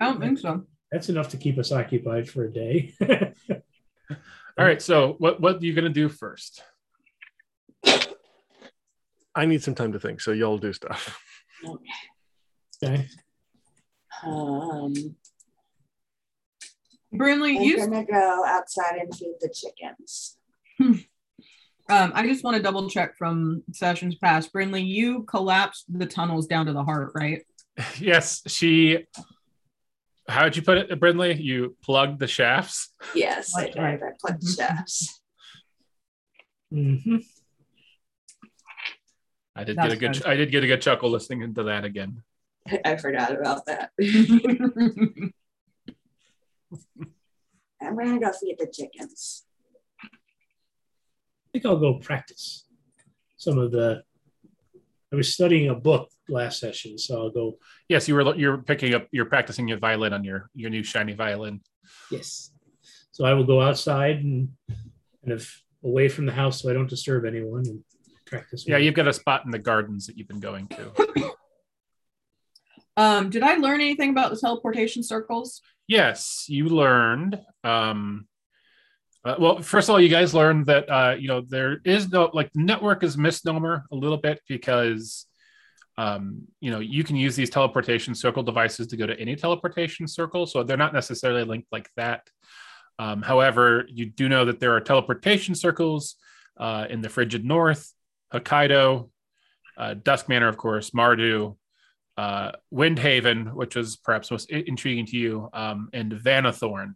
I 0.00 0.04
don't 0.06 0.20
think 0.20 0.38
so. 0.38 0.64
that's 0.92 1.08
enough 1.08 1.30
to 1.30 1.36
keep 1.36 1.58
us 1.58 1.72
occupied 1.72 2.28
for 2.28 2.44
a 2.44 2.52
day. 2.52 2.94
all 4.58 4.64
right 4.64 4.80
so 4.80 5.14
what 5.18 5.40
what 5.40 5.56
are 5.56 5.64
you 5.64 5.74
gonna 5.74 5.88
do 5.88 6.08
first 6.08 6.62
I 9.38 9.46
need 9.46 9.62
some 9.62 9.76
time 9.76 9.92
to 9.92 10.00
think. 10.00 10.20
So 10.20 10.32
y'all 10.32 10.58
do 10.58 10.72
stuff. 10.72 11.20
okay. 12.84 13.06
Um, 14.26 14.92
Brinley, 17.14 17.56
I'm 17.56 17.62
you 17.62 17.76
gonna 17.76 18.04
go 18.04 18.44
outside 18.44 18.96
and 18.96 19.14
feed 19.14 19.36
the 19.40 19.54
chickens. 19.54 20.36
Um, 21.90 22.12
I 22.14 22.26
just 22.26 22.44
want 22.44 22.56
to 22.56 22.62
double 22.62 22.88
check 22.90 23.16
from 23.16 23.62
sessions 23.72 24.14
past. 24.16 24.52
Brinley, 24.52 24.86
you 24.86 25.22
collapsed 25.22 25.84
the 25.88 26.04
tunnels 26.06 26.46
down 26.46 26.66
to 26.66 26.72
the 26.72 26.84
heart, 26.84 27.12
right? 27.14 27.42
yes 28.00 28.42
she 28.48 29.06
how'd 30.28 30.56
you 30.56 30.62
put 30.62 30.78
it 30.78 30.90
brinley 31.00 31.40
you 31.40 31.76
plugged 31.80 32.18
the 32.18 32.26
shafts 32.26 32.92
Yes, 33.14 33.52
I 33.56 33.60
Right, 33.62 33.72
did. 33.72 33.80
right. 33.80 34.00
I 34.02 34.10
put 34.20 34.40
Mhm. 34.40 34.56
chefs. 34.56 35.20
hmm 36.72 37.16
i 39.54 39.62
did 39.64 39.76
That's 39.76 39.88
get 39.88 39.92
a 39.92 39.96
good 39.96 40.12
good. 40.14 40.26
i 40.26 40.34
did 40.34 40.50
get 40.50 40.64
a 40.64 40.66
good 40.66 40.82
chuckle 40.82 41.08
listening 41.08 41.54
to 41.54 41.62
that 41.62 41.84
again 41.84 42.22
I 42.84 42.96
forgot 42.96 43.30
about 43.32 43.64
that. 43.66 43.92
I'm 47.80 47.96
gonna 47.96 48.18
go 48.20 48.32
feed 48.32 48.56
the 48.58 48.66
chickens. 48.66 49.44
I 51.48 51.50
think 51.52 51.66
I'll 51.66 51.78
go 51.78 51.94
practice 51.94 52.66
some 53.36 53.58
of 53.58 53.72
the. 53.72 54.02
I 55.10 55.16
was 55.16 55.32
studying 55.32 55.70
a 55.70 55.74
book 55.74 56.10
last 56.28 56.60
session, 56.60 56.98
so 56.98 57.18
I'll 57.18 57.30
go. 57.30 57.58
Yes, 57.88 58.06
you 58.06 58.14
were 58.14 58.36
you're 58.36 58.58
picking 58.58 58.94
up 58.94 59.08
you're 59.10 59.24
practicing 59.24 59.66
your 59.66 59.78
violin 59.78 60.12
on 60.12 60.24
your 60.24 60.50
your 60.54 60.68
new 60.68 60.82
shiny 60.82 61.14
violin. 61.14 61.62
Yes. 62.10 62.52
So 63.12 63.24
I 63.24 63.32
will 63.32 63.44
go 63.44 63.62
outside 63.62 64.16
and 64.22 64.50
kind 65.24 65.32
of 65.32 65.50
away 65.82 66.08
from 66.08 66.26
the 66.26 66.32
house 66.32 66.60
so 66.60 66.70
I 66.70 66.74
don't 66.74 66.90
disturb 66.90 67.24
anyone 67.24 67.64
and 67.66 67.82
practice. 68.26 68.66
Yeah, 68.68 68.76
you've 68.76 68.94
got 68.94 69.08
a 69.08 69.12
spot 69.12 69.44
in 69.46 69.50
the 69.50 69.58
gardens 69.58 70.06
that 70.06 70.18
you've 70.18 70.28
been 70.28 70.40
going 70.40 70.68
to. 70.68 71.32
um, 72.96 73.30
did 73.30 73.42
I 73.42 73.56
learn 73.56 73.80
anything 73.80 74.10
about 74.10 74.30
the 74.30 74.36
teleportation 74.36 75.02
circles? 75.02 75.62
yes, 75.88 76.44
you 76.48 76.68
learned 76.68 77.40
um 77.64 78.27
uh, 79.24 79.34
well, 79.38 79.62
first 79.62 79.88
of 79.88 79.92
all, 79.92 80.00
you 80.00 80.08
guys 80.08 80.34
learned 80.34 80.66
that 80.66 80.88
uh, 80.88 81.14
you 81.18 81.28
know 81.28 81.40
there 81.40 81.80
is 81.84 82.10
no 82.10 82.30
like 82.32 82.50
network 82.54 83.02
is 83.02 83.16
misnomer 83.16 83.84
a 83.90 83.96
little 83.96 84.18
bit 84.18 84.40
because 84.48 85.26
um, 85.98 86.42
you 86.60 86.70
know, 86.70 86.78
you 86.78 87.02
can 87.02 87.16
use 87.16 87.34
these 87.34 87.50
teleportation 87.50 88.14
circle 88.14 88.44
devices 88.44 88.86
to 88.86 88.96
go 88.96 89.04
to 89.04 89.18
any 89.18 89.34
teleportation 89.34 90.06
circle. 90.06 90.46
So 90.46 90.62
they're 90.62 90.76
not 90.76 90.94
necessarily 90.94 91.42
linked 91.42 91.66
like 91.72 91.90
that. 91.96 92.22
Um, 93.00 93.20
however, 93.20 93.84
you 93.88 94.06
do 94.06 94.28
know 94.28 94.44
that 94.44 94.60
there 94.60 94.74
are 94.76 94.80
teleportation 94.80 95.56
circles 95.56 96.14
uh, 96.56 96.86
in 96.88 97.00
the 97.00 97.08
frigid 97.08 97.44
north, 97.44 97.92
Hokkaido, 98.32 99.10
uh, 99.76 99.94
Dusk 99.94 100.28
Manor, 100.28 100.46
of 100.46 100.56
course, 100.56 100.90
Mardu, 100.90 101.56
uh, 102.16 102.52
Windhaven, 102.72 103.52
which 103.54 103.74
was 103.74 103.96
perhaps 103.96 104.30
most 104.30 104.50
intriguing 104.50 105.06
to 105.06 105.16
you, 105.16 105.48
um, 105.52 105.88
and 105.92 106.12
Vanathorn, 106.12 106.94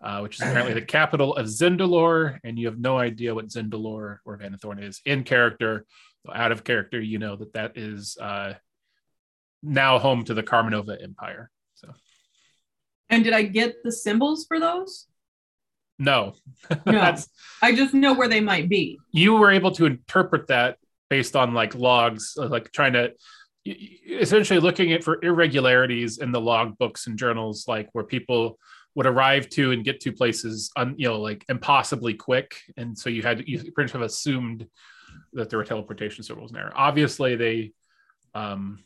uh, 0.00 0.20
which 0.20 0.36
is 0.36 0.42
apparently 0.42 0.74
the 0.74 0.82
capital 0.82 1.34
of 1.36 1.46
Zindalore. 1.46 2.38
And 2.44 2.58
you 2.58 2.66
have 2.66 2.78
no 2.78 2.98
idea 2.98 3.34
what 3.34 3.48
Zindalore 3.48 4.18
or 4.24 4.38
Vanathorn 4.38 4.82
is 4.82 5.00
in 5.04 5.24
character. 5.24 5.84
Out 6.32 6.52
of 6.52 6.62
character, 6.62 7.00
you 7.00 7.18
know 7.18 7.36
that 7.36 7.54
that 7.54 7.78
is 7.78 8.18
uh, 8.20 8.54
now 9.62 9.98
home 9.98 10.24
to 10.24 10.34
the 10.34 10.42
Carmenova 10.42 11.02
Empire. 11.02 11.50
So, 11.74 11.88
And 13.08 13.24
did 13.24 13.32
I 13.32 13.42
get 13.42 13.82
the 13.82 13.92
symbols 13.92 14.44
for 14.46 14.60
those? 14.60 15.06
no, 15.98 16.34
No. 16.68 16.74
that's 16.84 17.28
I 17.62 17.74
just 17.74 17.94
know 17.94 18.12
where 18.12 18.28
they 18.28 18.40
might 18.40 18.68
be. 18.68 18.98
you 19.10 19.34
were 19.34 19.50
able 19.50 19.70
to 19.72 19.86
interpret 19.86 20.48
that 20.48 20.76
based 21.08 21.34
on 21.34 21.54
like 21.54 21.74
logs, 21.74 22.34
uh, 22.38 22.46
like 22.46 22.70
trying 22.72 22.92
to 22.92 23.12
essentially 23.66 24.60
looking 24.60 24.92
at 24.92 25.02
for 25.02 25.18
irregularities 25.24 26.18
in 26.18 26.32
the 26.32 26.40
log 26.40 26.76
books 26.78 27.06
and 27.06 27.18
journals, 27.18 27.66
like 27.66 27.88
where 27.92 28.04
people 28.04 28.58
would 28.98 29.06
arrive 29.06 29.48
to 29.48 29.70
and 29.70 29.84
get 29.84 30.00
to 30.00 30.10
places, 30.10 30.72
un, 30.74 30.92
you 30.98 31.06
know, 31.06 31.20
like 31.20 31.44
impossibly 31.48 32.14
quick, 32.14 32.56
and 32.76 32.98
so 32.98 33.08
you 33.08 33.22
had 33.22 33.46
you 33.46 33.70
pretty 33.70 33.86
much 33.86 33.92
have 33.92 34.02
assumed 34.02 34.66
that 35.34 35.48
there 35.48 35.56
were 35.56 35.64
teleportation 35.64 36.24
circles 36.24 36.50
in 36.50 36.56
there. 36.56 36.72
Obviously, 36.74 37.36
they, 37.36 37.72
um, 38.34 38.80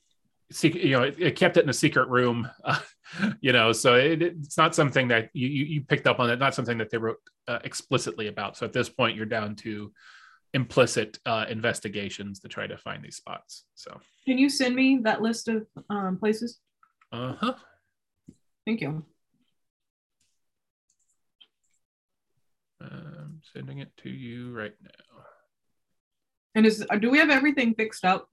seek, 0.51 0.75
you 0.75 0.91
know, 0.91 1.05
it, 1.05 1.17
it 1.19 1.35
kept 1.35 1.57
it 1.57 1.65
in 1.65 1.71
a 1.71 1.73
secret 1.73 2.11
room, 2.11 2.47
uh, 2.63 2.79
you 3.41 3.55
know, 3.55 3.73
so 3.73 3.95
it, 3.95 4.21
it's 4.21 4.59
not 4.59 4.75
something 4.75 5.09
that 5.09 5.31
you, 5.33 5.49
you 5.49 5.81
picked 5.81 6.07
up 6.07 6.21
on. 6.21 6.29
It 6.29 6.39
not 6.39 6.55
something 6.55 6.77
that 6.77 6.91
they 6.91 6.99
wrote 6.99 7.17
uh, 7.49 7.61
explicitly 7.65 8.29
about. 8.29 8.59
So 8.59 8.67
at 8.67 8.75
this 8.75 8.91
point, 8.91 9.17
you're 9.17 9.25
down 9.25 9.57
to 9.57 9.93
implicit 10.53 11.19
uh, 11.25 11.47
investigations 11.49 12.39
to 12.41 12.49
try 12.49 12.67
to 12.67 12.77
find 12.77 13.03
these 13.03 13.17
spots. 13.17 13.65
So, 13.77 13.99
Can 14.27 14.37
you 14.37 14.51
send 14.51 14.75
me 14.75 15.01
that 15.05 15.23
list 15.23 15.49
of 15.49 15.67
um, 15.89 16.19
places? 16.19 16.59
uh 17.13 17.33
huh. 17.41 17.55
Thank 18.67 18.83
you. 18.83 19.07
I'm 22.83 23.41
sending 23.53 23.79
it 23.79 23.97
to 23.99 24.11
you 24.11 24.53
right 24.53 24.75
now. 24.83 25.25
And 26.55 26.67
is 26.67 26.85
do 27.01 27.11
we 27.11 27.19
have 27.19 27.31
everything 27.31 27.75
fixed 27.75 28.05
up? 28.05 28.29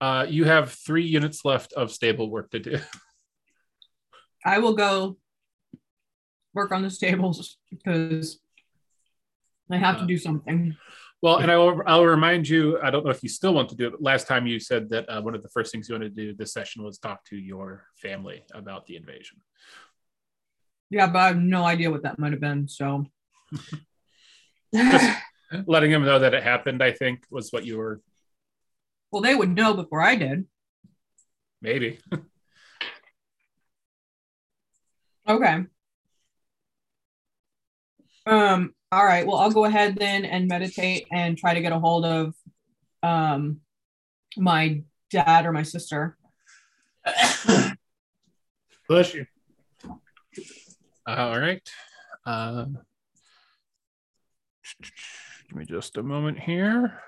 Uh, 0.00 0.26
you 0.28 0.44
have 0.44 0.72
three 0.72 1.04
units 1.04 1.44
left 1.44 1.72
of 1.72 1.90
stable 1.90 2.30
work 2.30 2.50
to 2.50 2.58
do. 2.58 2.78
I 4.44 4.58
will 4.58 4.74
go 4.74 5.16
work 6.54 6.72
on 6.72 6.82
the 6.82 6.90
stables 6.90 7.58
because 7.70 8.38
I 9.70 9.76
have 9.76 9.98
to 10.00 10.06
do 10.06 10.16
something. 10.18 10.76
Well, 11.22 11.38
and 11.38 11.50
I 11.50 11.56
will, 11.56 11.82
I'll 11.86 12.04
remind 12.04 12.48
you, 12.48 12.78
I 12.80 12.90
don't 12.90 13.04
know 13.04 13.10
if 13.10 13.22
you 13.22 13.28
still 13.28 13.54
want 13.54 13.70
to 13.70 13.74
do 13.74 13.88
it, 13.88 13.90
but 13.92 14.02
last 14.02 14.28
time 14.28 14.46
you 14.46 14.60
said 14.60 14.88
that 14.90 15.08
uh, 15.08 15.22
one 15.22 15.34
of 15.34 15.42
the 15.42 15.48
first 15.48 15.72
things 15.72 15.88
you 15.88 15.94
wanted 15.94 16.14
to 16.14 16.22
do 16.26 16.34
this 16.34 16.52
session 16.52 16.84
was 16.84 16.98
talk 16.98 17.24
to 17.26 17.36
your 17.36 17.84
family 17.96 18.44
about 18.54 18.86
the 18.86 18.96
invasion. 18.96 19.38
Yeah, 20.90 21.06
but 21.08 21.18
I 21.18 21.26
have 21.28 21.38
no 21.38 21.64
idea 21.64 21.90
what 21.90 22.02
that 22.04 22.18
might 22.18 22.32
have 22.32 22.40
been. 22.40 22.68
So 22.68 23.06
Letting 25.66 25.90
them 25.90 26.04
know 26.04 26.18
that 26.18 26.34
it 26.34 26.42
happened, 26.42 26.82
I 26.82 26.92
think, 26.92 27.24
was 27.30 27.50
what 27.52 27.64
you 27.64 27.78
were 27.78 28.00
well, 29.12 29.22
they 29.22 29.34
would 29.34 29.54
know 29.54 29.72
before 29.72 30.02
I 30.02 30.16
did. 30.16 30.46
maybe. 31.62 31.98
Okay. 35.28 35.64
Um, 38.26 38.74
all 38.92 39.04
right. 39.04 39.26
Well, 39.26 39.38
I'll 39.38 39.50
go 39.50 39.64
ahead 39.64 39.96
then 39.96 40.24
and 40.24 40.46
meditate 40.46 41.08
and 41.10 41.36
try 41.36 41.52
to 41.54 41.60
get 41.60 41.72
a 41.72 41.80
hold 41.80 42.04
of 42.04 42.32
um 43.02 43.60
my 44.36 44.82
dad 45.10 45.46
or 45.46 45.50
my 45.52 45.64
sister. 45.64 46.16
Bless 48.88 49.14
you. 49.14 49.26
All 51.08 51.38
right. 51.38 51.62
Um, 52.24 52.78
give 55.48 55.56
me 55.56 55.64
just 55.64 55.96
a 55.98 56.02
moment 56.02 56.40
here. 56.40 57.00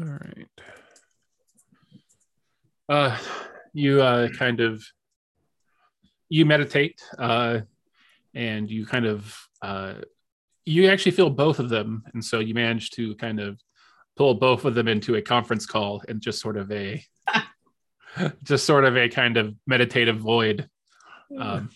All 0.00 0.06
right. 0.06 0.48
Uh, 2.88 3.18
you 3.74 4.00
uh, 4.00 4.28
kind 4.28 4.60
of 4.60 4.82
you 6.30 6.46
meditate, 6.46 7.02
uh, 7.18 7.60
and 8.34 8.70
you 8.70 8.86
kind 8.86 9.04
of 9.04 9.36
uh, 9.60 9.96
you 10.64 10.88
actually 10.88 11.12
feel 11.12 11.28
both 11.28 11.58
of 11.58 11.68
them, 11.68 12.02
and 12.14 12.24
so 12.24 12.38
you 12.38 12.54
manage 12.54 12.92
to 12.92 13.14
kind 13.16 13.40
of 13.40 13.60
pull 14.16 14.32
both 14.32 14.64
of 14.64 14.74
them 14.74 14.88
into 14.88 15.16
a 15.16 15.22
conference 15.22 15.66
call 15.66 16.02
and 16.08 16.22
just 16.22 16.40
sort 16.40 16.56
of 16.56 16.72
a 16.72 17.04
just 18.42 18.64
sort 18.66 18.84
of 18.84 18.96
a 18.96 19.08
kind 19.08 19.36
of 19.36 19.54
meditative 19.66 20.18
void. 20.18 20.68
Um, 21.38 21.70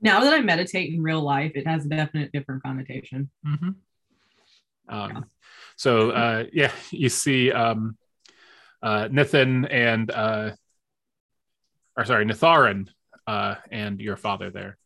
Now 0.00 0.20
that 0.20 0.34
I 0.34 0.40
meditate 0.40 0.92
in 0.92 1.02
real 1.02 1.22
life, 1.22 1.52
it 1.54 1.66
has 1.66 1.86
a 1.86 1.88
definite 1.88 2.30
different 2.30 2.62
connotation. 2.62 3.30
mhm. 3.46 3.74
um, 4.88 5.24
so 5.76 6.10
uh, 6.10 6.44
yeah, 6.52 6.72
you 6.90 7.08
see 7.08 7.50
um, 7.50 7.96
uh, 8.82 9.08
Nithin 9.08 9.66
and 9.70 10.10
uh, 10.10 10.50
or 11.96 12.04
sorry, 12.04 12.26
Nitharan 12.26 12.88
uh, 13.26 13.54
and 13.70 13.98
your 14.00 14.16
father 14.16 14.50
there. 14.50 14.76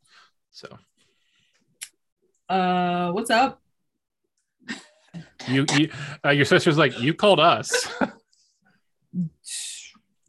So 0.52 0.78
Uh, 2.48 3.10
what's 3.12 3.30
up? 3.30 3.60
you, 5.48 5.66
you 5.76 5.90
uh, 6.24 6.30
your 6.30 6.44
sister's 6.44 6.78
like, 6.78 6.98
you 7.00 7.12
called 7.12 7.40
us. 7.40 7.88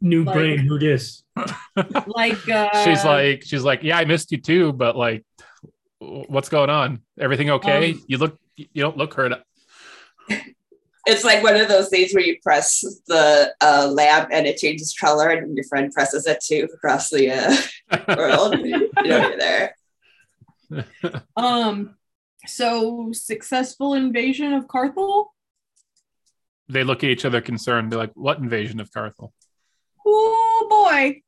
New 0.00 0.24
Like- 0.24 0.34
brain, 0.34 0.58
who 0.58 0.78
this 0.78 1.22
Like, 2.06 2.48
uh, 2.48 2.84
she's 2.84 3.04
like, 3.04 3.42
she's 3.44 3.62
like, 3.62 3.82
yeah, 3.82 3.98
I 3.98 4.04
missed 4.04 4.32
you 4.32 4.38
too, 4.40 4.72
but 4.72 4.96
like, 4.96 5.24
what's 5.98 6.48
going 6.48 6.70
on? 6.70 7.00
Everything 7.18 7.50
okay? 7.50 7.92
Um, 7.92 8.04
you 8.06 8.18
look, 8.18 8.38
you 8.56 8.82
don't 8.82 8.96
look 8.96 9.14
hurt. 9.14 9.32
It's 11.06 11.24
like 11.24 11.42
one 11.42 11.56
of 11.56 11.68
those 11.68 11.88
things 11.88 12.12
where 12.12 12.22
you 12.22 12.36
press 12.42 12.80
the 13.06 13.54
uh, 13.60 13.90
lab 13.90 14.28
and 14.30 14.46
it 14.46 14.58
changes 14.58 14.94
color, 14.94 15.30
and 15.30 15.56
your 15.56 15.64
friend 15.64 15.90
presses 15.92 16.26
it 16.26 16.42
too 16.42 16.68
across 16.74 17.08
the 17.10 17.30
uh, 17.30 17.56
world. 18.16 18.58
you 18.58 18.70
know, 18.70 18.88
you're 19.04 19.38
there. 19.38 19.76
um, 21.36 21.96
so 22.46 23.10
successful 23.12 23.94
invasion 23.94 24.52
of 24.52 24.68
Carthel. 24.68 25.34
they 26.68 26.84
look 26.84 27.02
at 27.02 27.10
each 27.10 27.24
other 27.24 27.40
concerned. 27.40 27.90
They're 27.90 27.98
like, 27.98 28.12
what 28.14 28.38
invasion 28.38 28.78
of 28.78 28.92
Carthel? 28.92 29.32
Oh 30.12 30.66
boy, 30.68 31.22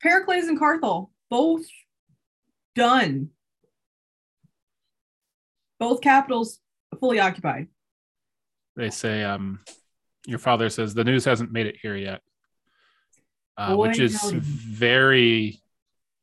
Pericles 0.00 0.44
and 0.44 0.58
Carthel 0.58 1.10
both 1.30 1.66
done. 2.74 3.30
Both 5.80 6.00
capitals 6.00 6.60
fully 7.00 7.18
occupied. 7.18 7.68
they 8.76 8.90
say 8.90 9.24
um 9.24 9.60
your 10.26 10.38
father 10.38 10.70
says 10.70 10.94
the 10.94 11.04
news 11.04 11.24
hasn't 11.24 11.52
made 11.52 11.66
it 11.66 11.76
here 11.82 11.96
yet 11.96 12.20
uh, 13.56 13.76
which 13.76 13.98
is 13.98 14.20
howdy. 14.20 14.38
very 14.40 15.60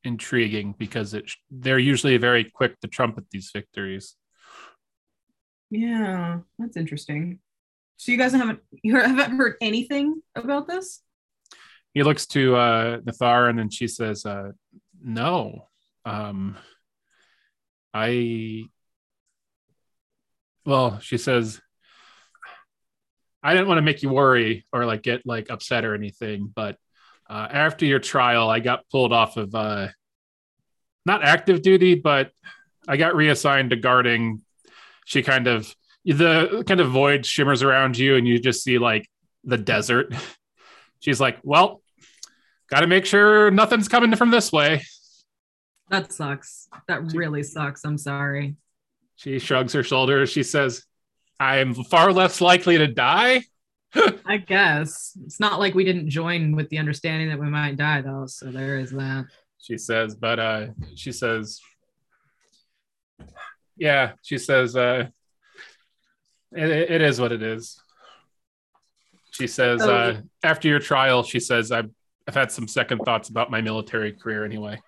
intriguing 0.03 0.73
because 0.77 1.13
it 1.13 1.29
they're 1.51 1.77
usually 1.79 2.17
very 2.17 2.43
quick 2.45 2.79
to 2.79 2.87
trumpet 2.87 3.25
these 3.31 3.51
victories 3.53 4.15
Yeah, 5.69 6.39
that's 6.57 6.75
interesting. 6.77 7.39
So 7.97 8.11
you 8.11 8.17
guys 8.17 8.31
haven't 8.33 8.59
you 8.83 8.95
haven't 8.97 9.37
heard 9.37 9.55
anything 9.61 10.21
about 10.35 10.67
this? 10.67 11.01
He 11.93 12.03
looks 12.03 12.25
to 12.27 12.55
uh 12.55 12.97
Natharan 12.99 13.51
and 13.51 13.59
then 13.59 13.69
she 13.69 13.87
says 13.87 14.25
uh 14.25 14.51
no 15.03 15.67
um 16.05 16.57
i 17.93 18.63
well 20.65 20.99
she 20.99 21.17
says 21.17 21.61
i 23.43 23.53
didn't 23.53 23.67
want 23.67 23.77
to 23.77 23.83
make 23.83 24.03
you 24.03 24.09
worry 24.09 24.65
or 24.71 24.85
like 24.85 25.03
get 25.03 25.25
like 25.25 25.49
upset 25.49 25.85
or 25.85 25.93
anything 25.95 26.51
but 26.53 26.77
uh 27.29 27.47
after 27.49 27.85
your 27.85 27.99
trial 27.99 28.49
i 28.49 28.59
got 28.59 28.87
pulled 28.89 29.13
off 29.13 29.37
of 29.37 29.53
uh 29.55 29.87
not 31.05 31.23
active 31.23 31.61
duty 31.61 31.95
but 31.95 32.31
i 32.87 32.97
got 32.97 33.15
reassigned 33.15 33.71
to 33.71 33.75
guarding. 33.75 34.41
She 35.05 35.23
kind 35.23 35.47
of 35.47 35.73
the 36.05 36.63
kind 36.67 36.79
of 36.79 36.89
void 36.89 37.25
shimmers 37.25 37.63
around 37.63 37.97
you 37.97 38.15
and 38.15 38.27
you 38.27 38.39
just 38.39 38.63
see 38.63 38.77
like 38.77 39.09
the 39.43 39.57
desert. 39.57 40.13
She's 40.99 41.19
like 41.19 41.39
well 41.43 41.80
gotta 42.71 42.87
make 42.87 43.05
sure 43.05 43.51
nothing's 43.51 43.87
coming 43.87 44.15
from 44.15 44.31
this 44.31 44.51
way 44.51 44.81
That 45.89 46.11
sucks. 46.13 46.69
That 46.87 47.13
really 47.13 47.43
sucks. 47.43 47.83
I'm 47.83 47.97
sorry. 47.97 48.55
She 49.17 49.39
shrugs 49.39 49.73
her 49.73 49.83
shoulders. 49.83 50.31
She 50.31 50.41
says, 50.41 50.85
I'm 51.39 51.73
far 51.73 52.13
less 52.13 52.39
likely 52.39 52.77
to 52.77 52.87
die. 52.87 53.43
I 54.25 54.37
guess 54.37 55.17
it's 55.25 55.39
not 55.39 55.59
like 55.59 55.73
we 55.73 55.83
didn't 55.83 56.09
join 56.09 56.55
with 56.55 56.69
the 56.69 56.77
understanding 56.77 57.27
that 57.29 57.39
we 57.39 57.49
might 57.49 57.75
die, 57.75 58.01
though. 58.01 58.25
So 58.25 58.45
there 58.51 58.79
is 58.79 58.91
that. 58.91 59.25
She 59.59 59.77
says, 59.77 60.15
but 60.15 60.39
uh, 60.39 60.67
she 60.95 61.11
says, 61.11 61.59
yeah, 63.75 64.13
she 64.21 64.37
says, 64.37 64.75
uh, 64.75 65.07
it, 66.53 66.69
it 66.69 67.01
is 67.01 67.19
what 67.19 67.31
it 67.31 67.43
is. 67.43 67.79
She 69.31 69.47
says, 69.47 69.81
uh, 69.81 70.21
after 70.41 70.67
your 70.67 70.79
trial, 70.79 71.23
she 71.23 71.39
says, 71.39 71.71
I've, 71.71 71.89
I've 72.27 72.35
had 72.35 72.51
some 72.51 72.67
second 72.67 72.99
thoughts 72.99 73.29
about 73.29 73.51
my 73.51 73.61
military 73.61 74.13
career 74.13 74.45
anyway. 74.45 74.81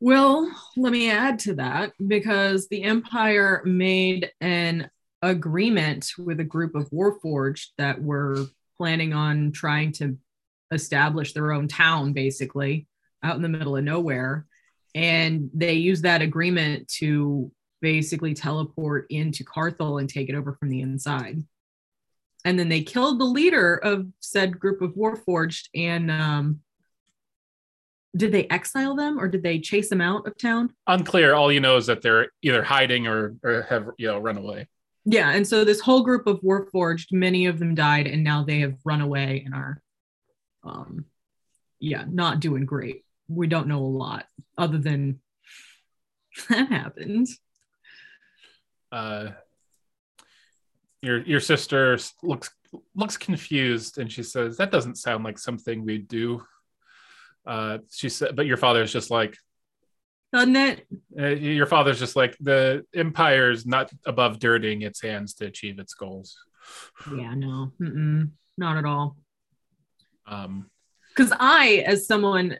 Well, 0.00 0.50
let 0.76 0.92
me 0.92 1.10
add 1.10 1.40
to 1.40 1.54
that 1.54 1.92
because 2.06 2.68
the 2.68 2.84
Empire 2.84 3.62
made 3.64 4.30
an 4.40 4.90
agreement 5.22 6.12
with 6.16 6.38
a 6.38 6.44
group 6.44 6.74
of 6.76 6.88
Warforged 6.90 7.68
that 7.78 8.00
were 8.00 8.46
planning 8.76 9.12
on 9.12 9.50
trying 9.50 9.92
to 9.92 10.16
establish 10.70 11.32
their 11.32 11.52
own 11.52 11.66
town, 11.66 12.12
basically, 12.12 12.86
out 13.22 13.36
in 13.36 13.42
the 13.42 13.48
middle 13.48 13.76
of 13.76 13.84
nowhere. 13.84 14.46
And 14.94 15.50
they 15.52 15.74
used 15.74 16.04
that 16.04 16.22
agreement 16.22 16.88
to 16.98 17.50
basically 17.80 18.34
teleport 18.34 19.06
into 19.10 19.44
Carthel 19.44 19.98
and 19.98 20.08
take 20.08 20.28
it 20.28 20.34
over 20.34 20.54
from 20.54 20.68
the 20.68 20.80
inside. 20.80 21.42
And 22.44 22.58
then 22.58 22.68
they 22.68 22.82
killed 22.82 23.18
the 23.18 23.24
leader 23.24 23.76
of 23.76 24.06
said 24.20 24.58
group 24.58 24.80
of 24.80 24.94
Warforged 24.94 25.68
and 25.74 26.10
um, 26.10 26.60
did 28.16 28.32
they 28.32 28.46
exile 28.48 28.94
them 28.94 29.18
or 29.18 29.28
did 29.28 29.42
they 29.42 29.60
chase 29.60 29.88
them 29.88 30.00
out 30.00 30.26
of 30.26 30.36
town? 30.38 30.72
Unclear. 30.86 31.34
All 31.34 31.52
you 31.52 31.60
know 31.60 31.76
is 31.76 31.86
that 31.86 32.02
they're 32.02 32.32
either 32.42 32.62
hiding 32.62 33.06
or, 33.06 33.36
or 33.42 33.62
have, 33.62 33.90
you 33.98 34.08
know, 34.08 34.18
run 34.18 34.38
away. 34.38 34.68
Yeah, 35.04 35.30
and 35.30 35.46
so 35.46 35.64
this 35.64 35.80
whole 35.80 36.02
group 36.02 36.26
of 36.26 36.40
Warforged, 36.42 37.12
many 37.12 37.46
of 37.46 37.58
them 37.58 37.74
died, 37.74 38.06
and 38.06 38.22
now 38.22 38.44
they 38.44 38.60
have 38.60 38.74
run 38.84 39.00
away 39.00 39.42
and 39.44 39.54
are, 39.54 39.80
um, 40.64 41.06
yeah, 41.80 42.04
not 42.06 42.40
doing 42.40 42.66
great. 42.66 43.04
We 43.26 43.46
don't 43.46 43.68
know 43.68 43.78
a 43.78 43.86
lot 43.86 44.26
other 44.58 44.76
than 44.76 45.20
that 46.50 46.68
happened. 46.68 47.28
uh, 48.92 49.28
your 51.02 51.22
your 51.22 51.40
sister 51.40 51.96
looks 52.22 52.50
looks 52.94 53.16
confused 53.16 53.98
and 53.98 54.10
she 54.12 54.22
says 54.22 54.56
that 54.56 54.70
doesn't 54.70 54.96
sound 54.96 55.24
like 55.24 55.38
something 55.38 55.84
we 55.84 55.98
do 55.98 56.42
uh 57.46 57.78
she 57.90 58.08
said 58.08 58.34
but 58.36 58.46
your 58.46 58.56
father's 58.56 58.92
just 58.92 59.10
like 59.10 59.36
Doesn't 60.32 60.56
it? 60.56 60.86
uh, 61.18 61.26
your 61.28 61.66
father's 61.66 61.98
just 61.98 62.16
like 62.16 62.36
the 62.40 62.84
empire's 62.94 63.64
not 63.64 63.90
above 64.04 64.38
dirtying 64.38 64.82
its 64.82 65.00
hands 65.00 65.34
to 65.34 65.46
achieve 65.46 65.78
its 65.78 65.94
goals 65.94 66.36
Yeah, 67.16 67.34
no, 67.34 67.72
mm-mm, 67.80 68.30
not 68.58 68.76
at 68.76 68.84
all. 68.84 69.16
um 70.26 70.68
Because 71.16 71.32
I, 71.38 71.84
as 71.86 72.06
someone 72.06 72.58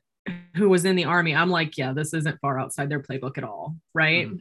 who 0.57 0.69
was 0.69 0.85
in 0.85 0.97
the 0.97 1.05
army, 1.05 1.35
I'm 1.35 1.51
like, 1.51 1.77
yeah, 1.79 1.93
this 1.93 2.13
isn't 2.15 2.41
far 2.41 2.59
outside 2.59 2.89
their 2.89 3.01
playbook 3.03 3.37
at 3.39 3.45
all, 3.45 3.77
right? 3.95 4.27
Mhm. 4.29 4.41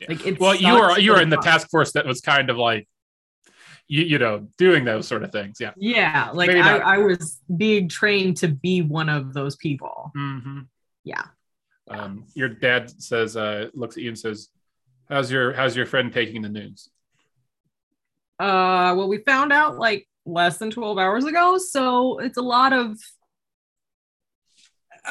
yeah. 0.00 0.08
Like, 0.10 0.40
well 0.40 0.54
you 0.56 0.72
were 0.74 0.98
you 0.98 1.10
were 1.12 1.18
so 1.18 1.22
in 1.22 1.30
the 1.30 1.36
task 1.38 1.70
force 1.70 1.92
that 1.92 2.06
was 2.06 2.20
kind 2.20 2.50
of 2.50 2.56
like 2.56 2.88
you 3.88 4.02
you 4.04 4.18
know 4.18 4.46
doing 4.58 4.84
those 4.84 5.08
sort 5.08 5.22
of 5.24 5.32
things 5.32 5.56
yeah 5.60 5.72
Yeah, 5.76 6.30
like 6.34 6.50
I. 6.50 6.78
I 6.78 6.98
was 6.98 7.40
being 7.56 7.88
trained 7.88 8.36
to 8.38 8.48
be 8.48 8.82
one 8.82 9.08
of 9.08 9.32
those 9.34 9.56
people. 9.56 10.12
mm-hmm. 10.16 10.60
Yeah. 11.04 11.24
um 11.90 12.26
your 12.34 12.48
dad 12.50 12.90
says 13.02 13.36
uh 13.36 13.68
looks 13.74 13.96
at 13.96 14.02
you 14.02 14.10
and 14.10 14.18
says 14.18 14.48
how's 15.08 15.30
your 15.32 15.52
how's 15.54 15.74
your 15.74 15.86
friend 15.86 16.12
taking 16.12 16.42
the 16.42 16.48
news 16.50 16.90
Uh, 18.38 18.94
well, 18.96 19.08
we 19.08 19.18
found 19.18 19.52
out 19.52 19.78
like 19.78 20.06
less 20.24 20.58
than 20.58 20.70
12 20.70 20.96
hours 20.98 21.24
ago, 21.24 21.58
so 21.58 22.18
it's 22.20 22.36
a 22.38 22.42
lot 22.42 22.72
of 22.72 22.96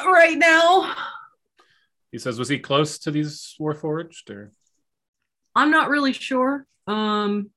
right 0.06 0.38
now. 0.38 0.94
He 2.12 2.18
says, 2.18 2.38
"Was 2.38 2.48
he 2.48 2.58
close 2.58 2.98
to 3.00 3.10
these 3.10 3.54
Warforged?" 3.60 4.30
Or 4.30 4.52
I'm 5.54 5.70
not 5.70 5.90
really 5.90 6.12
sure. 6.14 6.66
Um, 6.86 7.50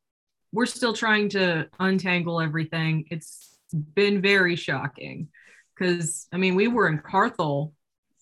we're 0.51 0.65
still 0.65 0.93
trying 0.93 1.29
to 1.29 1.67
untangle 1.79 2.41
everything. 2.41 3.05
It's 3.09 3.57
been 3.95 4.21
very 4.21 4.55
shocking 4.55 5.29
because 5.77 6.27
I 6.31 6.37
mean, 6.37 6.55
we 6.55 6.67
were 6.67 6.87
in 6.87 6.99
Carthel 6.99 7.73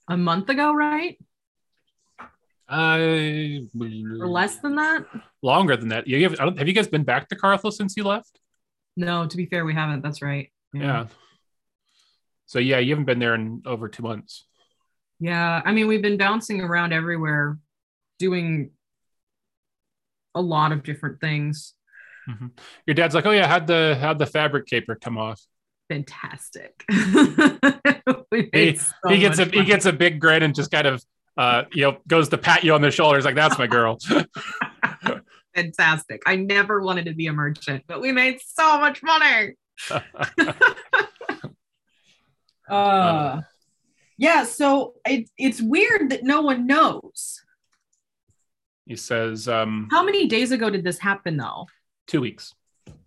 a 0.08 0.18
month 0.18 0.50
ago, 0.50 0.74
right? 0.74 1.18
I 2.68 3.66
Or 4.20 4.28
less 4.28 4.58
than 4.58 4.76
that? 4.76 5.06
longer 5.42 5.76
than 5.76 5.90
that. 5.90 6.08
You 6.08 6.22
have, 6.30 6.40
I 6.40 6.46
don't, 6.46 6.58
have 6.60 6.68
you 6.68 6.74
guys 6.74 6.88
been 6.88 7.04
back 7.04 7.28
to 7.30 7.36
Carthel 7.36 7.72
since 7.72 7.96
you 7.98 8.04
left? 8.04 8.40
No, 8.96 9.26
to 9.26 9.38
be 9.38 9.48
fair, 9.48 9.66
we 9.66 9.74
haven't. 9.74 10.04
That's 10.04 10.22
right. 10.22 10.52
Yeah. 10.74 11.08
So 12.46 12.60
yeah, 12.60 12.78
you 12.80 12.92
haven't 12.92 13.06
been 13.06 13.20
there 13.20 13.34
in 13.36 13.64
over 13.66 13.88
two 13.90 14.04
months. 14.04 14.46
Yeah, 15.20 15.62
I 15.66 15.72
mean, 15.72 15.88
we've 15.88 16.02
been 16.02 16.18
bouncing 16.18 16.62
around 16.62 16.94
everywhere, 16.94 17.58
doing 18.20 18.72
a 20.36 20.42
lot 20.42 20.72
of 20.72 20.84
different 20.84 21.20
things. 21.20 21.74
Your 22.86 22.94
dad's 22.94 23.16
like, 23.16 23.26
"Oh 23.26 23.32
yeah, 23.32 23.48
how'd 23.48 23.68
the 23.68 23.98
how'd 24.00 24.20
the 24.20 24.26
fabric 24.26 24.68
caper 24.68 24.96
come 24.96 25.18
off?" 25.18 25.42
Fantastic. 25.90 26.84
He, 28.54 28.76
so 28.76 29.10
he 29.10 29.18
gets 29.18 29.40
a 29.40 29.46
much 29.46 29.56
he 29.56 29.66
gets 29.66 29.86
a 29.88 29.92
big 29.94 30.20
grin 30.20 30.44
and 30.44 30.54
just 30.54 30.70
kind 30.70 30.86
of 30.86 31.04
uh 31.36 31.64
you 31.74 31.82
know 31.82 31.98
goes 32.08 32.30
to 32.30 32.38
pat 32.38 32.64
you 32.64 32.76
on 32.76 32.82
the 32.82 32.92
shoulder. 32.92 33.18
He's 33.18 33.26
like, 33.26 33.36
"That's 33.36 33.58
my 33.58 33.66
girl." 33.66 33.98
fantastic. 35.56 36.22
I 36.28 36.36
never 36.36 36.82
wanted 36.82 37.06
to 37.06 37.14
be 37.14 37.26
a 37.28 37.34
merchant, 37.34 37.86
but 37.88 38.02
we 38.02 38.12
made 38.12 38.40
so 38.46 38.80
much 38.80 39.02
money. 39.04 39.56
Uh, 42.70 43.42
yeah, 44.18 44.44
so 44.44 44.94
it, 45.06 45.30
it's 45.38 45.60
weird 45.60 46.12
that 46.12 46.24
no 46.24 46.42
one 46.42 46.68
knows. 46.68 47.42
he 48.86 48.96
says, 48.96 49.48
um, 49.48 49.88
How 49.90 50.04
many 50.04 50.28
days 50.28 50.52
ago 50.52 50.70
did 50.70 50.84
this 50.84 51.00
happen, 51.00 51.38
though? 51.38 51.66
Two 52.10 52.22
weeks. 52.22 52.53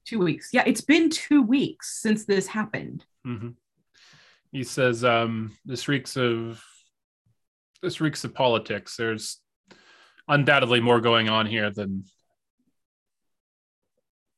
Two 0.07 0.21
weeks. 0.21 0.51
Yeah, 0.53 0.63
it's 0.67 0.81
been 0.81 1.11
two 1.11 1.43
weeks 1.43 2.01
since 2.01 2.25
this 2.25 2.47
happened. 2.47 3.05
hmm 3.25 3.51
He 4.53 4.65
says, 4.65 5.05
um, 5.05 5.57
"This 5.65 5.89
reeks 5.89 6.17
of 6.17 6.65
this 7.83 8.01
reeks 8.01 8.25
of 8.25 8.33
politics. 8.33 8.97
There's 8.97 9.41
undoubtedly 10.29 10.81
more 10.81 11.01
going 11.01 11.29
on 11.29 11.47
here 11.47 11.71
than 11.71 12.05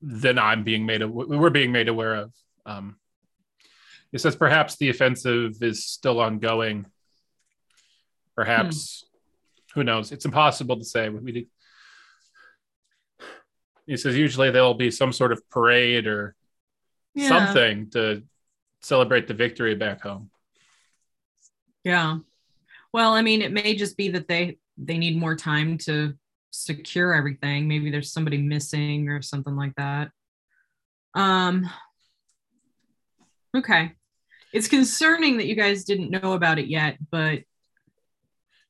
than 0.00 0.38
I'm 0.38 0.64
being 0.64 0.86
made. 0.86 1.04
We're 1.04 1.50
being 1.50 1.72
made 1.72 1.88
aware 1.88 2.14
of." 2.14 2.32
Um, 2.66 2.96
he 4.12 4.18
says, 4.18 4.36
"Perhaps 4.36 4.76
the 4.76 4.88
offensive 4.88 5.62
is 5.62 5.84
still 5.84 6.20
ongoing. 6.20 6.86
Perhaps, 8.34 9.04
who 9.74 9.84
knows? 9.84 10.10
It's 10.10 10.24
impossible 10.24 10.78
to 10.78 10.84
say. 10.84 11.08
We 11.08 11.32
did." 11.32 11.46
He 13.86 13.96
says, 13.96 14.16
"Usually 14.16 14.50
there 14.50 14.62
will 14.62 14.74
be 14.74 14.90
some 14.90 15.12
sort 15.12 15.32
of 15.32 15.48
parade 15.50 16.06
or 16.06 16.34
Yeah. 17.14 17.28
something 17.28 17.90
to 17.90 18.22
celebrate 18.80 19.26
the 19.28 19.34
victory 19.34 19.74
back 19.74 20.00
home. 20.02 20.30
Yeah. 21.84 22.18
Well, 22.92 23.12
I 23.12 23.22
mean, 23.22 23.42
it 23.42 23.52
may 23.52 23.74
just 23.74 23.96
be 23.96 24.08
that 24.10 24.28
they 24.28 24.58
they 24.76 24.98
need 24.98 25.16
more 25.16 25.36
time 25.36 25.78
to 25.78 26.14
secure 26.50 27.14
everything. 27.14 27.68
Maybe 27.68 27.90
there's 27.90 28.12
somebody 28.12 28.38
missing 28.38 29.08
or 29.08 29.22
something 29.22 29.54
like 29.56 29.74
that. 29.76 30.10
Um 31.14 31.68
Okay. 33.56 33.92
It's 34.52 34.68
concerning 34.68 35.36
that 35.38 35.46
you 35.46 35.54
guys 35.54 35.84
didn't 35.84 36.10
know 36.10 36.32
about 36.32 36.58
it 36.58 36.66
yet, 36.68 36.98
but 37.10 37.42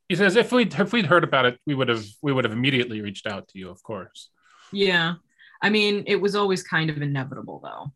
He 0.09 0.17
says, 0.17 0.37
"If 0.37 0.53
we'd 0.53 0.75
if 0.75 0.93
we'd 0.93 1.07
heard 1.07 1.25
about 1.25 1.47
it, 1.47 1.59
we 1.67 1.75
would 1.75 1.89
have 1.89 2.05
we 2.21 2.33
would 2.33 2.45
have 2.45 2.53
immediately 2.53 3.01
reached 3.01 3.27
out 3.27 3.49
to 3.49 3.59
you, 3.59 3.71
of 3.71 3.83
course." 3.83 4.31
Yeah. 4.75 5.15
I 5.63 5.71
mean, 5.71 6.05
it 6.07 6.17
was 6.17 6.35
always 6.35 6.63
kind 6.63 6.91
of 6.91 7.01
inevitable 7.01 7.63
though. 7.63 7.93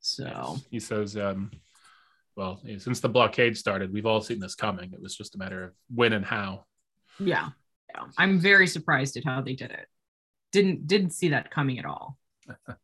So, 0.00 0.58
He 0.70 0.78
says, 0.78 1.16
um, 1.16 1.50
"Well, 2.36 2.60
since 2.78 3.00
the 3.00 3.08
blockade 3.08 3.56
started, 3.56 3.92
we've 3.92 4.06
all 4.06 4.20
seen 4.20 4.38
this 4.38 4.54
coming. 4.54 4.92
It 4.92 5.02
was 5.02 5.16
just 5.16 5.34
a 5.34 5.38
matter 5.38 5.64
of 5.64 5.72
when 5.88 6.12
and 6.12 6.24
how." 6.24 6.64
yeah. 7.18 7.50
Yeah. 7.94 8.04
I'm 8.18 8.38
very 8.40 8.66
surprised 8.66 9.16
at 9.16 9.24
how 9.24 9.40
they 9.40 9.54
did 9.54 9.70
it. 9.70 9.86
Didn't 10.52 10.86
didn't 10.86 11.10
see 11.10 11.28
that 11.30 11.50
coming 11.50 11.78
at 11.78 11.86
all. 11.86 12.18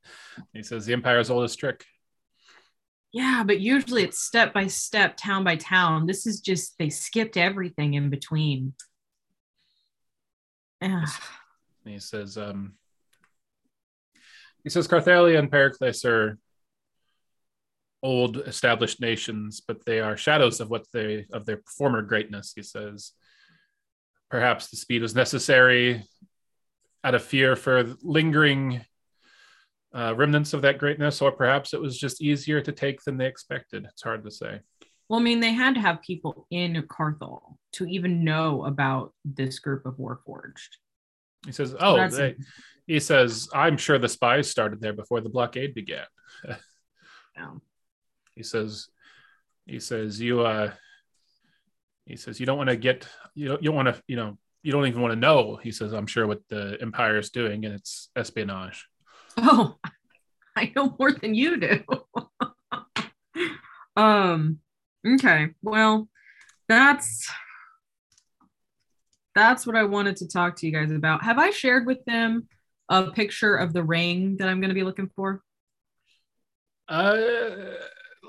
He 0.53 0.62
says, 0.62 0.87
"The 0.87 0.93
Empire's 0.95 1.31
oldest 1.31 1.59
trick." 1.59 1.85
Yeah, 3.12 3.45
but 3.47 3.61
usually 3.61 4.03
it's 4.05 4.18
step 4.18 4.55
by 4.55 4.66
step, 4.68 5.16
town 5.16 5.45
by 5.45 5.57
town. 5.57 6.07
This 6.07 6.27
is 6.27 6.41
just 6.41 6.79
they 6.79 6.89
skipped 6.89 7.37
everything 7.37 7.95
in 7.95 8.09
between. 8.11 8.75
And 11.85 11.95
he 11.95 12.01
says, 12.01 12.39
um, 12.39 12.74
"He 14.64 14.70
says 14.70 14.89
Carthalia 14.89 15.39
and 15.39 15.51
Pericles 15.51 16.05
are 16.05 16.39
old 18.03 18.37
established 18.39 19.01
nations, 19.01 19.61
but 19.61 19.85
they 19.85 20.01
are 20.01 20.16
shadows 20.16 20.61
of 20.61 20.70
what 20.70 20.87
they 20.93 21.26
of 21.33 21.47
their 21.47 21.61
former 21.66 22.03
greatness." 22.03 22.53
He 22.55 22.62
says, 22.62 23.12
perhaps 24.33 24.68
the 24.68 24.78
speed 24.78 25.03
was 25.03 25.14
necessary 25.14 26.03
out 27.05 27.14
of 27.14 27.22
fear 27.22 27.55
for 27.55 27.95
lingering 28.03 28.83
uh, 29.95 30.14
remnants 30.16 30.55
of 30.55 30.62
that 30.62 30.78
greatness, 30.78 31.20
or 31.20 31.30
perhaps 31.30 31.74
it 31.74 31.80
was 31.80 31.99
just 31.99 32.22
easier 32.22 32.59
to 32.62 32.72
take 32.72 33.03
than 33.03 33.18
they 33.18 33.26
expected. 33.26 33.85
It's 33.85 34.03
hard 34.03 34.24
to 34.24 34.30
say. 34.30 34.61
Well, 35.11 35.20
I 35.20 35.22
mean, 35.22 35.41
they 35.41 35.53
had 35.53 35.74
to 35.74 35.83
have 35.83 36.01
people 36.01 36.47
in 36.51 36.83
Carthel 36.89 37.59
to 37.72 37.85
even 37.85 38.24
know 38.24 38.64
about 38.64 39.12
this 39.22 39.59
group 39.59 39.85
of 39.85 39.99
Warforged. 39.99 40.78
He 41.45 41.53
says, 41.53 41.74
"Oh, 41.78 42.09
they, 42.09 42.36
he 42.86 43.01
says, 43.01 43.49
I'm 43.55 43.76
sure 43.76 43.99
the 43.99 44.09
spies 44.09 44.49
started 44.49 44.80
there 44.80 44.93
before 44.93 45.20
the 45.20 45.28
blockade 45.28 45.74
began." 45.74 46.07
Yeah. 47.36 47.55
He 48.34 48.43
says, 48.43 48.88
he 49.66 49.80
says, 49.80 50.20
you, 50.20 50.40
uh, 50.43 50.72
he 52.07 52.16
says, 52.16 52.40
you 52.40 52.47
don't 52.47 52.59
want 52.59 52.70
to 52.70 52.76
get, 52.76 53.07
you 53.34 53.49
don't, 53.49 53.62
you 53.62 53.70
don't 53.70 53.76
want 53.76 53.95
to, 53.95 54.03
you 54.07 54.16
know, 54.16 54.38
you 54.62 54.72
don't 54.72 54.86
even 54.86 55.01
want 55.01 55.12
to 55.12 55.18
know. 55.18 55.57
He 55.57 55.72
says, 55.72 55.93
I'm 55.93 56.07
sure 56.07 56.26
what 56.26 56.40
the 56.49 56.78
empire 56.80 57.18
is 57.18 57.30
doing, 57.30 57.64
and 57.64 57.74
it's 57.74 58.11
espionage. 58.16 58.86
Oh, 59.36 59.76
I 60.57 60.72
know 60.76 60.95
more 60.99 61.12
than 61.12 61.34
you 61.34 61.59
do. 61.59 61.82
um, 63.97 64.59
okay. 65.07 65.49
Well, 65.62 66.09
that's 66.68 67.30
that's 69.35 69.66
what 69.66 69.76
I 69.76 69.85
wanted 69.85 70.16
to 70.18 70.28
talk 70.28 70.57
to 70.57 70.66
you 70.66 70.72
guys 70.72 70.91
about. 70.91 71.24
Have 71.24 71.39
I 71.39 71.51
shared 71.51 71.87
with 71.87 72.05
them 72.05 72.49
a 72.89 73.11
picture 73.11 73.57
of 73.57 73.72
the 73.72 73.83
ring 73.83 74.37
that 74.39 74.49
I'm 74.49 74.61
going 74.61 74.68
to 74.70 74.74
be 74.74 74.83
looking 74.83 75.11
for? 75.16 75.43
Uh, 76.89 77.55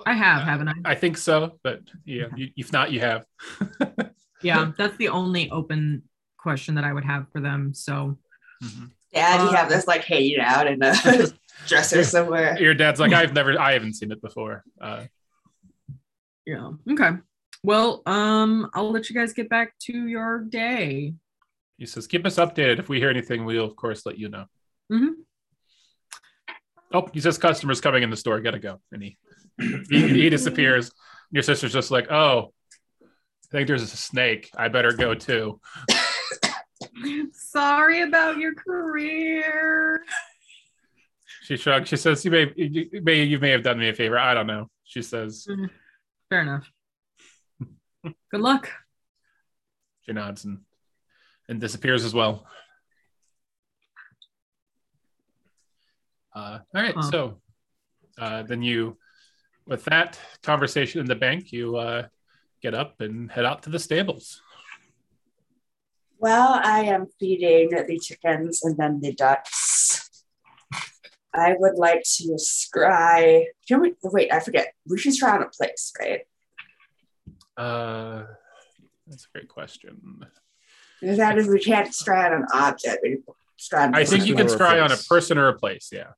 I 0.05 0.13
have, 0.13 0.43
haven't 0.43 0.69
I? 0.69 0.73
I 0.85 0.95
think 0.95 1.17
so, 1.17 1.59
but 1.63 1.81
yeah, 2.05 2.25
Okay. 2.25 2.35
you, 2.37 2.49
if 2.57 2.71
not, 2.71 2.91
you 2.91 2.99
have. 2.99 3.25
Yeah, 4.41 4.73
that's 4.77 4.97
the 4.97 5.07
only 5.07 5.49
open 5.51 6.03
question 6.37 6.75
that 6.75 6.83
I 6.83 6.91
would 6.91 7.05
have 7.05 7.27
for 7.31 7.39
them. 7.39 7.73
So, 7.73 8.17
Mhm. 8.61 8.91
Dad, 9.13 9.41
you 9.49 9.55
have 9.55 9.67
Um, 9.67 9.71
this 9.71 9.87
like 9.87 10.03
hanging 10.03 10.37
out 10.41 10.67
in 10.67 10.83
a 10.83 10.93
dresser 11.67 12.03
somewhere. 12.03 12.59
Your 12.59 12.73
dad's 12.73 12.99
like, 12.99 13.13
I've 13.13 13.31
never, 13.31 13.57
I 13.57 13.71
haven't 13.71 13.93
seen 13.93 14.11
it 14.11 14.21
before. 14.21 14.65
Uh, 14.81 15.05
yeah. 16.45 16.71
Okay. 16.91 17.11
Well, 17.63 18.01
um, 18.05 18.69
I'll 18.73 18.91
let 18.91 19.09
you 19.09 19.15
guys 19.15 19.31
get 19.33 19.49
back 19.49 19.77
to 19.83 20.07
your 20.07 20.39
day. 20.39 21.13
he 21.77 21.85
says, 21.85 22.07
keep 22.07 22.25
us 22.25 22.35
updated. 22.35 22.79
If 22.79 22.89
we 22.89 22.99
hear 22.99 23.09
anything, 23.09 23.45
we'll 23.45 23.65
of 23.65 23.75
course 23.75 24.05
let 24.05 24.17
you 24.17 24.29
know. 24.29 24.45
Mhm. 24.91 25.11
Oh, 26.93 27.07
he 27.13 27.19
says, 27.21 27.37
customers 27.37 27.81
coming 27.81 28.03
in 28.03 28.09
the 28.09 28.17
store. 28.17 28.39
Gotta 28.41 28.59
go. 28.59 28.79
And 28.91 29.01
he, 29.01 29.17
he, 29.89 30.07
he 30.09 30.29
disappears. 30.29 30.91
Your 31.31 31.41
sister's 31.43 31.73
just 31.73 31.89
like, 31.89 32.11
oh, 32.11 32.53
I 33.01 33.07
think 33.49 33.67
there's 33.67 33.81
a 33.81 33.87
snake. 33.87 34.49
I 34.55 34.67
better 34.67 34.91
go 34.91 35.13
too. 35.15 35.59
Sorry 37.31 38.01
about 38.01 38.37
your 38.37 38.53
career. 38.55 40.03
She 41.43 41.57
shrugs. 41.57 41.89
She 41.89 41.97
says, 41.97 42.23
"You 42.23 42.31
may, 42.31 42.51
you 42.55 43.01
may, 43.03 43.23
you 43.23 43.39
may 43.39 43.49
have 43.49 43.63
done 43.63 43.77
me 43.79 43.89
a 43.89 43.93
favor. 43.93 44.17
I 44.17 44.33
don't 44.33 44.47
know." 44.47 44.69
She 44.85 45.01
says. 45.01 45.45
Fair 46.29 46.41
enough. 46.41 46.69
Good 48.33 48.41
luck. 48.41 48.71
She 50.01 50.11
nods 50.11 50.43
and 50.43 50.61
and 51.47 51.61
disappears 51.61 52.03
as 52.03 52.15
well. 52.15 52.47
Uh, 56.35 56.57
all 56.73 56.81
right, 56.81 56.95
Huh. 56.95 57.11
so 57.11 57.41
uh, 58.17 58.41
then 58.41 58.63
you, 58.63 58.97
with 59.67 59.83
that 59.85 60.17
conversation 60.41 60.99
in 60.99 61.05
the 61.05 61.13
bank, 61.13 61.51
you 61.51 61.75
uh, 61.75 62.07
get 62.59 62.73
up 62.73 63.01
and 63.01 63.31
head 63.31 63.45
out 63.45 63.61
to 63.63 63.69
the 63.69 63.77
stables. 63.77 64.41
While 66.17 66.59
I 66.63 66.85
am 66.85 67.05
feeding 67.19 67.69
the 67.69 67.99
chickens 67.99 68.63
and 68.63 68.75
then 68.77 68.99
the 68.99 69.13
ducks, 69.13 70.09
I 71.35 71.53
would 71.59 71.75
like 71.75 72.01
to 72.17 72.37
scry. 72.39 73.43
Can 73.67 73.79
we, 73.81 73.93
wait, 74.01 74.33
I 74.33 74.39
forget. 74.39 74.73
We 74.89 74.97
should 74.97 75.13
scry 75.13 75.33
on 75.33 75.43
a 75.43 75.49
place, 75.49 75.93
right? 75.99 76.21
Uh, 77.57 78.23
that's 79.07 79.25
a 79.25 79.37
great 79.37 79.49
question. 79.49 80.25
Because 80.99 81.17
that 81.17 81.37
is, 81.37 81.47
we 81.47 81.59
can't 81.59 81.89
scry 81.89 82.25
on 82.25 82.33
an 82.33 82.45
object. 82.53 83.05
Scry 83.59 83.87
on 83.87 83.95
I 83.95 84.05
think 84.05 84.25
you 84.25 84.35
can 84.35 84.47
Person 84.47 84.61
or 84.61 84.65
a 84.65 84.69
scry 84.69 84.83
on 84.83 84.91
a 84.91 84.97
person 84.97 85.37
or 85.37 85.47
a 85.49 85.59
place. 85.59 85.89
Yeah. 85.91 86.11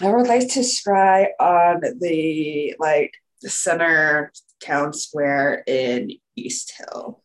I 0.00 0.10
would 0.10 0.26
like 0.26 0.48
to 0.48 0.60
scry 0.60 1.28
on 1.38 1.80
the 2.00 2.74
like 2.78 3.12
the 3.42 3.50
center 3.50 4.32
town 4.62 4.92
square 4.92 5.62
in 5.66 6.12
East 6.34 6.72
Hill. 6.78 7.22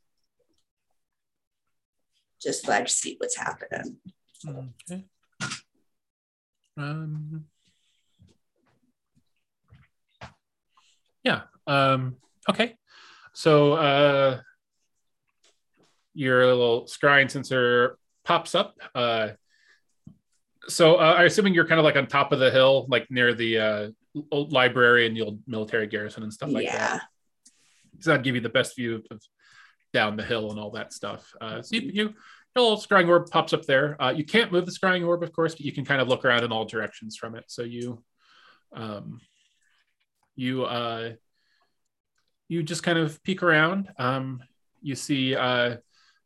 Just 2.42 2.68
like 2.68 2.88
see 2.90 3.16
what's 3.18 3.38
happening. 3.38 3.98
Okay. 4.48 5.06
Um, 6.78 7.46
yeah. 11.24 11.42
Um, 11.66 12.18
okay. 12.50 12.76
So 13.38 13.74
uh, 13.74 14.40
your 16.16 16.44
little 16.48 16.86
scrying 16.86 17.30
sensor 17.30 18.00
pops 18.26 18.56
up. 18.56 18.80
Uh, 18.96 19.30
so 20.68 20.96
uh, 20.96 21.18
I'm 21.20 21.28
assuming 21.28 21.54
you're 21.54 21.68
kind 21.68 21.78
of 21.78 21.86
like 21.86 21.96
on 21.96 22.08
top 22.08 22.32
of 22.32 22.40
the 22.40 22.50
hill, 22.50 22.88
like 22.90 23.06
near 23.12 23.36
the 23.36 23.60
uh, 23.60 23.90
old 24.32 24.54
library 24.54 25.06
and 25.06 25.16
the 25.16 25.22
old 25.22 25.40
military 25.46 25.86
garrison 25.86 26.24
and 26.24 26.34
stuff 26.34 26.50
like 26.50 26.66
that. 26.66 26.74
yeah. 26.74 26.88
that. 26.88 27.02
So 28.00 28.10
that'd 28.10 28.24
give 28.24 28.34
you 28.34 28.42
the 28.42 28.50
best 28.50 28.76
view 28.76 29.04
of 29.12 29.22
down 29.94 30.18
the 30.18 30.24
hill 30.24 30.50
and 30.50 30.60
all 30.60 30.72
that 30.72 30.92
stuff. 30.92 31.32
Uh, 31.40 31.62
so 31.62 31.76
you, 31.76 31.82
you 31.82 32.04
your 32.56 32.64
little 32.64 32.78
scrying 32.78 33.08
orb 33.08 33.30
pops 33.30 33.54
up 33.54 33.68
there. 33.68 34.02
Uh, 34.02 34.10
you 34.18 34.26
can't 34.26 34.52
move 34.52 34.66
the 34.66 34.72
scrying 34.72 35.06
orb, 35.06 35.22
of 35.22 35.32
course, 35.32 35.54
but 35.54 35.62
you 35.62 35.72
can 35.72 35.86
kind 35.86 36.02
of 36.02 36.08
look 36.08 36.26
around 36.26 36.44
in 36.44 36.52
all 36.52 36.66
directions 36.66 37.16
from 37.16 37.36
it. 37.36 37.44
So 37.50 37.62
you, 37.62 38.04
um, 38.74 39.22
you, 40.36 40.66
uh, 40.66 41.12
you 42.48 42.64
just 42.64 42.84
kind 42.84 42.98
of 42.98 43.22
peek 43.24 43.44
around. 43.44 43.90
Um, 43.98 44.42
you 44.82 44.96
see 44.96 45.36
uh, 45.36 45.78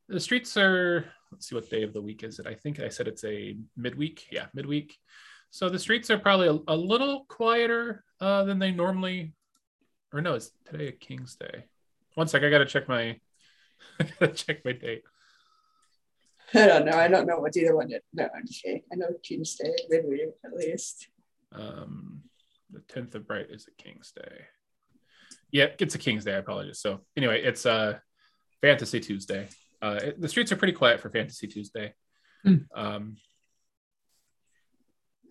the 0.08 0.20
streets 0.20 0.56
are. 0.58 1.06
Let's 1.32 1.48
see 1.48 1.56
what 1.56 1.70
day 1.70 1.84
of 1.84 1.94
the 1.94 2.02
week 2.02 2.24
is 2.24 2.40
it. 2.40 2.48
I 2.48 2.54
think 2.54 2.80
I 2.82 2.90
said 2.90 3.08
it's 3.08 3.24
a 3.24 3.56
midweek. 3.78 4.28
Yeah, 4.32 4.48
midweek. 4.54 4.98
So 5.50 5.70
the 5.70 5.80
streets 5.80 6.10
are 6.10 6.18
probably 6.20 6.48
a, 6.48 6.74
a 6.74 6.76
little 6.76 7.26
quieter 7.28 8.04
uh, 8.20 8.44
than 8.44 8.60
they 8.60 8.72
normally. 8.72 9.34
Or 10.14 10.22
no, 10.22 10.36
it's 10.36 10.52
today 10.66 10.90
a 10.90 10.92
King's 10.92 11.36
Day. 11.36 11.66
One 12.16 12.28
sec, 12.28 12.44
I 12.44 12.50
gotta 12.50 12.66
check 12.66 12.90
my. 12.90 13.20
I 14.00 14.08
gotta 14.20 14.34
check 14.34 14.66
my 14.66 14.74
date. 14.74 15.04
I 16.54 16.68
don't 16.68 16.86
know. 16.86 16.98
I 16.98 17.08
don't 17.08 17.26
know 17.26 17.40
what 17.40 17.56
either 17.56 17.76
one 17.76 17.92
is. 17.92 18.02
No, 18.14 18.28
I'm 18.36 18.46
just 18.46 18.62
kidding. 18.62 18.82
I 18.92 18.96
know 18.96 19.08
Tuesday, 19.24 19.74
midweek 19.90 20.30
at 20.46 20.54
least. 20.54 21.08
Um, 21.54 22.24
the 22.70 22.80
10th 22.80 23.16
of 23.16 23.28
Bright 23.28 23.48
is 23.50 23.68
a 23.68 23.82
King's 23.82 24.12
Day. 24.12 24.46
Yeah, 25.52 25.68
it's 25.80 25.96
a 25.96 25.98
King's 25.98 26.24
Day. 26.26 26.34
I 26.36 26.38
apologize. 26.38 26.80
So 26.80 27.02
anyway, 27.18 27.42
it's 27.44 27.66
uh, 27.66 28.00
Fantasy 28.62 29.00
Tuesday. 29.00 29.50
Uh, 29.82 30.00
it- 30.02 30.22
the 30.22 30.28
streets 30.30 30.52
are 30.52 30.56
pretty 30.56 30.74
quiet 30.74 31.00
for 31.02 31.10
Fantasy 31.10 31.48
Tuesday. 31.48 31.94
Hmm. 32.44 32.56
Um, 32.76 33.18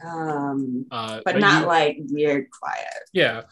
Um, 0.03 0.87
uh, 0.91 1.21
but, 1.25 1.39
not 1.39 1.63
you- 1.63 1.67
like 1.67 1.99
weird 2.09 2.47
quiet. 2.51 2.87
yeah. 3.13 3.43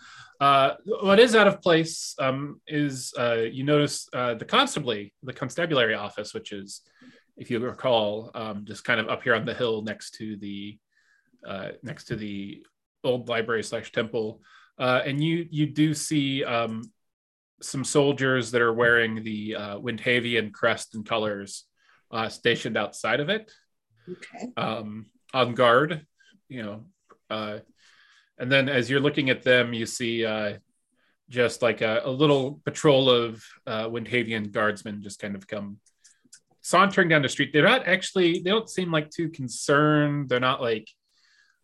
Uh, 0.41 0.77
what 0.85 1.19
is 1.19 1.35
out 1.35 1.47
of 1.49 1.61
place 1.61 2.15
um, 2.21 2.61
is 2.67 3.13
uh, 3.19 3.43
you 3.51 3.65
notice 3.65 4.09
uh, 4.13 4.35
the 4.35 4.45
constably, 4.45 5.13
the 5.23 5.33
constabulary 5.33 5.95
office, 5.95 6.33
which 6.33 6.53
is, 6.53 6.83
if 7.37 7.51
you 7.51 7.59
recall, 7.59 8.31
um, 8.35 8.65
just 8.65 8.85
kind 8.85 9.01
of 9.01 9.09
up 9.09 9.23
here 9.25 9.35
on 9.35 9.45
the 9.45 9.53
hill 9.55 9.83
next 9.83 10.13
to 10.15 10.37
the 10.37 10.79
uh, 11.47 11.69
next 11.83 12.05
to 12.05 12.17
the 12.17 12.63
old 13.05 13.29
library 13.29 13.63
slash 13.63 13.91
temple, 13.93 14.41
uh, 14.79 15.03
and 15.05 15.23
you 15.23 15.47
you 15.51 15.67
do 15.67 15.95
see 15.95 16.45
um, 16.45 16.83
some 17.61 17.85
soldiers 17.85 18.51
that 18.53 18.63
are 18.63 18.73
wearing 18.73 19.25
the 19.25 19.55
uh, 19.57 19.79
Windhavian 19.79 20.53
crest 20.53 20.95
and 20.95 21.05
colors 21.05 21.65
uh, 22.11 22.29
stationed 22.29 22.77
outside 22.77 23.21
of 23.21 23.29
it 23.29 23.51
Okay. 24.11 24.53
um, 24.57 25.07
on 25.35 25.55
guard, 25.55 26.07
you 26.49 26.63
know. 26.63 26.85
Uh, 27.29 27.59
and 28.39 28.51
then 28.51 28.69
as 28.69 28.89
you're 28.89 29.01
looking 29.01 29.29
at 29.29 29.43
them, 29.43 29.75
you 29.75 29.85
see 29.85 30.25
uh, 30.25 30.55
just 31.29 31.61
like 31.61 31.83
a, 31.83 32.01
a 32.05 32.11
little 32.11 32.61
patrol 32.65 33.11
of 33.11 33.45
uh, 33.67 33.87
Windhavian 33.89 34.51
guardsmen 34.51 35.03
just 35.03 35.21
kind 35.21 35.35
of 35.37 35.47
come 35.47 35.79
sauntering 36.63 37.09
down 37.09 37.23
the 37.23 37.29
street. 37.29 37.51
They're 37.53 37.63
not 37.65 37.87
actually, 37.87 38.41
they 38.41 38.51
don't 38.51 38.71
seem 38.71 38.91
like 38.91 39.11
too 39.11 39.29
concerned. 39.29 40.29
They're 40.29 40.41
not 40.41 40.63
like, 40.63 40.89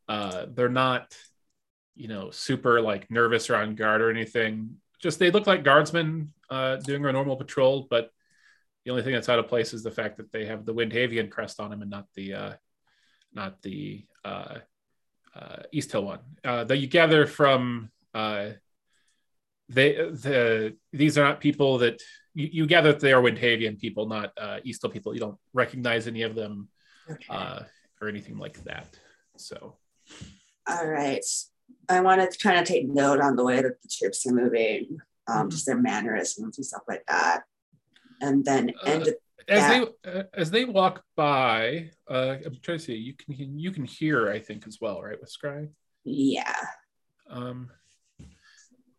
uh, 0.09 0.47
they're 0.53 0.69
not, 0.69 1.17
you 1.95 2.09
know, 2.09 2.31
super 2.31 2.81
like 2.81 3.11
nervous 3.11 3.49
or 3.51 3.57
on 3.57 3.75
guard 3.75 4.03
or 4.03 4.11
anything. 4.11 4.77
Just 5.01 5.19
they 5.19 5.31
look 5.31 5.47
like 5.47 5.65
guardsmen 5.65 6.33
uh, 6.51 6.77
doing 6.77 7.05
a 7.05 7.13
normal 7.13 7.37
patrol, 7.37 7.87
but 7.89 8.11
the 8.85 8.91
only 8.91 9.03
thing 9.03 9.13
that's 9.13 9.29
out 9.29 9.39
of 9.39 9.49
place 9.49 9.73
is 9.73 9.83
the 9.83 9.91
fact 9.91 10.17
that 10.17 10.31
they 10.33 10.47
have 10.47 10.65
the 10.65 10.75
Windhavian 10.75 11.31
crest 11.31 11.61
on 11.61 11.71
them 11.71 11.83
and 11.83 11.91
not 11.91 12.07
the 12.15 12.35
uh, 12.35 12.53
not 13.33 13.63
the 13.63 14.05
uh, 14.25 14.59
uh, 15.35 15.57
East 15.73 15.93
Hill 15.93 16.05
one. 16.05 16.21
Uh, 16.45 16.65
that 16.65 16.79
you 16.79 16.87
gather 16.87 17.27
from 17.27 17.91
uh, 18.13 18.51
they 19.69 19.95
the 19.95 20.77
these 20.93 21.17
are 21.19 21.25
not 21.25 21.41
people 21.41 21.79
that 21.79 22.03
you, 22.35 22.49
you 22.53 22.67
gather 22.67 22.93
that 22.93 23.01
they 23.01 23.13
are 23.13 23.23
Windhavian 23.23 23.79
people, 23.79 24.07
not 24.07 24.33
uh, 24.37 24.59
East 24.65 24.83
Hill 24.83 24.91
people. 24.91 25.15
You 25.15 25.21
don't 25.21 25.39
recognize 25.53 26.07
any 26.07 26.23
of 26.23 26.35
them 26.35 26.69
Okay. 27.11 27.27
uh, 27.29 27.61
or 28.01 28.09
anything 28.09 28.39
like 28.39 28.63
that. 28.65 28.99
So 29.37 29.77
All 30.69 30.87
right. 30.87 31.25
I 31.89 32.01
wanted 32.01 32.31
to 32.31 32.39
kind 32.39 32.59
of 32.59 32.67
take 32.67 32.89
note 32.89 33.21
on 33.21 33.37
the 33.37 33.45
way 33.45 33.61
that 33.61 33.83
the 33.83 33.89
troops 33.89 34.27
are 34.27 34.33
moving, 34.33 34.99
um, 35.27 35.51
just 35.51 35.67
their 35.67 35.79
mannerisms 35.79 36.57
and 36.57 36.65
stuff 36.65 36.83
like 36.89 37.05
that. 37.09 37.43
And 38.21 38.45
then 38.45 38.73
Uh, 38.83 38.91
end 38.91 39.07
it. 39.09 39.23
as 39.49 39.69
they 39.69 40.11
uh, 40.11 40.23
as 40.33 40.51
they 40.51 40.65
walk 40.65 41.05
by, 41.17 41.91
uh, 42.09 42.37
I'm 42.45 42.59
trying 42.63 42.79
to 42.79 42.85
see. 42.85 42.95
You 42.95 43.15
can 43.15 43.59
you 43.59 43.71
can 43.71 43.85
hear, 43.85 44.31
I 44.31 44.39
think, 44.39 44.67
as 44.67 44.79
well, 44.81 45.03
right, 45.03 45.21
with 45.21 45.31
Scry. 45.31 45.69
Yeah. 46.05 46.57
Um, 47.29 47.71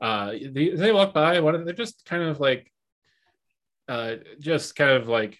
uh, 0.01 0.32
they, 0.32 0.70
they 0.70 0.91
walk 0.91 1.13
by. 1.13 1.39
What 1.39 1.66
they're 1.66 1.74
just 1.74 2.05
kind 2.05 2.24
of 2.24 2.39
like, 2.39 2.72
uh, 3.88 4.16
just 4.39 4.76
kind 4.76 4.91
of 4.91 5.07
like 5.07 5.39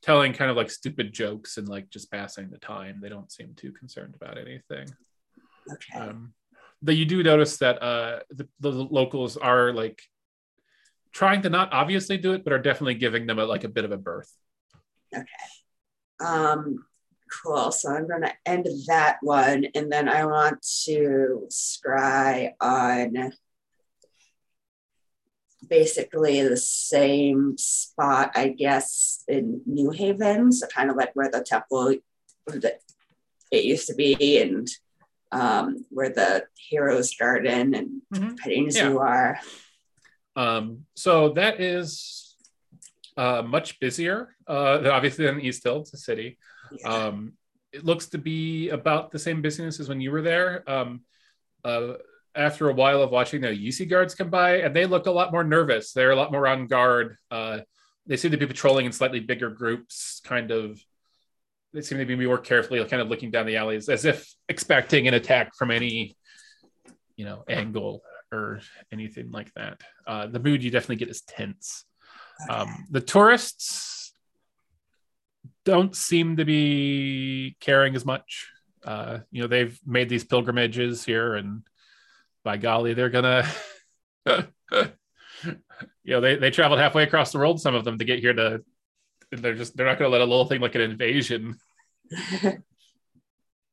telling 0.00 0.32
kind 0.32 0.50
of 0.50 0.56
like 0.56 0.70
stupid 0.70 1.12
jokes 1.12 1.58
and 1.58 1.68
like 1.68 1.90
just 1.90 2.10
passing 2.10 2.48
the 2.50 2.58
time. 2.58 3.00
They 3.02 3.08
don't 3.08 3.32
seem 3.32 3.54
too 3.54 3.72
concerned 3.72 4.14
about 4.14 4.38
anything. 4.38 4.88
Okay. 5.72 5.98
Um, 5.98 6.32
though 6.82 6.92
you 6.92 7.04
do 7.04 7.22
notice 7.22 7.58
that 7.58 7.82
uh, 7.82 8.20
the, 8.30 8.48
the 8.60 8.70
locals 8.70 9.36
are 9.36 9.72
like 9.72 10.00
trying 11.12 11.42
to 11.42 11.50
not 11.50 11.72
obviously 11.72 12.16
do 12.18 12.32
it, 12.32 12.44
but 12.44 12.52
are 12.52 12.58
definitely 12.58 12.94
giving 12.94 13.26
them 13.26 13.38
a, 13.38 13.44
like 13.44 13.64
a 13.64 13.68
bit 13.68 13.84
of 13.84 13.92
a 13.92 13.96
berth. 13.96 14.32
Okay. 15.14 15.24
Um, 16.20 16.84
cool. 17.42 17.72
So 17.72 17.90
I'm 17.90 18.06
going 18.06 18.22
to 18.22 18.32
end 18.46 18.66
that 18.86 19.18
one, 19.22 19.66
and 19.74 19.90
then 19.90 20.08
I 20.08 20.24
want 20.24 20.62
to 20.84 21.46
scry 21.50 22.52
on 22.60 23.32
basically 25.68 26.46
the 26.48 26.56
same 26.56 27.56
spot, 27.58 28.32
I 28.34 28.48
guess, 28.48 29.24
in 29.28 29.62
New 29.66 29.90
Haven, 29.90 30.52
so 30.52 30.66
kind 30.66 30.90
of 30.90 30.96
like 30.96 31.14
where 31.14 31.30
the 31.30 31.42
temple 31.42 31.96
that 32.46 32.80
it 33.50 33.64
used 33.64 33.88
to 33.88 33.94
be, 33.94 34.40
and 34.40 34.68
um, 35.32 35.84
where 35.90 36.10
the 36.10 36.44
Heroes 36.56 37.14
Garden 37.14 37.74
and 37.74 38.02
Mhm. 38.14 38.36
petting 38.38 38.64
Yeah. 38.66 38.70
zoo 38.70 38.98
are. 38.98 39.40
Um, 40.36 40.86
so 40.94 41.30
that 41.30 41.60
is 41.60 42.24
uh, 43.16 43.42
much 43.42 43.80
busier, 43.80 44.36
uh, 44.46 44.80
obviously 44.92 45.26
than 45.26 45.40
East 45.40 45.64
Hill. 45.64 45.80
It's 45.80 45.92
a 45.92 45.96
city. 45.98 46.38
Yeah. 46.70 46.88
Um, 46.88 47.32
it 47.72 47.84
looks 47.84 48.06
to 48.10 48.18
be 48.18 48.68
about 48.70 49.10
the 49.10 49.18
same 49.18 49.42
business 49.42 49.80
as 49.80 49.88
when 49.88 50.00
you 50.00 50.12
were 50.12 50.22
there. 50.22 50.62
Um, 50.70 51.02
uh, 51.64 51.94
after 52.36 52.68
a 52.70 52.72
while 52.72 53.02
of 53.02 53.10
watching 53.10 53.40
the 53.40 53.48
UC 53.48 53.86
guards 53.86 54.14
come 54.14 54.30
by, 54.30 54.58
and 54.58 54.74
they 54.76 54.86
look 54.86 55.06
a 55.06 55.10
lot 55.10 55.32
more 55.32 55.42
nervous. 55.42 55.92
They're 55.92 56.12
a 56.12 56.16
lot 56.16 56.30
more 56.30 56.46
on 56.46 56.68
guard. 56.68 57.16
Uh, 57.30 57.60
they 58.06 58.16
seem 58.16 58.30
to 58.30 58.36
be 58.36 58.46
patrolling 58.46 58.86
in 58.86 58.92
slightly 58.92 59.18
bigger 59.20 59.50
groups, 59.50 60.20
kind 60.24 60.52
of. 60.52 60.80
They 61.72 61.82
seem 61.82 61.98
to 61.98 62.04
be 62.06 62.16
more 62.16 62.38
carefully, 62.38 62.82
kind 62.86 63.02
of 63.02 63.08
looking 63.08 63.30
down 63.30 63.46
the 63.46 63.56
alleys, 63.56 63.88
as 63.88 64.04
if 64.04 64.32
expecting 64.48 65.06
an 65.06 65.14
attack 65.14 65.54
from 65.56 65.70
any, 65.70 66.16
you 67.16 67.24
know, 67.24 67.44
angle 67.48 68.02
or 68.32 68.60
anything 68.92 69.30
like 69.30 69.52
that. 69.54 69.80
Uh, 70.06 70.26
the 70.26 70.40
mood 70.40 70.62
you 70.62 70.70
definitely 70.70 70.96
get 70.96 71.08
is 71.08 71.22
tense. 71.22 71.84
Um, 72.48 72.86
the 72.90 73.00
tourists 73.00 74.12
don't 75.64 75.94
seem 75.94 76.36
to 76.36 76.44
be 76.44 77.56
caring 77.60 77.94
as 77.94 78.04
much. 78.04 78.48
Uh, 78.84 79.18
you 79.30 79.42
know, 79.42 79.48
they've 79.48 79.78
made 79.84 80.08
these 80.08 80.24
pilgrimages 80.24 81.04
here, 81.04 81.34
and 81.34 81.62
by 82.44 82.56
golly, 82.56 82.94
they're 82.94 83.10
gonna. 83.10 83.46
you 84.26 84.44
know, 86.06 86.20
they 86.20 86.36
they 86.36 86.50
traveled 86.50 86.80
halfway 86.80 87.02
across 87.02 87.32
the 87.32 87.38
world. 87.38 87.60
Some 87.60 87.74
of 87.74 87.84
them 87.84 87.98
to 87.98 88.04
get 88.04 88.20
here 88.20 88.32
to. 88.32 88.62
They're 89.30 89.54
just 89.54 89.76
they're 89.76 89.86
not 89.86 89.98
going 89.98 90.08
to 90.10 90.12
let 90.12 90.20
a 90.22 90.24
little 90.24 90.46
thing 90.46 90.60
like 90.60 90.74
an 90.74 90.80
invasion. 90.80 91.56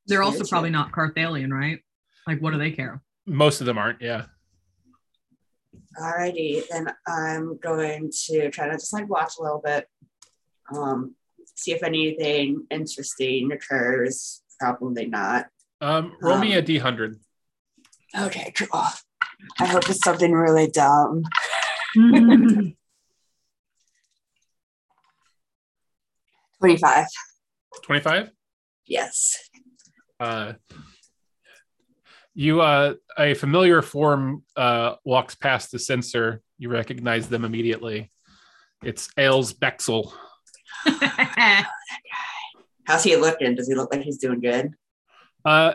They're 0.08 0.22
also 0.22 0.38
Yes, 0.38 0.50
probably 0.50 0.70
not 0.70 0.92
Carthalian, 0.92 1.52
right? 1.52 1.80
Like, 2.26 2.40
what 2.40 2.52
do 2.52 2.58
they 2.58 2.70
care? 2.70 3.02
Most 3.26 3.60
of 3.60 3.66
them 3.66 3.76
aren't. 3.78 4.00
Yeah. 4.00 4.26
Alrighty, 6.00 6.62
then 6.70 6.92
I'm 7.08 7.56
going 7.58 8.10
to 8.26 8.50
try 8.50 8.66
to 8.68 8.74
just 8.74 8.92
like 8.92 9.08
watch 9.08 9.32
a 9.38 9.42
little 9.42 9.60
bit, 9.64 9.88
um, 10.72 11.14
see 11.56 11.72
if 11.72 11.82
anything 11.82 12.66
interesting 12.70 13.50
occurs. 13.50 14.42
Probably 14.60 15.06
not. 15.06 15.46
Um, 15.80 16.12
roll 16.22 16.38
me 16.38 16.52
Um, 16.52 16.58
a 16.58 16.62
d 16.62 16.78
hundred. 16.78 17.18
Okay, 18.16 18.52
cool. 18.54 18.68
I 19.58 19.66
hope 19.66 19.88
it's 19.88 20.04
something 20.04 20.32
really 20.32 20.68
dumb. 20.68 21.22
Twenty-five. 26.60 27.06
Twenty 27.82 28.00
five. 28.00 28.30
Yes. 28.86 29.36
uh, 30.20 30.54
you 32.34 32.60
uh, 32.60 32.94
a 33.18 33.34
familiar 33.34 33.82
form 33.82 34.44
uh, 34.56 34.94
walks 35.04 35.34
past 35.34 35.72
the 35.72 35.78
sensor. 35.78 36.42
You 36.58 36.68
recognize 36.68 37.28
them 37.28 37.44
immediately. 37.44 38.10
It's 38.82 39.08
Ailes 39.16 39.52
Bexel. 39.52 40.14
How's 42.84 43.02
he 43.02 43.16
looking? 43.16 43.54
Does 43.54 43.68
he 43.68 43.74
look 43.74 43.92
like 43.92 44.02
he's 44.02 44.18
doing 44.18 44.40
good? 44.40 44.74
Uh, 45.44 45.74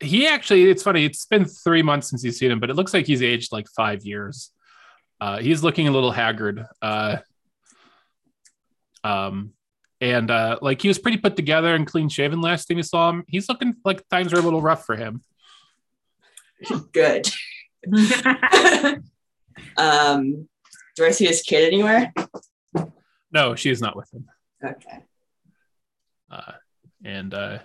he 0.00 0.28
actually, 0.28 0.70
it's 0.70 0.82
funny. 0.82 1.04
It's 1.04 1.26
been 1.26 1.44
three 1.44 1.82
months 1.82 2.10
since 2.10 2.22
you've 2.22 2.34
seen 2.34 2.50
him, 2.52 2.60
but 2.60 2.70
it 2.70 2.76
looks 2.76 2.94
like 2.94 3.06
he's 3.06 3.22
aged 3.22 3.50
like 3.50 3.66
five 3.74 4.04
years. 4.04 4.50
Uh, 5.20 5.38
he's 5.38 5.64
looking 5.64 5.88
a 5.88 5.90
little 5.90 6.12
haggard. 6.12 6.64
Uh, 6.80 7.16
um, 9.02 9.52
and 10.00 10.30
uh, 10.30 10.58
like 10.62 10.82
he 10.82 10.88
was 10.88 10.98
pretty 10.98 11.18
put 11.18 11.36
together 11.36 11.74
and 11.74 11.86
clean 11.86 12.08
shaven 12.08 12.40
last 12.40 12.66
time 12.66 12.76
you 12.76 12.82
saw 12.82 13.10
him. 13.10 13.24
He's 13.26 13.48
looking 13.48 13.74
like 13.84 14.08
times 14.08 14.32
are 14.32 14.38
a 14.38 14.42
little 14.42 14.62
rough 14.62 14.84
for 14.84 14.96
him. 14.96 15.22
Good. 16.92 17.28
um, 19.76 20.48
do 20.96 21.04
I 21.04 21.10
see 21.10 21.26
his 21.26 21.42
kid 21.42 21.66
anywhere? 21.66 22.12
No, 23.32 23.54
she 23.54 23.70
is 23.70 23.80
not 23.80 23.96
with 23.96 24.12
him. 24.12 24.26
Okay. 24.64 25.04
Uh, 26.30 26.52
and 27.04 27.32
uh, 27.34 27.58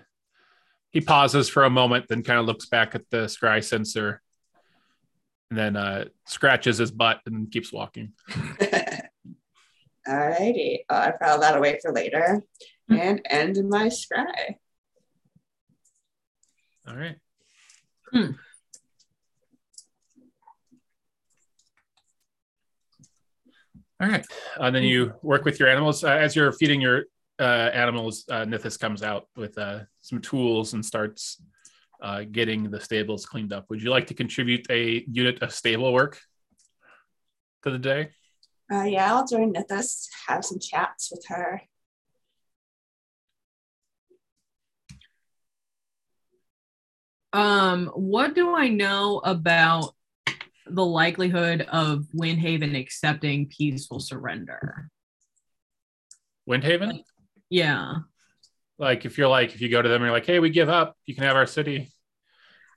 he 0.92 1.02
pauses 1.02 1.50
for 1.50 1.64
a 1.64 1.70
moment, 1.70 2.06
then 2.08 2.24
kind 2.24 2.40
of 2.40 2.46
looks 2.46 2.68
back 2.68 2.96
at 2.96 3.10
the 3.10 3.26
scry 3.26 3.64
sensor, 3.64 4.22
and 5.50 5.58
then 5.58 5.76
uh, 5.76 6.06
scratches 6.26 6.78
his 6.78 6.92
butt 6.92 7.22
and 7.26 7.52
keeps 7.52 7.74
walking. 7.74 8.14
Alrighty. 10.08 10.80
Uh, 10.90 11.12
I 11.14 11.18
file 11.18 11.40
that 11.40 11.58
away 11.58 11.80
for 11.82 11.94
later 11.94 12.44
and 12.90 13.22
end 13.30 13.58
my 13.70 13.88
scry. 13.88 14.56
All 16.88 16.96
right. 16.96 17.16
Hmm. 18.12 18.32
All 24.02 24.10
right. 24.10 24.26
And 24.58 24.76
then 24.76 24.84
you 24.84 25.14
work 25.22 25.46
with 25.46 25.60
your 25.60 25.70
animals. 25.70 26.04
Uh, 26.04 26.10
as 26.10 26.36
you're 26.36 26.52
feeding 26.52 26.82
your 26.82 27.06
uh, 27.40 27.44
animals, 27.74 28.26
uh, 28.30 28.44
Nithis 28.44 28.78
comes 28.78 29.02
out 29.02 29.28
with 29.38 29.58
uh, 29.58 29.80
some 30.02 30.20
tools 30.20 30.74
and 30.74 30.86
starts 30.86 31.42
uh, 32.02 32.24
getting 32.30 32.70
the 32.70 32.82
stables 32.82 33.26
cleaned 33.26 33.54
up. 33.54 33.66
Would 33.70 33.82
you 33.82 33.90
like 33.90 34.08
to 34.08 34.14
contribute 34.14 34.68
a 34.70 35.06
unit 35.10 35.42
of 35.42 35.54
stable 35.54 35.94
work 35.94 36.20
to 37.64 37.72
the 37.72 37.80
day? 37.80 38.10
Uh, 38.72 38.84
yeah, 38.84 39.14
I'll 39.14 39.28
join 39.28 39.54
Nithis, 39.54 40.08
have 40.28 40.44
some 40.44 40.60
chats 40.60 41.12
with 41.12 41.26
her. 41.28 41.62
um, 47.34 47.88
what 47.88 48.36
do 48.36 48.56
I 48.56 48.70
know 48.70 49.20
about 49.26 49.96
the 50.68 50.86
likelihood 50.86 51.62
of 51.62 52.06
Windhaven 52.16 52.80
accepting 52.80 53.50
peaceful 53.50 54.00
surrender? 54.00 54.90
Windhaven? 56.48 57.00
Yeah. 57.50 57.96
Like 58.78 59.06
if 59.06 59.18
you're 59.18 59.28
like, 59.28 59.56
if 59.56 59.62
you 59.62 59.70
go 59.70 59.82
to 59.82 59.90
them 59.90 60.02
and 60.02 60.06
you're 60.06 60.14
like, 60.14 60.26
hey, 60.26 60.40
we 60.40 60.52
give 60.52 60.70
up, 60.70 60.96
you 61.06 61.16
can 61.16 61.24
have 61.24 61.36
our 61.36 61.48
city. 61.48 61.92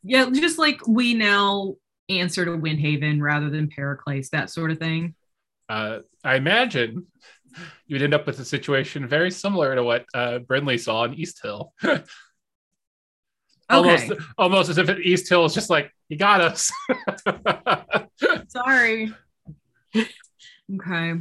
Yeah, 0.03 0.31
just 0.31 0.59
like 0.59 0.87
we 0.87 1.15
now 1.15 1.75
answer 2.09 2.45
to 2.45 2.53
Windhaven 2.53 3.21
rather 3.21 3.51
than 3.51 3.69
Pericles, 3.69 4.31
that 4.31 4.51
sort 4.51 4.71
of 4.71 4.79
thing. 4.79 5.16
Uh, 5.69 5.99
I 6.25 6.37
imagine 6.37 7.07
you'd 7.87 8.03
end 8.03 8.15
up 8.15 8.27
with 8.27 8.39
a 8.39 8.45
situation 8.45 9.07
very 9.09 9.31
similar 9.31 9.75
to 9.75 9.83
what 9.83 10.05
uh, 10.15 10.39
Brinley 10.41 10.79
saw 10.79 11.05
in 11.05 11.15
East 11.15 11.41
Hill. 11.43 11.73
almost, 13.71 14.11
Okay. 14.11 14.25
almost 14.39 14.69
as 14.71 14.79
if 14.79 14.89
East 14.99 15.29
Hill 15.29 15.45
is 15.45 15.55
just 15.55 15.71
like, 15.71 15.91
you 16.09 16.17
got 16.17 16.41
us. 16.41 16.71
Sorry. 18.49 19.13
okay. 19.97 21.15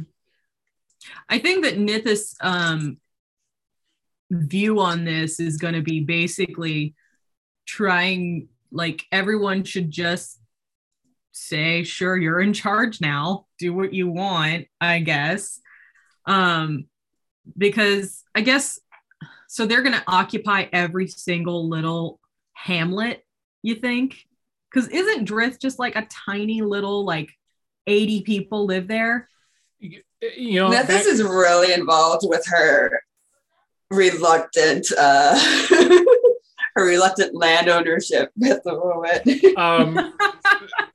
I 1.28 1.38
think 1.38 1.64
that 1.64 1.76
Nithis 1.76 2.34
um 2.40 2.98
view 4.30 4.80
on 4.80 5.04
this 5.04 5.38
is 5.38 5.56
going 5.56 5.74
to 5.74 5.82
be 5.82 6.00
basically 6.00 6.94
trying 7.64 8.48
like 8.72 9.04
everyone 9.12 9.62
should 9.62 9.88
just 9.90 10.40
say, 11.36 11.82
sure, 11.82 12.16
you're 12.16 12.40
in 12.40 12.52
charge 12.52 13.00
now. 13.00 13.46
Do 13.58 13.74
what 13.74 13.92
you 13.92 14.08
want, 14.08 14.66
I 14.80 15.00
guess. 15.00 15.60
Um, 16.24 16.86
because 17.56 18.24
I 18.34 18.40
guess 18.40 18.80
so 19.48 19.66
they're 19.66 19.82
gonna 19.82 20.02
occupy 20.06 20.66
every 20.72 21.06
single 21.08 21.68
little 21.68 22.18
hamlet, 22.52 23.24
you 23.62 23.76
think? 23.76 24.16
Because 24.70 24.88
isn't 24.88 25.28
Drith 25.28 25.60
just 25.60 25.78
like 25.78 25.94
a 25.94 26.06
tiny 26.26 26.62
little 26.62 27.04
like 27.04 27.30
80 27.86 28.22
people 28.22 28.66
live 28.66 28.88
there? 28.88 29.28
You 29.78 30.60
know, 30.60 30.70
Nithis 30.70 30.88
back- 30.88 31.06
is 31.06 31.22
really 31.22 31.72
involved 31.72 32.26
with 32.28 32.44
her 32.46 33.00
reluctant 33.90 34.84
uh 34.98 35.38
her 36.76 36.86
reluctant 36.86 37.34
land 37.34 37.68
ownership 37.68 38.30
at 38.44 38.62
the 38.62 38.72
moment. 38.72 39.26
um, 39.58 40.14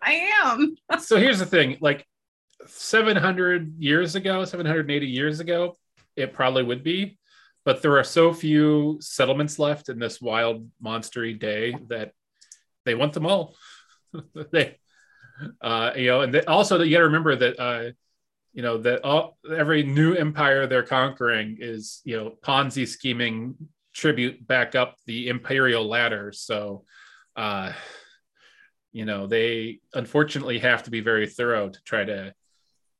I 0.01 0.29
am. 0.43 0.75
so 0.99 1.17
here's 1.17 1.39
the 1.39 1.45
thing 1.45 1.77
like 1.81 2.07
700 2.67 3.79
years 3.79 4.15
ago 4.15 4.45
780 4.45 5.07
years 5.07 5.39
ago 5.39 5.75
it 6.15 6.33
probably 6.33 6.63
would 6.63 6.83
be 6.83 7.17
but 7.65 7.81
there 7.81 7.97
are 7.97 8.03
so 8.03 8.33
few 8.33 8.97
settlements 9.01 9.59
left 9.59 9.89
in 9.89 9.97
this 9.99 10.21
wild 10.21 10.69
monstery 10.83 11.37
day 11.37 11.75
that 11.87 12.11
they 12.85 12.93
want 12.93 13.13
them 13.13 13.25
all 13.25 13.55
they 14.51 14.77
uh 15.61 15.91
you 15.95 16.07
know 16.07 16.21
and 16.21 16.33
they, 16.33 16.43
also 16.45 16.77
that 16.77 16.85
you 16.85 16.91
got 16.91 16.99
to 16.99 17.05
remember 17.05 17.35
that 17.35 17.59
uh 17.59 17.91
you 18.53 18.61
know 18.61 18.77
that 18.77 19.03
all 19.03 19.37
every 19.55 19.81
new 19.81 20.13
empire 20.13 20.67
they're 20.67 20.83
conquering 20.83 21.57
is 21.59 22.01
you 22.03 22.17
know 22.17 22.33
ponzi 22.43 22.87
scheming 22.87 23.55
tribute 23.93 24.45
back 24.45 24.75
up 24.75 24.95
the 25.05 25.27
imperial 25.27 25.87
ladder 25.87 26.31
so 26.31 26.83
uh 27.35 27.71
you 28.91 29.05
know 29.05 29.27
they 29.27 29.79
unfortunately 29.93 30.59
have 30.59 30.83
to 30.83 30.91
be 30.91 31.01
very 31.01 31.27
thorough 31.27 31.69
to 31.69 31.81
try 31.83 32.03
to 32.03 32.33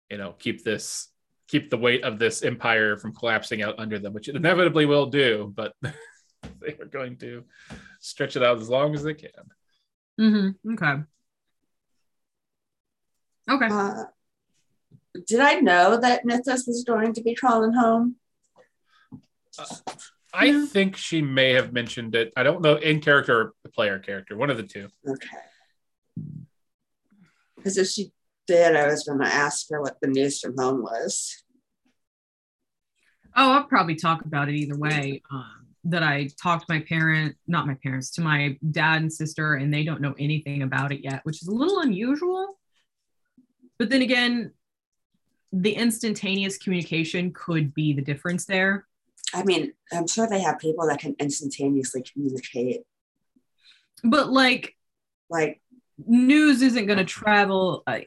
you 0.09 0.17
know 0.17 0.33
keep 0.33 0.63
this 0.63 1.07
keep 1.47 1.69
the 1.69 1.77
weight 1.77 2.03
of 2.03 2.19
this 2.19 2.43
empire 2.43 2.97
from 2.97 3.13
collapsing 3.13 3.61
out 3.61 3.75
under 3.77 3.99
them 3.99 4.13
which 4.13 4.27
it 4.27 4.35
inevitably 4.35 4.85
will 4.85 5.05
do 5.05 5.51
but 5.55 5.73
they 5.81 6.73
are 6.79 6.85
going 6.85 7.17
to 7.17 7.43
stretch 7.99 8.35
it 8.35 8.43
out 8.43 8.59
as 8.59 8.69
long 8.69 8.93
as 8.93 9.03
they 9.03 9.13
can 9.13 9.29
Mm-hmm. 10.21 10.73
Okay. 10.73 11.03
Okay. 13.49 13.67
Uh, 13.69 14.03
did 15.25 15.39
I 15.39 15.55
know 15.55 15.97
that 15.97 16.25
Nithis 16.25 16.67
was 16.67 16.83
going 16.85 17.13
to 17.13 17.23
be 17.23 17.35
calling 17.35 17.73
home? 17.73 18.15
I 20.33 20.45
Yeah. 20.45 20.65
think 20.65 20.95
she 20.97 21.21
may 21.21 21.53
have 21.53 21.73
mentioned 21.73 22.15
it 22.15 22.31
i 22.37 22.43
don't 22.43 22.61
know 22.61 22.75
in 22.75 22.99
character 23.01 23.39
or 23.39 23.53
the 23.63 23.69
player 23.69 23.99
character 23.99 24.35
one 24.37 24.49
of 24.49 24.57
the 24.57 24.63
two 24.63 24.87
Okay. 25.07 25.37
Because 27.57 27.77
if 27.77 27.87
she 27.87 28.11
did, 28.47 28.75
I 28.75 28.87
was 28.87 29.03
going 29.03 29.19
to 29.19 29.27
ask 29.27 29.67
her 29.69 29.79
what 29.81 29.97
the 30.01 30.07
news 30.07 30.39
from 30.39 30.57
home 30.57 30.81
was. 30.81 31.43
Oh, 33.35 33.51
I'll 33.51 33.63
probably 33.65 33.95
talk 33.95 34.25
about 34.25 34.49
it 34.49 34.55
either 34.55 34.75
way. 34.75 35.21
Um, 35.31 35.67
that 35.85 36.01
I 36.03 36.29
talked 36.41 36.67
to 36.67 36.73
my 36.73 36.79
parent, 36.81 37.35
not 37.47 37.67
my 37.67 37.75
parents, 37.83 38.09
to 38.11 38.21
my 38.21 38.57
dad 38.71 39.01
and 39.01 39.13
sister, 39.13 39.53
and 39.55 39.71
they 39.73 39.83
don't 39.83 40.01
know 40.01 40.15
anything 40.19 40.63
about 40.63 40.91
it 40.91 41.01
yet, 41.03 41.21
which 41.23 41.41
is 41.43 41.47
a 41.47 41.51
little 41.53 41.79
unusual. 41.79 42.59
But 43.79 43.89
then 43.91 44.01
again, 44.01 44.53
the 45.53 45.73
instantaneous 45.73 46.57
communication 46.57 47.31
could 47.33 47.73
be 47.75 47.93
the 47.93 48.01
difference 48.01 48.45
there. 48.45 48.87
I 49.33 49.43
mean, 49.43 49.73
I'm 49.91 50.07
sure 50.07 50.27
they 50.27 50.41
have 50.41 50.59
people 50.59 50.87
that 50.87 50.99
can 50.99 51.15
instantaneously 51.19 52.03
communicate. 52.03 52.81
But 54.03 54.31
like, 54.31 54.75
Like, 55.29 55.61
news 56.05 56.61
isn't 56.61 56.87
going 56.87 56.99
to 56.99 57.05
travel. 57.05 57.83
I, 57.87 58.05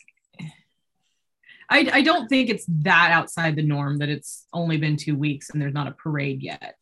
I, 1.71 1.89
I 1.91 2.03
don't 2.03 2.29
think 2.29 2.51
it's 2.51 2.67
that 2.83 3.13
outside 3.13 3.57
the 3.57 3.63
norm 3.63 3.99
that 3.99 4.11
it's 4.11 4.47
only 4.53 4.77
been 4.77 4.99
two 4.99 5.17
weeks 5.17 5.49
and 5.49 5.61
there's 5.61 5.73
not 5.73 5.89
a 5.89 5.93
parade 5.93 6.43
yet. 6.43 6.77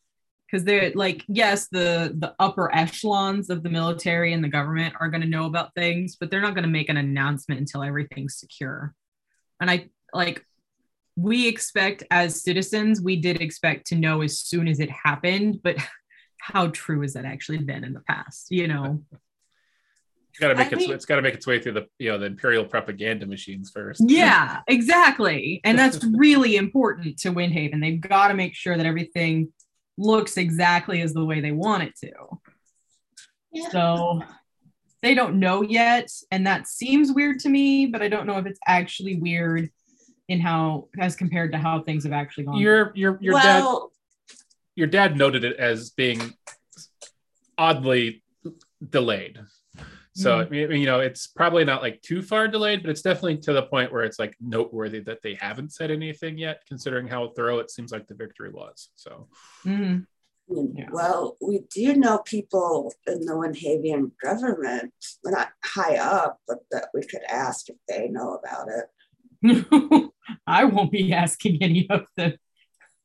Because 0.50 0.64
they're 0.64 0.92
like, 0.94 1.24
yes, 1.28 1.68
the 1.68 2.12
the 2.18 2.34
upper 2.38 2.74
echelons 2.74 3.48
of 3.48 3.62
the 3.62 3.70
military 3.70 4.34
and 4.34 4.42
the 4.44 4.48
government 4.48 4.94
are 5.00 5.08
going 5.08 5.22
to 5.22 5.28
know 5.28 5.46
about 5.46 5.74
things, 5.74 6.16
but 6.16 6.30
they're 6.30 6.42
not 6.42 6.54
going 6.54 6.64
to 6.64 6.78
make 6.78 6.90
an 6.90 6.98
announcement 6.98 7.60
until 7.60 7.82
everything's 7.82 8.36
secure. 8.36 8.94
And 9.60 9.70
I 9.70 9.88
like, 10.12 10.44
we 11.16 11.48
expect 11.48 12.04
as 12.10 12.42
citizens, 12.42 13.00
we 13.00 13.16
did 13.16 13.40
expect 13.40 13.86
to 13.88 13.94
know 13.94 14.22
as 14.22 14.38
soon 14.38 14.66
as 14.68 14.80
it 14.80 14.90
happened, 14.90 15.60
but 15.62 15.76
how 16.38 16.68
true 16.68 17.02
has 17.02 17.14
that 17.14 17.24
actually 17.24 17.58
been 17.58 17.84
in 17.84 17.92
the 17.92 18.00
past? 18.00 18.48
You 18.50 18.68
know. 18.68 19.02
it's 20.30 20.38
got 20.40 20.48
to 20.48 20.54
make 20.54 20.66
I 20.66 20.70
its 20.70 20.76
mean- 20.76 20.92
it's 20.92 21.04
got 21.04 21.16
to 21.16 21.22
make 21.22 21.34
its 21.34 21.46
way 21.46 21.60
through 21.60 21.72
the 21.72 21.86
you 21.98 22.10
know 22.10 22.18
the 22.18 22.26
imperial 22.26 22.64
propaganda 22.64 23.26
machines 23.26 23.70
first 23.70 24.02
Yeah, 24.06 24.60
exactly. 24.66 25.60
And 25.64 25.78
that's 25.78 26.02
really 26.04 26.56
important 26.56 27.18
to 27.20 27.32
Windhaven. 27.32 27.80
They've 27.80 28.00
got 28.00 28.28
to 28.28 28.34
make 28.34 28.54
sure 28.54 28.76
that 28.76 28.86
everything 28.86 29.52
looks 29.98 30.36
exactly 30.36 31.02
as 31.02 31.12
the 31.12 31.24
way 31.24 31.40
they 31.40 31.52
want 31.52 31.82
it 31.82 31.96
to. 31.96 32.12
Yeah. 33.52 33.68
So 33.68 34.22
they 35.02 35.14
don't 35.14 35.38
know 35.38 35.62
yet. 35.62 36.10
And 36.30 36.46
that 36.46 36.66
seems 36.66 37.12
weird 37.12 37.40
to 37.40 37.48
me, 37.48 37.86
but 37.86 38.02
I 38.02 38.08
don't 38.08 38.26
know 38.26 38.38
if 38.38 38.46
it's 38.46 38.60
actually 38.66 39.16
weird 39.16 39.70
in 40.32 40.40
how, 40.40 40.88
as 40.98 41.14
compared 41.14 41.52
to 41.52 41.58
how 41.58 41.82
things 41.82 42.04
have 42.04 42.12
actually 42.12 42.44
gone. 42.44 42.56
your 42.56 42.92
your 42.94 43.18
your 43.20 43.40
dad 43.40 43.64
your 44.74 44.86
dad 44.86 45.16
noted 45.16 45.44
it 45.44 45.56
as 45.58 45.90
being 45.90 46.32
oddly 47.58 48.22
delayed. 48.88 49.38
So 50.14 50.40
I 50.40 50.48
mean, 50.48 50.72
you 50.72 50.84
know, 50.84 51.00
it's 51.00 51.26
probably 51.26 51.64
not 51.64 51.80
like 51.80 52.02
too 52.02 52.20
far 52.20 52.46
delayed, 52.46 52.82
but 52.82 52.90
it's 52.90 53.00
definitely 53.00 53.38
to 53.38 53.54
the 53.54 53.62
point 53.62 53.90
where 53.92 54.04
it's 54.04 54.18
like 54.18 54.34
noteworthy 54.40 55.00
that 55.00 55.22
they 55.22 55.34
haven't 55.34 55.72
said 55.72 55.90
anything 55.90 56.36
yet, 56.36 56.62
considering 56.68 57.08
how 57.08 57.30
thorough 57.34 57.60
it 57.60 57.70
seems 57.70 57.92
like 57.92 58.06
the 58.08 58.14
victory 58.14 58.50
was. 58.50 58.90
So 58.94 59.28
Mhm. 59.64 60.06
Yeah. 60.48 60.90
well, 60.92 61.38
we 61.40 61.60
do 61.74 61.94
know 61.96 62.18
people 62.18 62.92
in 63.06 63.24
the 63.24 63.32
Windhavian 63.32 64.10
government, 64.20 64.92
well, 65.24 65.32
not 65.32 65.52
high 65.64 65.96
up, 65.96 66.40
but 66.46 66.58
that 66.70 66.88
we 66.92 67.02
could 67.06 67.22
ask 67.28 67.70
if 67.70 67.76
they 67.88 68.08
know 68.08 68.34
about 68.34 68.68
it. 68.68 68.90
I 70.46 70.64
won't 70.64 70.90
be 70.90 71.12
asking 71.12 71.62
any 71.62 71.88
of 71.90 72.06
them. 72.16 72.34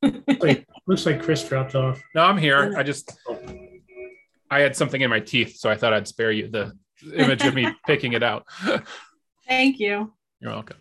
Wait, 0.40 0.64
looks 0.86 1.06
like 1.06 1.22
Chris 1.22 1.46
dropped 1.46 1.74
off. 1.74 2.00
no, 2.14 2.22
I'm 2.22 2.38
here. 2.38 2.74
I 2.76 2.82
just 2.82 3.18
oh. 3.28 3.38
I 4.50 4.60
had 4.60 4.76
something 4.76 5.00
in 5.00 5.10
my 5.10 5.20
teeth, 5.20 5.56
so 5.56 5.68
I 5.68 5.76
thought 5.76 5.92
I'd 5.92 6.08
spare 6.08 6.32
you 6.32 6.48
the 6.48 6.72
image 7.14 7.44
of 7.44 7.54
me 7.54 7.68
picking 7.86 8.14
it 8.14 8.22
out. 8.22 8.46
Thank 9.46 9.78
you. 9.78 10.12
You're 10.40 10.52
welcome. 10.52 10.78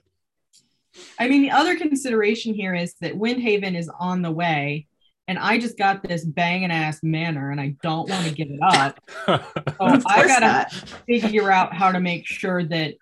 I 1.19 1.27
mean, 1.27 1.41
the 1.41 1.51
other 1.51 1.77
consideration 1.77 2.53
here 2.53 2.73
is 2.73 2.95
that 3.01 3.13
Windhaven 3.13 3.77
is 3.77 3.89
on 3.99 4.21
the 4.21 4.31
way, 4.31 4.87
and 5.27 5.37
I 5.37 5.59
just 5.59 5.77
got 5.77 6.01
this 6.01 6.23
banging 6.23 6.71
ass 6.71 6.99
manor, 7.03 7.51
and 7.51 7.59
I 7.59 7.75
don't 7.83 8.09
want 8.09 8.25
to 8.25 8.33
give 8.33 8.49
it 8.49 8.59
up. 8.61 8.99
So 9.79 10.01
I 10.07 10.25
gotta 10.27 10.45
not. 10.45 10.71
figure 11.05 11.51
out 11.51 11.73
how 11.73 11.91
to 11.91 11.99
make 11.99 12.25
sure 12.25 12.63
that 12.63 12.95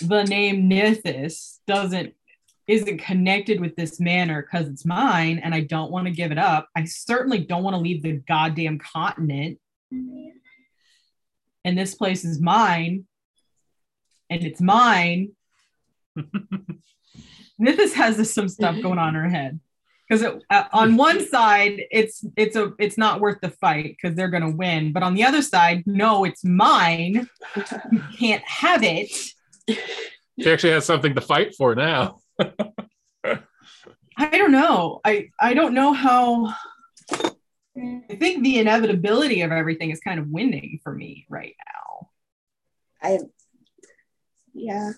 the 0.00 0.22
name 0.24 0.70
Nithis 0.70 1.58
doesn't 1.66 2.14
isn't 2.68 2.98
connected 2.98 3.60
with 3.60 3.76
this 3.76 4.00
manor 4.00 4.42
because 4.42 4.68
it's 4.68 4.84
mine, 4.84 5.40
and 5.42 5.54
I 5.54 5.60
don't 5.60 5.92
want 5.92 6.06
to 6.06 6.12
give 6.12 6.32
it 6.32 6.38
up. 6.38 6.68
I 6.76 6.84
certainly 6.84 7.38
don't 7.38 7.62
want 7.62 7.74
to 7.74 7.80
leave 7.80 8.02
the 8.02 8.12
goddamn 8.12 8.78
continent. 8.78 9.58
And 9.90 11.78
this 11.78 11.94
place 11.94 12.24
is 12.24 12.40
mine, 12.40 13.06
and 14.30 14.44
it's 14.44 14.60
mine. 14.60 15.32
Nithis 17.60 17.92
has 17.94 18.16
this, 18.16 18.34
some 18.34 18.48
stuff 18.48 18.80
going 18.82 18.98
on 18.98 19.10
in 19.10 19.14
her 19.14 19.28
head 19.28 19.60
because 20.08 20.24
uh, 20.50 20.64
on 20.72 20.96
one 20.96 21.26
side 21.26 21.82
it's 21.90 22.24
it's 22.36 22.54
a 22.54 22.72
it's 22.78 22.96
not 22.96 23.20
worth 23.20 23.40
the 23.40 23.50
fight 23.50 23.96
because 23.96 24.16
they're 24.16 24.28
gonna 24.28 24.50
win, 24.50 24.92
but 24.92 25.02
on 25.02 25.14
the 25.14 25.24
other 25.24 25.42
side, 25.42 25.82
no, 25.86 26.24
it's 26.24 26.44
mine. 26.44 27.28
You 27.90 28.02
can't 28.18 28.44
have 28.44 28.82
it. 28.82 29.10
she 29.68 30.50
actually 30.50 30.72
has 30.72 30.84
something 30.84 31.14
to 31.14 31.20
fight 31.20 31.54
for 31.56 31.74
now. 31.74 32.20
I 32.38 33.38
don't 34.38 34.52
know. 34.52 35.00
I 35.04 35.30
I 35.40 35.54
don't 35.54 35.74
know 35.74 35.92
how. 35.92 36.54
I 37.78 38.16
think 38.18 38.42
the 38.42 38.58
inevitability 38.58 39.42
of 39.42 39.52
everything 39.52 39.90
is 39.90 40.00
kind 40.00 40.18
of 40.18 40.28
winning 40.28 40.80
for 40.82 40.94
me 40.94 41.26
right 41.28 41.54
now. 41.66 42.08
I, 43.02 43.18
yeah. 44.54 44.92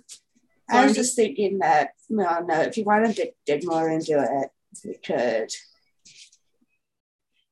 I 0.71 0.85
was 0.85 0.95
just 0.95 1.17
thinking 1.17 1.59
that, 1.59 1.95
well, 2.09 2.47
no, 2.47 2.61
if 2.61 2.77
you 2.77 2.85
wanted 2.85 3.17
to 3.17 3.33
dig 3.47 3.67
more 3.67 3.89
into 3.89 4.21
it, 4.21 4.51
we 4.85 4.95
could. 5.05 5.51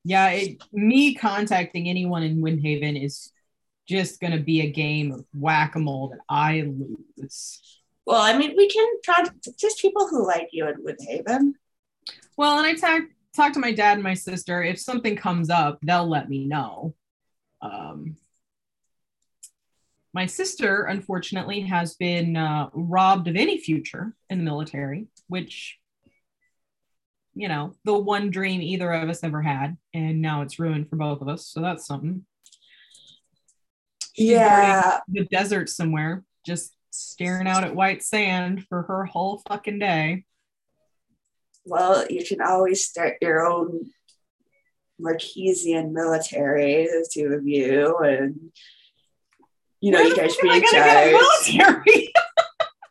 Yeah, 0.04 0.28
it, 0.28 0.62
me 0.72 1.14
contacting 1.14 1.88
anyone 1.88 2.22
in 2.22 2.40
Windhaven 2.40 3.02
is 3.02 3.32
just 3.88 4.20
going 4.20 4.32
to 4.32 4.38
be 4.38 4.60
a 4.60 4.70
game 4.70 5.10
of 5.12 5.24
whack 5.34 5.74
a 5.74 5.80
mole 5.80 6.10
that 6.10 6.20
I 6.28 6.60
lose. 6.60 7.80
Well, 8.06 8.20
I 8.22 8.38
mean, 8.38 8.54
we 8.56 8.68
can 8.68 8.86
try 9.02 9.24
just 9.58 9.80
people 9.80 10.06
who 10.08 10.26
like 10.26 10.50
you 10.52 10.68
in 10.68 10.76
Woodhaven. 10.76 11.54
Well, 12.36 12.58
and 12.58 12.66
I 12.66 12.74
talk 12.74 13.02
talked 13.34 13.54
to 13.54 13.60
my 13.60 13.72
dad 13.72 13.94
and 13.94 14.02
my 14.02 14.14
sister. 14.14 14.62
If 14.62 14.78
something 14.78 15.16
comes 15.16 15.50
up, 15.50 15.78
they'll 15.82 16.08
let 16.08 16.28
me 16.28 16.46
know. 16.46 16.94
Um, 17.60 18.16
my 20.14 20.26
sister, 20.26 20.84
unfortunately, 20.84 21.60
has 21.62 21.94
been 21.96 22.36
uh, 22.36 22.70
robbed 22.72 23.28
of 23.28 23.36
any 23.36 23.58
future 23.58 24.14
in 24.30 24.38
the 24.38 24.44
military, 24.44 25.08
which, 25.26 25.76
you 27.34 27.48
know, 27.48 27.74
the 27.84 27.98
one 27.98 28.30
dream 28.30 28.62
either 28.62 28.90
of 28.92 29.10
us 29.10 29.22
ever 29.24 29.42
had. 29.42 29.76
And 29.92 30.22
now 30.22 30.42
it's 30.42 30.58
ruined 30.58 30.88
for 30.88 30.96
both 30.96 31.20
of 31.20 31.28
us. 31.28 31.46
So 31.46 31.60
that's 31.60 31.86
something. 31.86 32.24
She's 34.14 34.30
Yeah. 34.30 35.00
the 35.08 35.26
desert 35.26 35.68
somewhere, 35.68 36.24
just 36.46 36.75
staring 36.90 37.46
out 37.46 37.64
at 37.64 37.74
white 37.74 38.02
sand 38.02 38.64
for 38.68 38.82
her 38.82 39.04
whole 39.04 39.42
fucking 39.48 39.78
day. 39.78 40.24
Well, 41.64 42.06
you 42.08 42.24
can 42.24 42.40
always 42.40 42.84
start 42.86 43.16
your 43.20 43.44
own 43.46 43.90
Marquesian 45.00 45.92
military, 45.92 46.84
the 46.86 47.08
two 47.12 47.32
of 47.34 47.46
you, 47.46 47.96
and 47.98 48.52
you 49.80 49.90
know, 49.90 49.98
Where 49.98 50.08
you 50.08 50.16
guys 50.16 50.34
fuck 50.36 50.42
be 50.42 50.48
in 50.48 50.54
gonna 50.62 50.70
get 50.70 51.08
a 51.08 51.10
charge. 51.10 51.54
military? 51.54 52.12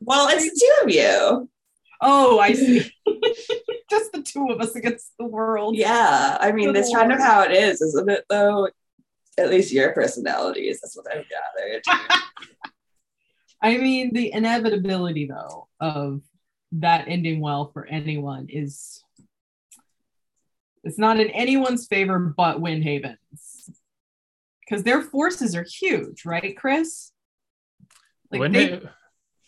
Well, 0.02 0.28
it's 0.30 0.44
the 0.44 0.60
two 0.62 0.86
of 0.86 0.94
you. 0.94 1.50
oh, 2.00 2.38
I 2.38 2.54
see. 2.54 2.82
just 3.90 4.12
the 4.12 4.22
two 4.22 4.50
of 4.52 4.62
us 4.62 4.76
against 4.76 5.12
the 5.18 5.26
world. 5.26 5.76
Yeah. 5.76 6.38
I 6.40 6.52
mean, 6.52 6.74
that's 6.74 6.94
kind 6.94 7.12
of 7.12 7.18
how 7.18 7.42
it 7.42 7.52
is, 7.52 7.82
isn't 7.82 8.12
it, 8.12 8.24
though? 8.30 8.70
At 9.40 9.50
least 9.50 9.74
your 9.74 9.94
personalities. 9.94 10.80
That's 10.80 10.96
what 10.96 11.08
I've 11.12 11.26
gathered. 11.28 11.84
I 13.62 13.78
mean, 13.78 14.14
the 14.14 14.32
inevitability, 14.32 15.28
though, 15.28 15.68
of 15.80 16.22
that 16.74 17.06
ending 17.08 17.40
well 17.40 17.72
for 17.72 17.86
anyone 17.86 18.48
is 18.50 19.02
it's 20.84 21.00
not 21.00 21.20
in 21.20 21.30
anyone's 21.30 21.88
favor 21.88 22.20
but 22.20 22.60
Windhaven's. 22.60 23.70
Because 24.62 24.84
their 24.84 25.02
forces 25.02 25.56
are 25.56 25.64
huge, 25.64 26.26
right, 26.26 26.56
Chris? 26.58 27.12
Like 28.32 28.52
they, 28.52 28.68
they- 28.68 28.82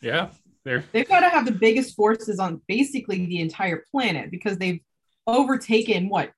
yeah, 0.01 0.29
they're 0.63 0.83
they've 0.91 1.07
got 1.07 1.21
to 1.21 1.29
have 1.29 1.45
the 1.45 1.51
biggest 1.51 1.95
forces 1.95 2.39
on 2.39 2.61
basically 2.67 3.25
the 3.25 3.39
entire 3.41 3.83
planet 3.91 4.29
because 4.29 4.57
they've 4.57 4.79
overtaken 5.25 6.07
what 6.07 6.31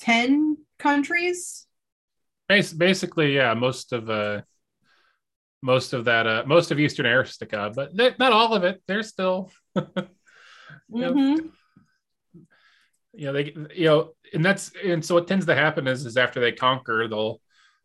10 0.00 0.58
countries 0.78 1.66
basically 2.48 3.34
yeah. 3.34 3.54
Most 3.54 3.92
of 3.92 4.10
uh, 4.10 4.42
most 5.64 5.94
of 5.94 6.04
that 6.04 6.26
uh, 6.26 6.42
most 6.46 6.70
of 6.70 6.78
Eastern 6.78 7.06
Aristica, 7.06 7.74
but 7.74 7.94
not 8.18 8.32
all 8.32 8.52
of 8.52 8.64
it. 8.64 8.82
They're 8.86 9.02
still 9.02 9.50
Yep. 9.74 11.12
Mhm. 11.14 11.50
you 13.14 13.26
know 13.26 13.32
they 13.32 13.52
you 13.74 13.86
know 13.86 14.10
and 14.32 14.44
that's 14.44 14.72
and 14.84 15.04
so 15.04 15.14
what 15.14 15.26
tends 15.26 15.46
to 15.46 15.54
happen 15.54 15.86
is 15.88 16.04
is 16.04 16.16
after 16.16 16.40
they 16.40 16.52
conquer 16.52 17.08
they'll 17.08 17.40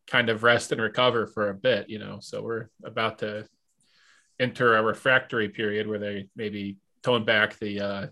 kind 0.07 0.29
of 0.29 0.43
rest 0.43 0.71
and 0.71 0.81
recover 0.81 1.25
for 1.27 1.49
a 1.49 1.53
bit 1.53 1.89
you 1.89 1.99
know 1.99 2.17
so 2.19 2.41
we're 2.41 2.67
about 2.83 3.19
to 3.19 3.45
enter 4.39 4.75
a 4.75 4.83
refractory 4.83 5.49
period 5.49 5.87
where 5.87 5.99
they 5.99 6.27
maybe 6.35 6.77
tone 7.03 7.23
back 7.25 7.57
the 7.59 7.79
uh 7.79 8.07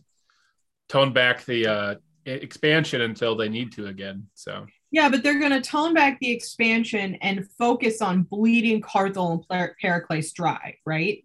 tone 0.90 1.12
back 1.12 1.44
the 1.46 1.68
uh 1.68 1.96
expansion 2.26 3.02
until 3.02 3.36
they 3.36 3.50
need 3.50 3.72
to 3.74 3.88
again 3.88 4.28
so 4.34 4.66
yeah 4.98 5.10
but 5.10 5.22
they're 5.22 5.38
going 5.40 5.52
to 5.52 5.62
tone 5.62 5.94
back 5.94 6.20
the 6.20 6.32
expansion 6.32 7.14
and 7.22 7.48
focus 7.60 8.02
on 8.02 8.24
bleeding 8.24 8.82
carthel 8.82 9.32
and 9.34 9.48
Per- 9.48 9.76
pericles 9.80 10.32
dry 10.32 10.76
right? 10.86 11.24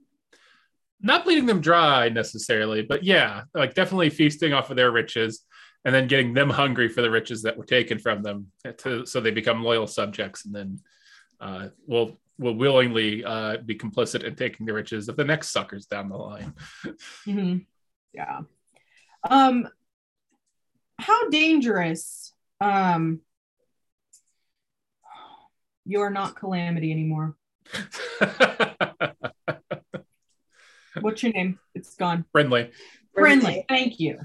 Not 1.01 1.25
bleeding 1.25 1.47
them 1.47 1.63
dry 1.63 2.11
necessarily 2.11 2.83
but 2.83 3.03
yeah 3.03 3.45
like 3.55 3.73
definitely 3.75 4.11
feasting 4.11 4.53
off 4.53 4.69
of 4.71 4.77
their 4.77 4.91
riches 4.93 5.47
and 5.87 5.95
then 5.95 6.07
getting 6.07 6.35
them 6.35 6.51
hungry 6.51 6.89
for 6.89 7.01
the 7.01 7.11
riches 7.11 7.43
that 7.43 7.57
were 7.57 7.65
taken 7.65 7.99
from 7.99 8.23
them 8.23 8.53
to, 8.79 9.07
so 9.07 9.21
they 9.21 9.31
become 9.31 9.65
loyal 9.65 9.87
subjects 9.87 10.45
and 10.45 10.55
then 10.55 10.79
uh, 11.41 11.69
will 11.87 12.21
will 12.39 12.55
willingly 12.55 13.25
uh, 13.25 13.57
be 13.65 13.75
complicit 13.75 14.23
in 14.23 14.35
taking 14.37 14.67
the 14.67 14.73
riches 14.73 15.09
of 15.09 15.17
the 15.17 15.25
next 15.25 15.49
suckers 15.49 15.87
down 15.87 16.09
the 16.11 16.17
line. 16.17 16.53
Mhm. 17.27 17.65
yeah. 18.13 18.41
Um 19.29 19.67
how 20.99 21.31
dangerous 21.31 22.33
um 22.61 23.21
you're 25.85 26.11
not 26.11 26.37
calamity 26.37 26.93
anymore. 26.93 27.37
What's 31.01 31.23
your 31.23 31.33
name? 31.33 31.59
It's 31.75 31.95
gone. 31.95 32.25
Friendly 32.33 32.71
friendly 33.15 33.65
thank 33.69 34.01
you. 34.01 34.19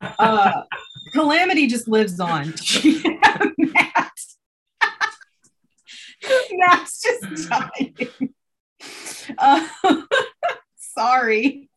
Uh 0.00 0.62
calamity 1.12 1.66
just 1.66 1.88
lives 1.88 2.20
on. 2.20 2.54
Matt 3.58 4.12
matt's 6.52 7.02
just 7.02 7.48
dying. 7.48 8.34
Uh, 9.38 9.66
sorry. 10.76 11.68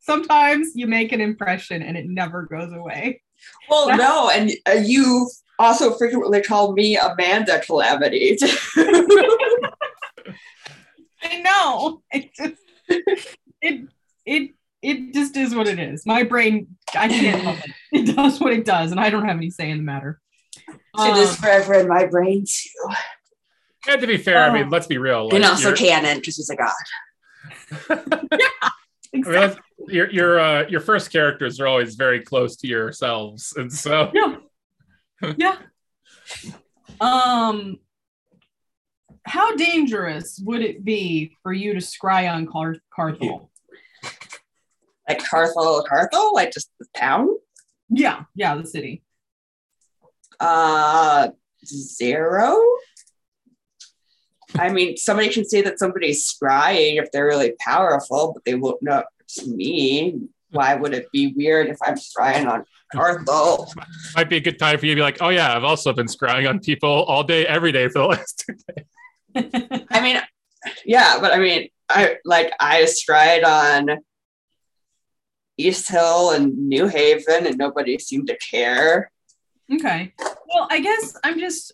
Sometimes 0.00 0.72
you 0.74 0.86
make 0.86 1.12
an 1.12 1.20
impression 1.20 1.82
and 1.82 1.96
it 1.96 2.06
never 2.06 2.42
goes 2.42 2.72
away. 2.72 3.22
Well, 3.68 3.96
no, 3.96 4.30
and 4.30 4.50
uh, 4.68 4.72
you 4.72 5.28
also 5.58 5.92
frequently 5.94 6.42
call 6.42 6.72
me 6.72 6.96
Amanda 6.96 7.60
Calamity. 7.60 8.38
i 11.22 11.38
know 11.40 12.02
it 12.12 12.30
just 12.34 12.62
it 13.62 13.88
it 14.26 14.50
it 14.82 15.14
just 15.14 15.36
is 15.36 15.54
what 15.54 15.66
it 15.66 15.78
is 15.78 16.04
my 16.06 16.22
brain 16.22 16.66
i 16.94 17.08
can't 17.08 17.42
help 17.42 17.58
it 17.58 17.70
it 17.92 18.14
does 18.16 18.38
what 18.40 18.52
it 18.52 18.64
does 18.64 18.90
and 18.92 19.00
i 19.00 19.08
don't 19.10 19.24
have 19.24 19.36
any 19.36 19.50
say 19.50 19.70
in 19.70 19.78
the 19.78 19.82
matter 19.82 20.20
She 20.68 20.74
Um, 20.94 21.16
lives 21.16 21.36
forever 21.36 21.74
in 21.74 21.88
my 21.88 22.06
brain 22.06 22.44
too. 22.46 22.94
and 23.88 24.00
to 24.00 24.06
be 24.06 24.18
fair 24.18 24.42
i 24.44 24.52
mean 24.52 24.66
Oh. 24.66 24.70
let's 24.70 24.86
be 24.86 24.98
real 24.98 25.30
and 25.30 25.42
like, 25.42 25.50
also 25.52 25.74
canon 25.74 26.18
because 26.18 26.36
he's 26.36 26.50
a 26.50 26.56
god. 26.56 26.72
I 29.14 29.18
mean, 29.18 29.56
your 29.88 30.10
your 30.10 30.38
uh, 30.38 30.68
your 30.68 30.80
first 30.80 31.10
characters 31.10 31.58
are 31.58 31.66
always 31.66 31.94
very 31.94 32.20
close 32.20 32.56
to 32.56 32.66
yourselves 32.66 33.54
and 33.56 33.72
so 33.72 34.10
Yeah. 34.14 34.36
yeah. 35.36 35.56
Um, 37.00 37.78
how 39.24 39.54
dangerous 39.56 40.40
would 40.44 40.62
it 40.62 40.84
be 40.84 41.32
for 41.42 41.52
you 41.52 41.74
to 41.74 41.80
scry 41.80 42.32
on 42.32 42.46
Car- 42.46 42.76
Carthel? 42.94 43.50
Like 45.08 45.24
Carthel, 45.24 45.84
Carthel, 45.88 46.34
like 46.34 46.50
just 46.50 46.68
the 46.80 46.86
town. 46.92 47.28
Yeah, 47.88 48.24
yeah, 48.34 48.56
the 48.56 48.66
city. 48.66 49.04
Uh, 50.40 51.28
zero. 51.64 52.56
I 54.58 54.70
mean, 54.70 54.96
somebody 54.96 55.28
can 55.28 55.44
say 55.44 55.62
that 55.62 55.78
somebody's 55.78 56.28
scrying 56.28 57.00
if 57.00 57.12
they're 57.12 57.26
really 57.26 57.52
powerful, 57.60 58.32
but 58.32 58.44
they 58.44 58.56
won't 58.56 58.82
know 58.82 59.04
it's 59.20 59.46
me. 59.46 60.22
Why 60.50 60.74
would 60.74 60.92
it 60.92 61.06
be 61.12 61.32
weird 61.36 61.68
if 61.68 61.78
I'm 61.84 61.94
scrying 61.94 62.50
on 62.50 62.64
Carthel? 62.96 63.72
might 64.14 64.28
be 64.28 64.36
a 64.36 64.40
good 64.40 64.58
time 64.58 64.78
for 64.78 64.86
you 64.86 64.92
to 64.92 64.98
be 64.98 65.02
like 65.02 65.18
oh 65.20 65.28
yeah 65.28 65.54
i've 65.54 65.64
also 65.64 65.92
been 65.92 66.06
scrying 66.06 66.48
on 66.48 66.58
people 66.58 67.04
all 67.04 67.22
day 67.22 67.46
every 67.46 67.72
day 67.72 67.88
for 67.88 68.00
the 68.00 68.06
last 68.06 68.44
two 68.46 68.54
days 68.74 68.86
I 69.90 70.00
mean, 70.00 70.20
yeah, 70.84 71.18
but 71.20 71.32
I 71.32 71.38
mean, 71.38 71.68
I 71.88 72.16
like 72.24 72.52
I 72.58 72.82
scryed 72.82 73.44
on 73.44 73.98
East 75.58 75.88
Hill 75.90 76.30
and 76.32 76.68
New 76.68 76.88
Haven, 76.88 77.46
and 77.46 77.58
nobody 77.58 77.98
seemed 77.98 78.28
to 78.28 78.38
care. 78.38 79.10
okay. 79.72 80.12
Well, 80.18 80.68
I 80.70 80.80
guess 80.80 81.16
I'm 81.22 81.38
just 81.38 81.72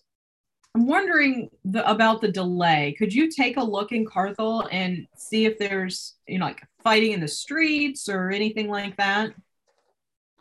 I'm 0.74 0.86
wondering 0.86 1.50
the, 1.64 1.88
about 1.88 2.20
the 2.20 2.32
delay. 2.32 2.94
Could 2.98 3.12
you 3.12 3.30
take 3.30 3.56
a 3.56 3.64
look 3.64 3.92
in 3.92 4.06
Carthel 4.06 4.68
and 4.72 5.06
see 5.16 5.46
if 5.46 5.58
there's 5.58 6.14
you 6.26 6.38
know 6.38 6.46
like 6.46 6.62
fighting 6.82 7.12
in 7.12 7.20
the 7.20 7.28
streets 7.28 8.08
or 8.08 8.30
anything 8.30 8.68
like 8.68 8.96
that? 8.96 9.30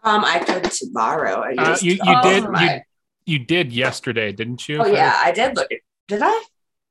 Um, 0.03 0.23
I 0.25 0.39
could 0.39 0.63
tomorrow. 0.71 1.41
I 1.41 1.53
Uh, 1.55 1.77
you- 1.81 1.93
you 1.93 1.99
all 2.13 2.23
did- 2.23 2.49
my- 2.49 2.83
you 3.25 3.37
did 3.39 3.71
yesterday 3.71 4.31
didn't 4.31 4.67
you 4.67 4.81
oh 4.81 4.85
yeah, 4.87 5.19
I 5.23 5.31
did 5.31 5.55
look. 5.55 5.71
At, 5.71 5.79
did 6.07 6.21
I? 6.23 6.43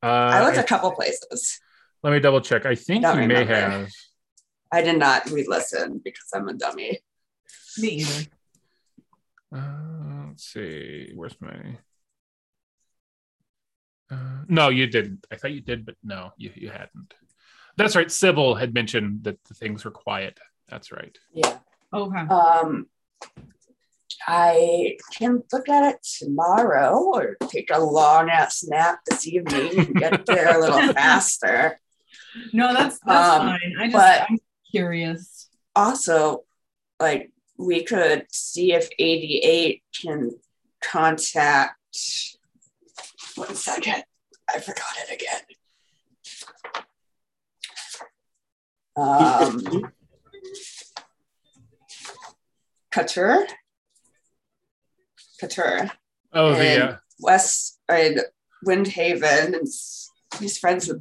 uh, 0.02 0.06
I 0.06 0.44
looked 0.44 0.58
I- 0.58 0.62
a 0.62 0.64
couple 0.64 0.92
places. 0.92 1.60
let 2.04 2.12
me 2.12 2.20
double 2.20 2.40
check 2.40 2.64
i 2.64 2.74
think 2.74 3.02
Don't 3.02 3.20
you 3.20 3.28
may 3.28 3.44
have 3.44 3.90
I 4.72 4.82
did 4.82 4.98
not 4.98 5.28
re-listen 5.30 6.00
because 6.04 6.28
I'm 6.32 6.48
a 6.48 6.54
dummy. 6.54 7.00
Me 7.78 7.88
either. 7.88 8.26
Uh, 9.52 10.26
let's 10.28 10.44
see. 10.44 11.10
Where's 11.12 11.34
my? 11.40 11.78
Uh, 14.10 14.42
no, 14.48 14.68
you 14.68 14.86
didn't. 14.86 15.26
I 15.30 15.36
thought 15.36 15.52
you 15.52 15.60
did, 15.60 15.84
but 15.84 15.96
no, 16.04 16.32
you 16.36 16.52
you 16.54 16.70
hadn't. 16.70 17.14
That's 17.76 17.96
right. 17.96 18.10
Sybil 18.10 18.54
had 18.54 18.72
mentioned 18.74 19.24
that 19.24 19.42
the 19.44 19.54
things 19.54 19.84
were 19.84 19.90
quiet. 19.90 20.38
That's 20.68 20.92
right. 20.92 21.18
Yeah. 21.32 21.58
Okay. 21.92 22.18
Um, 22.20 22.86
I 24.26 24.96
can 25.12 25.42
look 25.52 25.68
at 25.68 25.94
it 25.94 26.06
tomorrow 26.18 26.98
or 27.14 27.36
take 27.48 27.70
a 27.72 27.80
long 27.80 28.30
ass 28.30 28.64
nap 28.68 29.00
this 29.08 29.26
evening 29.26 29.78
and 29.78 29.94
get 29.94 30.26
there 30.26 30.56
a 30.56 30.60
little 30.60 30.92
faster. 30.92 31.80
No, 32.52 32.72
that's, 32.72 33.00
that's 33.00 33.38
um, 33.40 33.48
fine. 33.48 33.74
I 33.78 33.84
just, 33.86 33.92
but 33.92 34.26
I'm 34.30 34.38
curious. 34.70 35.48
Also, 35.74 36.44
like, 37.00 37.32
we 37.58 37.82
could 37.82 38.26
see 38.30 38.72
if 38.72 38.88
88 38.98 39.82
can 40.00 40.30
contact. 40.82 41.76
One 43.34 43.54
second. 43.54 44.04
I 44.52 44.60
forgot 44.60 44.94
it 45.08 45.14
again. 45.14 45.40
Um, 48.96 49.92
Couture. 52.92 53.46
Couture. 55.40 55.90
Oh, 56.32 56.52
the 56.54 56.58
And- 56.60 56.82
uh, 56.82 56.96
West 57.20 57.78
and 57.88 58.20
Windhaven. 58.66 59.46
and 59.54 59.62
s- 59.66 60.10
He's 60.38 60.58
friends 60.58 60.86
with 60.88 61.00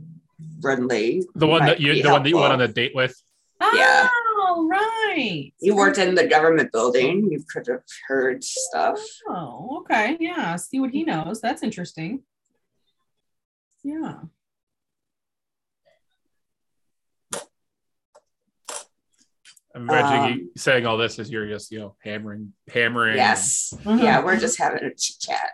Brinley. 0.59 1.23
the 1.35 1.45
one 1.47 1.65
that 1.65 1.79
you 1.79 1.93
be 1.93 2.01
the 2.01 2.09
one 2.09 2.23
that 2.23 2.29
you 2.29 2.37
went 2.37 2.53
on 2.53 2.61
a 2.61 2.67
date 2.67 2.95
with. 2.95 3.15
Yeah. 3.61 4.07
Oh, 4.11 4.67
right. 4.67 5.53
You 5.59 5.75
worked 5.75 5.97
in 5.99 6.15
the 6.15 6.25
government 6.25 6.71
building. 6.71 7.29
You 7.31 7.43
could 7.51 7.67
have 7.67 7.83
heard 8.07 8.43
stuff. 8.43 8.99
Oh, 9.27 9.79
okay. 9.81 10.17
Yeah. 10.19 10.55
See 10.55 10.79
what 10.79 10.89
he 10.91 11.03
knows. 11.03 11.41
That's 11.41 11.61
interesting. 11.61 12.23
Yeah. 13.83 14.21
I'm 19.75 19.83
imagining 19.83 20.21
Um, 20.21 20.39
you 20.39 20.51
saying 20.57 20.85
all 20.85 20.97
this 20.97 21.19
as 21.19 21.29
you're 21.29 21.47
just 21.47 21.71
you 21.71 21.79
know 21.79 21.95
hammering, 22.03 22.53
hammering. 22.73 23.17
Yes. 23.17 23.73
Mhm. 23.83 24.01
Yeah, 24.01 24.23
we're 24.23 24.39
just 24.39 24.57
having 24.57 24.83
a 24.83 24.93
chit 24.95 25.19
chat. 25.19 25.51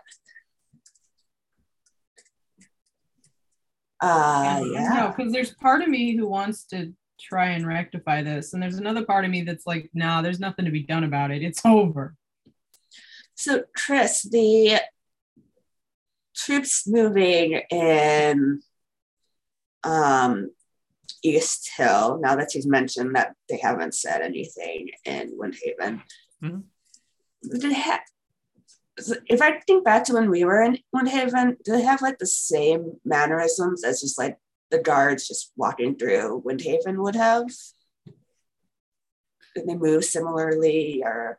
Uh, 4.00 4.62
yeah. 4.72 5.12
because 5.16 5.32
there's 5.32 5.54
part 5.54 5.82
of 5.82 5.88
me 5.88 6.16
who 6.16 6.28
wants 6.28 6.64
to 6.64 6.92
try 7.18 7.50
and 7.50 7.66
rectify 7.66 8.22
this, 8.22 8.52
and 8.52 8.62
there's 8.62 8.76
another 8.78 9.04
part 9.04 9.24
of 9.24 9.30
me 9.30 9.42
that's 9.42 9.66
like, 9.66 9.90
nah, 9.94 10.20
there's 10.22 10.40
nothing 10.40 10.64
to 10.66 10.70
be 10.70 10.82
done 10.82 11.04
about 11.04 11.30
it. 11.30 11.42
It's 11.42 11.60
over. 11.64 12.14
So, 13.34 13.64
Chris, 13.74 14.22
the 14.22 14.80
troops 16.34 16.86
moving 16.86 17.60
in 17.70 18.60
um, 19.84 20.50
East 21.30 21.70
Hill, 21.76 22.18
now 22.22 22.36
that 22.36 22.54
you've 22.54 22.66
mentioned 22.66 23.14
that 23.16 23.34
they 23.48 23.58
haven't 23.58 23.94
said 23.94 24.20
anything 24.22 24.90
in 25.04 25.36
Windhaven, 25.38 26.02
Mhm. 26.42 26.64
did 27.50 27.64
it 27.64 27.72
ha- 27.72 28.04
if 29.26 29.42
I 29.42 29.60
think 29.66 29.84
back 29.84 30.04
to 30.04 30.14
when 30.14 30.30
we 30.30 30.44
were 30.44 30.62
in 30.62 30.78
Windhaven, 30.94 31.62
do 31.64 31.72
they 31.72 31.82
have 31.82 32.00
like 32.02 32.18
the 32.18 32.26
same 32.26 32.98
mannerisms 33.04 33.84
as 33.84 34.00
just 34.00 34.18
like 34.18 34.38
the 34.70 34.78
guards 34.78 35.28
just 35.28 35.52
walking 35.56 35.96
through 35.96 36.42
Windhaven 36.46 36.96
would 37.02 37.14
have? 37.16 37.46
Did 39.54 39.66
they 39.66 39.74
move 39.74 40.04
similarly 40.04 41.02
or 41.04 41.38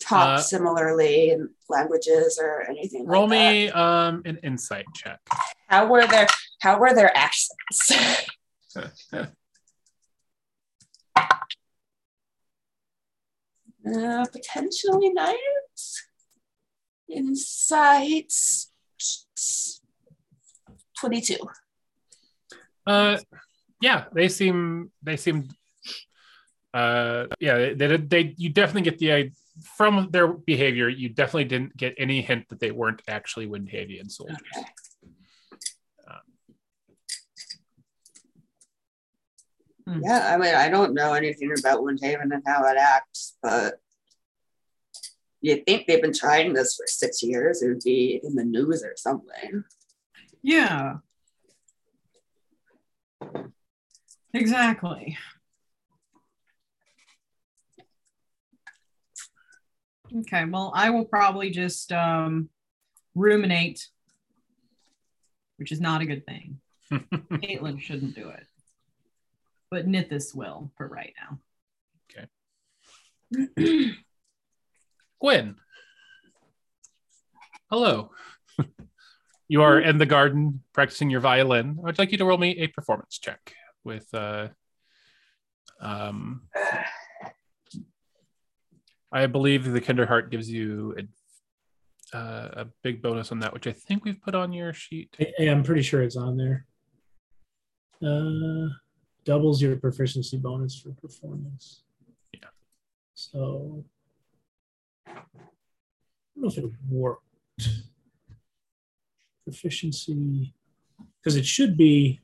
talk 0.00 0.38
Uh, 0.38 0.42
similarly 0.42 1.30
in 1.30 1.50
languages 1.68 2.38
or 2.42 2.68
anything? 2.68 3.06
Roll 3.06 3.28
like 3.28 3.30
that? 3.38 3.52
me 3.52 3.68
um 3.70 4.22
an 4.24 4.38
insight 4.42 4.86
check. 4.94 5.20
How 5.68 5.86
were 5.86 6.06
their 6.06 6.26
How 6.60 6.78
were 6.78 6.94
their 6.94 7.14
accents? 7.16 7.92
uh, 8.76 9.26
potentially 14.32 15.10
nice. 15.10 16.06
Insights. 17.08 18.70
Twenty-two. 20.98 21.38
Uh, 22.86 23.18
yeah, 23.80 24.04
they 24.12 24.28
seem 24.28 24.90
they 25.02 25.16
seem. 25.16 25.48
Uh, 26.72 27.26
yeah, 27.40 27.72
they, 27.74 27.74
they, 27.74 27.96
they 27.96 28.34
you 28.36 28.50
definitely 28.50 28.82
get 28.82 28.98
the 28.98 29.10
idea 29.12 29.32
from 29.76 30.08
their 30.10 30.28
behavior. 30.28 30.88
You 30.88 31.08
definitely 31.08 31.44
didn't 31.44 31.76
get 31.76 31.94
any 31.98 32.22
hint 32.22 32.48
that 32.48 32.60
they 32.60 32.70
weren't 32.70 33.02
actually 33.08 33.46
Windhavian 33.46 34.10
soldiers. 34.10 34.38
Okay. 34.56 34.66
Yeah, 40.02 40.34
I 40.34 40.36
mean, 40.36 40.54
I 40.54 40.68
don't 40.68 40.94
know 40.94 41.14
anything 41.14 41.52
about 41.58 41.80
Windhaven 41.80 42.32
and 42.32 42.42
how 42.46 42.64
it 42.64 42.76
acts, 42.78 43.36
but 43.42 43.74
you'd 45.40 45.64
think 45.66 45.86
they've 45.86 46.02
been 46.02 46.14
trying 46.14 46.52
this 46.52 46.76
for 46.76 46.84
six 46.86 47.22
years. 47.22 47.62
It 47.62 47.68
would 47.68 47.82
be 47.84 48.20
in 48.22 48.34
the 48.34 48.44
news 48.44 48.82
or 48.84 48.94
something. 48.96 49.64
Yeah. 50.42 50.96
Exactly. 54.32 55.18
Okay, 60.14 60.44
well, 60.44 60.72
I 60.74 60.90
will 60.90 61.04
probably 61.04 61.50
just 61.50 61.92
um, 61.92 62.48
ruminate, 63.14 63.86
which 65.56 65.70
is 65.70 65.80
not 65.80 66.00
a 66.00 66.06
good 66.06 66.26
thing. 66.26 66.60
Caitlin 66.92 67.80
shouldn't 67.80 68.16
do 68.16 68.28
it, 68.28 68.44
but 69.70 69.86
Nithis 69.86 70.34
will 70.34 70.70
for 70.76 70.88
right 70.88 71.14
now. 71.20 71.38
Okay. 73.56 73.92
Gwen. 75.20 75.56
Hello. 77.70 78.10
you 79.48 79.62
are 79.62 79.80
in 79.80 79.98
the 79.98 80.06
garden 80.06 80.62
practicing 80.72 81.10
your 81.10 81.20
violin. 81.20 81.78
I'd 81.86 81.98
like 81.98 82.10
you 82.12 82.18
to 82.18 82.24
roll 82.24 82.38
me 82.38 82.58
a 82.58 82.66
performance 82.66 83.18
check 83.18 83.54
with 83.84 84.12
uh 84.12 84.48
um 85.80 86.42
I 89.12 89.26
believe 89.26 89.64
the 89.64 89.80
Kinderheart 89.80 90.30
gives 90.30 90.48
you 90.48 90.94
a, 92.14 92.16
uh, 92.16 92.62
a 92.62 92.66
big 92.82 93.02
bonus 93.02 93.32
on 93.32 93.40
that, 93.40 93.52
which 93.52 93.66
I 93.66 93.72
think 93.72 94.04
we've 94.04 94.20
put 94.22 94.36
on 94.36 94.52
your 94.52 94.72
sheet. 94.72 95.16
I, 95.18 95.48
I'm 95.48 95.64
pretty 95.64 95.82
sure 95.82 96.02
it's 96.02 96.16
on 96.16 96.36
there. 96.36 96.66
Uh, 98.02 98.68
doubles 99.30 99.62
your 99.62 99.76
proficiency 99.76 100.36
bonus 100.36 100.74
for 100.80 100.90
performance. 101.00 101.84
Yeah. 102.34 102.50
So 103.14 103.84
I 105.06 105.12
don't 106.34 106.42
know 106.42 106.48
if 106.48 106.58
it 106.58 106.64
worked. 106.88 107.22
Proficiency, 109.44 110.52
because 111.18 111.36
it 111.36 111.46
should 111.46 111.76
be 111.76 112.20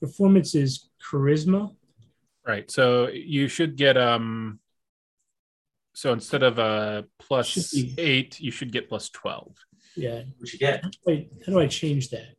performance 0.00 0.54
is 0.54 0.88
charisma. 1.04 1.74
Right. 2.46 2.70
So 2.70 3.08
you 3.08 3.48
should 3.48 3.74
get 3.76 3.96
um 3.96 4.60
so 5.94 6.12
instead 6.12 6.44
of 6.44 6.60
a 6.60 7.06
plus 7.18 7.48
Should 7.48 7.96
be- 7.96 8.02
eight, 8.02 8.38
you 8.38 8.52
should 8.52 8.70
get 8.70 8.88
plus 8.88 9.08
twelve. 9.08 9.56
Yeah. 9.96 10.22
What 10.38 10.52
you 10.52 10.60
get? 10.60 10.84
Wait, 11.04 11.32
how 11.44 11.52
do 11.54 11.58
I 11.58 11.66
change 11.66 12.10
that? 12.10 12.36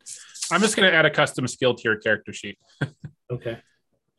I'm 0.52 0.62
just 0.62 0.76
gonna 0.76 0.90
add 0.90 1.06
a 1.06 1.10
custom 1.12 1.48
skill 1.48 1.74
to 1.76 1.82
your 1.84 1.98
character 1.98 2.34
sheet. 2.34 2.58
Okay. 3.32 3.58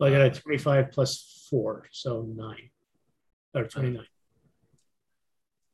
Well, 0.00 0.08
I 0.08 0.12
got 0.16 0.22
a 0.22 0.30
25 0.40 0.90
plus 0.90 1.46
four, 1.50 1.86
so 1.92 2.22
nine. 2.34 2.70
Or 3.54 3.64
29. 3.64 4.02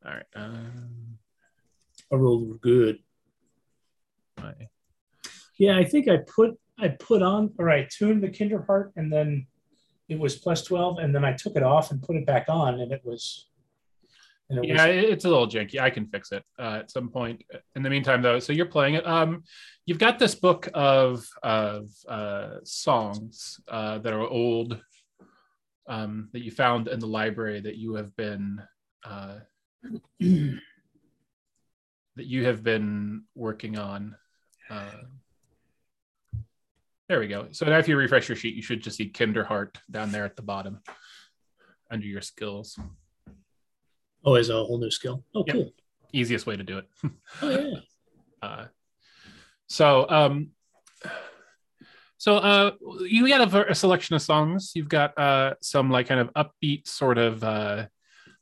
All 0.04 0.12
right. 0.12 0.24
Um, 0.34 1.18
I 2.12 2.16
rolled 2.16 2.60
good. 2.60 2.98
my- 4.40 4.54
Yeah, 5.56 5.78
I 5.78 5.84
think 5.84 6.08
I 6.08 6.16
put 6.16 6.58
I 6.80 6.88
put 6.88 7.22
on 7.22 7.52
all 7.60 7.64
right, 7.64 7.88
tuned 7.88 8.22
the 8.24 8.28
Kinderheart, 8.28 8.90
and 8.96 9.12
then 9.12 9.46
it 10.08 10.18
was 10.18 10.36
plus 10.36 10.62
12, 10.64 10.98
and 10.98 11.14
then 11.14 11.24
I 11.24 11.32
took 11.34 11.54
it 11.54 11.62
off 11.62 11.92
and 11.92 12.02
put 12.02 12.16
it 12.16 12.26
back 12.26 12.46
on, 12.48 12.80
and 12.80 12.90
it 12.90 13.02
was 13.04 13.48
it 14.50 14.64
yeah, 14.64 14.86
was 14.86 15.04
it's 15.10 15.24
a 15.24 15.28
little 15.28 15.46
janky. 15.46 15.78
I 15.78 15.90
can 15.90 16.06
fix 16.06 16.32
it 16.32 16.42
uh, 16.58 16.80
at 16.80 16.90
some 16.90 17.10
point. 17.10 17.42
In 17.76 17.82
the 17.82 17.90
meantime, 17.90 18.22
though, 18.22 18.38
so 18.38 18.52
you're 18.52 18.66
playing 18.66 18.94
it. 18.94 19.06
Um, 19.06 19.44
you've 19.84 19.98
got 19.98 20.18
this 20.18 20.34
book 20.34 20.68
of 20.72 21.26
of 21.42 21.90
uh, 22.08 22.56
songs 22.64 23.60
uh, 23.68 23.98
that 23.98 24.12
are 24.12 24.20
old 24.20 24.80
um, 25.86 26.30
that 26.32 26.42
you 26.42 26.50
found 26.50 26.88
in 26.88 26.98
the 26.98 27.06
library 27.06 27.60
that 27.60 27.76
you 27.76 27.94
have 27.94 28.16
been 28.16 28.62
uh, 29.04 29.40
that 30.20 30.60
you 32.16 32.46
have 32.46 32.62
been 32.62 33.24
working 33.34 33.78
on. 33.78 34.16
Uh, 34.70 35.02
there 37.10 37.20
we 37.20 37.28
go. 37.28 37.48
So 37.52 37.66
now, 37.66 37.78
if 37.78 37.88
you 37.88 37.96
refresh 37.96 38.28
your 38.28 38.36
sheet, 38.36 38.54
you 38.54 38.62
should 38.62 38.82
just 38.82 38.96
see 38.96 39.10
Kinderheart 39.10 39.76
down 39.90 40.10
there 40.10 40.24
at 40.24 40.36
the 40.36 40.42
bottom 40.42 40.80
under 41.90 42.06
your 42.06 42.20
skills. 42.22 42.78
Oh, 44.24 44.34
as 44.34 44.48
a 44.48 44.54
whole 44.54 44.78
new 44.78 44.90
skill. 44.90 45.24
Oh, 45.34 45.44
Yep. 45.46 45.56
cool. 45.56 45.72
Easiest 46.12 46.46
way 46.46 46.56
to 46.56 46.62
do 46.64 46.78
it. 46.78 46.88
Oh 47.42 47.50
yeah. 47.50 47.80
Uh, 48.40 48.66
so, 49.66 50.08
um, 50.08 50.50
so 52.16 52.36
uh, 52.36 52.70
you 53.02 53.28
got 53.28 53.52
a, 53.52 53.70
a 53.70 53.74
selection 53.74 54.16
of 54.16 54.22
songs. 54.22 54.72
You've 54.74 54.88
got 54.88 55.16
uh, 55.18 55.54
some 55.60 55.90
like 55.90 56.06
kind 56.08 56.20
of 56.20 56.32
upbeat, 56.34 56.86
sort 56.88 57.18
of 57.18 57.44
uh, 57.44 57.86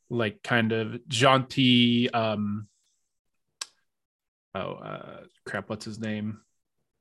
like 0.09 0.43
kind 0.43 0.73
of 0.73 1.07
jaunty. 1.09 2.11
Um, 2.11 2.69
oh 4.55 4.73
uh, 4.75 5.21
crap! 5.45 5.69
What's 5.69 5.85
his 5.85 5.99
name? 5.99 6.41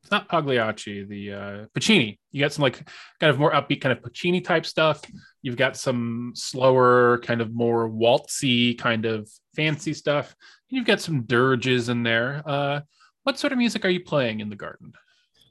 It's 0.06 0.12
not 0.12 0.30
Pagliacci. 0.30 1.04
The 1.10 1.34
uh, 1.34 1.66
Puccini. 1.74 2.20
You 2.32 2.40
got 2.40 2.54
some 2.54 2.62
like 2.62 2.88
kind 3.20 3.32
of 3.32 3.40
more 3.40 3.52
upbeat, 3.54 3.82
kind 3.82 3.92
of 3.92 4.04
Puccini 4.04 4.40
type 4.40 4.64
stuff. 4.64 5.02
You've 5.42 5.58
got 5.58 5.76
some 5.76 6.34
slower, 6.36 7.18
kind 7.24 7.42
of 7.42 7.56
more 7.56 7.90
waltzy, 7.90 8.78
kind 8.78 9.08
of 9.08 9.28
fancy 9.56 9.96
stuff. 9.96 10.36
You've 10.70 10.86
got 10.86 11.02
some 11.02 11.24
dirges 11.24 11.90
in 11.90 12.04
there. 12.04 12.44
Uh, 12.46 12.82
what 13.24 13.40
sort 13.40 13.52
of 13.52 13.58
music 13.58 13.84
are 13.84 13.90
you 13.90 14.00
playing 14.00 14.42
in 14.42 14.50
the 14.52 14.56
garden 14.56 14.94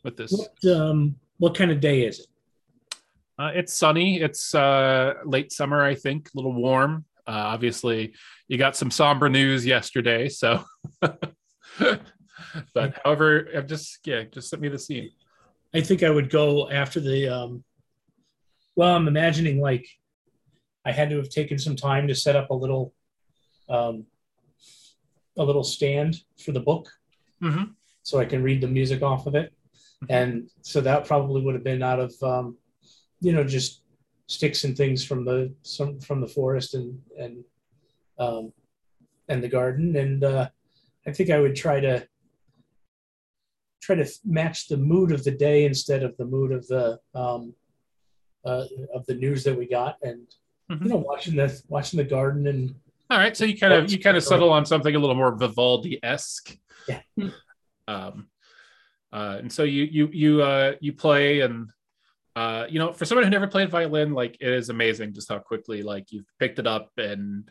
with 0.04 0.16
this? 0.16 0.30
What 0.30 0.72
um 0.72 1.16
what 1.38 1.56
kind 1.56 1.72
of 1.72 1.80
day 1.80 2.02
is 2.02 2.20
it? 2.20 2.26
Uh, 3.36 3.50
it's 3.56 3.72
sunny. 3.72 4.20
It's 4.20 4.54
uh, 4.54 5.14
late 5.24 5.50
summer, 5.50 5.82
I 5.82 5.96
think, 5.96 6.28
a 6.32 6.38
little 6.38 6.54
warm. 6.54 7.06
Uh, 7.26 7.32
obviously, 7.32 8.14
you 8.46 8.56
got 8.56 8.76
some 8.76 8.92
somber 8.92 9.28
news 9.28 9.66
yesterday, 9.66 10.28
so. 10.28 10.62
but 12.74 12.98
however, 13.04 13.48
I've 13.56 13.66
just 13.66 13.98
yeah, 14.06 14.24
just 14.24 14.50
sent 14.50 14.62
me 14.62 14.68
the 14.68 14.78
scene. 14.78 15.10
I 15.74 15.80
think 15.80 16.02
I 16.02 16.10
would 16.10 16.30
go 16.30 16.70
after 16.70 17.00
the. 17.00 17.28
Um, 17.28 17.64
well, 18.76 18.94
I'm 18.96 19.08
imagining 19.08 19.60
like 19.60 19.86
I 20.84 20.92
had 20.92 21.10
to 21.10 21.16
have 21.16 21.28
taken 21.30 21.58
some 21.58 21.76
time 21.76 22.08
to 22.08 22.14
set 22.14 22.36
up 22.36 22.50
a 22.50 22.54
little, 22.54 22.92
um, 23.68 24.04
a 25.36 25.44
little 25.44 25.64
stand 25.64 26.16
for 26.38 26.52
the 26.52 26.60
book, 26.60 26.88
Mhm. 27.42 27.74
so 28.02 28.18
I 28.18 28.24
can 28.24 28.42
read 28.42 28.60
the 28.60 28.68
music 28.68 29.02
off 29.02 29.26
of 29.26 29.34
it, 29.34 29.52
and 30.08 30.48
so 30.62 30.80
that 30.80 31.06
probably 31.06 31.42
would 31.42 31.54
have 31.54 31.64
been 31.64 31.82
out 31.82 32.00
of, 32.00 32.12
um, 32.22 32.58
you 33.20 33.32
know, 33.32 33.44
just 33.44 33.82
sticks 34.26 34.64
and 34.64 34.76
things 34.76 35.04
from 35.04 35.24
the 35.24 35.52
some 35.62 36.00
from 36.00 36.20
the 36.20 36.28
forest 36.28 36.74
and 36.74 37.00
and 37.18 37.44
um, 38.18 38.52
and 39.28 39.42
the 39.42 39.48
garden, 39.48 39.96
and 39.96 40.22
uh, 40.22 40.48
I 41.06 41.12
think 41.12 41.30
I 41.30 41.40
would 41.40 41.56
try 41.56 41.80
to 41.80 42.06
try 43.84 43.96
to 43.96 44.10
match 44.24 44.68
the 44.68 44.76
mood 44.76 45.12
of 45.12 45.22
the 45.24 45.30
day 45.30 45.64
instead 45.64 46.02
of 46.02 46.16
the 46.16 46.24
mood 46.24 46.52
of 46.52 46.66
the 46.66 46.98
um, 47.14 47.54
uh, 48.44 48.64
of 48.94 49.04
the 49.06 49.14
news 49.14 49.44
that 49.44 49.56
we 49.56 49.66
got, 49.66 49.96
and 50.02 50.26
Mhm. 50.70 50.82
you 50.84 50.88
know, 50.88 50.96
watching 50.96 51.36
the 51.36 51.62
watching 51.68 51.98
the 51.98 52.04
garden 52.04 52.46
and 52.46 52.74
All 53.10 53.18
right, 53.18 53.36
so 53.36 53.44
you 53.44 53.56
kind 53.58 53.72
of 53.72 53.92
you 53.92 53.98
kind 53.98 54.16
of 54.16 54.22
settle 54.22 54.50
on 54.50 54.64
something 54.64 54.94
a 54.94 54.98
little 54.98 55.14
more 55.14 55.36
Vivaldi 55.36 55.98
esque. 56.02 56.56
Yeah. 56.88 57.00
Um, 57.86 58.28
uh, 59.12 59.36
and 59.40 59.52
so 59.52 59.62
you 59.62 59.84
you 59.84 60.08
you 60.10 60.42
uh, 60.42 60.72
you 60.80 60.94
play 60.94 61.40
and 61.40 61.68
uh, 62.34 62.64
you 62.66 62.78
know 62.78 62.94
for 62.94 63.04
someone 63.04 63.24
who 63.24 63.30
never 63.30 63.46
played 63.46 63.70
violin, 63.70 64.14
like 64.14 64.38
it 64.40 64.48
is 64.48 64.70
amazing 64.70 65.12
just 65.12 65.28
how 65.28 65.38
quickly 65.38 65.82
like 65.82 66.10
you've 66.10 66.24
picked 66.38 66.58
it 66.58 66.66
up 66.66 66.90
and 66.96 67.50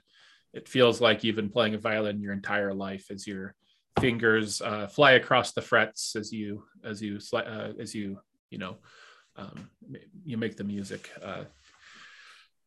it 0.52 0.68
feels 0.68 1.00
like 1.00 1.24
you've 1.24 1.36
been 1.36 1.52
playing 1.52 1.76
a 1.76 1.78
violin 1.78 2.20
your 2.20 2.34
entire 2.34 2.74
life 2.74 3.12
as 3.12 3.28
your 3.28 3.54
fingers 4.00 4.62
uh, 4.62 4.88
fly 4.88 5.14
across 5.14 5.54
the 5.54 5.62
frets 5.62 6.16
as 6.16 6.32
you 6.32 6.64
as 6.84 7.02
you 7.02 7.20
uh, 7.34 7.70
as 7.80 7.94
you 7.94 8.20
you 8.50 8.58
know 8.58 8.78
um, 9.36 9.70
you 10.26 10.38
make 10.38 10.58
the 10.58 10.64
music. 10.64 11.10
Uh, 11.22 11.44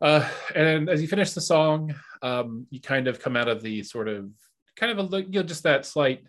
uh, 0.01 0.29
and 0.55 0.89
as 0.89 1.01
you 1.01 1.09
finish 1.09 1.33
the 1.33 1.41
song, 1.41 1.95
um, 2.23 2.67
you 2.71 2.81
kind 2.81 3.09
of 3.09 3.21
come 3.21 3.37
out 3.37 3.49
of 3.49 3.63
the 3.63 3.83
sort 3.83 4.09
of 4.09 4.31
kind 4.77 4.93
of 4.93 4.99
a 4.99 5.03
look, 5.03 5.25
you 5.27 5.41
know, 5.41 5.43
just 5.43 5.63
that 5.63 5.87
slight, 5.87 6.23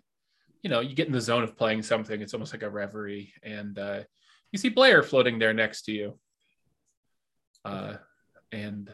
you 0.62 0.70
know, 0.70 0.80
you 0.80 0.94
get 0.94 1.06
in 1.06 1.12
the 1.12 1.20
zone 1.20 1.42
of 1.42 1.56
playing 1.56 1.82
something. 1.82 2.20
It's 2.20 2.34
almost 2.34 2.52
like 2.52 2.62
a 2.62 2.70
reverie, 2.70 3.32
and 3.42 3.78
uh, 3.78 4.00
you 4.52 4.58
see 4.58 4.70
Blair 4.70 5.02
floating 5.02 5.38
there 5.38 5.52
next 5.52 5.82
to 5.82 5.92
you. 5.92 6.18
Uh, 7.64 7.94
and 8.52 8.90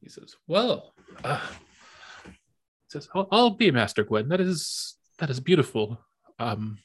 he 0.00 0.08
says, 0.08 0.36
"Well, 0.46 0.94
uh, 1.24 1.40
he 2.24 2.32
says 2.88 3.08
I'll, 3.14 3.28
I'll 3.32 3.50
be 3.50 3.70
Master 3.70 4.04
Gwen. 4.04 4.28
That 4.28 4.40
is 4.40 4.96
that 5.18 5.30
is 5.30 5.40
beautiful. 5.40 5.98
Um, 6.38 6.78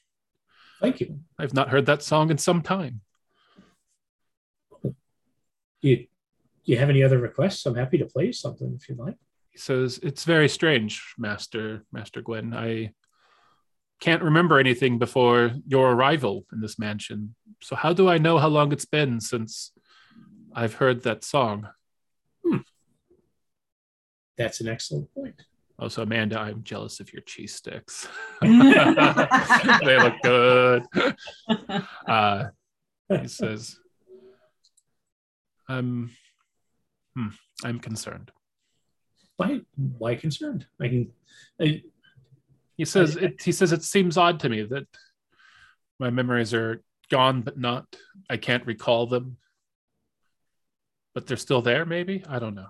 thank 0.80 1.00
you. 1.00 1.20
I've 1.38 1.54
not 1.54 1.70
heard 1.70 1.86
that 1.88 2.04
song 2.04 2.32
in 2.32 2.38
some 2.38 2.62
time. 2.62 3.02
Do 4.84 5.90
you, 5.90 5.98
do 5.98 6.08
you 6.66 6.78
have 6.78 6.90
any 6.90 7.04
other 7.04 7.18
requests? 7.18 7.66
I'm 7.66 7.76
happy 7.76 7.98
to 7.98 8.06
play 8.06 8.28
you 8.28 8.34
something 8.34 8.78
if 8.80 8.88
you'd 8.88 9.00
like. 9.00 9.16
He 9.50 9.58
says, 9.58 10.00
It's 10.04 10.24
very 10.24 10.48
strange, 10.48 11.16
Master 11.18 11.84
Master 11.92 12.22
Gwen. 12.22 12.54
I 12.54 12.94
can't 14.00 14.24
remember 14.24 14.60
anything 14.60 14.98
before 14.98 15.52
your 15.68 15.92
arrival 15.92 16.46
in 16.54 16.62
this 16.62 16.80
mansion. 16.80 17.36
So 17.62 17.76
how 17.76 17.94
do 17.94 18.10
I 18.10 18.18
know 18.18 18.38
how 18.38 18.48
long 18.48 18.72
it's 18.72 18.86
been 18.86 19.20
since 19.20 19.72
I've 20.54 20.76
heard 20.76 21.04
that 21.04 21.24
song? 21.24 21.68
That's 24.38 24.62
an 24.62 24.68
excellent 24.68 25.14
point. 25.14 25.36
Also, 25.82 26.04
Amanda, 26.04 26.40
I'm 26.40 26.62
jealous 26.62 27.00
of 27.00 27.12
your 27.12 27.24
cheese 27.24 27.56
sticks. 27.56 28.08
they 28.42 29.98
look 29.98 30.14
good. 30.22 30.84
Uh, 32.08 32.50
he 33.10 33.28
says, 33.28 33.80
"I'm, 35.68 36.12
hmm, 37.16 37.30
I'm 37.64 37.80
concerned." 37.80 38.32
Why, 39.38 39.62
why 39.98 40.14
concerned? 40.14 40.68
I 40.80 40.88
can, 40.88 41.12
I, 41.60 41.82
He 42.78 42.86
says, 42.86 43.16
it, 43.16 43.42
"He 43.42 43.52
says 43.52 43.72
it 43.72 43.82
seems 43.82 44.18
odd 44.18 44.40
to 44.42 44.50
me 44.50 44.62
that 44.62 44.86
my 46.00 46.12
memories 46.12 46.54
are 46.54 46.84
gone, 47.10 47.42
but 47.42 47.58
not. 47.58 47.88
I 48.30 48.38
can't 48.38 48.68
recall 48.68 49.08
them, 49.08 49.38
but 51.16 51.26
they're 51.26 51.38
still 51.38 51.64
there. 51.64 51.88
Maybe 51.88 52.24
I 52.30 52.38
don't 52.38 52.54
know." 52.54 52.70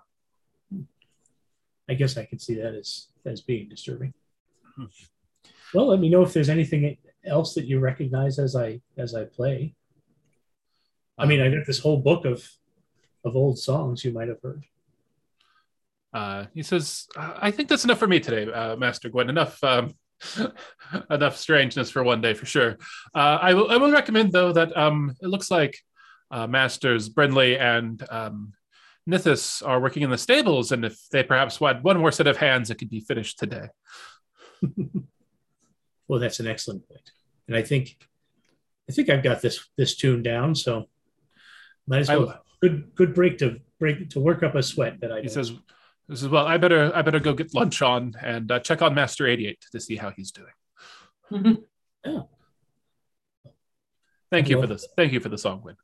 I 1.91 1.93
guess 1.93 2.15
I 2.15 2.23
can 2.23 2.39
see 2.39 2.55
that 2.55 2.73
as 2.73 3.07
as 3.25 3.41
being 3.41 3.67
disturbing. 3.67 4.13
Hmm. 4.77 4.85
Well, 5.73 5.87
let 5.87 5.99
me 5.99 6.07
know 6.07 6.21
if 6.23 6.31
there's 6.31 6.47
anything 6.47 6.97
else 7.25 7.53
that 7.55 7.65
you 7.65 7.79
recognize 7.79 8.39
as 8.39 8.55
I 8.55 8.79
as 8.97 9.13
I 9.13 9.25
play. 9.25 9.75
I 11.17 11.25
mean, 11.25 11.41
I 11.41 11.49
got 11.49 11.67
this 11.67 11.79
whole 11.79 11.97
book 11.97 12.23
of 12.23 12.47
of 13.25 13.35
old 13.35 13.59
songs 13.59 14.05
you 14.05 14.13
might 14.13 14.29
have 14.29 14.41
heard. 14.41 14.63
Uh, 16.13 16.45
he 16.53 16.63
says, 16.63 17.07
"I 17.17 17.51
think 17.51 17.67
that's 17.67 17.83
enough 17.83 17.99
for 17.99 18.07
me 18.07 18.21
today, 18.21 18.49
uh, 18.49 18.77
Master 18.77 19.09
Gwen. 19.09 19.29
Enough, 19.29 19.61
um, 19.65 19.93
enough 21.11 21.35
strangeness 21.35 21.91
for 21.91 22.03
one 22.03 22.21
day, 22.21 22.33
for 22.33 22.45
sure. 22.45 22.77
Uh, 23.13 23.37
I 23.41 23.53
will. 23.53 23.69
I 23.69 23.75
will 23.75 23.91
recommend 23.91 24.31
though 24.31 24.53
that 24.53 24.75
um, 24.77 25.13
it 25.21 25.27
looks 25.27 25.51
like 25.51 25.77
uh, 26.31 26.47
Masters 26.47 27.09
Brinley 27.09 27.59
and 27.59 28.01
um, 28.09 28.53
Nithis 29.11 29.65
are 29.67 29.79
working 29.81 30.03
in 30.03 30.09
the 30.09 30.17
stables, 30.17 30.71
and 30.71 30.85
if 30.85 30.97
they 31.11 31.23
perhaps 31.23 31.57
had 31.57 31.83
one 31.83 31.99
more 31.99 32.11
set 32.11 32.27
of 32.27 32.37
hands, 32.37 32.69
it 32.69 32.75
could 32.75 32.89
be 32.89 33.01
finished 33.01 33.37
today." 33.39 33.67
Well, 36.07 36.19
that's 36.19 36.41
an 36.41 36.47
excellent 36.47 36.85
point, 36.89 37.09
and 37.47 37.55
I 37.55 37.61
think 37.63 37.95
I 38.89 38.91
think 38.91 39.09
I've 39.09 39.23
got 39.23 39.41
this 39.41 39.65
this 39.77 39.95
tune 39.95 40.21
down. 40.23 40.55
So 40.55 40.89
might 41.87 41.99
as 41.99 42.09
I- 42.09 42.17
well 42.17 42.43
good 42.61 42.93
good 42.95 43.13
break 43.15 43.37
to 43.37 43.61
break 43.79 44.09
to 44.09 44.19
work 44.19 44.43
up 44.43 44.55
a 44.55 44.61
sweat 44.61 44.99
that 44.99 45.11
I 45.13 45.21
He 45.21 45.27
don't. 45.27 45.33
says, 45.33 45.53
"This 46.09 46.21
is 46.21 46.27
well. 46.27 46.45
I 46.45 46.57
better. 46.57 46.91
I 46.93 47.01
better 47.01 47.21
go 47.21 47.33
get 47.33 47.53
lunch 47.53 47.81
on 47.81 48.13
and 48.21 48.51
uh, 48.51 48.59
check 48.59 48.81
on 48.81 48.93
Master 48.93 49.25
Eighty 49.25 49.47
Eight 49.47 49.63
to 49.71 49.79
see 49.79 49.95
how 49.95 50.09
he's 50.11 50.31
doing." 50.31 51.57
Oh. 52.03 52.27
Thank 54.31 54.49
you 54.49 54.55
for 54.55 54.61
Well- 54.61 54.67
this. 54.69 54.87
Thank 54.97 55.13
you 55.13 55.19
for 55.21 55.29
the 55.29 55.37
song, 55.37 55.61
Gwen. 55.61 55.75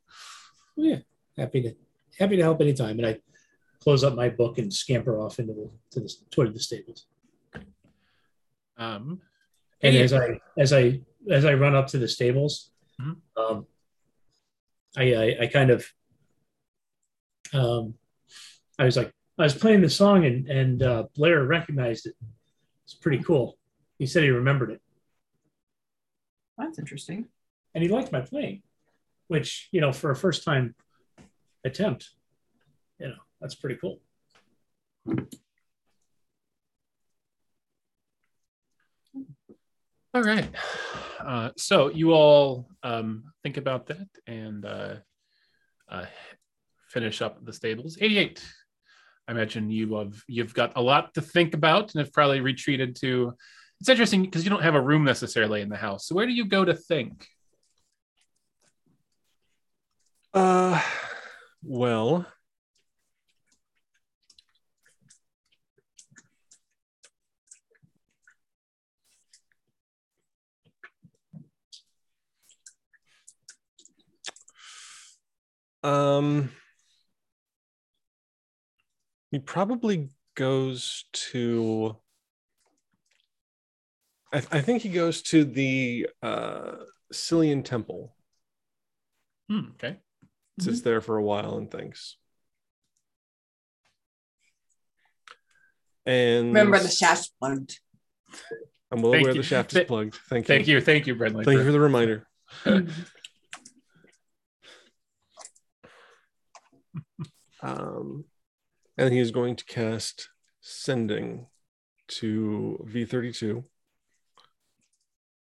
yeah, 0.76 0.98
happy 1.38 1.62
to 1.62 1.74
happy 2.18 2.36
to 2.36 2.42
help 2.42 2.60
anytime. 2.60 2.98
And 2.98 3.06
I 3.06 3.20
close 3.80 4.04
up 4.04 4.14
my 4.14 4.28
book 4.28 4.58
and 4.58 4.72
scamper 4.72 5.18
off 5.20 5.38
into 5.38 5.52
the 5.54 5.70
to 5.92 6.00
the 6.00 6.14
toward 6.30 6.54
the 6.54 6.60
stables. 6.60 7.06
Um, 8.76 9.20
And 9.82 9.94
Hey. 9.94 10.02
as 10.02 10.12
I 10.12 10.40
as 10.56 10.72
I 10.72 11.00
as 11.30 11.44
I 11.44 11.54
run 11.54 11.74
up 11.74 11.86
to 11.88 11.98
the 11.98 12.08
stables, 12.08 12.70
Mhm. 13.00 13.20
um, 13.36 13.66
I, 14.96 15.14
I 15.14 15.36
I 15.42 15.46
kind 15.46 15.70
of 15.70 15.86
um, 17.52 17.94
I 18.78 18.84
was 18.84 18.96
like 18.96 19.12
I 19.38 19.44
was 19.44 19.54
playing 19.54 19.80
the 19.82 19.90
song 19.90 20.24
and 20.26 20.48
and 20.48 20.82
uh, 20.82 21.04
Blair 21.14 21.44
recognized 21.44 22.06
it. 22.06 22.16
It's 22.84 22.94
pretty 22.94 23.22
cool. 23.22 23.56
He 23.98 24.06
said 24.06 24.22
he 24.22 24.30
remembered 24.30 24.70
it 24.70 24.80
That's 26.56 26.78
interesting. 26.78 27.28
and 27.74 27.82
he 27.84 27.88
liked 27.90 28.10
my 28.12 28.20
playing, 28.20 28.62
which 29.28 29.68
you 29.72 29.80
know 29.80 29.92
for 29.92 30.10
a 30.10 30.16
first 30.16 30.42
time 30.44 30.74
attempt, 31.68 32.10
you 32.98 33.08
know 33.08 33.22
that's 33.40 33.54
pretty 33.54 33.76
cool. 33.76 34.00
All 40.14 40.22
right. 40.22 40.48
Uh, 41.20 41.50
so 41.56 41.90
you 41.90 42.12
all 42.12 42.66
um, 42.82 43.24
think 43.42 43.56
about 43.56 43.86
that 43.86 44.08
and 44.26 44.64
uh, 44.64 44.94
uh, 45.88 46.06
finish 46.88 47.20
up 47.20 47.44
the 47.44 47.52
stables. 47.52 47.98
88. 48.00 48.42
I 49.28 49.32
imagine 49.32 49.70
you 49.70 49.96
have 49.96 50.22
you've 50.26 50.54
got 50.54 50.72
a 50.76 50.80
lot 50.80 51.12
to 51.14 51.20
think 51.20 51.52
about 51.52 51.94
and 51.94 52.00
have 52.00 52.12
probably 52.12 52.40
retreated 52.40 52.96
to. 52.96 53.34
It's 53.80 53.90
interesting 53.90 54.22
because 54.22 54.42
you 54.42 54.50
don't 54.50 54.62
have 54.62 54.74
a 54.74 54.80
room 54.80 55.04
necessarily 55.04 55.60
in 55.60 55.68
the 55.68 55.76
house. 55.76 56.08
So 56.08 56.14
where 56.14 56.26
do 56.26 56.32
you 56.32 56.46
go 56.46 56.64
to 56.64 56.74
think? 56.74 57.26
Uh, 60.32 60.82
well, 61.62 62.26
um, 75.82 76.50
he 79.30 79.38
probably 79.38 80.08
goes 80.34 81.04
to. 81.12 81.96
I, 84.32 84.38
I 84.50 84.60
think 84.60 84.82
he 84.82 84.88
goes 84.90 85.22
to 85.22 85.44
the 85.44 86.08
uh, 86.22 86.76
Scillian 87.12 87.64
Temple. 87.64 88.14
Hmm, 89.48 89.70
okay. 89.74 89.98
Sits 90.62 90.82
there 90.82 91.00
for 91.00 91.16
a 91.16 91.22
while 91.22 91.56
and 91.56 91.70
thinks. 91.70 92.16
And 96.06 96.48
Remember 96.48 96.78
the 96.78 96.88
shaft's 96.88 97.28
plugged. 97.28 97.78
I'm 98.90 99.02
well 99.02 99.12
Thank 99.12 99.24
aware 99.24 99.34
you. 99.34 99.42
the 99.42 99.46
shaft 99.46 99.74
is 99.74 99.84
plugged. 99.84 100.14
Thank 100.28 100.48
you. 100.48 100.54
Thank 100.54 100.68
you, 100.68 100.80
thank 100.80 101.06
you, 101.06 101.14
Brendan. 101.14 101.44
Thank 101.44 101.58
you 101.58 101.64
for 101.64 101.72
the 101.72 101.80
reminder. 101.80 102.26
Um, 107.60 108.24
and 108.96 109.12
he 109.12 109.18
is 109.18 109.30
going 109.30 109.56
to 109.56 109.64
cast 109.64 110.28
Sending 110.60 111.46
to 112.08 112.84
V32. 112.88 113.64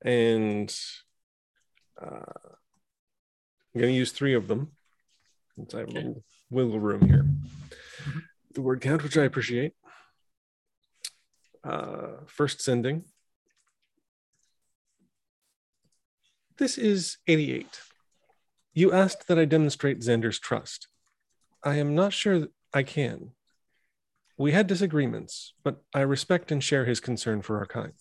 And 0.03 0.75
uh, 2.01 2.05
I'm 2.05 3.81
going 3.81 3.93
to 3.93 3.97
use 3.97 4.11
three 4.11 4.33
of 4.33 4.47
them 4.47 4.71
since 5.55 5.73
I 5.73 5.79
have 5.79 5.87
a 5.87 5.91
Okay. 5.91 5.99
little 6.03 6.23
wiggle 6.49 6.79
room 6.79 7.07
here. 7.07 7.23
Mhm. 7.23 8.23
The 8.53 8.61
word 8.61 8.81
count, 8.81 9.03
which 9.03 9.17
I 9.17 9.23
appreciate. 9.23 9.73
Uh, 11.63 12.25
first 12.27 12.61
sending. 12.61 13.05
This 16.57 16.77
is 16.77 17.17
88. 17.27 17.81
You 18.73 18.91
asked 18.93 19.27
that 19.27 19.39
I 19.39 19.45
demonstrate 19.45 19.99
Xander's 19.99 20.39
trust. 20.39 20.87
I 21.63 21.75
am 21.75 21.95
not 21.95 22.13
sure 22.13 22.47
I 22.73 22.83
can. 22.83 23.33
We 24.37 24.51
had 24.51 24.67
disagreements, 24.67 25.53
but 25.63 25.83
I 25.93 26.01
respect 26.01 26.51
and 26.51 26.63
share 26.63 26.85
his 26.85 26.99
concern 26.99 27.41
for 27.41 27.57
our 27.57 27.65
kind. 27.65 27.93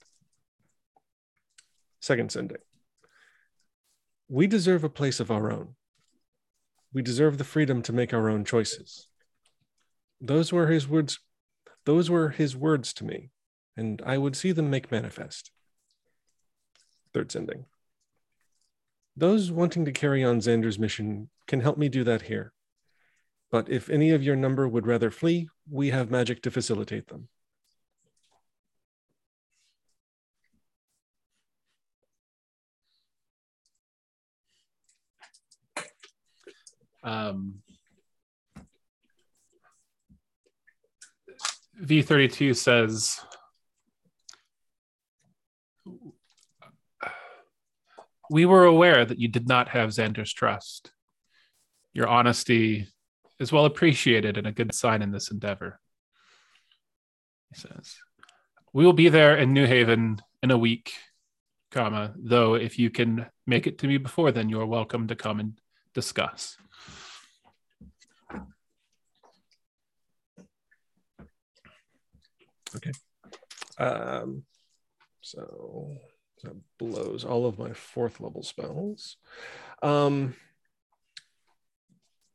Second 2.00 2.30
sending. 2.32 2.58
We 4.28 4.46
deserve 4.46 4.84
a 4.84 4.88
place 4.88 5.20
of 5.20 5.30
our 5.30 5.50
own. 5.50 5.76
We 6.94 7.02
deserve 7.02 7.36
the 7.38 7.44
freedom 7.44 7.82
to 7.82 7.92
make 7.92 8.14
our 8.14 8.30
own 8.30 8.44
choices. 8.44 9.08
Those 10.20 10.52
were 10.52 10.68
his 10.68 10.88
words. 10.88 11.18
Those 11.84 12.08
were 12.08 12.30
his 12.30 12.56
words 12.56 12.94
to 12.94 13.04
me, 13.04 13.30
and 13.76 14.00
I 14.06 14.16
would 14.16 14.36
see 14.36 14.52
them 14.52 14.70
make 14.70 14.92
manifest. 14.92 15.50
Third 17.12 17.32
sending. 17.32 17.66
Those 19.16 19.50
wanting 19.50 19.84
to 19.84 19.92
carry 19.92 20.24
on 20.24 20.38
Xander's 20.40 20.78
mission 20.78 21.30
can 21.46 21.60
help 21.60 21.76
me 21.76 21.88
do 21.88 22.04
that 22.04 22.22
here. 22.22 22.52
But 23.50 23.68
if 23.68 23.90
any 23.90 24.10
of 24.10 24.22
your 24.22 24.36
number 24.36 24.66
would 24.66 24.86
rather 24.86 25.10
flee, 25.10 25.48
we 25.70 25.90
have 25.90 26.10
magic 26.10 26.42
to 26.42 26.50
facilitate 26.50 27.08
them. 27.08 27.28
Um, 37.04 37.56
V32 41.80 42.56
says, 42.56 43.20
We 48.30 48.46
were 48.46 48.64
aware 48.64 49.04
that 49.04 49.18
you 49.18 49.28
did 49.28 49.46
not 49.46 49.68
have 49.68 49.90
Xander's 49.90 50.32
trust. 50.32 50.92
Your 51.92 52.08
honesty 52.08 52.88
is 53.38 53.52
well 53.52 53.66
appreciated 53.66 54.38
and 54.38 54.46
a 54.46 54.52
good 54.52 54.74
sign 54.74 55.02
in 55.02 55.12
this 55.12 55.30
endeavor. 55.30 55.78
He 57.52 57.60
says, 57.60 57.96
We 58.72 58.84
will 58.84 58.94
be 58.94 59.10
there 59.10 59.36
in 59.36 59.52
New 59.52 59.66
Haven 59.66 60.22
in 60.42 60.50
a 60.50 60.58
week, 60.58 60.94
comma, 61.70 62.14
though 62.16 62.54
if 62.54 62.78
you 62.78 62.88
can 62.88 63.26
make 63.46 63.66
it 63.66 63.78
to 63.80 63.86
me 63.86 63.98
before 63.98 64.32
then, 64.32 64.48
you 64.48 64.58
are 64.60 64.66
welcome 64.66 65.06
to 65.08 65.14
come 65.14 65.38
and 65.38 65.58
discuss. 65.92 66.56
Um, 73.78 74.44
so 75.20 75.96
that 76.42 76.54
blows 76.78 77.24
all 77.24 77.46
of 77.46 77.58
my 77.58 77.72
fourth 77.72 78.20
level 78.20 78.42
spells. 78.42 79.16
Um, 79.82 80.34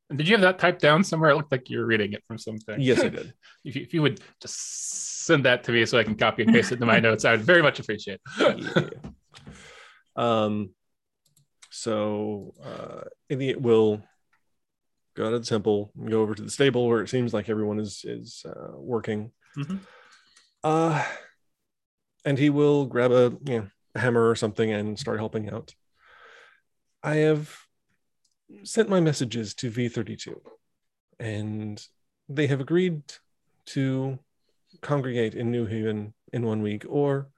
And 0.10 0.18
did 0.18 0.28
you 0.28 0.34
have 0.34 0.42
that 0.42 0.58
typed 0.58 0.82
down 0.82 1.04
somewhere? 1.04 1.30
It 1.30 1.36
looked 1.36 1.52
like 1.52 1.70
you 1.70 1.78
were 1.80 1.86
reading 1.86 2.14
it 2.14 2.24
from 2.28 2.38
something. 2.40 2.82
yes, 2.82 3.00
I 3.00 3.10
did. 3.18 3.34
if, 3.64 3.76
you, 3.76 3.82
if 3.84 3.94
you 3.94 4.02
would 4.02 4.20
just 4.42 5.26
send 5.26 5.46
that 5.46 5.64
to 5.66 5.72
me 5.72 5.86
so 5.86 6.00
I 6.00 6.04
can 6.04 6.16
copy 6.16 6.42
and 6.44 6.52
paste 6.52 6.72
it 6.72 6.76
into 6.76 6.88
my 6.88 7.00
notes, 7.08 7.26
I 7.26 7.32
would 7.32 7.42
very 7.42 7.62
much 7.62 7.80
appreciate 7.80 8.20
it. 8.40 8.58
yeah. 8.76 8.90
Um, 10.16 10.72
so 11.70 12.54
uh, 12.64 13.02
Idiot 13.30 13.62
will 13.62 14.02
go 15.16 15.28
out 15.28 15.34
of 15.34 15.42
the 15.44 15.48
temple 15.48 15.92
and 15.98 16.10
go 16.10 16.22
over 16.22 16.34
to 16.34 16.42
the 16.42 16.50
stable 16.50 16.88
where 16.88 17.02
it 17.02 17.10
seems 17.10 17.32
like 17.34 17.48
everyone 17.50 17.80
is 17.80 18.04
is 18.06 18.44
uh, 18.48 18.72
working. 18.76 19.32
Mhm. 19.58 19.80
Uh, 20.64 21.06
and 22.26 22.38
he 22.38 22.50
will 22.50 22.86
grab 22.86 23.12
a 23.12 23.38
you 23.46 23.60
know 23.60 23.68
a 23.96 24.00
hammer 24.00 24.30
or 24.30 24.36
something 24.36 24.72
and 24.72 25.00
start 25.00 25.20
helping 25.20 25.50
out. 25.50 25.74
I 27.02 27.16
have 27.16 27.56
sent 28.64 28.90
my 28.90 29.00
messages 29.00 29.54
to 29.56 29.72
V32, 29.72 30.36
and 31.20 31.82
they 32.28 32.48
have 32.48 32.60
agreed 32.60 33.02
to 33.68 34.20
congregate 34.82 35.34
in 35.34 35.52
New 35.52 35.66
Haven 35.66 36.14
in 36.34 36.46
one 36.46 36.62
week 36.62 36.86
or 36.88 37.30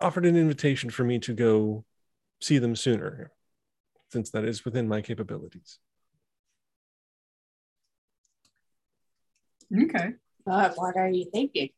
offered 0.00 0.26
an 0.26 0.36
invitation 0.36 0.90
for 0.90 1.04
me 1.04 1.18
to 1.20 1.34
go 1.34 1.84
see 2.40 2.58
them 2.58 2.74
sooner, 2.74 3.30
since 4.10 4.30
that 4.30 4.44
is 4.44 4.64
within 4.64 4.88
my 4.88 5.00
capabilities. 5.00 5.78
Okay. 9.84 10.14
Uh, 10.46 10.70
what 10.74 10.96
are 10.96 11.08
you 11.08 11.26
thinking? 11.32 11.70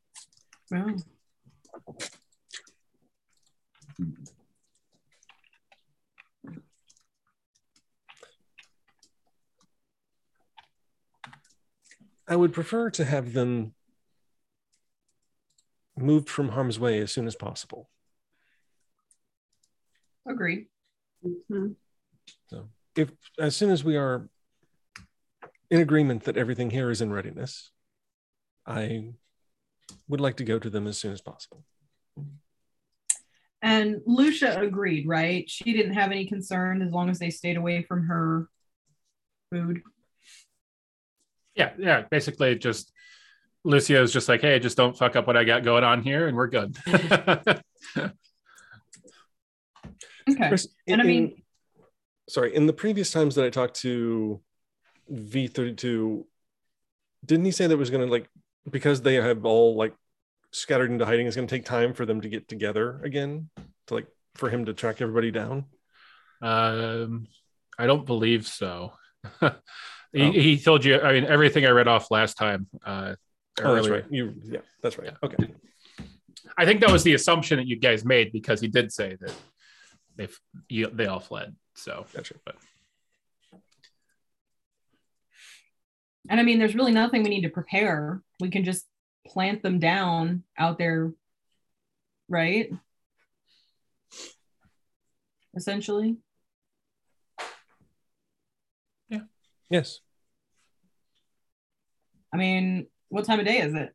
Well, 0.71 0.97
I 12.27 12.37
would 12.37 12.53
prefer 12.53 12.91
to 12.91 13.05
have 13.05 13.35
them 13.35 13.75
moved 15.97 16.29
from 16.29 16.51
harm's 16.51 16.79
way 16.81 16.99
as 17.01 17.13
soon 17.13 17.27
as 17.27 17.37
possible. 17.37 17.91
agree. 20.27 20.69
Mhm. 21.23 21.77
If 22.97 23.11
as 23.39 23.57
soon 23.57 23.71
as 23.71 23.85
we 23.85 23.97
are 23.97 24.29
in 25.71 25.81
agreement 25.81 26.25
that 26.25 26.37
everything 26.37 26.71
here 26.71 26.91
is 26.91 27.01
in 27.01 27.13
readiness, 27.13 27.73
I 28.67 29.13
would 30.09 30.21
like 30.21 30.37
to 30.39 30.45
go 30.45 30.59
to 30.59 30.71
them 30.71 30.87
as 30.87 30.99
soon 30.99 31.13
as 31.13 31.21
possible. 31.21 31.65
And 33.63 34.03
Lucia 34.07 34.61
agreed, 34.61 35.09
right? 35.09 35.49
She 35.49 35.73
didn't 35.73 35.95
have 35.95 36.11
any 36.11 36.27
concern 36.27 36.83
as 36.83 36.93
long 36.93 37.09
as 37.09 37.19
they 37.19 37.31
stayed 37.31 37.57
away 37.57 37.83
from 37.83 38.07
her 38.07 38.49
food. 39.51 39.81
Yeah, 41.55 41.73
yeah. 41.79 42.03
Basically, 42.11 42.57
just 42.57 42.93
Lucio's 43.65 44.13
just 44.13 44.29
like, 44.29 44.43
hey, 44.43 44.59
just 44.59 44.77
don't 44.77 44.97
fuck 44.97 45.17
up 45.17 45.27
what 45.27 45.37
I 45.37 45.45
got 45.45 45.63
going 45.63 45.85
on 45.85 46.03
here, 46.03 46.27
and 46.29 46.37
we're 46.37 46.49
good. 46.49 46.77
Okay. 50.29 50.49
Chris, 50.49 50.69
And 50.87 51.03
I 51.03 51.05
mean- 51.05 51.43
sorry, 52.31 52.55
in 52.55 52.65
the 52.67 52.73
previous 52.73 53.11
times 53.13 53.35
that 53.35 53.45
I 53.45 53.51
talked 53.51 53.77
to 53.83 54.41
V32, 55.13 56.25
didn't 57.25 57.45
he 57.45 57.51
say 57.51 57.67
that 57.67 57.77
was 57.77 57.91
going 57.91 58.07
to 58.07 58.11
like 58.11 58.29
because 58.71 59.03
they 59.03 59.15
have 59.15 59.45
all 59.45 59.77
like 59.77 59.95
scattered 60.53 60.91
into 60.91 61.05
hiding, 61.07 61.27
it's 61.27 61.37
going 61.37 61.49
to 61.49 61.55
take 61.55 61.65
time 61.65 61.95
for 61.95 62.07
them 62.07 62.21
to 62.21 62.29
get 62.29 62.49
together 62.49 63.01
again 63.05 63.51
to 63.87 63.95
like 63.95 64.07
for 64.35 64.49
him 64.49 64.65
to 64.67 64.73
track 64.75 65.01
everybody 65.01 65.31
down? 65.31 65.65
um, 66.43 67.27
I 67.79 67.87
don't 67.87 68.07
believe 68.07 68.47
so. 68.47 68.93
he, 69.41 69.49
Oh. 70.23 70.31
he 70.31 70.59
told 70.59 70.85
you. 70.85 71.01
I 71.01 71.13
mean, 71.13 71.25
everything 71.25 71.67
I 71.67 71.71
read 71.71 71.89
off 71.89 72.11
last 72.11 72.35
time. 72.35 72.67
Uh, 72.85 73.15
Oh, 73.63 73.75
that's 73.77 73.89
right. 73.89 74.05
You, 74.11 74.35
yeah, 74.45 74.61
that's 74.83 74.99
right. 74.99 75.11
Yeah. 75.13 75.17
Okay. 75.29 75.55
I 76.59 76.65
think 76.65 76.81
that 76.81 76.91
was 76.91 77.05
the 77.05 77.15
assumption 77.15 77.59
that 77.59 77.69
you 77.69 77.77
guys 77.77 78.05
made 78.05 78.33
because 78.33 78.61
he 78.61 78.67
did 78.67 78.93
say 78.93 79.17
that 79.21 79.33
they 80.17 80.29
you, 80.69 80.89
they 80.93 81.07
all 81.07 81.21
fled. 81.21 81.55
So, 81.77 82.05
Gotcha. 82.13 82.35
but 82.45 82.57
And 86.29 86.41
I 86.41 86.43
mean, 86.43 86.59
there's 86.59 86.75
really 86.75 86.93
nothing 86.93 87.23
we 87.23 87.31
need 87.31 87.43
to 87.43 87.51
prepare. 87.51 88.23
We 88.41 88.51
can 88.51 88.65
just 88.65 88.87
plant 89.27 89.63
them 89.63 89.79
down 89.79 90.43
out 90.59 90.79
there, 90.79 91.13
right? 92.29 92.71
Essentially. 95.55 96.17
Yeah. 99.09 99.21
Yes. 99.71 100.01
I 102.33 102.37
mean, 102.37 102.87
what 103.09 103.25
time 103.25 103.39
of 103.39 103.47
day 103.47 103.61
is 103.61 103.75
it? 103.75 103.95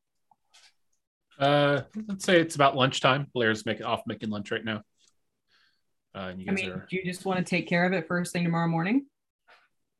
uh, 1.39 1.81
let's 2.07 2.25
say 2.25 2.39
it's 2.39 2.55
about 2.55 2.75
lunchtime. 2.75 3.27
Blair's 3.33 3.65
making 3.65 3.85
off 3.85 4.01
making 4.05 4.29
lunch 4.29 4.51
right 4.51 4.63
now. 4.63 4.83
Uh, 6.13 6.29
and 6.31 6.41
you 6.41 6.47
I 6.49 6.53
mean, 6.53 6.71
are 6.71 6.87
do 6.89 6.95
you 6.97 7.03
just 7.03 7.25
want 7.25 7.39
to 7.39 7.45
take 7.45 7.67
care 7.67 7.85
of 7.85 7.93
it 7.93 8.07
first 8.07 8.33
thing 8.33 8.43
tomorrow 8.43 8.67
morning? 8.67 9.05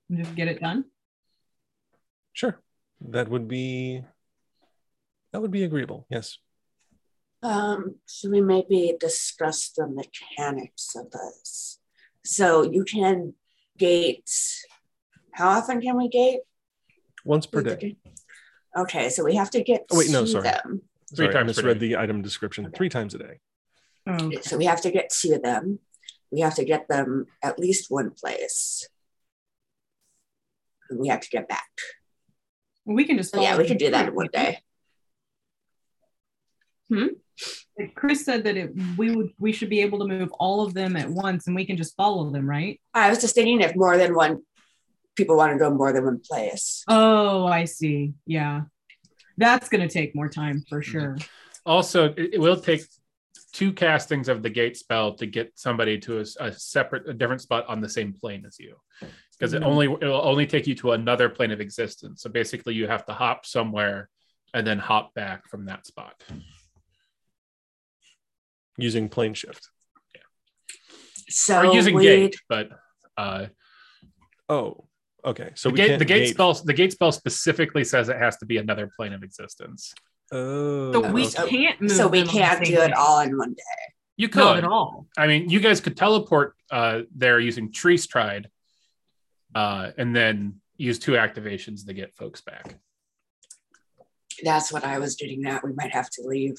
And 0.09 0.23
Just 0.23 0.35
get 0.35 0.47
it 0.47 0.59
done. 0.59 0.85
Sure. 2.39 2.61
That 3.01 3.27
would 3.27 3.49
be 3.49 4.01
that 5.33 5.41
would 5.41 5.51
be 5.51 5.63
agreeable. 5.65 6.07
Yes. 6.09 6.37
Um, 7.43 7.95
should 8.07 8.31
we 8.31 8.39
maybe 8.39 8.95
discuss 8.97 9.71
the 9.75 9.85
mechanics 9.87 10.95
of 10.95 11.11
this? 11.11 11.79
So 12.23 12.63
you 12.63 12.85
can 12.85 13.33
gate. 13.77 14.31
How 15.33 15.49
often 15.49 15.81
can 15.81 15.97
we 15.97 16.07
gate? 16.07 16.39
Once 17.25 17.45
per 17.45 17.61
day. 17.61 17.97
Okay, 18.77 19.09
so 19.09 19.25
we 19.25 19.35
have 19.35 19.49
to 19.51 19.61
get 19.61 19.81
Oh, 19.91 19.97
wait, 19.97 20.09
no, 20.09 20.21
to 20.21 20.27
sorry. 20.31 20.43
them. 20.43 20.81
Three 21.13 21.25
Sorry, 21.25 21.29
I 21.29 21.33
times 21.33 21.55
per 21.57 21.61
misread 21.63 21.79
day. 21.79 21.87
the 21.89 21.97
item 21.97 22.21
description. 22.21 22.65
Okay. 22.67 22.77
Three 22.77 22.89
times 22.89 23.13
a 23.15 23.17
day. 23.17 23.39
Oh, 24.07 24.31
So 24.43 24.55
we 24.57 24.65
have 24.65 24.81
to 24.83 24.91
get 24.91 25.09
to 25.21 25.39
them. 25.39 25.79
We 26.31 26.39
have 26.39 26.55
to 26.55 26.63
get 26.63 26.87
them 26.87 27.25
at 27.43 27.59
least 27.59 27.91
one 27.91 28.11
place. 28.11 28.87
And 30.89 30.99
we 30.99 31.09
have 31.09 31.19
to 31.19 31.29
get 31.29 31.49
back. 31.49 31.67
Well, 32.89 32.95
we 32.95 33.05
can 33.05 33.17
just. 33.17 33.31
So 33.31 33.39
yeah, 33.39 33.55
we 33.55 33.67
could 33.67 33.77
do 33.77 33.91
that 33.91 34.15
one 34.15 34.29
day. 34.33 34.57
Hmm. 36.91 37.05
Chris 37.93 38.25
said 38.25 38.43
that 38.45 38.57
it, 38.57 38.71
we 38.97 39.15
would 39.15 39.29
we 39.37 39.51
should 39.51 39.69
be 39.69 39.81
able 39.81 39.99
to 39.99 40.05
move 40.05 40.31
all 40.39 40.65
of 40.65 40.73
them 40.73 40.95
at 40.97 41.07
once, 41.07 41.45
and 41.45 41.55
we 41.55 41.65
can 41.65 41.77
just 41.77 41.95
follow 41.95 42.31
them, 42.31 42.49
right? 42.49 42.81
I 42.95 43.09
was 43.11 43.21
just 43.21 43.35
thinking 43.35 43.61
if 43.61 43.75
more 43.75 43.95
than 43.95 44.15
one 44.15 44.39
people 45.15 45.37
want 45.37 45.53
to 45.53 45.59
go 45.59 45.69
more 45.69 45.93
than 45.93 46.03
one 46.03 46.19
place. 46.19 46.83
Oh, 46.87 47.45
I 47.45 47.65
see. 47.65 48.13
Yeah, 48.25 48.61
that's 49.37 49.69
gonna 49.69 49.87
take 49.87 50.15
more 50.15 50.29
time 50.29 50.63
for 50.67 50.81
Mm-hmm. 50.81 50.91
sure. 50.91 51.17
Also, 51.63 52.05
it, 52.05 52.33
it 52.33 52.39
will 52.41 52.59
take 52.59 52.81
two 53.53 53.71
castings 53.71 54.29
of 54.29 54.41
the 54.41 54.49
gate 54.49 54.77
spell 54.77 55.13
to 55.13 55.27
get 55.27 55.51
somebody 55.55 55.99
to 55.99 56.19
a 56.39 56.51
separate, 56.53 57.07
a 57.07 57.13
different 57.13 57.41
spot 57.41 57.65
on 57.67 57.81
the 57.81 57.89
same 57.89 58.13
plane 58.13 58.45
as 58.47 58.57
you, 58.59 58.77
because 59.39 59.53
it 59.53 59.61
Mhm. 59.61 59.65
only 59.67 59.85
it 59.85 60.03
will 60.05 60.21
only 60.27 60.45
take 60.45 60.67
you 60.67 60.75
to 60.75 60.91
another 60.91 61.29
plane 61.29 61.51
of 61.51 61.61
existence. 61.61 62.21
So 62.21 62.29
basically, 62.29 62.73
you 62.75 62.87
have 62.87 63.05
to 63.05 63.13
hop 63.13 63.45
somewhere 63.45 64.09
and 64.53 64.67
then 64.67 64.79
hop 64.79 65.13
back 65.13 65.47
from 65.47 65.65
that 65.65 65.85
spot. 65.87 66.21
Using 68.77 69.09
plane 69.09 69.33
shift. 69.33 69.69
Yeah. 70.15 70.21
So 71.29 71.59
or 71.69 71.73
using 71.73 71.95
we 71.95 72.03
gate, 72.03 72.35
but 72.47 72.69
uh, 73.17 73.47
Oh, 74.47 74.85
okay. 75.23 75.51
So 75.55 75.69
the 75.69 75.73
we 75.73 75.77
gate, 75.77 75.87
can't 75.89 75.99
the 75.99 76.05
gate, 76.05 76.25
gate- 76.25 76.33
spell 76.33 76.53
the 76.53 76.73
gate 76.73 76.91
spell 76.93 77.11
specifically 77.11 77.83
says 77.83 78.09
it 78.09 78.17
has 78.17 78.37
to 78.37 78.45
be 78.45 78.57
another 78.57 78.89
plane 78.95 79.13
of 79.13 79.21
existence. 79.23 79.93
Oh, 80.31 80.91
So 80.93 81.11
we 81.11 81.25
so- 81.25 81.47
can't 81.47 81.79
move. 81.81 81.91
so 81.91 82.07
we 82.07 82.19
them 82.19 82.29
on 82.29 82.33
the 82.35 82.39
can't 82.39 82.65
do 82.65 82.81
it 82.81 82.93
all 82.93 83.19
in 83.21 83.37
one 83.37 83.53
day. 83.53 83.63
You 84.17 84.27
Not 84.27 84.33
could. 84.55 84.57
at 84.59 84.69
all. 84.69 85.07
I 85.17 85.27
mean, 85.27 85.49
you 85.49 85.59
guys 85.59 85.79
could 85.81 85.95
teleport 85.97 86.55
uh, 86.71 87.01
there 87.15 87.39
using 87.39 87.71
tree 87.71 87.97
stride, 87.97 88.49
uh, 89.55 89.91
and 89.97 90.15
then 90.15 90.61
use 90.77 90.99
two 90.99 91.13
activations 91.13 91.85
to 91.87 91.93
get 91.93 92.15
folks 92.15 92.41
back. 92.41 92.75
That's 94.43 94.71
what 94.71 94.83
I 94.83 94.99
was 94.99 95.15
doing. 95.15 95.41
That 95.41 95.63
We 95.63 95.73
might 95.73 95.91
have 95.91 96.09
to 96.11 96.21
leave. 96.25 96.55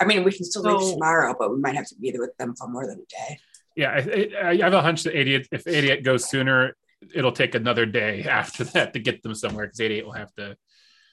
I 0.00 0.06
mean, 0.06 0.24
we 0.24 0.32
can 0.32 0.44
still 0.44 0.62
leave 0.62 0.94
tomorrow, 0.94 1.34
but 1.38 1.50
we 1.50 1.60
might 1.60 1.76
have 1.76 1.86
to 1.88 1.94
be 1.96 2.10
there 2.10 2.20
with 2.20 2.36
them 2.38 2.54
for 2.56 2.68
more 2.68 2.86
than 2.86 3.00
a 3.00 3.28
day. 3.28 3.38
Yeah, 3.76 3.90
I, 3.90 4.30
I 4.42 4.50
I 4.50 4.56
have 4.56 4.72
a 4.72 4.82
hunch 4.82 5.02
that 5.02 5.16
88, 5.16 5.48
if 5.52 5.66
88 5.66 6.04
goes 6.04 6.28
sooner, 6.28 6.76
it'll 7.14 7.32
take 7.32 7.54
another 7.54 7.86
day 7.86 8.22
after 8.28 8.64
that 8.64 8.92
to 8.94 9.00
get 9.00 9.22
them 9.22 9.34
somewhere 9.34 9.66
because 9.66 9.80
88 9.80 10.04
will 10.04 10.12
have 10.12 10.32
to 10.34 10.56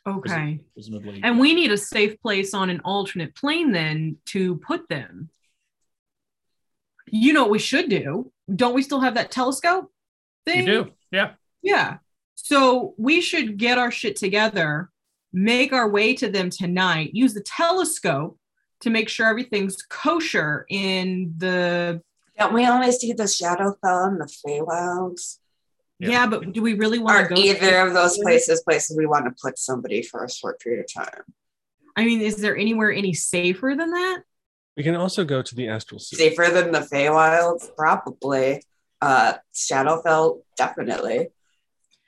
Okay. 0.07 0.61
presumably. 0.73 1.21
And 1.23 1.39
we 1.39 1.53
need 1.53 1.71
a 1.71 1.77
safe 1.77 2.19
place 2.21 2.53
on 2.53 2.69
an 2.69 2.81
alternate 2.83 3.35
plane 3.35 3.71
then 3.71 4.17
to 4.27 4.55
put 4.57 4.89
them. 4.89 5.29
You 7.07 7.33
know 7.33 7.43
what 7.43 7.51
we 7.51 7.59
should 7.59 7.89
do? 7.89 8.31
Don't 8.53 8.73
we 8.73 8.81
still 8.81 9.01
have 9.01 9.15
that 9.15 9.31
telescope 9.31 9.91
thing? 10.45 10.59
you 10.59 10.65
do, 10.65 10.91
yeah. 11.11 11.31
Yeah. 11.61 11.97
So 12.35 12.95
we 12.97 13.21
should 13.21 13.57
get 13.57 13.77
our 13.77 13.91
shit 13.91 14.15
together, 14.15 14.89
make 15.31 15.73
our 15.73 15.89
way 15.89 16.13
to 16.15 16.29
them 16.29 16.49
tonight, 16.49 17.11
use 17.13 17.33
the 17.33 17.41
telescope 17.41 18.37
to 18.81 18.89
make 18.89 19.09
sure 19.09 19.27
everything's 19.27 19.81
kosher 19.83 20.65
in 20.69 21.33
the 21.37 22.01
Don't 22.37 22.53
we 22.53 22.67
only 22.67 22.91
see 22.91 23.13
the 23.13 23.27
shadow 23.27 23.75
Shadowfell 23.83 24.07
and 24.07 24.21
the 24.21 24.25
Feywilds? 24.25 25.37
Yeah. 25.99 26.09
yeah, 26.09 26.27
but 26.27 26.51
do 26.51 26.63
we 26.63 26.73
really 26.73 26.97
want 26.97 27.29
to 27.29 27.35
go 27.35 27.39
either 27.39 27.77
of 27.77 27.93
those 27.93 28.17
places 28.17 28.63
places 28.63 28.97
we 28.97 29.05
want 29.05 29.25
to 29.25 29.35
put 29.39 29.59
somebody 29.59 30.01
for 30.01 30.23
a 30.23 30.29
short 30.29 30.59
period 30.59 30.83
of 30.83 30.91
time? 30.91 31.21
I 31.95 32.05
mean, 32.05 32.21
is 32.21 32.37
there 32.37 32.57
anywhere 32.57 32.91
any 32.91 33.13
safer 33.13 33.75
than 33.77 33.91
that? 33.91 34.23
We 34.75 34.83
can 34.83 34.95
also 34.95 35.23
go 35.23 35.43
to 35.43 35.55
the 35.55 35.67
astral 35.67 35.99
sea. 35.99 36.15
Safer 36.15 36.49
than 36.51 36.71
the 36.71 36.79
Feywilds? 36.79 37.75
Probably. 37.75 38.63
Uh, 39.01 39.33
Shadowfell, 39.53 40.41
definitely. 40.57 41.29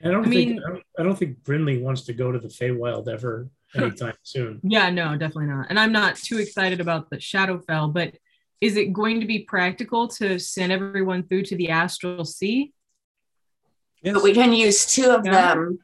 I 0.04 0.10
don't 0.10 0.26
I 0.26 0.28
think 0.30 0.50
mean- 0.50 0.62
I 0.64 0.68
don't, 0.70 0.82
I 0.98 1.02
don't 1.02 1.18
think 1.18 1.42
Brinley 1.42 1.80
wants 1.82 2.02
to 2.02 2.12
go 2.12 2.30
to 2.30 2.38
the 2.38 2.48
Feywild 2.48 3.08
ever 3.08 3.48
anytime 3.76 4.14
soon. 4.22 4.60
Yeah, 4.62 4.90
no, 4.90 5.12
definitely 5.16 5.46
not. 5.46 5.66
And 5.70 5.78
I'm 5.80 5.92
not 5.92 6.16
too 6.16 6.38
excited 6.38 6.80
about 6.80 7.10
the 7.10 7.16
Shadowfell, 7.16 7.92
but 7.92 8.14
is 8.60 8.76
it 8.76 8.92
going 8.92 9.20
to 9.20 9.26
be 9.26 9.40
practical 9.40 10.08
to 10.08 10.38
send 10.38 10.70
everyone 10.72 11.24
through 11.24 11.42
to 11.44 11.56
the 11.56 11.70
Astral 11.70 12.24
Sea? 12.24 12.72
Yes. 14.02 14.14
But 14.14 14.22
we 14.22 14.32
can 14.34 14.52
use 14.52 14.86
two 14.86 15.10
of 15.10 15.24
Yeah. 15.26 15.54
them 15.54 15.78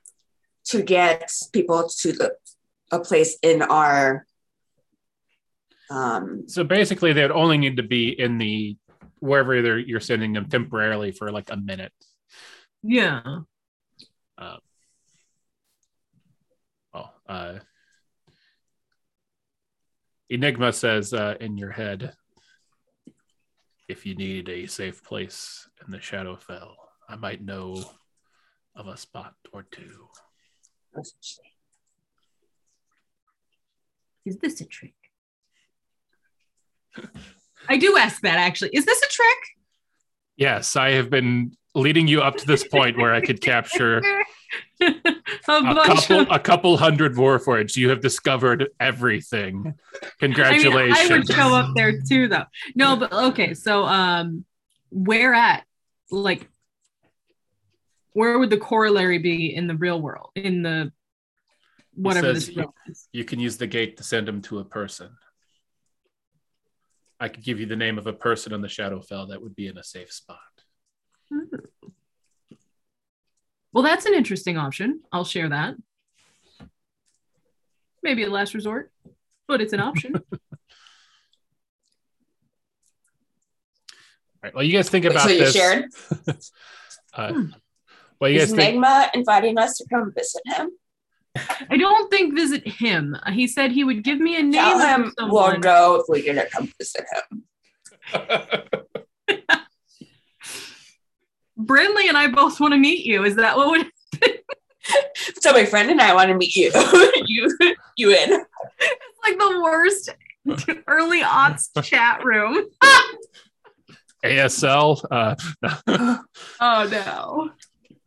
to 0.67 0.83
get 0.83 1.33
people 1.53 1.89
to 1.89 2.13
the 2.13 2.37
a 2.93 3.01
place 3.01 3.37
in 3.43 3.63
our 3.63 4.27
um 5.91 6.45
So 6.49 6.63
basically, 6.65 7.13
they 7.13 7.23
would 7.23 7.31
only 7.33 7.59
need 7.59 7.77
to 7.79 7.83
be 7.83 8.09
in 8.19 8.39
the 8.39 8.77
wherever 9.21 9.63
they're, 9.63 9.79
you're 9.79 10.01
sending 10.01 10.33
them 10.33 10.49
temporarily 10.49 11.13
for 11.13 11.31
like 11.31 11.51
a 11.51 11.57
minute. 11.57 11.93
Yeah. 12.83 13.41
Oh, 16.93 17.11
uh, 17.29 17.59
Enigma 20.29 20.73
says 20.73 21.13
uh, 21.13 21.35
in 21.41 21.57
your 21.57 21.71
head, 21.71 22.15
if 23.89 24.07
you 24.07 24.15
need 24.15 24.49
a 24.49 24.67
safe 24.67 25.03
place 25.05 25.69
in 25.85 25.91
the 25.93 25.99
Shadowfell, 25.99 26.73
I 27.09 27.17
might 27.17 27.45
know 27.45 27.83
of 28.75 28.87
a 28.87 28.97
spot 28.97 29.35
or 29.53 29.65
two. 29.71 30.09
Is 34.25 34.37
this 34.39 34.61
a 34.61 34.65
trick? 34.65 34.95
I 37.69 37.77
do 37.77 37.97
ask 37.97 38.21
that 38.23 38.39
actually. 38.39 38.71
Is 38.73 38.85
this 38.87 39.03
a 39.03 39.09
trick? 39.09 39.39
Yes, 40.37 40.77
I 40.77 40.93
have 40.93 41.11
been 41.11 41.53
leading 41.75 42.09
you 42.09 42.23
up 42.23 42.37
to 42.39 42.47
this 42.47 42.67
point 42.67 42.97
where 42.99 43.15
I 43.15 43.21
could 43.21 43.41
capture 43.41 43.99
a 44.81 44.95
a 45.49 45.85
couple, 45.85 46.21
of- 46.21 46.29
a 46.31 46.39
couple 46.39 46.77
hundred 46.77 47.15
warforged. 47.15 47.77
You 47.77 47.91
have 47.91 48.01
discovered 48.01 48.71
everything. 48.81 49.61
I 49.61 49.69
mean, 49.69 49.75
Congratulations. 50.19 51.11
I 51.11 51.15
would 51.17 51.27
show 51.29 51.55
up 51.55 51.75
there 51.77 52.01
too, 52.01 52.29
though. 52.29 52.45
No, 52.75 52.97
but 52.97 53.13
okay. 53.13 53.55
So, 53.55 53.85
um, 53.85 54.45
where 54.91 55.35
at? 55.35 55.65
Like, 56.11 56.49
where 58.15 58.39
would 58.39 58.51
the 58.51 58.59
corollary 58.59 59.19
be 59.19 59.55
in 59.55 59.67
the 59.69 59.77
real 59.77 60.01
world? 60.01 60.31
In 60.35 60.63
the 60.63 60.91
whatever 61.95 62.35
says 62.35 62.47
this 62.47 62.57
real 62.57 62.75
is. 62.89 63.09
You 63.13 63.25
can 63.25 63.39
use 63.39 63.59
the 63.59 63.67
gate 63.69 63.99
to 63.99 64.03
send 64.03 64.27
them 64.27 64.43
to 64.43 64.59
a 64.59 64.65
person. 64.65 65.11
I 67.21 67.29
could 67.29 67.45
give 67.45 67.61
you 67.61 67.67
the 67.67 67.77
name 67.77 67.99
of 67.99 68.07
a 68.07 68.13
person 68.15 68.55
on 68.55 68.63
the 68.63 68.69
Shadowfell 68.69 69.29
that 69.29 69.43
would 69.43 69.55
be 69.55 69.67
in 69.67 69.77
a 69.77 69.85
safe 69.85 70.11
spot. 70.11 70.39
Well, 73.73 73.85
that's 73.85 74.07
an 74.07 74.15
interesting 74.15 74.57
option. 74.57 75.03
I'll 75.13 75.25
share 75.25 75.51
that. 75.51 75.75
Maybe 78.03 78.25
a 78.25 78.31
last 78.31 78.55
resort, 78.55 78.91
but 79.47 79.61
it's 79.61 79.75
an 79.75 79.81
option. 79.81 80.15
All 80.17 80.23
right. 84.43 84.55
Well, 84.55 84.65
you 84.65 84.73
guys 84.73 84.89
think 84.89 85.05
Wait, 85.05 85.11
about 85.13 85.25
so 85.25 85.31
you 85.33 85.39
this. 85.41 85.55
shared? 85.55 85.85
Uh, 87.13 87.33
Hmm. 87.33 87.47
well, 88.21 88.31
you 88.31 88.39
Is 88.39 88.51
guys 88.51 88.57
think. 88.57 88.69
Enigma 88.71 89.11
inviting 89.15 89.59
us 89.59 89.77
to 89.79 89.85
come 89.91 90.13
visit 90.17 90.43
him? 90.47 90.71
I 91.37 91.77
don't 91.77 92.11
think 92.11 92.35
visit 92.35 92.67
him. 92.67 93.17
He 93.33 93.47
said 93.47 93.71
he 93.71 93.85
would 93.85 94.03
give 94.03 94.19
me 94.19 94.37
a 94.37 94.43
name. 94.43 94.53
Tell 94.53 94.79
him 94.81 95.13
we'll 95.19 95.29
someone. 95.29 95.61
go 95.61 95.97
if 96.01 96.07
we 96.09 96.23
get 96.23 96.35
to 96.35 96.47
come 96.51 96.73
visit 96.79 97.05
him. 97.31 97.45
Brinley 101.59 102.09
and 102.09 102.17
I 102.17 102.29
both 102.29 102.59
want 102.61 102.73
to 102.73 102.79
meet 102.79 103.05
you. 103.05 103.25
Is 103.25 103.37
that 103.37 103.57
what 103.57 103.69
would? 103.71 103.87
So 105.41 105.53
my 105.53 105.65
friend 105.67 105.91
and 105.91 106.01
I 106.01 106.15
want 106.15 106.29
to 106.31 106.35
meet 106.35 106.57
you. 106.57 106.71
you 107.27 107.57
you 107.97 108.11
in? 108.11 108.31
like 108.31 109.39
the 109.39 109.61
worst 109.63 110.11
early 110.89 111.23
aughts 111.23 111.69
chat 111.85 112.25
room. 112.25 112.65
ASL? 114.25 115.05
Uh, 115.11 115.37
Oh 116.61 116.89
no. 116.91 117.51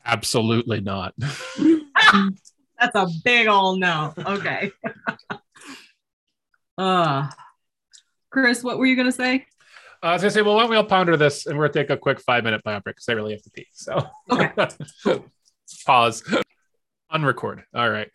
absolutely 0.06 0.82
not. 0.82 1.14
That's 2.84 2.96
a 2.96 3.08
big 3.24 3.48
old 3.48 3.80
no. 3.80 4.14
Okay. 4.18 4.72
uh 6.78 7.30
Chris, 8.30 8.64
what 8.64 8.78
were 8.78 8.86
you 8.86 8.96
gonna 8.96 9.12
say? 9.12 9.46
Uh, 10.02 10.08
I 10.08 10.14
was 10.14 10.22
gonna 10.22 10.32
say, 10.32 10.42
well, 10.42 10.56
why 10.56 10.62
don't 10.62 10.72
we 10.72 10.76
all 10.76 10.84
ponder 10.84 11.16
this, 11.16 11.46
and 11.46 11.58
we're 11.58 11.68
gonna 11.70 11.86
take 11.86 11.90
a 11.92 11.98
quick 11.98 12.20
five 12.20 12.44
minute 12.44 12.62
bio 12.64 12.80
break 12.82 12.98
because 12.98 13.08
I 13.08 13.14
really 13.14 13.32
have 13.34 13.44
to 13.44 13.50
pee. 13.52 13.68
So, 13.72 14.06
Okay. 14.30 14.52
Pause. 15.86 16.24
Unrecord. 17.14 17.64
All 17.74 17.90
right. 17.90 18.10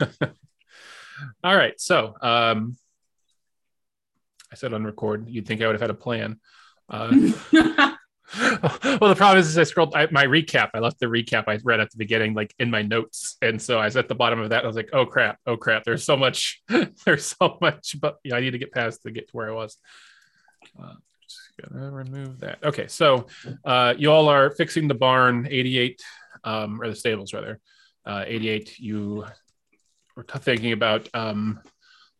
All 1.44 1.56
right. 1.56 1.78
So, 1.80 2.14
um, 2.20 2.76
I 4.50 4.56
said 4.56 4.72
unrecord. 4.72 5.24
You'd 5.28 5.46
think 5.46 5.60
I 5.62 5.66
would 5.66 5.74
have 5.74 5.80
had 5.80 5.90
a 5.90 5.94
plan. 5.94 6.40
Uh, 6.88 7.12
well, 8.38 9.08
the 9.08 9.14
problem 9.16 9.38
is, 9.38 9.48
is 9.48 9.58
I 9.58 9.64
scrolled 9.64 9.94
I, 9.94 10.06
my 10.10 10.26
recap. 10.26 10.70
I 10.74 10.80
left 10.80 11.00
the 11.00 11.06
recap 11.06 11.44
I 11.48 11.58
read 11.64 11.80
at 11.80 11.90
the 11.90 11.96
beginning, 11.96 12.34
like 12.34 12.54
in 12.58 12.70
my 12.70 12.82
notes, 12.82 13.38
and 13.40 13.60
so 13.60 13.78
I 13.78 13.86
was 13.86 13.96
at 13.96 14.08
the 14.08 14.14
bottom 14.14 14.38
of 14.38 14.50
that. 14.50 14.64
I 14.64 14.66
was 14.66 14.76
like, 14.76 14.90
"Oh 14.92 15.06
crap! 15.06 15.38
Oh 15.46 15.56
crap! 15.56 15.84
There's 15.84 16.04
so 16.04 16.16
much. 16.16 16.62
there's 17.06 17.24
so 17.24 17.56
much, 17.62 17.96
but 18.00 18.18
yeah, 18.24 18.36
I 18.36 18.40
need 18.40 18.50
to 18.50 18.58
get 18.58 18.72
past 18.72 19.02
to 19.02 19.10
get 19.10 19.28
to 19.28 19.36
where 19.36 19.48
I 19.48 19.54
was." 19.54 19.78
Uh, 20.78 20.94
just 21.26 21.72
gonna 21.72 21.90
remove 21.90 22.40
that. 22.40 22.58
Okay, 22.62 22.86
so 22.86 23.26
uh, 23.64 23.94
you 23.96 24.12
all 24.12 24.28
are 24.28 24.50
fixing 24.50 24.88
the 24.88 24.94
barn, 24.94 25.48
88, 25.50 26.02
um, 26.44 26.82
or 26.82 26.88
the 26.88 26.96
stables 26.96 27.32
rather. 27.32 27.60
Uh, 28.04 28.24
88. 28.26 28.78
You 28.78 29.26
were 30.16 30.24
t- 30.24 30.38
thinking 30.38 30.72
about 30.72 31.08
um, 31.14 31.60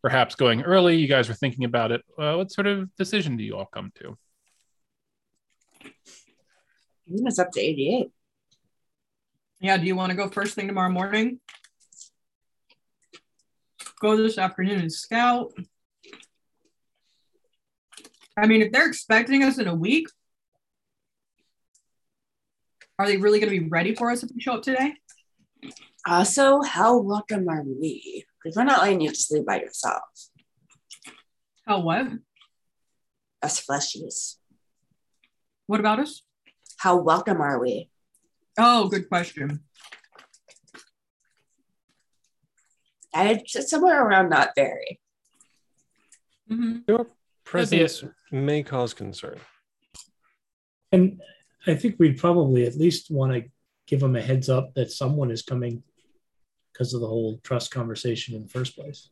perhaps 0.02 0.36
going 0.36 0.62
early. 0.62 0.96
You 0.96 1.08
guys 1.08 1.28
were 1.28 1.34
thinking 1.34 1.64
about 1.64 1.92
it. 1.92 2.02
What 2.16 2.50
sort 2.50 2.66
of 2.66 2.94
decision 2.96 3.36
do 3.36 3.44
you 3.44 3.56
all 3.56 3.66
come 3.66 3.92
to? 3.96 4.16
I 5.84 7.10
think 7.10 7.26
it's 7.26 7.38
up 7.38 7.52
to 7.52 7.60
88. 7.60 8.10
yeah, 9.60 9.76
do 9.76 9.86
you 9.86 9.96
want 9.96 10.10
to 10.10 10.16
go 10.16 10.28
first 10.28 10.54
thing 10.54 10.66
tomorrow 10.66 10.90
morning? 10.90 11.40
Go 14.00 14.16
this 14.16 14.38
afternoon 14.38 14.80
and 14.80 14.92
scout. 14.92 15.52
I 18.36 18.46
mean, 18.46 18.62
if 18.62 18.70
they're 18.70 18.86
expecting 18.86 19.42
us 19.42 19.58
in 19.58 19.66
a 19.66 19.74
week, 19.74 20.06
are 22.98 23.06
they 23.06 23.16
really 23.16 23.40
going 23.40 23.52
to 23.52 23.58
be 23.58 23.68
ready 23.68 23.94
for 23.94 24.10
us 24.10 24.22
if 24.22 24.30
we 24.32 24.40
show 24.40 24.54
up 24.54 24.62
today? 24.62 24.94
Also, 26.06 26.62
how 26.62 26.98
welcome 26.98 27.48
are 27.48 27.62
we? 27.62 28.24
Because 28.42 28.56
we're 28.56 28.64
not 28.64 28.80
letting 28.80 29.00
you 29.00 29.10
just 29.10 29.32
leave 29.32 29.44
by 29.44 29.60
yourself. 29.60 30.02
How 31.66 31.80
what? 31.80 32.06
Us 33.42 33.60
fleshies. 33.60 34.37
What 35.68 35.80
about 35.80 36.00
us? 36.00 36.22
How 36.78 36.96
welcome 36.96 37.42
are 37.42 37.60
we? 37.60 37.90
Oh, 38.58 38.88
good 38.88 39.06
question. 39.06 39.60
I'd 43.12 43.42
just 43.46 43.68
somewhere 43.68 44.02
around 44.02 44.30
not 44.30 44.52
very. 44.56 44.98
Mhm. 46.50 46.84
Your 46.88 47.10
presence 47.44 48.02
Yes. 48.02 48.10
may 48.32 48.62
cause 48.62 48.94
concern. 48.94 49.38
And 50.90 51.20
I 51.66 51.74
think 51.74 51.96
we'd 51.98 52.16
probably 52.16 52.64
at 52.64 52.74
least 52.76 53.10
want 53.10 53.34
to 53.34 53.50
give 53.86 54.00
them 54.00 54.16
a 54.16 54.22
heads 54.22 54.48
up 54.48 54.72
that 54.74 54.90
someone 54.90 55.30
is 55.30 55.42
coming 55.42 55.82
because 56.72 56.94
of 56.94 57.02
the 57.02 57.06
whole 57.08 57.40
trust 57.44 57.70
conversation 57.70 58.34
in 58.34 58.44
the 58.44 58.48
first 58.48 58.74
place. 58.74 59.10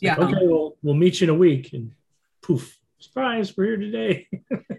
Yeah. 0.00 0.16
Okay, 0.18 0.46
well, 0.46 0.78
we'll 0.82 0.94
meet 0.94 1.20
you 1.20 1.26
in 1.26 1.30
a 1.30 1.34
week, 1.38 1.74
and 1.74 1.94
poof, 2.40 2.78
surprise, 2.98 3.54
we're 3.54 3.66
here 3.66 3.76
today. 3.76 4.28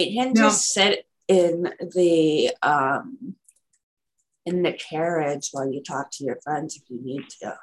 We 0.00 0.14
can 0.14 0.32
No. 0.32 0.42
just 0.44 0.70
sit 0.72 1.04
in 1.28 1.62
the 1.94 2.50
um 2.62 3.36
in 4.46 4.62
the 4.62 4.72
carriage 4.72 5.50
while 5.52 5.70
you 5.70 5.82
talk 5.82 6.10
to 6.12 6.24
your 6.24 6.38
friends 6.42 6.76
if 6.76 6.82
you 6.88 6.98
need 7.02 7.24
to. 7.40 7.56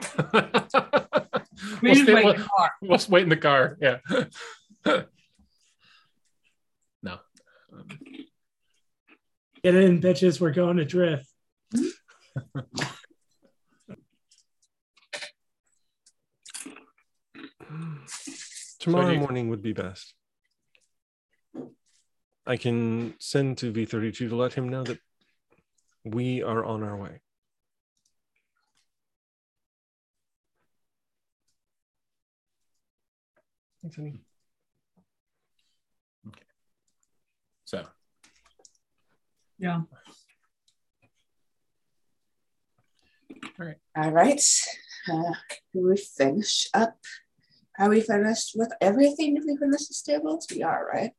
We 1.82 1.90
we'll, 1.92 2.02
stay- 2.02 2.14
wait 2.14 2.20
in 2.22 2.24
we'll- 2.26 2.34
the 2.34 2.42
car. 2.56 2.70
we'll 2.82 2.98
wait 3.10 3.22
in 3.22 3.28
the 3.28 3.36
car. 3.36 3.78
Yeah. 3.80 3.98
no. 7.02 7.18
Um, 7.72 7.86
Get 9.62 9.74
in, 9.76 10.00
bitches, 10.00 10.40
we're 10.40 10.50
going 10.50 10.78
to 10.78 10.84
drift. 10.84 11.28
Tomorrow 18.80 19.06
do 19.08 19.12
you- 19.14 19.20
morning 19.20 19.48
would 19.48 19.62
be 19.62 19.72
best. 19.72 20.14
I 22.46 22.56
can 22.56 23.14
send 23.18 23.58
to 23.58 23.72
V32 23.72 24.28
to 24.28 24.36
let 24.36 24.54
him 24.54 24.68
know 24.68 24.84
that 24.84 24.98
we 26.04 26.42
are 26.42 26.64
on 26.64 26.82
our 26.82 26.96
way. 26.96 27.20
Thanks, 33.80 33.96
honey. 33.96 34.20
Okay. 36.26 36.42
So 37.64 37.86
Yeah. 39.58 39.82
All 43.96 44.10
right. 44.10 44.42
Uh, 45.10 45.32
can 45.72 45.88
we 45.88 45.96
finish 45.96 46.68
up? 46.74 46.96
Are 47.78 47.88
we 47.88 48.00
finished 48.00 48.52
with 48.54 48.72
everything? 48.80 49.36
If 49.36 49.44
we 49.46 49.56
finish 49.56 49.86
the 49.86 49.94
stables, 49.94 50.46
we 50.50 50.62
are, 50.62 50.86
right? 50.92 51.12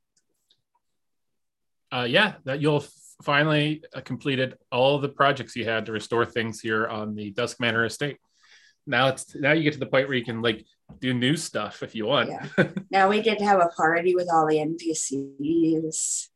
Uh, 1.92 2.08
yeah, 2.10 2.36
that 2.46 2.62
you'll 2.62 2.82
f- 2.82 2.92
finally 3.24 3.84
uh, 3.94 4.02
completed 4.02 4.58
all 4.72 5.00
the 5.00 5.10
projects 5.10 5.56
you 5.56 5.66
had 5.66 5.86
to 5.86 5.92
restore 5.92 6.26
things 6.26 6.60
here 6.60 6.88
on 6.88 7.16
the 7.16 7.32
Dusk 7.32 7.60
Manor 7.60 7.86
estate. 7.86 8.18
Now 8.88 9.08
it's 9.08 9.36
now 9.36 9.52
you 9.54 9.64
get 9.64 9.74
to 9.74 9.80
the 9.80 9.88
point 9.88 10.08
where 10.08 10.18
you 10.18 10.26
can 10.26 10.42
like 10.42 10.66
do 11.00 11.14
new 11.14 11.36
stuff 11.36 11.82
if 11.82 11.96
you 11.96 12.06
want. 12.06 12.30
Yeah. 12.30 12.68
Now 12.92 13.10
we 13.10 13.22
did 13.22 13.42
have 13.42 13.60
a 13.60 13.68
party 13.70 14.16
with 14.16 14.30
all 14.32 14.48
the 14.48 14.58
NPCs. 14.58 16.30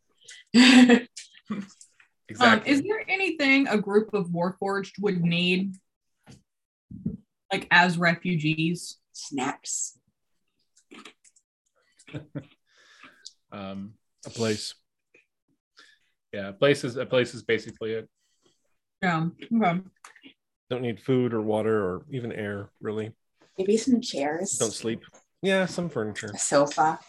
Exactly. 2.30 2.72
Um, 2.72 2.78
is 2.78 2.84
there 2.84 3.04
anything 3.10 3.68
a 3.68 3.78
group 3.78 4.14
of 4.14 4.28
Warforged 4.28 4.94
would 5.00 5.22
need, 5.22 5.74
like 7.52 7.68
as 7.72 7.98
refugees? 7.98 9.00
Snacks. 9.14 9.98
um, 13.52 13.94
A 14.26 14.30
place. 14.30 14.76
Yeah, 16.34 16.50
a 16.50 16.54
place 16.54 16.84
is 16.84 16.96
a 16.98 17.06
place 17.06 17.34
is 17.34 17.44
basically 17.44 17.94
it. 17.94 18.10
Yeah. 19.02 19.28
Okay. 19.56 19.82
Don't 20.70 20.82
need 20.82 21.02
food 21.02 21.34
or 21.34 21.42
water 21.42 21.84
or 21.84 22.06
even 22.12 22.32
air, 22.32 22.70
really. 22.82 23.12
Maybe 23.58 23.78
some 23.78 24.02
chairs. 24.02 24.52
Don't 24.54 24.72
sleep. 24.72 25.04
Yeah, 25.42 25.66
some 25.66 25.90
furniture. 25.90 26.32
A 26.34 26.38
sofa. 26.38 27.00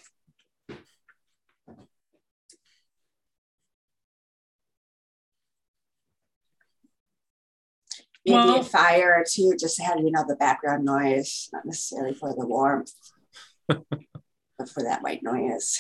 Maybe 8.25 8.37
Well- 8.37 8.61
a 8.61 8.65
fire 8.65 9.15
or 9.15 9.25
two, 9.29 9.55
just 9.59 9.77
to 9.77 9.83
have 9.83 9.99
you 9.99 10.11
know 10.11 10.25
the 10.27 10.37
background 10.37 10.85
noise, 10.85 11.49
not 11.53 11.65
necessarily 11.65 12.15
for 12.15 12.35
the 12.35 12.47
warmth, 12.47 12.93
but 13.69 14.69
for 14.69 14.83
that 14.83 15.03
white 15.03 15.23
noise. 15.23 15.79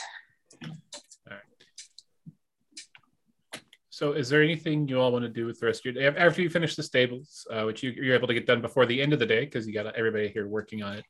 So, 4.00 4.12
is 4.12 4.30
there 4.30 4.42
anything 4.42 4.88
you 4.88 4.98
all 4.98 5.12
want 5.12 5.24
to 5.24 5.28
do 5.28 5.44
with 5.44 5.60
the 5.60 5.66
rest 5.66 5.80
of 5.80 5.94
your 5.94 6.10
day 6.10 6.18
after 6.18 6.40
you 6.40 6.48
finish 6.48 6.74
the 6.74 6.82
stables, 6.82 7.46
uh, 7.50 7.64
which 7.64 7.82
you, 7.82 7.90
you're 7.90 8.14
able 8.14 8.28
to 8.28 8.32
get 8.32 8.46
done 8.46 8.62
before 8.62 8.86
the 8.86 8.98
end 8.98 9.12
of 9.12 9.18
the 9.18 9.26
day 9.26 9.44
because 9.44 9.66
you 9.66 9.74
got 9.74 9.94
everybody 9.94 10.28
here 10.28 10.48
working 10.48 10.82
on 10.82 10.96
it? 10.96 11.04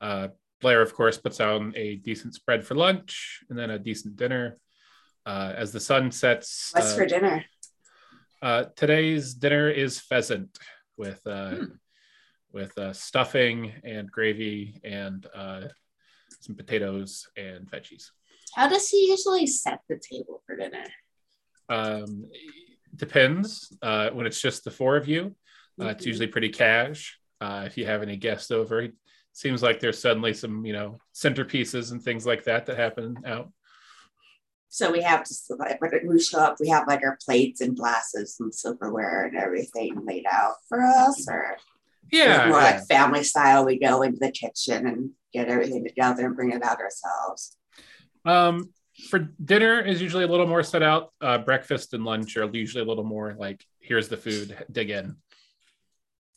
Uh, 0.00 0.28
Blair, 0.62 0.80
of 0.80 0.94
course, 0.94 1.18
puts 1.18 1.40
on 1.40 1.74
a 1.76 1.96
decent 1.96 2.34
spread 2.34 2.64
for 2.64 2.74
lunch 2.74 3.40
and 3.50 3.58
then 3.58 3.68
a 3.68 3.78
decent 3.78 4.16
dinner. 4.16 4.56
Uh, 5.26 5.52
as 5.54 5.72
the 5.72 5.78
sun 5.78 6.10
sets, 6.10 6.70
What's 6.72 6.94
uh, 6.94 6.96
for 6.96 7.04
dinner? 7.04 7.44
uh, 8.40 8.64
today's 8.76 9.34
dinner 9.34 9.68
is 9.68 10.00
pheasant 10.00 10.58
with 10.96 11.20
uh, 11.26 11.56
with 12.50 12.78
uh, 12.78 12.94
stuffing 12.94 13.74
and 13.84 14.10
gravy 14.10 14.80
and 14.82 15.26
uh, 15.34 15.64
some 16.40 16.56
potatoes 16.56 17.28
and 17.36 17.70
veggies. 17.70 18.06
How 18.54 18.70
does 18.70 18.88
he 18.88 19.10
usually 19.10 19.46
set 19.46 19.80
the 19.86 20.00
table 20.00 20.42
for 20.46 20.56
dinner? 20.56 20.84
Um, 21.72 22.26
depends. 22.94 23.76
Uh, 23.80 24.10
when 24.10 24.26
it's 24.26 24.40
just 24.40 24.64
the 24.64 24.70
four 24.70 24.96
of 24.96 25.08
you, 25.08 25.34
uh, 25.80 25.86
it's 25.86 26.06
usually 26.06 26.26
pretty 26.26 26.50
cash. 26.50 27.18
Uh, 27.40 27.64
if 27.66 27.76
you 27.78 27.86
have 27.86 28.02
any 28.02 28.16
guests 28.16 28.50
over, 28.50 28.80
it 28.82 28.94
seems 29.32 29.62
like 29.62 29.80
there's 29.80 30.00
suddenly 30.00 30.34
some, 30.34 30.64
you 30.66 30.72
know, 30.72 30.98
centerpieces 31.14 31.90
and 31.92 32.02
things 32.02 32.26
like 32.26 32.44
that 32.44 32.66
that 32.66 32.76
happen 32.76 33.16
out. 33.26 33.50
So 34.68 34.90
we 34.90 35.02
have 35.02 35.26
just 35.26 35.50
like 35.58 35.80
when 35.80 36.08
we 36.08 36.20
show 36.20 36.40
up, 36.40 36.56
we 36.60 36.68
have 36.68 36.86
like 36.86 37.02
our 37.02 37.18
plates 37.24 37.60
and 37.60 37.76
glasses 37.76 38.36
and 38.40 38.54
silverware 38.54 39.24
and 39.26 39.36
everything 39.36 40.04
laid 40.06 40.24
out 40.30 40.54
for 40.68 40.80
us, 40.82 41.26
or 41.28 41.56
Yeah, 42.10 42.48
more 42.48 42.58
yeah. 42.58 42.64
like 42.64 42.86
family 42.86 43.24
style. 43.24 43.64
We 43.66 43.78
go 43.78 44.02
into 44.02 44.18
the 44.18 44.30
kitchen 44.30 44.86
and 44.86 45.10
get 45.32 45.48
everything 45.48 45.84
together 45.84 46.26
and 46.26 46.36
bring 46.36 46.52
it 46.52 46.62
out 46.62 46.80
ourselves. 46.80 47.56
Um, 48.24 48.72
for 49.08 49.18
dinner 49.44 49.80
is 49.80 50.00
usually 50.00 50.24
a 50.24 50.26
little 50.28 50.46
more 50.46 50.62
set 50.62 50.82
out. 50.82 51.12
Uh, 51.20 51.38
breakfast 51.38 51.94
and 51.94 52.04
lunch 52.04 52.36
are 52.36 52.48
usually 52.52 52.82
a 52.82 52.86
little 52.86 53.04
more 53.04 53.34
like, 53.38 53.64
here's 53.80 54.08
the 54.08 54.16
food, 54.16 54.56
dig 54.70 54.90
in. 54.90 55.16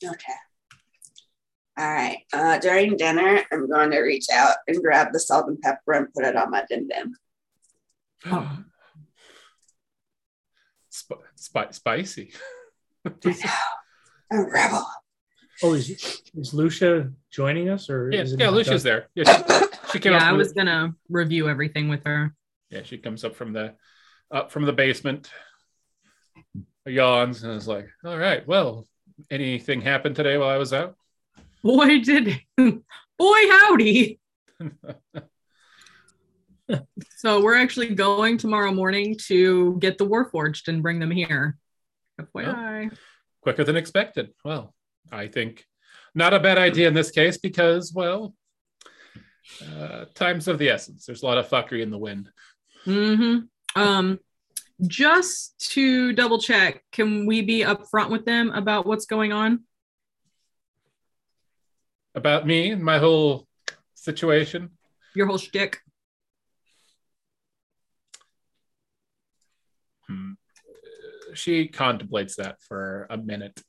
Okay. 0.04 0.34
All 1.78 1.94
right. 1.94 2.20
Uh, 2.32 2.58
during 2.60 2.96
dinner, 2.96 3.44
I'm 3.52 3.70
going 3.70 3.92
to 3.92 4.00
reach 4.00 4.28
out 4.32 4.56
and 4.68 4.82
grab 4.82 5.12
the 5.12 5.20
salt 5.20 5.48
and 5.48 5.60
pepper 5.62 5.94
and 5.94 6.14
put 6.14 6.24
it 6.26 6.36
on 6.36 6.50
my 6.52 6.64
dim 6.70 6.88
dim. 6.88 7.16
Oh. 8.26 8.60
Sp- 10.90 11.24
spi- 11.36 11.72
spicy. 11.72 12.32
A 13.06 13.12
rebel. 14.32 14.86
Oh, 15.64 15.74
is 15.74 16.22
is 16.36 16.54
Lucia 16.54 17.12
joining 17.32 17.70
us 17.70 17.90
or 17.90 18.10
Yeah, 18.12 18.22
is 18.22 18.36
yeah, 18.38 18.50
Lucia's 18.50 18.84
done? 18.84 19.06
there. 19.16 19.24
Yeah, 19.26 19.38
she, 19.38 19.66
she 19.94 20.00
came 20.00 20.14
Yeah, 20.14 20.18
up 20.20 20.24
I 20.24 20.32
was 20.34 20.50
the, 20.50 20.56
gonna 20.56 20.96
review 21.10 21.48
everything 21.50 21.88
with 21.88 22.04
her. 22.06 22.34
Yeah, 22.70 22.84
she 22.84 22.98
comes 22.98 23.24
up 23.24 23.36
from 23.36 23.54
the 23.54 23.76
up 24.32 24.52
from 24.52 24.66
the 24.66 24.74
basement, 24.74 25.30
yawns, 26.86 27.44
and 27.44 27.54
is 27.54 27.68
like, 27.68 27.88
"All 28.04 28.18
right, 28.18 28.48
well, 28.48 28.88
anything 29.30 29.82
happened 29.82 30.16
today 30.16 30.38
while 30.38 30.50
I 30.50 30.58
was 30.58 30.74
out?" 30.74 30.96
Boy, 31.64 32.00
did 32.00 32.40
boy 32.58 33.50
howdy. 33.50 34.20
so 37.18 37.42
we're 37.42 37.56
actually 37.56 37.94
going 37.94 38.38
tomorrow 38.38 38.72
morning 38.72 39.18
to 39.28 39.78
get 39.80 39.98
the 39.98 40.08
Warforged 40.08 40.68
and 40.68 40.82
bring 40.82 41.00
them 41.00 41.12
here. 41.12 41.58
FYI. 42.20 42.96
Quicker 43.42 43.64
than 43.64 43.76
expected. 43.76 44.30
Well, 44.44 44.74
I 45.12 45.28
think 45.28 45.66
not 46.14 46.34
a 46.34 46.40
bad 46.40 46.58
idea 46.58 46.88
in 46.88 46.94
this 46.94 47.12
case 47.12 47.38
because, 47.38 47.94
well, 47.94 48.34
uh, 49.62 50.06
times 50.16 50.48
of 50.48 50.58
the 50.58 50.70
essence. 50.70 51.06
There's 51.06 51.24
a 51.24 51.26
lot 51.26 51.38
of 51.38 51.50
fuckery 51.50 51.82
in 51.82 51.92
the 51.92 51.98
wind. 51.98 52.30
Hmm 52.86 53.38
Um, 53.76 54.20
just 54.82 55.58
to 55.72 56.14
double 56.14 56.40
check, 56.40 56.84
can 56.92 57.26
we 57.26 57.42
be 57.42 57.62
upfront 57.62 58.10
with 58.10 58.26
them 58.26 58.52
about 58.52 58.86
what's 58.86 59.06
going 59.06 59.34
on? 59.34 59.64
About 62.14 62.46
me 62.46 62.72
and 62.72 62.84
my 62.84 63.00
whole 63.00 63.48
situation. 63.96 64.70
Your 65.16 65.28
whole 65.28 65.38
shtick. 65.38 65.80
Hmm. 70.08 70.34
She 71.34 71.68
contemplates 71.68 72.36
that 72.36 72.62
for 72.62 73.08
a 73.10 73.18
minute. 73.18 73.62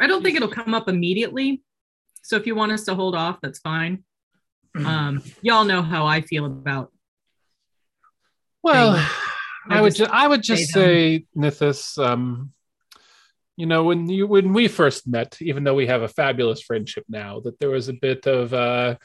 I 0.00 0.06
don't 0.06 0.22
think 0.22 0.36
it'll 0.36 0.48
come 0.48 0.74
up 0.74 0.88
immediately. 0.88 1.62
So 2.22 2.36
if 2.36 2.46
you 2.46 2.54
want 2.54 2.72
us 2.72 2.84
to 2.84 2.94
hold 2.94 3.16
off, 3.16 3.38
that's 3.42 3.58
fine. 3.60 4.04
Um, 4.76 5.22
y'all 5.42 5.64
know 5.64 5.82
how 5.82 6.06
I 6.06 6.20
feel 6.20 6.44
about 6.44 6.92
Well. 8.72 9.08
I 9.70 9.78
I 9.78 9.80
would 9.80 9.90
just 9.90 9.98
just 9.98 10.10
I 10.10 10.26
would 10.26 10.42
just 10.42 10.70
say 10.70 11.26
Nithis, 11.36 12.02
um, 12.02 12.52
you 13.56 13.66
know, 13.66 13.84
when 13.84 14.08
you 14.08 14.26
when 14.26 14.52
we 14.52 14.68
first 14.68 15.06
met, 15.06 15.36
even 15.40 15.64
though 15.64 15.74
we 15.74 15.86
have 15.86 16.02
a 16.02 16.08
fabulous 16.08 16.62
friendship 16.62 17.04
now, 17.08 17.40
that 17.40 17.58
there 17.58 17.70
was 17.70 17.88
a 17.88 17.92
bit 17.92 18.26
of 18.26 18.54
uh 18.54 18.96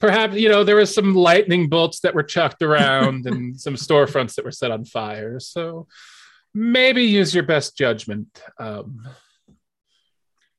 perhaps 0.00 0.36
you 0.36 0.48
know 0.48 0.64
there 0.64 0.76
was 0.76 0.94
some 0.94 1.14
lightning 1.14 1.68
bolts 1.68 2.00
that 2.00 2.14
were 2.14 2.22
chucked 2.22 2.62
around 2.62 3.26
and 3.26 3.60
some 3.64 3.74
storefronts 3.74 4.34
that 4.34 4.44
were 4.44 4.50
set 4.50 4.70
on 4.70 4.84
fire. 4.84 5.38
So 5.38 5.86
maybe 6.54 7.04
use 7.04 7.34
your 7.34 7.44
best 7.44 7.76
judgment. 7.76 8.42
Um, 8.58 9.06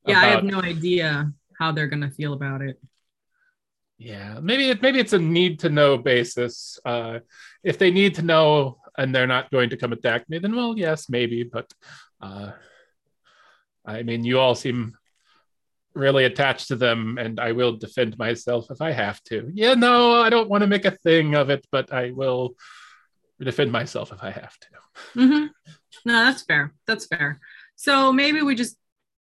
yeah, 0.06 0.19
I 0.19 0.26
have 0.27 0.44
no 0.44 0.61
idea 0.61 1.34
how 1.57 1.72
they're 1.72 1.88
gonna 1.88 2.11
feel 2.11 2.34
about 2.34 2.61
it. 2.61 2.80
Yeah, 3.99 4.39
maybe 4.41 4.69
it, 4.69 4.81
maybe 4.81 4.99
it's 4.99 5.11
a 5.11 5.19
need 5.19 5.59
to 5.59 5.69
know 5.69 5.97
basis. 5.97 6.80
Uh, 6.85 7.19
if 7.63 7.77
they 7.77 7.91
need 7.91 8.15
to 8.15 8.21
know 8.21 8.77
and 8.97 9.13
they're 9.13 9.27
not 9.27 9.51
going 9.51 9.69
to 9.71 9.77
come 9.77 9.91
attack 9.91 10.30
me, 10.30 10.39
then 10.39 10.55
well, 10.55 10.77
yes, 10.77 11.09
maybe. 11.09 11.43
But 11.43 11.69
uh, 12.21 12.51
I 13.85 14.03
mean, 14.03 14.23
you 14.23 14.39
all 14.39 14.55
seem 14.55 14.95
really 15.93 16.23
attached 16.23 16.69
to 16.69 16.77
them, 16.77 17.17
and 17.17 17.41
I 17.41 17.51
will 17.51 17.76
defend 17.76 18.17
myself 18.17 18.67
if 18.71 18.81
I 18.81 18.91
have 18.91 19.21
to. 19.26 19.51
Yeah, 19.53 19.73
no, 19.73 20.21
I 20.21 20.30
don't 20.30 20.49
want 20.49 20.61
to 20.61 20.67
make 20.67 20.85
a 20.85 20.91
thing 20.91 21.35
of 21.35 21.49
it, 21.49 21.67
but 21.69 21.91
I 21.91 22.11
will 22.11 22.55
defend 23.41 23.71
myself 23.73 24.13
if 24.13 24.23
I 24.23 24.31
have 24.31 24.57
to. 24.59 24.67
hmm 25.13 25.45
No, 26.05 26.13
that's 26.26 26.43
fair. 26.43 26.73
That's 26.88 27.05
fair. 27.05 27.41
So 27.76 28.13
maybe 28.13 28.41
we 28.41 28.55
just 28.55 28.77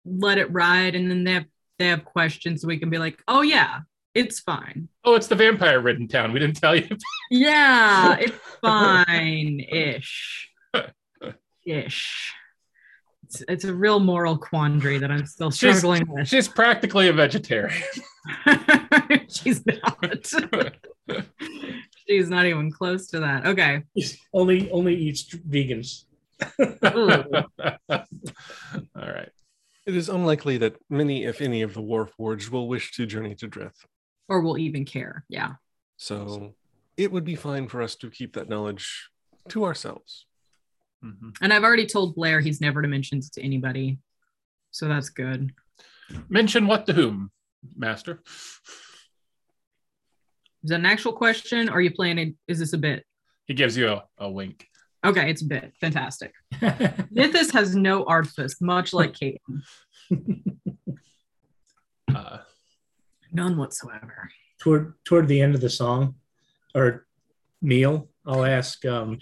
let 0.04 0.36
it 0.36 0.52
ride, 0.52 0.94
and 0.94 1.10
then 1.10 1.24
they 1.24 1.32
have 1.32 1.46
they 1.78 1.86
have 1.88 2.04
questions, 2.04 2.60
so 2.60 2.68
we 2.68 2.78
can 2.78 2.90
be 2.90 2.98
like, 2.98 3.22
"Oh 3.26 3.40
yeah, 3.42 3.80
it's 4.16 4.40
fine. 4.40 4.88
Oh, 5.04 5.14
it's 5.14 5.26
the 5.28 5.34
vampire-ridden 5.36 6.08
town. 6.08 6.32
We 6.32 6.40
didn't 6.40 6.56
tell 6.56 6.74
you. 6.74 6.88
Yeah, 7.30 8.16
it's 8.18 8.36
fine 8.60 9.60
ish, 9.60 10.50
ish." 11.64 12.32
It's, 13.24 13.42
it's 13.48 13.64
a 13.64 13.74
real 13.74 13.98
moral 13.98 14.38
quandary 14.38 14.98
that 14.98 15.10
I'm 15.10 15.26
still 15.26 15.50
She's- 15.50 15.78
struggling 15.78 16.06
with. 16.08 16.28
She's 16.28 16.46
practically 16.48 17.08
a 17.08 17.12
vegetarian. 17.12 17.82
She's 19.28 19.64
not. 19.66 20.32
She's 22.08 22.30
not 22.30 22.46
even 22.46 22.70
close 22.70 23.08
to 23.08 23.20
that. 23.20 23.46
Okay. 23.46 23.82
only 24.32 24.70
only 24.70 24.94
eats 24.94 25.24
vegans. 25.34 26.04
all 26.60 27.48
right. 28.94 29.30
It 29.86 29.94
is 29.96 30.08
unlikely 30.08 30.58
that 30.58 30.76
many, 30.90 31.24
if 31.24 31.40
any, 31.40 31.62
of 31.62 31.74
the 31.74 31.82
Warforged 31.82 32.50
will 32.50 32.68
wish 32.68 32.92
to 32.92 33.06
journey 33.06 33.34
to 33.36 33.48
Drith. 33.48 33.84
Or 34.28 34.40
will 34.40 34.58
even 34.58 34.84
care. 34.84 35.24
Yeah. 35.28 35.54
So 35.96 36.54
it 36.96 37.12
would 37.12 37.24
be 37.24 37.36
fine 37.36 37.68
for 37.68 37.82
us 37.82 37.94
to 37.96 38.10
keep 38.10 38.34
that 38.34 38.48
knowledge 38.48 39.08
to 39.48 39.64
ourselves. 39.64 40.26
Mhm. 41.04 41.36
And 41.40 41.52
I've 41.52 41.62
already 41.64 41.86
told 41.86 42.14
Blair 42.16 42.40
he's 42.40 42.60
never 42.60 42.82
to 42.82 42.88
mention 42.88 43.18
it 43.18 43.24
to 43.34 43.42
anybody. 43.42 43.98
So 44.70 44.88
that's 44.88 45.08
good. 45.10 45.52
Mention 46.28 46.66
what 46.66 46.86
to 46.86 46.92
whom, 46.92 47.30
Master? 47.76 48.22
Is 50.64 50.70
that 50.70 50.80
an 50.80 50.86
actual 50.86 51.12
question? 51.12 51.68
Or 51.68 51.74
are 51.74 51.80
you 51.80 51.92
planning? 51.92 52.36
Is 52.48 52.58
this 52.58 52.72
a 52.72 52.78
bit? 52.78 53.04
He 53.46 53.54
gives 53.54 53.76
you 53.76 53.88
a, 53.88 54.04
a 54.18 54.28
wink. 54.30 54.66
Okay, 55.04 55.30
it's 55.30 55.42
a 55.42 55.46
bit. 55.46 55.72
Fantastic. 55.80 56.32
Nithis 56.54 57.52
has 57.52 57.76
no 57.76 58.04
artifice, 58.04 58.60
much 58.60 58.92
like 58.92 59.14
Kate. 59.14 59.40
Uh, 62.12 62.38
None 63.36 63.56
whatsoever. 63.58 64.30
toward 64.62 64.94
toward 65.04 65.28
the 65.28 65.40
end 65.42 65.54
of 65.54 65.60
the 65.60 65.68
song 65.82 66.14
or 66.74 67.06
meal, 67.60 68.08
I'll 68.26 68.44
ask 68.58 68.84
um, 68.86 69.18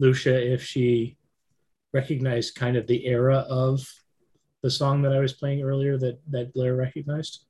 Lucia 0.00 0.36
if 0.54 0.62
she 0.64 1.16
recognized 1.92 2.56
kind 2.56 2.76
of 2.76 2.86
the 2.88 3.06
era 3.06 3.38
of 3.48 3.80
the 4.62 4.70
song 4.70 5.02
that 5.02 5.12
I 5.12 5.20
was 5.20 5.32
playing 5.40 5.62
earlier 5.62 5.96
that 5.98 6.18
that 6.34 6.52
Blair 6.52 6.74
recognized, 6.74 7.44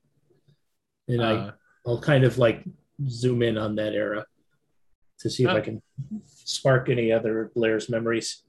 and 1.09 1.24
I 1.24 1.32
uh, 1.35 1.51
I'll 1.86 2.01
kind 2.12 2.24
of 2.24 2.36
like 2.36 2.65
zoom 3.09 3.40
in 3.43 3.56
on 3.56 3.77
that 3.77 3.94
era 3.94 4.27
to 5.20 5.31
see 5.31 5.44
if 5.44 5.51
I 5.51 5.59
Oh. 5.60 5.62
can 5.62 5.82
spark 6.27 6.89
any 6.90 7.10
other 7.12 7.51
Blair's 7.56 7.89
memories. 7.89 8.43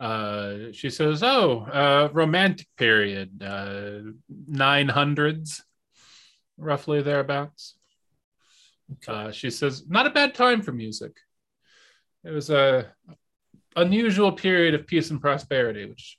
uh, 0.00 0.70
she 0.72 0.90
says, 0.90 1.22
"Oh, 1.22 1.60
uh, 1.82 2.08
romantic 2.12 2.68
period, 2.76 3.42
uh, 3.42 4.00
nine 4.46 4.88
hundreds, 4.90 5.64
roughly 6.56 7.02
thereabouts." 7.02 7.76
Uh, 9.08 9.30
she 9.32 9.50
says, 9.50 9.86
"Not 9.88 10.06
a 10.06 10.10
bad 10.10 10.34
time 10.34 10.62
for 10.62 10.72
music. 10.72 11.16
It 12.24 12.30
was 12.30 12.50
a 12.50 12.92
unusual 13.76 14.32
period 14.32 14.74
of 14.74 14.86
peace 14.86 15.10
and 15.10 15.20
prosperity, 15.20 15.86
which 15.86 16.18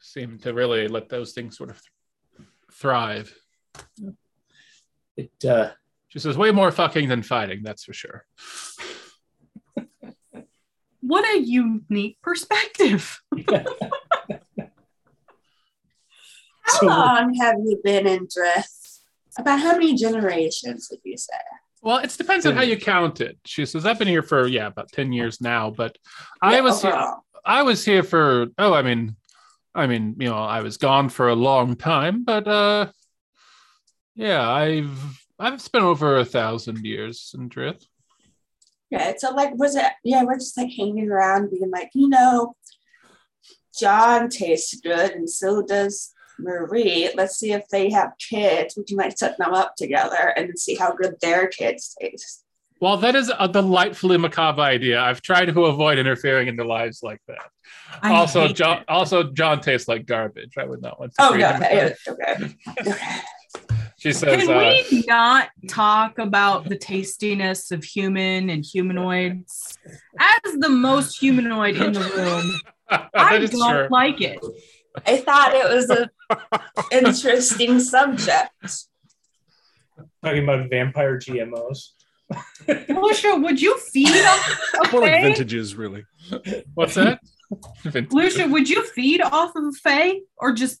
seemed 0.00 0.42
to 0.42 0.52
really 0.52 0.86
let 0.88 1.08
those 1.08 1.32
things 1.32 1.56
sort 1.56 1.70
of 1.70 1.80
thrive." 2.72 3.34
It 5.16 5.44
uh, 5.44 5.70
She 6.08 6.18
says, 6.18 6.36
"Way 6.36 6.50
more 6.50 6.70
fucking 6.70 7.08
than 7.08 7.22
fighting, 7.22 7.62
that's 7.62 7.84
for 7.84 7.92
sure." 7.92 8.26
What 11.00 11.24
a 11.36 11.38
unique 11.38 12.18
perspective. 12.20 13.20
How 16.62 16.80
So- 16.80 16.86
long 16.86 17.34
have 17.34 17.54
you 17.64 17.80
been 17.84 18.08
in 18.08 18.26
Drith? 18.26 18.85
About 19.38 19.60
how 19.60 19.72
many 19.72 19.94
generations 19.94 20.88
would 20.90 21.00
you 21.04 21.16
say? 21.16 21.34
Well, 21.82 21.98
it 21.98 22.14
depends 22.16 22.46
on 22.46 22.54
how 22.54 22.62
you 22.62 22.76
count 22.78 23.20
it. 23.20 23.38
She 23.44 23.64
says, 23.66 23.86
"I've 23.86 23.98
been 23.98 24.08
here 24.08 24.22
for 24.22 24.46
yeah, 24.46 24.66
about 24.66 24.90
ten 24.92 25.12
years 25.12 25.40
now, 25.40 25.70
but 25.70 25.96
I 26.42 26.54
Yeah, 26.54 26.60
was 26.62 26.82
here. 26.82 27.14
I 27.44 27.62
was 27.62 27.84
here 27.84 28.02
for 28.02 28.46
oh, 28.58 28.72
I 28.74 28.82
mean, 28.82 29.16
I 29.74 29.86
mean, 29.86 30.16
you 30.18 30.28
know, 30.28 30.36
I 30.36 30.62
was 30.62 30.78
gone 30.78 31.08
for 31.10 31.28
a 31.28 31.34
long 31.34 31.76
time, 31.76 32.24
but 32.24 32.48
uh, 32.48 32.90
yeah, 34.14 34.50
I've 34.50 35.20
I've 35.38 35.60
spent 35.60 35.84
over 35.84 36.16
a 36.16 36.24
thousand 36.24 36.84
years 36.84 37.34
in 37.38 37.48
Drith. 37.50 37.84
Yeah, 38.90 39.12
so 39.18 39.34
like, 39.34 39.54
was 39.56 39.76
it? 39.76 39.92
Yeah, 40.02 40.24
we're 40.24 40.36
just 40.36 40.56
like 40.56 40.70
hanging 40.76 41.10
around, 41.10 41.50
being 41.50 41.70
like, 41.70 41.90
you 41.94 42.08
know, 42.08 42.56
John 43.78 44.28
tastes 44.28 44.80
good, 44.80 45.10
and 45.12 45.28
so 45.28 45.62
does 45.62 46.12
Marie. 46.38 47.10
Let's 47.14 47.36
see 47.36 47.52
if 47.52 47.68
they 47.68 47.90
have 47.90 48.12
kids. 48.18 48.76
We 48.76 48.96
might 48.96 49.18
set 49.18 49.38
them 49.38 49.54
up 49.54 49.74
together 49.76 50.32
and 50.36 50.58
see 50.58 50.74
how 50.74 50.92
good 50.92 51.16
their 51.20 51.48
kids 51.48 51.96
taste. 52.00 52.44
Well, 52.78 52.98
that 52.98 53.16
is 53.16 53.32
a 53.38 53.48
delightfully 53.48 54.18
macabre 54.18 54.60
idea. 54.60 55.00
I've 55.00 55.22
tried 55.22 55.46
to 55.46 55.64
avoid 55.64 55.98
interfering 55.98 56.48
in 56.48 56.56
their 56.56 56.66
lives 56.66 57.02
like 57.02 57.20
that. 57.26 57.48
I 58.02 58.12
also, 58.12 58.48
John 58.48 58.78
it. 58.78 58.84
also 58.88 59.22
John 59.32 59.60
tastes 59.60 59.88
like 59.88 60.04
garbage. 60.04 60.52
I 60.58 60.64
would 60.64 60.82
not 60.82 61.00
want 61.00 61.14
to. 61.14 61.22
Oh 61.22 61.30
treat 61.30 61.40
no, 61.40 61.54
okay, 61.54 61.94
okay, 62.06 62.54
okay. 62.80 63.20
She 63.98 64.12
says, 64.12 64.46
Can 64.46 64.50
uh, 64.54 64.58
we 64.90 65.04
not 65.06 65.48
talk 65.68 66.18
about 66.18 66.68
the 66.68 66.76
tastiness 66.76 67.70
of 67.70 67.82
human 67.82 68.50
and 68.50 68.64
humanoids? 68.64 69.78
As 70.18 70.52
the 70.58 70.68
most 70.68 71.18
humanoid 71.18 71.76
in 71.76 71.92
the 71.94 72.00
room, 72.00 72.54
I 73.14 73.38
don't 73.38 73.50
true. 73.50 73.88
like 73.90 74.20
it. 74.20 74.38
I 75.06 75.18
thought 75.18 75.54
it 75.54 75.74
was 75.74 75.90
an 75.90 76.08
interesting 76.92 77.80
subject. 77.80 78.50
Talking 80.24 80.44
about 80.44 80.70
vampire 80.70 81.18
GMOs. 81.18 81.90
Lucia, 82.88 83.36
would 83.36 83.60
you 83.60 83.78
feed 83.78 84.08
off 84.08 84.60
a 84.84 84.92
More 84.92 85.02
like 85.02 85.22
vintages, 85.22 85.76
really. 85.76 86.04
What's 86.74 86.94
that? 86.94 87.20
Vintage. 87.84 88.12
Lucia, 88.12 88.48
would 88.48 88.68
you 88.68 88.82
feed 88.84 89.22
off 89.22 89.54
of 89.54 89.64
a 89.64 89.72
fae 89.72 90.20
or 90.36 90.52
just 90.52 90.80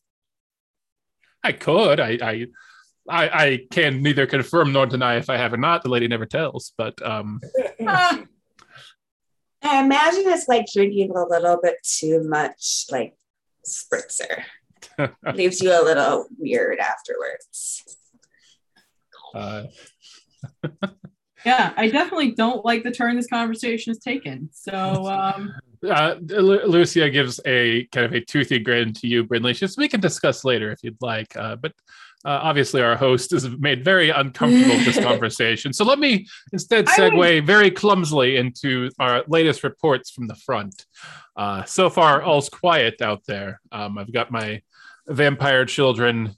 I 1.44 1.52
could. 1.52 2.00
I, 2.00 2.18
I, 2.20 2.46
I, 3.08 3.28
I 3.28 3.60
can 3.70 4.02
neither 4.02 4.26
confirm 4.26 4.72
nor 4.72 4.86
deny 4.86 5.16
if 5.16 5.30
I 5.30 5.36
have 5.36 5.52
or 5.52 5.58
not. 5.58 5.84
The 5.84 5.90
lady 5.90 6.08
never 6.08 6.26
tells. 6.26 6.72
But 6.76 7.00
um, 7.06 7.40
Ah, 7.86 8.24
I 9.62 9.84
imagine 9.84 10.24
it's 10.26 10.48
like 10.48 10.66
drinking 10.72 11.12
a 11.14 11.24
little 11.24 11.60
bit 11.62 11.76
too 11.84 12.24
much, 12.24 12.86
like 12.90 13.14
spritzer. 13.68 14.42
Leaves 15.34 15.60
you 15.60 15.70
a 15.70 15.82
little 15.82 16.26
weird 16.38 16.78
afterwards. 16.78 17.96
uh, 19.34 19.64
yeah, 21.44 21.72
I 21.76 21.88
definitely 21.88 22.32
don't 22.32 22.64
like 22.64 22.82
the 22.82 22.90
turn 22.90 23.16
this 23.16 23.26
conversation 23.26 23.90
has 23.90 23.98
taken. 23.98 24.48
So 24.52 25.06
um 25.06 25.54
uh, 25.90 26.16
Lu- 26.20 26.66
Lucia 26.66 27.10
gives 27.10 27.40
a 27.46 27.84
kind 27.92 28.06
of 28.06 28.12
a 28.12 28.20
toothy 28.20 28.58
grin 28.58 28.92
to 28.94 29.06
you, 29.06 29.24
Brinley. 29.24 29.54
She 29.54 29.60
says, 29.60 29.76
"We 29.76 29.88
can 29.88 30.00
discuss 30.00 30.44
later 30.44 30.70
if 30.70 30.82
you'd 30.82 30.96
like." 31.00 31.36
Uh, 31.36 31.56
but 31.56 31.72
uh, 32.26 32.40
obviously, 32.42 32.82
our 32.82 32.96
host 32.96 33.32
is 33.32 33.48
made 33.48 33.84
very 33.84 34.10
uncomfortable 34.10 34.74
with 34.74 34.84
this 34.84 34.98
conversation. 35.10 35.72
So 35.72 35.84
let 35.84 36.00
me 36.00 36.26
instead 36.52 36.86
segue 36.86 37.46
very 37.46 37.70
clumsily 37.70 38.36
into 38.36 38.90
our 38.98 39.22
latest 39.28 39.62
reports 39.62 40.10
from 40.10 40.26
the 40.26 40.34
front. 40.34 40.86
Uh, 41.36 41.62
so 41.62 41.88
far, 41.88 42.22
all's 42.22 42.48
quiet 42.48 43.00
out 43.00 43.22
there. 43.28 43.60
Um, 43.70 43.96
I've 43.96 44.12
got 44.12 44.32
my 44.32 44.60
vampire 45.06 45.64
children. 45.64 46.34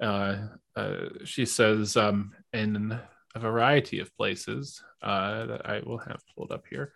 Uh, 0.00 0.46
uh, 0.76 1.06
she 1.24 1.46
says 1.46 1.96
um, 1.96 2.32
in 2.52 2.96
a 3.34 3.40
variety 3.40 3.98
of 3.98 4.16
places 4.16 4.80
uh, 5.02 5.46
that 5.46 5.68
I 5.68 5.80
will 5.84 5.98
have 5.98 6.20
pulled 6.36 6.52
up 6.52 6.62
here. 6.70 6.92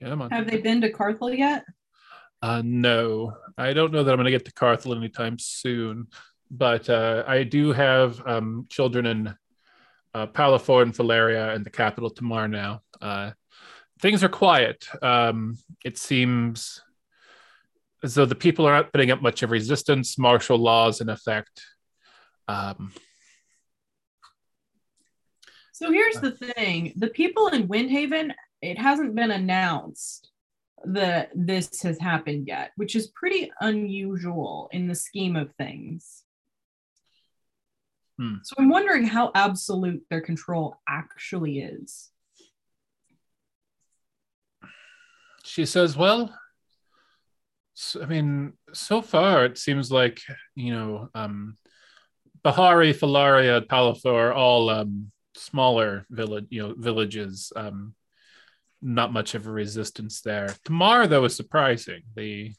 Yeah, 0.00 0.10
on. 0.10 0.30
have 0.30 0.50
they 0.50 0.58
been 0.58 0.80
to 0.80 0.90
Carthel 0.90 1.32
yet? 1.32 1.64
Uh, 2.42 2.62
no, 2.64 3.36
I 3.56 3.74
don't 3.74 3.92
know 3.92 4.02
that 4.02 4.10
I'm 4.10 4.16
going 4.16 4.24
to 4.24 4.32
get 4.32 4.44
to 4.46 4.52
Carthel 4.52 4.94
anytime 4.94 5.38
soon, 5.38 6.08
but 6.50 6.88
uh, 6.88 7.24
I 7.26 7.44
do 7.44 7.72
have 7.72 8.20
um, 8.26 8.66
children 8.68 9.06
in 9.06 9.34
uh, 10.14 10.26
Palafor 10.26 10.82
and 10.82 10.94
Valeria 10.94 11.54
and 11.54 11.64
the 11.64 11.70
capital 11.70 12.10
tomorrow 12.10 12.46
now. 12.46 12.82
Uh, 13.00 13.32
things 14.00 14.24
are 14.24 14.28
quiet. 14.28 14.86
Um, 15.02 15.58
it 15.84 15.98
seems 15.98 16.82
as 18.02 18.14
though 18.14 18.26
the 18.26 18.34
people 18.34 18.66
are 18.66 18.74
not 18.74 18.92
putting 18.92 19.10
up 19.10 19.22
much 19.22 19.42
of 19.42 19.50
resistance. 19.50 20.18
Martial 20.18 20.58
laws 20.58 21.00
in 21.00 21.08
effect. 21.08 21.62
Um, 22.46 22.92
So 25.78 25.92
here's 25.92 26.18
the 26.20 26.32
thing: 26.32 26.92
the 26.96 27.06
people 27.06 27.46
in 27.48 27.68
Windhaven, 27.68 28.32
it 28.60 28.76
hasn't 28.76 29.14
been 29.14 29.30
announced 29.30 30.28
that 30.84 31.30
this 31.36 31.82
has 31.82 32.00
happened 32.00 32.48
yet, 32.48 32.72
which 32.74 32.96
is 32.96 33.12
pretty 33.14 33.52
unusual 33.60 34.68
in 34.72 34.88
the 34.88 34.96
scheme 34.96 35.36
of 35.36 35.52
things. 35.54 36.24
Hmm. 38.18 38.36
So 38.42 38.54
I'm 38.58 38.68
wondering 38.68 39.04
how 39.04 39.30
absolute 39.34 40.02
their 40.10 40.20
control 40.20 40.76
actually 40.88 41.60
is. 41.60 42.10
she 45.48 45.64
says, 45.64 45.96
"Well, 45.96 46.32
I 48.00 48.06
mean, 48.06 48.52
so 48.72 49.02
far 49.02 49.44
it 49.46 49.58
seems 49.58 49.90
like 49.90 50.20
you 50.54 50.72
know, 50.72 51.08
um, 51.14 51.56
Bahari, 52.42 52.92
Falaria, 52.92 53.66
Palathor, 53.66 54.34
all 54.34 54.68
um, 54.70 55.10
smaller 55.34 56.06
village, 56.10 56.46
you 56.50 56.62
know, 56.62 56.74
villages. 56.76 57.52
Um, 57.56 57.94
not 58.80 59.12
much 59.12 59.34
of 59.34 59.46
a 59.46 59.50
resistance 59.50 60.20
there. 60.20 60.54
Tamar, 60.64 61.08
though, 61.08 61.24
is 61.24 61.34
surprising. 61.34 62.02
The 62.14 62.52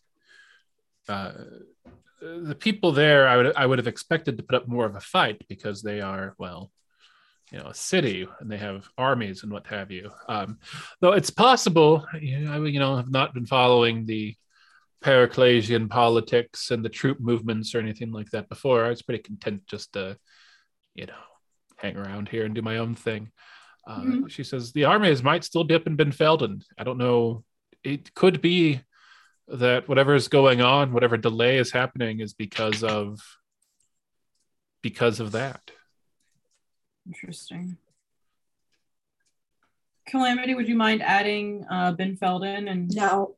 uh, 1.07 1.31
the 2.21 2.55
people 2.55 2.91
there, 2.91 3.27
I 3.27 3.37
would 3.37 3.55
I 3.55 3.65
would 3.65 3.79
have 3.79 3.87
expected 3.87 4.37
to 4.37 4.43
put 4.43 4.55
up 4.55 4.67
more 4.67 4.85
of 4.85 4.95
a 4.95 5.01
fight 5.01 5.41
because 5.47 5.81
they 5.81 6.01
are 6.01 6.35
well." 6.37 6.71
You 7.51 7.57
know, 7.59 7.65
a 7.67 7.73
city, 7.73 8.27
and 8.39 8.51
they 8.51 8.57
have 8.57 8.87
armies 8.95 9.41
and 9.41 9.51
what 9.51 9.65
have 9.67 9.89
you. 9.89 10.11
Um, 10.27 10.59
though 11.01 11.13
it's 11.13 11.31
possible 11.31 12.05
you 12.21 12.39
know, 12.41 12.51
I 12.53 12.67
you 12.67 12.79
know 12.79 12.95
have 12.97 13.09
not 13.09 13.33
been 13.33 13.47
following 13.47 14.05
the 14.05 14.35
Periclesian 15.03 15.89
politics 15.89 16.71
and 16.71 16.83
the 16.83 16.89
troop 16.89 17.19
movements 17.19 17.73
or 17.73 17.79
anything 17.79 18.11
like 18.11 18.29
that 18.31 18.49
before. 18.49 18.85
I 18.85 18.89
was 18.89 19.01
pretty 19.01 19.23
content 19.23 19.65
just 19.65 19.93
to 19.93 20.17
you 20.93 21.05
know 21.05 21.13
hang 21.77 21.95
around 21.97 22.29
here 22.29 22.45
and 22.45 22.53
do 22.53 22.61
my 22.61 22.77
own 22.77 22.95
thing. 22.95 23.31
Uh, 23.87 24.01
Mhm. 24.01 24.29
She 24.29 24.43
says 24.43 24.71
the 24.71 24.85
armies 24.85 25.23
might 25.23 25.43
still 25.43 25.63
be 25.63 25.73
up 25.73 25.87
in 25.87 25.97
Benfelden. 25.97 26.61
I 26.77 26.83
don't 26.83 26.97
know. 26.97 27.43
It 27.83 28.13
could 28.13 28.41
be 28.41 28.81
that 29.51 29.87
whatever 29.87 30.15
is 30.15 30.27
going 30.27 30.61
on, 30.61 30.93
whatever 30.93 31.17
delay 31.17 31.57
is 31.57 31.71
happening, 31.71 32.19
is 32.19 32.33
because 32.33 32.83
of 32.83 33.19
because 34.81 35.19
of 35.19 35.31
that. 35.33 35.71
Interesting. 37.07 37.77
Calamity, 40.07 40.55
would 40.55 40.67
you 40.67 40.75
mind 40.75 41.01
adding 41.03 41.65
uh, 41.69 41.91
Ben 41.91 42.15
Felden 42.15 42.67
and 42.67 42.93
No, 42.95 43.35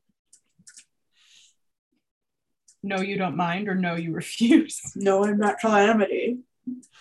no, 2.83 3.01
you 3.01 3.17
don't 3.17 3.35
mind, 3.35 3.67
or 3.67 3.75
no, 3.75 3.95
you 3.95 4.13
refuse? 4.21 4.81
no, 4.95 5.25
I'm 5.25 5.37
not 5.37 5.59
calamity. 5.59 6.39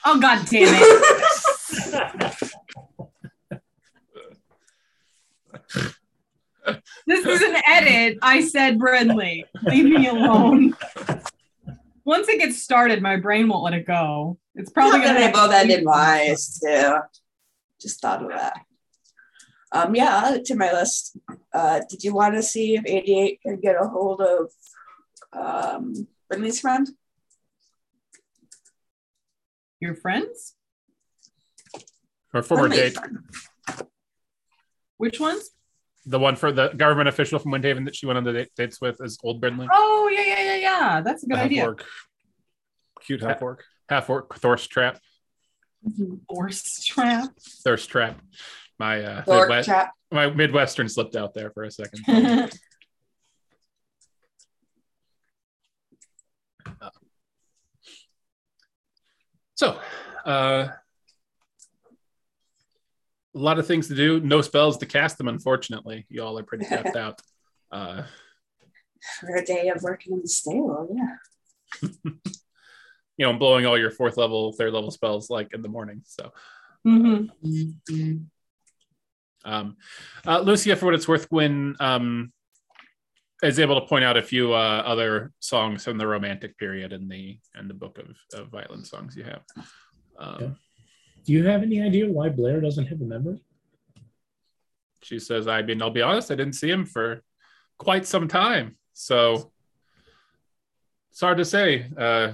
Oh 0.04 0.18
God 0.20 0.46
damn 0.46 0.68
it! 0.72 2.49
this 7.10 7.26
is 7.26 7.42
an 7.42 7.60
edit. 7.66 8.18
I 8.22 8.40
said 8.42 8.78
Brinley. 8.78 9.44
Leave 9.62 9.84
me 9.84 10.06
alone. 10.08 10.74
Once 12.04 12.28
it 12.28 12.38
gets 12.38 12.62
started, 12.62 13.02
my 13.02 13.16
brain 13.16 13.48
won't 13.48 13.64
let 13.64 13.74
it 13.74 13.86
go. 13.86 14.38
It's 14.54 14.70
probably 14.70 15.00
Probably 15.00 15.06
gonna 15.06 15.18
gonna 15.20 15.26
have 15.26 15.34
both 15.34 15.50
to- 15.50 15.56
ended 15.58 15.84
wise 15.84 16.58
too. 16.58 16.96
Just 17.80 18.00
thought 18.00 18.22
of 18.22 18.30
that. 18.30 18.60
Um, 19.72 19.94
yeah, 19.94 20.16
I'll 20.16 20.26
add 20.26 20.34
it 20.40 20.44
to 20.46 20.56
my 20.56 20.72
list. 20.72 21.16
Uh, 21.52 21.80
did 21.88 22.02
you 22.02 22.12
want 22.14 22.34
to 22.34 22.42
see 22.42 22.74
if 22.76 22.84
88 22.86 23.40
can 23.42 23.60
get 23.60 23.76
a 23.80 23.86
hold 23.86 24.20
of 24.20 24.50
um 25.32 26.08
Brinley's 26.32 26.60
friend? 26.60 26.88
Your 29.80 29.94
friends. 29.94 30.54
Her 32.32 32.42
former 32.42 32.68
Brinley's 32.68 32.94
date, 32.94 32.94
friend. 32.94 33.18
Which 34.98 35.18
ones? 35.20 35.50
The 36.06 36.18
one 36.18 36.34
for 36.36 36.50
the 36.50 36.68
government 36.68 37.08
official 37.08 37.38
from 37.38 37.52
Windhaven 37.52 37.84
that 37.84 37.94
she 37.94 38.06
went 38.06 38.16
on 38.16 38.24
the 38.24 38.46
dates 38.56 38.80
with, 38.80 39.00
is 39.00 39.18
Old 39.22 39.40
Brinley. 39.42 39.68
Oh 39.70 40.08
yeah, 40.12 40.22
yeah, 40.22 40.42
yeah, 40.42 40.56
yeah. 40.56 41.00
That's 41.02 41.22
a 41.24 41.26
good 41.26 41.36
half 41.36 41.46
idea. 41.46 41.64
orc. 41.66 41.84
Cute 43.02 43.20
half 43.22 43.42
orc. 43.42 43.64
half 43.88 44.08
orc 44.10 44.34
thirst 44.36 44.70
trap 44.70 44.98
Force 46.28 46.84
trap. 46.84 47.30
thirst 47.64 47.88
trap 47.88 48.20
my 48.78 49.02
uh 49.02 49.22
Midwest, 49.26 49.68
trap. 49.68 49.92
my 50.10 50.28
midwestern 50.30 50.88
slipped 50.88 51.16
out 51.16 51.32
there 51.34 51.50
for 51.52 51.64
a 51.64 51.70
second 51.70 52.04
so 59.54 59.78
uh 60.24 60.68
a 63.34 63.38
lot 63.38 63.58
of 63.58 63.66
things 63.66 63.88
to 63.88 63.94
do 63.94 64.20
no 64.20 64.40
spells 64.40 64.78
to 64.78 64.86
cast 64.86 65.18
them 65.18 65.28
unfortunately 65.28 66.06
y'all 66.08 66.38
are 66.38 66.42
pretty 66.42 66.64
tapped 66.68 66.96
out 66.96 67.20
uh 67.72 68.02
For 69.20 69.36
a 69.36 69.44
day 69.44 69.68
of 69.68 69.82
working 69.82 70.14
in 70.14 70.22
the 70.22 70.28
stable, 70.28 70.88
yeah. 70.94 71.90
you 73.16 73.26
know 73.26 73.32
blowing 73.34 73.66
all 73.66 73.78
your 73.78 73.90
fourth 73.90 74.16
level 74.16 74.52
third 74.52 74.72
level 74.72 74.90
spells 74.90 75.30
like 75.30 75.54
in 75.54 75.62
the 75.62 75.68
morning 75.68 76.02
so 76.04 76.32
hmm 76.84 77.26
Um, 79.44 79.76
uh, 80.26 80.40
Lucia, 80.40 80.76
for 80.76 80.86
what 80.86 80.94
it's 80.94 81.08
worth, 81.08 81.28
Gwyn 81.30 81.74
um, 81.80 82.30
is 83.42 83.58
able 83.58 83.80
to 83.80 83.86
point 83.86 84.04
out 84.04 84.16
a 84.16 84.22
few 84.22 84.52
uh, 84.52 84.82
other 84.84 85.32
songs 85.40 85.84
from 85.84 85.96
the 85.98 86.06
Romantic 86.06 86.58
period 86.58 86.92
in 86.92 87.08
the 87.08 87.38
in 87.58 87.68
the 87.68 87.74
book 87.74 87.98
of, 87.98 88.16
of 88.38 88.48
violent 88.48 88.86
songs 88.86 89.16
you 89.16 89.24
have. 89.24 89.42
Um, 90.18 90.36
Yeah. 90.40 90.48
Do 91.24 91.32
you 91.32 91.46
have 91.46 91.62
any 91.62 91.80
idea 91.82 92.08
why 92.10 92.28
Blair 92.28 92.60
doesn't 92.60 92.86
have 92.86 93.00
a 93.00 93.04
member? 93.04 93.38
She 95.02 95.18
says, 95.18 95.46
"I 95.46 95.62
mean, 95.62 95.80
I'll 95.82 95.90
be 95.90 96.02
honest, 96.02 96.30
I 96.30 96.34
didn't 96.34 96.54
see 96.54 96.70
him 96.70 96.84
for 96.84 97.22
quite 97.78 98.06
some 98.06 98.28
time, 98.28 98.76
so 98.92 99.52
it's 101.10 101.20
hard 101.20 101.38
to 101.38 101.44
say 101.44 101.90
uh, 101.96 102.32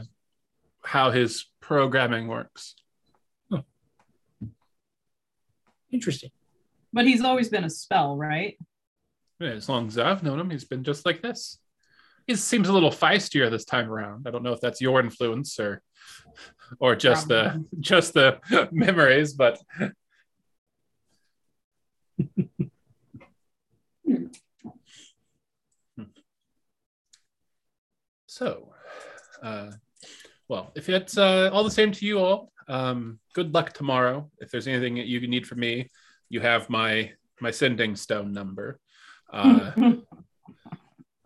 how 0.85 1.11
his 1.11 1.47
programming 1.61 2.29
works." 2.29 2.75
Interesting. 5.91 6.31
But 6.93 7.07
he's 7.07 7.23
always 7.23 7.49
been 7.49 7.65
a 7.65 7.71
spell, 7.71 8.17
right? 8.17 8.59
Yeah, 9.39 9.51
as 9.51 9.69
long 9.69 9.87
as 9.87 9.99
I've 9.99 10.23
known 10.23 10.41
him, 10.41 10.51
he's 10.51 10.65
been 10.65 10.83
just 10.83 11.07
like 11.07 11.23
this. 11.23 11.59
he 12.27 12.35
seems 12.35 12.69
a 12.69 12.73
little 12.73 12.91
feistier 12.91 13.51
this 13.51 13.65
time 13.65 13.89
around. 13.91 14.27
I 14.27 14.31
don't 14.31 14.43
know 14.43 14.53
if 14.53 14.61
that's 14.61 14.81
your 14.81 15.01
influence 15.01 15.61
or 15.61 15.83
or 16.81 16.97
just 16.97 17.29
the 17.29 17.65
just 17.81 18.15
the 18.15 18.39
memories, 18.73 19.33
but 19.33 19.59
so 28.27 28.69
uh 29.43 29.71
well 30.49 30.71
if 30.75 30.89
it's 30.91 31.17
uh 31.17 31.49
all 31.53 31.65
the 31.65 31.71
same 31.71 31.91
to 31.91 32.05
you 32.05 32.19
all 32.19 32.53
um 32.69 33.19
good 33.35 33.55
luck 33.55 33.73
tomorrow. 33.73 34.31
If 34.39 34.51
there's 34.51 34.69
anything 34.69 34.97
that 34.97 35.07
you 35.07 35.27
need 35.27 35.47
from 35.47 35.61
me 35.61 35.91
you 36.29 36.41
have 36.41 36.69
my 36.69 37.13
my 37.41 37.51
sending 37.51 37.97
stone 37.97 38.33
number. 38.33 38.79
Uh 39.33 39.73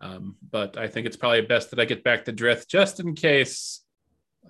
um 0.01 0.35
but 0.49 0.77
i 0.77 0.87
think 0.87 1.05
it's 1.05 1.15
probably 1.15 1.41
best 1.41 1.69
that 1.69 1.79
i 1.79 1.85
get 1.85 2.03
back 2.03 2.25
to 2.25 2.33
drith 2.33 2.67
just 2.67 2.99
in 2.99 3.13
case 3.13 3.80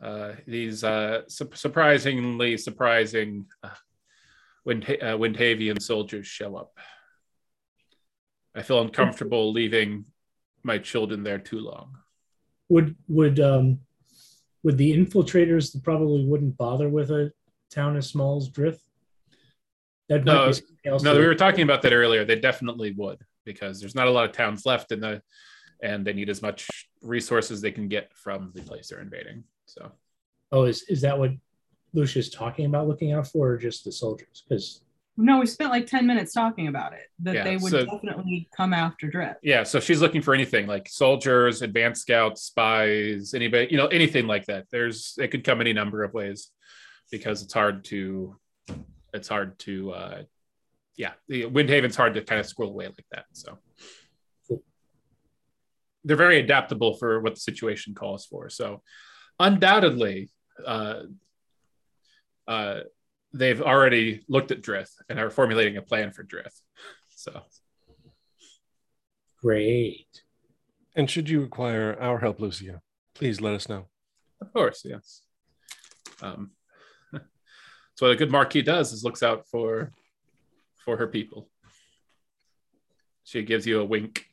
uh 0.01 0.33
these 0.47 0.83
uh 0.83 1.21
su- 1.27 1.49
surprisingly 1.53 2.57
surprising 2.57 3.45
uh, 3.63 3.69
Wind, 4.63 4.85
uh, 5.01 5.79
soldiers 5.79 6.27
show 6.27 6.55
up. 6.55 6.77
I 8.55 8.61
feel 8.61 8.81
uncomfortable 8.81 9.51
leaving 9.51 10.05
my 10.63 10.77
children 10.77 11.23
there 11.23 11.39
too 11.39 11.59
long. 11.59 11.97
Would 12.69 12.95
would 13.07 13.39
um 13.39 13.79
would 14.63 14.77
the 14.77 14.95
infiltrators 14.95 15.81
probably 15.83 16.25
wouldn't 16.25 16.57
bother 16.57 16.89
with 16.89 17.09
a 17.09 17.31
town 17.71 17.97
as 17.97 18.07
small 18.07 18.37
as 18.37 18.49
Drith? 18.49 18.79
That 20.09 20.25
No, 20.25 20.35
might 20.35 20.47
be 20.47 20.53
something 20.53 20.77
else 20.85 21.03
No, 21.03 21.17
we 21.17 21.25
were 21.25 21.35
talking 21.35 21.63
about 21.63 21.81
that 21.81 21.93
earlier. 21.93 22.23
They 22.25 22.39
definitely 22.39 22.91
would 22.91 23.19
because 23.45 23.79
there's 23.79 23.95
not 23.95 24.07
a 24.07 24.11
lot 24.11 24.29
of 24.29 24.35
towns 24.35 24.65
left 24.65 24.91
in 24.91 24.99
the, 24.99 25.21
and 25.81 26.05
they 26.05 26.13
need 26.13 26.29
as 26.29 26.41
much 26.41 26.87
resources 27.01 27.61
they 27.61 27.71
can 27.71 27.87
get 27.87 28.13
from 28.13 28.51
the 28.53 28.61
place 28.61 28.89
they're 28.89 29.01
invading. 29.01 29.43
So 29.71 29.91
Oh, 30.51 30.63
is 30.65 30.83
is 30.89 31.01
that 31.01 31.17
what 31.17 31.31
Lucia's 31.93 32.29
talking 32.29 32.65
about 32.65 32.87
looking 32.87 33.13
out 33.13 33.27
for, 33.27 33.51
or 33.51 33.57
just 33.57 33.85
the 33.85 33.91
soldiers? 33.91 34.43
Because 34.47 34.81
No, 35.17 35.39
we 35.39 35.45
spent 35.45 35.71
like 35.71 35.87
10 35.87 36.05
minutes 36.07 36.33
talking 36.33 36.67
about 36.67 36.93
it. 36.93 37.07
That 37.19 37.35
Yeah, 37.35 37.43
they 37.45 37.57
would 37.57 37.71
so- 37.71 37.85
definitely 37.85 38.49
come 38.55 38.73
after 38.73 39.09
Drith. 39.09 39.37
yeah, 39.43 39.63
so 39.63 39.79
she's 39.79 40.01
looking 40.01 40.21
for 40.21 40.33
anything 40.33 40.67
like 40.67 40.89
soldiers, 40.89 41.61
advanced 41.61 42.01
scouts, 42.01 42.41
spies, 42.43 43.33
anybody, 43.33 43.67
you 43.71 43.77
know, 43.77 43.87
anything 43.87 44.27
like 44.27 44.45
that. 44.47 44.65
There's 44.71 45.15
it 45.19 45.29
could 45.29 45.43
come 45.45 45.61
any 45.61 45.73
number 45.73 46.03
of 46.03 46.13
ways 46.13 46.49
because 47.11 47.41
it's 47.43 47.53
hard 47.53 47.83
to, 47.85 48.37
it's 49.13 49.27
hard 49.27 49.57
to, 49.59 49.91
uh, 49.91 50.23
yeah, 50.97 51.13
the 51.27 51.43
Windhaven's 51.45 51.95
hard 51.95 52.13
to 52.15 52.21
kind 52.23 52.39
of 52.39 52.45
squirrel 52.47 52.71
away 52.71 52.87
like 52.87 53.05
that. 53.11 53.25
So 53.33 53.57
Cool. 54.47 54.63
they're 56.03 56.15
very 56.17 56.39
adaptable 56.39 56.95
for 56.97 57.19
what 57.21 57.35
the 57.35 57.41
situation 57.41 57.93
calls 57.93 58.25
for. 58.25 58.49
So 58.49 58.81
undoubtedly, 59.41 60.29
uh, 60.65 61.01
uh, 62.47 62.81
they've 63.33 63.61
already 63.61 64.23
looked 64.27 64.51
at 64.51 64.61
Drith 64.61 64.91
and 65.09 65.19
are 65.19 65.29
formulating 65.29 65.77
a 65.77 65.81
plan 65.81 66.11
for 66.11 66.23
Drith. 66.23 66.61
So 67.09 67.41
great. 69.41 70.23
And 70.95 71.09
should 71.09 71.29
you 71.29 71.41
require 71.41 71.97
our 71.99 72.19
help, 72.19 72.39
Lucia, 72.39 72.81
please 73.15 73.41
let 73.41 73.53
us 73.53 73.69
know. 73.69 73.87
Of 74.41 74.53
course, 74.53 74.83
yes. 74.85 75.21
Um, 76.21 76.51
that's 77.11 77.99
what 77.99 78.11
a 78.11 78.15
good 78.15 78.31
marquis 78.31 78.61
does: 78.63 78.91
is 78.91 79.03
looks 79.03 79.23
out 79.23 79.47
for 79.47 79.91
for 80.83 80.97
her 80.97 81.07
people. 81.07 81.49
She 83.23 83.43
gives 83.43 83.65
you 83.65 83.79
a 83.79 83.85
wink, 83.85 84.25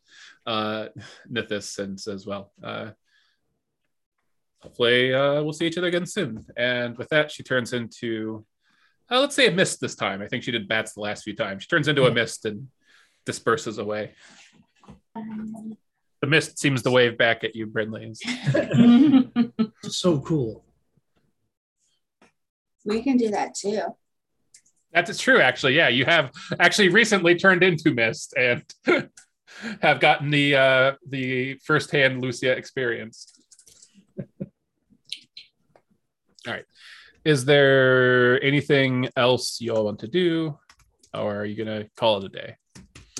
uh, 0.46 0.88
Nithis, 1.30 1.78
and 1.78 2.00
says, 2.00 2.26
"Well, 2.26 2.52
uh, 2.62 2.90
hopefully 4.60 5.14
uh, 5.14 5.42
we'll 5.42 5.52
see 5.52 5.66
each 5.66 5.78
other 5.78 5.88
again 5.88 6.06
soon." 6.06 6.44
And 6.56 6.96
with 6.96 7.08
that, 7.10 7.30
she 7.30 7.42
turns 7.42 7.72
into, 7.72 8.44
uh, 9.10 9.20
let's 9.20 9.34
say, 9.34 9.48
a 9.48 9.52
mist 9.52 9.80
this 9.80 9.94
time. 9.94 10.22
I 10.22 10.28
think 10.28 10.42
she 10.42 10.52
did 10.52 10.68
bats 10.68 10.94
the 10.94 11.00
last 11.00 11.24
few 11.24 11.34
times. 11.34 11.62
She 11.62 11.68
turns 11.68 11.88
into 11.88 12.06
a 12.06 12.12
mist 12.12 12.44
and 12.44 12.68
disperses 13.24 13.78
away. 13.78 14.12
The 15.14 16.26
mist 16.26 16.58
seems 16.58 16.82
to 16.82 16.90
wave 16.90 17.16
back 17.16 17.44
at 17.44 17.54
you, 17.54 17.66
Brinley. 17.66 18.16
So 19.84 20.20
cool. 20.20 20.64
We 22.84 23.02
can 23.02 23.16
do 23.16 23.30
that 23.30 23.54
too. 23.54 23.82
That's 24.92 25.18
true, 25.20 25.40
actually. 25.40 25.76
Yeah, 25.76 25.88
you 25.88 26.04
have 26.06 26.32
actually 26.58 26.88
recently 26.88 27.34
turned 27.34 27.62
into 27.62 27.92
Mist 27.92 28.34
and 28.36 28.62
have 29.82 30.00
gotten 30.00 30.30
the 30.30 30.56
uh, 30.56 30.92
the 31.06 31.54
firsthand 31.64 32.22
Lucia 32.22 32.52
experience. 32.52 33.37
All 36.46 36.54
right. 36.54 36.64
Is 37.24 37.44
there 37.44 38.42
anything 38.42 39.08
else 39.16 39.60
you 39.60 39.74
all 39.74 39.84
want 39.84 39.98
to 40.00 40.08
do, 40.08 40.58
or 41.12 41.36
are 41.36 41.44
you 41.44 41.56
gonna 41.56 41.86
call 41.96 42.18
it 42.18 42.24
a 42.24 42.28
day? 42.28 42.56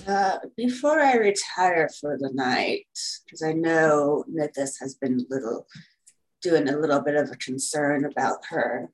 Uh, 0.07 0.39
before 0.57 1.01
I 1.01 1.16
retire 1.16 1.90
for 2.01 2.16
the 2.16 2.31
night, 2.32 2.86
because 3.24 3.43
I 3.43 3.53
know 3.53 4.24
that 4.36 4.55
this 4.55 4.78
has 4.78 4.95
been 4.95 5.27
little 5.28 5.66
doing 6.40 6.69
a 6.69 6.78
little 6.78 7.01
bit 7.01 7.16
of 7.16 7.31
a 7.31 7.36
concern 7.36 8.05
about 8.05 8.39
her 8.49 8.90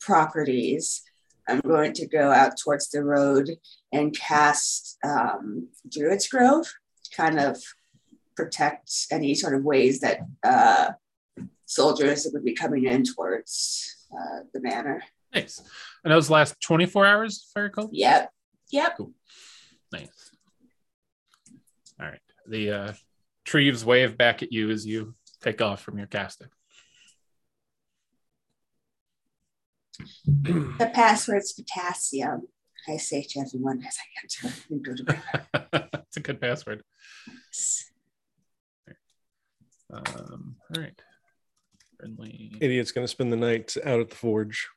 properties. 0.00 1.02
I'm 1.48 1.60
going 1.60 1.92
to 1.94 2.06
go 2.06 2.30
out 2.30 2.58
towards 2.62 2.90
the 2.90 3.02
road 3.02 3.50
and 3.92 4.14
cast 4.14 4.98
um, 5.04 5.68
Druid's 5.88 6.28
Grove, 6.28 6.66
kind 7.16 7.38
of 7.38 7.56
protect 8.36 8.90
any 9.10 9.34
sort 9.34 9.54
of 9.54 9.64
ways 9.64 10.00
that 10.00 10.20
uh, 10.44 10.90
soldiers 11.66 12.24
that 12.24 12.32
would 12.32 12.44
be 12.44 12.54
coming 12.54 12.84
in 12.84 13.04
towards 13.04 14.06
uh, 14.12 14.40
the 14.52 14.60
manor. 14.60 15.02
Nice. 15.34 15.62
And 16.04 16.12
those 16.12 16.30
last 16.30 16.60
24 16.60 17.06
hours, 17.06 17.46
if 17.48 17.56
I 17.56 17.60
recall? 17.60 17.88
Yep, 17.92 18.32
yep. 18.70 18.98
Nice. 19.92 20.30
All 22.00 22.06
right. 22.06 22.20
The 22.46 22.70
uh, 22.70 22.92
trees 23.44 23.84
wave 23.84 24.16
back 24.16 24.42
at 24.42 24.52
you 24.52 24.70
as 24.70 24.86
you 24.86 25.14
take 25.42 25.60
off 25.60 25.82
from 25.82 25.98
your 25.98 26.06
casting. 26.06 26.48
The 30.24 30.90
password's 30.94 31.52
potassium. 31.52 32.48
I 32.86 32.96
say 32.96 33.22
to 33.22 33.40
everyone 33.40 33.84
as 33.86 33.98
I 33.98 34.48
enter 34.48 34.56
and 34.70 34.82
go 34.84 34.94
to 34.94 35.04
bed. 35.04 35.22
It's 36.08 36.16
a 36.16 36.20
good 36.20 36.40
password. 36.40 36.82
Um, 39.92 40.56
all 40.74 40.82
right. 40.82 41.02
Friendly. 41.98 42.52
Idiot's 42.60 42.92
going 42.92 43.04
to 43.04 43.10
spend 43.10 43.32
the 43.32 43.36
night 43.36 43.76
out 43.84 44.00
at 44.00 44.10
the 44.10 44.16
forge. 44.16 44.68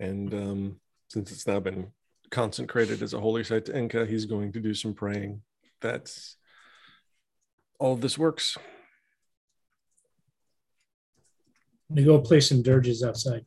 And 0.00 0.32
um, 0.34 0.80
since 1.08 1.30
it's 1.32 1.46
now 1.46 1.60
been 1.60 1.88
consecrated 2.30 3.02
as 3.02 3.14
a 3.14 3.20
holy 3.20 3.44
site 3.44 3.66
to 3.66 3.72
Enka, 3.72 4.08
he's 4.08 4.26
going 4.26 4.52
to 4.52 4.60
do 4.60 4.74
some 4.74 4.94
praying. 4.94 5.42
That's 5.80 6.36
all 7.78 7.92
of 7.94 8.00
this 8.00 8.18
works. 8.18 8.56
I'm 11.88 11.96
gonna 11.96 12.06
go 12.06 12.20
play 12.20 12.40
some 12.40 12.62
dirges 12.62 13.04
outside. 13.04 13.44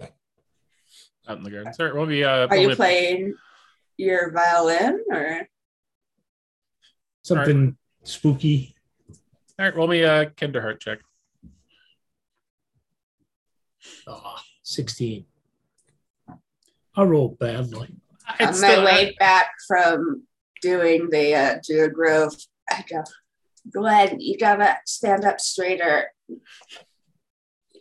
out 0.00 1.38
in 1.38 1.44
the 1.44 1.50
garden. 1.50 1.72
Sorry, 1.72 1.92
we'll 1.92 2.06
be. 2.06 2.24
Uh, 2.24 2.48
Are 2.48 2.56
you 2.56 2.68
we'll 2.68 2.76
playing 2.76 3.34
your 3.96 4.32
violin 4.32 5.04
or 5.12 5.46
Something 7.22 7.76
spooky. 8.02 8.74
All 9.58 9.66
right, 9.66 9.76
roll 9.76 9.86
me 9.86 10.02
a 10.02 10.26
Kinderheart 10.26 10.80
check. 10.80 11.00
Oh, 14.06 14.36
16. 14.62 15.24
I 16.96 17.02
roll 17.02 17.36
badly. 17.40 17.96
on 18.28 18.46
my 18.46 18.52
still- 18.52 18.84
way 18.84 19.16
back 19.18 19.50
from 19.66 20.24
doing 20.62 21.08
the 21.10 21.34
uh, 21.34 21.58
Druid 21.66 21.94
Grove? 21.94 22.34
I 22.68 22.84
go, 22.88 23.02
Glenn, 23.72 24.20
you 24.20 24.36
gotta 24.38 24.76
stand 24.86 25.24
up 25.24 25.40
straighter. 25.40 26.12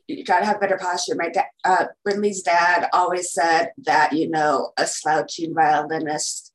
You 0.08 0.24
gotta 0.24 0.46
have 0.46 0.60
better 0.60 0.78
posture. 0.78 1.16
My 1.16 1.30
dad, 1.30 1.46
uh, 1.64 1.86
Brinley's 2.08 2.42
dad, 2.42 2.90
always 2.94 3.32
said 3.32 3.72
that 3.86 4.14
you 4.14 4.30
know 4.30 4.72
a 4.78 4.88
slouching 4.88 5.54
violinist 5.54 6.52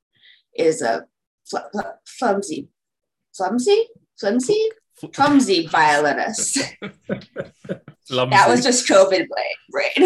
is 0.56 0.82
a 0.82 1.06
fl- 1.48 1.58
fl- 1.72 1.80
clumsy, 2.18 2.68
clumsy, 3.36 3.88
clumsy, 4.18 4.70
clumsy 5.12 5.66
violinist. 5.66 6.58
that 6.80 8.48
was 8.48 8.62
just 8.62 8.88
COVID 8.88 9.26
brain. 9.28 9.54
right? 9.72 9.96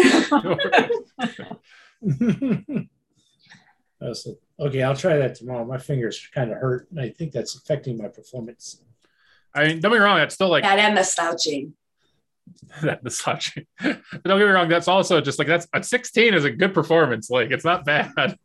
okay, 4.59 4.81
I'll 4.83 4.95
try 4.95 5.17
that 5.17 5.35
tomorrow. 5.35 5.65
My 5.65 5.77
fingers 5.77 6.27
kind 6.33 6.51
of 6.51 6.57
hurt, 6.57 6.89
and 6.91 6.99
I 6.99 7.09
think 7.09 7.31
that's 7.31 7.55
affecting 7.55 7.97
my 7.97 8.07
performance. 8.07 8.81
I 9.53 9.67
mean, 9.67 9.79
don't 9.79 9.91
get 9.91 9.99
me 9.99 10.03
wrong. 10.03 10.17
That's 10.17 10.35
still 10.35 10.49
like 10.49 10.63
that 10.63 10.79
and 10.79 10.95
the 10.97 11.03
slouching. 11.03 11.73
that 12.81 13.03
misogyny. 13.03 13.67
But 13.81 14.01
don't 14.23 14.39
get 14.39 14.45
me 14.45 14.51
wrong. 14.51 14.69
That's 14.69 14.87
also 14.87 15.21
just 15.21 15.39
like 15.39 15.47
that's 15.47 15.67
at 15.73 15.85
16 15.85 16.33
is 16.33 16.45
a 16.45 16.51
good 16.51 16.73
performance. 16.73 17.29
Like 17.29 17.51
it's 17.51 17.65
not 17.65 17.85
bad. 17.85 18.37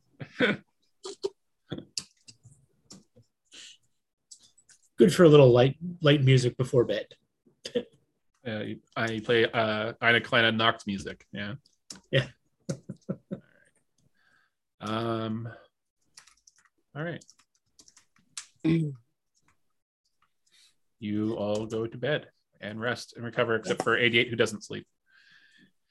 Good 5.04 5.10
Good 5.10 5.16
for 5.16 5.24
a 5.24 5.28
little 5.28 5.52
light 5.52 5.76
light 6.00 6.22
music 6.22 6.56
before 6.56 6.84
bed. 6.84 7.06
Uh, 8.46 8.74
I 8.94 9.20
play 9.20 9.50
uh, 9.50 9.94
Eine 10.02 10.20
kleine 10.20 10.54
Nachtmusik. 10.54 11.22
Yeah. 11.32 11.54
Yeah. 12.10 12.26
um. 14.82 15.48
All 16.94 17.02
right. 17.02 17.24
You 21.00 21.36
all 21.36 21.64
go 21.64 21.86
to 21.86 21.98
bed 21.98 22.28
and 22.60 22.78
rest 22.78 23.14
and 23.16 23.24
recover, 23.24 23.56
except 23.56 23.82
for 23.82 23.96
88 23.96 24.28
who 24.28 24.36
doesn't 24.36 24.64
sleep. 24.64 24.86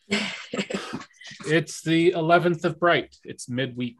It's 1.45 1.81
the 1.81 2.11
11th 2.11 2.64
of 2.65 2.80
Bright. 2.80 3.18
It's 3.23 3.49
midweek. 3.49 3.98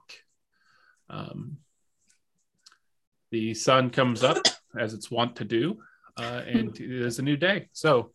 Um, 1.10 1.58
the 3.34 3.56
sun 3.56 3.90
comes 3.90 4.24
up 4.24 4.38
as 4.80 4.94
it's 4.94 5.10
wont 5.10 5.36
to 5.38 5.44
do, 5.44 5.80
uh, 6.18 6.44
and 6.46 6.80
it 6.80 7.02
is 7.02 7.18
a 7.18 7.24
new 7.24 7.36
day. 7.36 7.68
So, 7.74 8.12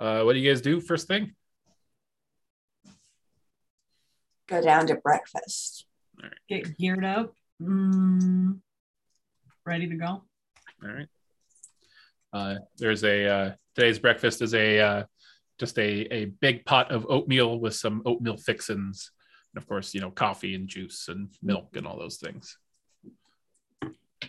uh, 0.00 0.22
what 0.22 0.32
do 0.32 0.38
you 0.38 0.50
guys 0.50 0.62
do 0.62 0.80
first 0.80 1.06
thing? 1.06 1.34
Go 4.48 4.62
down 4.62 4.86
to 4.86 4.94
breakfast. 4.94 5.84
Get 6.48 6.78
geared 6.78 7.04
up. 7.04 7.34
Mm, 7.60 8.60
ready 9.66 9.86
to 9.86 9.96
go. 9.96 10.06
All 10.06 10.24
right. 10.82 11.08
Uh, 12.32 12.54
there's 12.78 13.04
a 13.04 13.28
uh, 13.28 13.52
today's 13.74 13.98
breakfast 13.98 14.40
is 14.40 14.54
a 14.54 14.80
uh, 14.80 15.04
just 15.58 15.78
a 15.78 16.06
a 16.10 16.24
big 16.40 16.64
pot 16.64 16.90
of 16.90 17.04
oatmeal 17.10 17.60
with 17.60 17.74
some 17.74 18.00
oatmeal 18.06 18.38
fixins, 18.38 19.10
and 19.52 19.62
of 19.62 19.68
course, 19.68 19.92
you 19.92 20.00
know, 20.00 20.10
coffee 20.10 20.54
and 20.54 20.68
juice 20.68 21.08
and 21.08 21.28
milk 21.42 21.76
and 21.76 21.86
all 21.86 21.98
those 21.98 22.16
things. 22.16 22.56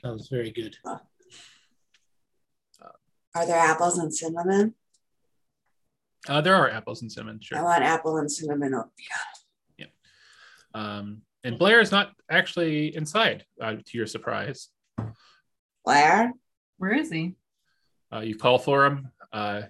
That 0.05 0.13
was 0.13 0.27
very 0.27 0.51
good. 0.51 0.77
Are 0.85 1.01
there 3.47 3.57
apples 3.57 3.97
and 3.97 4.13
cinnamon? 4.13 4.75
Uh, 6.29 6.41
there 6.41 6.53
are 6.55 6.69
apples 6.69 7.01
and 7.01 7.11
cinnamon, 7.11 7.39
Sure. 7.41 7.57
I 7.57 7.63
want 7.63 7.83
apple 7.83 8.17
and 8.17 8.31
cinnamon 8.31 8.75
oatmeal. 8.75 8.91
Yeah. 9.79 9.87
Um, 10.75 11.23
and 11.43 11.57
Blair 11.57 11.79
is 11.79 11.91
not 11.91 12.11
actually 12.29 12.95
inside, 12.95 13.45
uh, 13.59 13.77
to 13.83 13.97
your 13.97 14.05
surprise. 14.05 14.69
Blair? 15.83 16.33
Where 16.77 16.93
is 16.93 17.11
he? 17.11 17.33
Uh, 18.13 18.19
you 18.19 18.35
call 18.37 18.59
for 18.59 18.85
him. 18.85 19.09
Uh, 19.33 19.63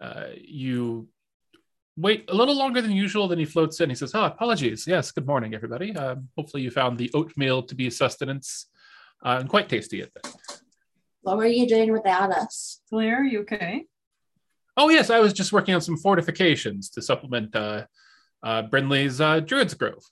uh, 0.00 0.26
you 0.40 1.08
wait 1.96 2.30
a 2.30 2.34
little 2.36 2.56
longer 2.56 2.80
than 2.80 2.92
usual. 2.92 3.26
Then 3.26 3.38
he 3.40 3.44
floats 3.46 3.80
in. 3.80 3.88
He 3.90 3.96
says, 3.96 4.14
"Oh, 4.14 4.26
apologies. 4.26 4.86
Yes, 4.86 5.10
good 5.10 5.26
morning, 5.26 5.54
everybody. 5.56 5.94
Um, 5.96 6.28
hopefully, 6.36 6.62
you 6.62 6.70
found 6.70 6.98
the 6.98 7.10
oatmeal 7.14 7.64
to 7.64 7.74
be 7.74 7.90
sustenance 7.90 8.66
uh, 9.24 9.38
and 9.40 9.48
quite 9.48 9.68
tasty 9.68 10.02
at 10.02 10.12
that." 10.14 10.34
What 11.22 11.36
were 11.36 11.46
you 11.46 11.66
doing 11.68 11.92
without 11.92 12.30
us? 12.30 12.80
Blair, 12.90 13.24
you 13.24 13.40
okay? 13.40 13.84
Oh 14.76 14.88
yes, 14.88 15.10
I 15.10 15.18
was 15.18 15.32
just 15.32 15.52
working 15.52 15.74
on 15.74 15.80
some 15.80 15.96
fortifications 15.96 16.88
to 16.90 17.02
supplement 17.02 17.54
uh, 17.54 17.84
uh, 18.42 18.62
Brinley's 18.62 19.20
uh, 19.20 19.40
Druid's 19.40 19.74
Grove, 19.74 20.04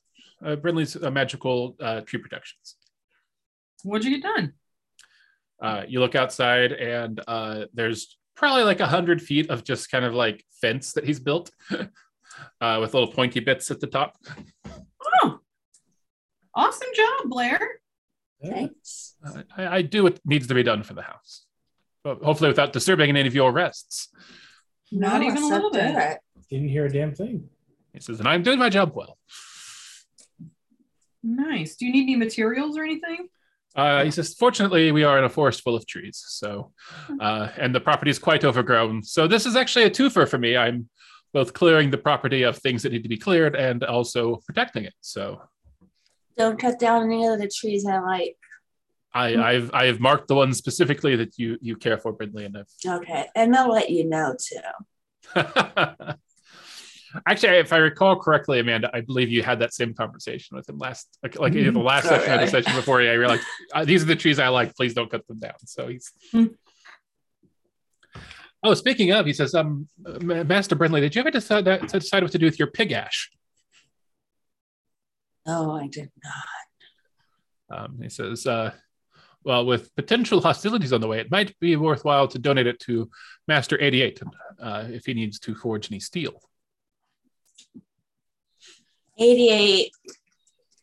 uh, 0.44 0.56
Brinley's 0.56 0.96
uh, 0.96 1.10
magical 1.10 1.76
uh, 1.80 2.00
tree 2.00 2.20
protections. 2.20 2.76
What'd 3.84 4.04
you 4.04 4.18
get 4.18 4.22
done? 4.22 4.54
Uh, 5.62 5.84
you 5.86 6.00
look 6.00 6.14
outside, 6.14 6.72
and 6.72 7.20
uh, 7.26 7.66
there's 7.72 8.18
probably 8.34 8.64
like 8.64 8.80
a 8.80 8.86
hundred 8.86 9.22
feet 9.22 9.48
of 9.50 9.64
just 9.64 9.90
kind 9.90 10.04
of 10.04 10.14
like 10.14 10.44
fence 10.60 10.92
that 10.92 11.04
he's 11.04 11.20
built 11.20 11.50
uh, 12.60 12.78
with 12.80 12.92
little 12.92 13.10
pointy 13.10 13.40
bits 13.40 13.70
at 13.70 13.80
the 13.80 13.86
top. 13.86 14.16
Oh, 15.22 15.38
awesome 16.54 16.88
job, 16.94 17.30
Blair. 17.30 17.80
Thanks. 18.44 19.14
I, 19.56 19.66
I 19.78 19.82
do 19.82 20.02
what 20.02 20.20
needs 20.24 20.46
to 20.48 20.54
be 20.54 20.62
done 20.62 20.82
for 20.82 20.94
the 20.94 21.02
house, 21.02 21.46
but 22.04 22.22
hopefully 22.22 22.48
without 22.48 22.72
disturbing 22.72 23.08
any 23.10 23.26
of 23.26 23.34
your 23.34 23.52
rests. 23.52 24.08
Not 24.92 25.20
No, 25.20 25.26
even 25.28 25.42
a 25.42 25.46
little 25.46 25.70
bit. 25.70 25.94
good. 25.94 26.16
Didn't 26.50 26.68
hear 26.68 26.86
a 26.86 26.90
damn 26.92 27.14
thing. 27.14 27.48
He 27.92 28.00
says, 28.00 28.20
and 28.20 28.28
I'm 28.28 28.42
doing 28.42 28.58
my 28.58 28.68
job 28.68 28.92
well. 28.94 29.18
Nice. 31.22 31.76
Do 31.76 31.86
you 31.86 31.92
need 31.92 32.02
any 32.04 32.16
materials 32.16 32.76
or 32.78 32.84
anything? 32.84 33.28
Uh, 33.74 34.04
he 34.04 34.10
says, 34.10 34.32
fortunately, 34.34 34.92
we 34.92 35.04
are 35.04 35.18
in 35.18 35.24
a 35.24 35.28
forest 35.28 35.62
full 35.62 35.74
of 35.74 35.86
trees, 35.86 36.24
so 36.28 36.72
uh, 37.20 37.48
and 37.58 37.74
the 37.74 37.80
property 37.80 38.10
is 38.10 38.18
quite 38.18 38.42
overgrown. 38.44 39.02
So 39.02 39.26
this 39.28 39.44
is 39.44 39.54
actually 39.54 39.84
a 39.84 39.90
twofer 39.90 40.26
for 40.26 40.38
me. 40.38 40.56
I'm 40.56 40.88
both 41.34 41.52
clearing 41.52 41.90
the 41.90 41.98
property 41.98 42.42
of 42.42 42.56
things 42.56 42.82
that 42.84 42.92
need 42.92 43.02
to 43.02 43.08
be 43.08 43.18
cleared 43.18 43.54
and 43.54 43.84
also 43.84 44.36
protecting 44.46 44.84
it. 44.84 44.94
So 45.02 45.42
Don't 46.36 46.60
cut 46.60 46.78
down 46.78 47.04
any 47.04 47.26
of 47.26 47.38
the 47.38 47.48
trees 47.48 47.86
I 47.86 47.98
like. 48.00 48.36
I, 49.14 49.36
I've 49.36 49.70
I've 49.72 50.00
marked 50.00 50.28
the 50.28 50.34
ones 50.34 50.58
specifically 50.58 51.16
that 51.16 51.38
you 51.38 51.56
you 51.62 51.76
care 51.76 51.96
for, 51.96 52.12
Brinley, 52.12 52.44
and 52.44 52.58
I've... 52.58 52.68
Okay. 52.86 53.26
And 53.34 53.54
they'll 53.54 53.70
let 53.70 53.88
you 53.88 54.04
know 54.04 54.36
too. 54.38 54.60
Actually, 57.26 57.56
if 57.56 57.72
I 57.72 57.78
recall 57.78 58.20
correctly, 58.20 58.60
Amanda, 58.60 58.90
I 58.92 59.00
believe 59.00 59.30
you 59.30 59.42
had 59.42 59.60
that 59.60 59.72
same 59.72 59.94
conversation 59.94 60.54
with 60.54 60.68
him 60.68 60.76
last, 60.76 61.16
like, 61.22 61.38
like 61.38 61.54
either 61.54 61.70
the 61.70 61.78
last 61.78 62.04
Oh, 62.04 62.08
session 62.10 62.32
or 62.32 62.38
the 62.38 62.46
session 62.46 62.76
before. 62.76 63.00
I 63.00 63.14
realized 63.14 63.42
uh, 63.72 63.86
these 63.86 64.02
are 64.02 64.06
the 64.06 64.16
trees 64.16 64.38
I 64.38 64.48
like. 64.48 64.74
Please 64.74 64.92
don't 64.92 65.10
cut 65.10 65.26
them 65.26 65.38
down. 65.38 65.54
So 65.64 65.88
he's. 65.88 66.12
Hmm. 66.32 66.46
Oh, 68.62 68.74
speaking 68.74 69.12
of, 69.12 69.24
he 69.24 69.32
says, 69.32 69.54
um, 69.54 69.88
Master 70.20 70.74
Brinley, 70.74 71.00
did 71.00 71.14
you 71.14 71.20
ever 71.20 71.30
decide 71.30 71.64
that, 71.66 71.88
decide 71.88 72.22
what 72.22 72.32
to 72.32 72.38
do 72.38 72.46
with 72.46 72.58
your 72.58 72.68
pig 72.68 72.92
ash? 72.92 73.30
No, 75.46 75.72
I 75.72 75.86
did 75.86 76.10
not. 76.24 77.78
Um, 77.78 77.98
he 78.02 78.08
says, 78.08 78.46
uh, 78.46 78.72
well, 79.44 79.64
with 79.64 79.94
potential 79.94 80.40
hostilities 80.40 80.92
on 80.92 81.00
the 81.00 81.06
way, 81.06 81.20
it 81.20 81.30
might 81.30 81.56
be 81.60 81.76
worthwhile 81.76 82.26
to 82.28 82.38
donate 82.38 82.66
it 82.66 82.80
to 82.80 83.08
Master 83.46 83.80
88 83.80 84.20
uh, 84.60 84.84
if 84.88 85.06
he 85.06 85.14
needs 85.14 85.38
to 85.40 85.54
forge 85.54 85.90
any 85.90 86.00
steel. 86.00 86.40
88. 89.18 89.92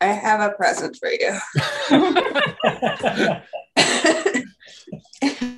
I 0.02 0.06
have 0.07 0.40
a 0.40 0.53
present 0.56 0.98
for 0.98 1.10
you. 1.10 1.38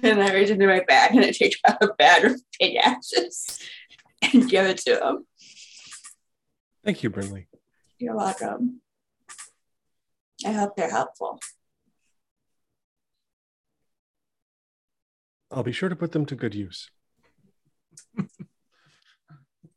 and 0.04 0.22
I 0.22 0.34
reach 0.34 0.50
into 0.50 0.68
my 0.68 0.84
bag 0.88 1.16
and 1.16 1.26
I 1.26 1.32
take 1.32 1.58
out 1.68 1.82
a 1.82 1.94
bag 1.98 2.26
of 2.26 2.42
pig 2.60 2.76
ashes 2.76 3.60
and 4.22 4.50
give 4.50 4.66
it 4.66 4.78
to 4.80 5.00
him. 5.00 5.26
Thank 6.84 7.04
you, 7.04 7.10
Brinley. 7.10 7.46
You're 7.98 8.16
welcome. 8.16 8.82
I 10.44 10.52
hope 10.52 10.76
they're 10.76 10.90
helpful. 10.90 11.40
I'll 15.52 15.64
be 15.64 15.72
sure 15.72 15.90
to 15.90 15.96
put 15.96 16.12
them 16.12 16.26
to 16.26 16.36
good 16.36 16.56
use. 16.56 16.90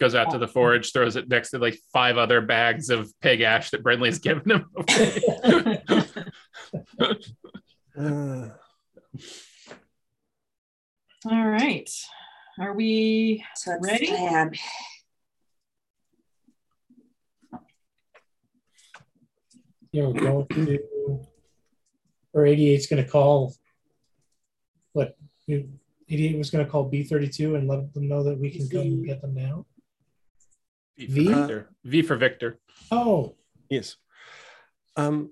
goes 0.00 0.14
out 0.14 0.30
to 0.30 0.38
the 0.38 0.48
forge, 0.48 0.92
throws 0.92 1.16
it 1.16 1.28
next 1.28 1.50
to 1.50 1.58
like 1.58 1.78
five 1.92 2.16
other 2.16 2.40
bags 2.40 2.88
of 2.88 3.12
pig 3.20 3.40
ash 3.40 3.70
that 3.70 3.82
Brinley's 3.82 4.18
given 4.20 4.50
him. 4.50 4.66
Uh, 7.96 8.48
All 11.28 11.48
right. 11.48 11.90
Are 12.60 12.72
we 12.72 13.44
So 13.56 13.72
it's 13.74 13.86
Ready? 13.86 14.06
the 14.06 14.12
plan. 14.16 14.52
You 19.92 20.02
know, 20.02 20.12
go 20.12 20.46
to 20.50 20.78
or 22.32 22.42
88's 22.42 22.86
going 22.86 23.02
to 23.02 23.08
call 23.08 23.54
what 24.92 25.16
88 25.48 26.38
was 26.38 26.50
going 26.50 26.64
to 26.64 26.70
call 26.70 26.90
B32 26.90 27.56
and 27.56 27.68
let 27.68 27.92
them 27.94 28.08
know 28.08 28.22
that 28.22 28.38
we 28.38 28.50
can 28.50 28.68
come 28.68 28.80
and 28.80 29.06
get 29.06 29.20
them 29.20 29.34
now. 29.34 29.66
v 30.96 31.06
V? 31.06 31.26
for 31.26 31.34
Victor. 31.34 31.70
V 31.84 32.02
for 32.02 32.16
Victor. 32.16 32.58
Oh, 32.90 33.36
yes. 33.68 33.96
Um, 34.96 35.30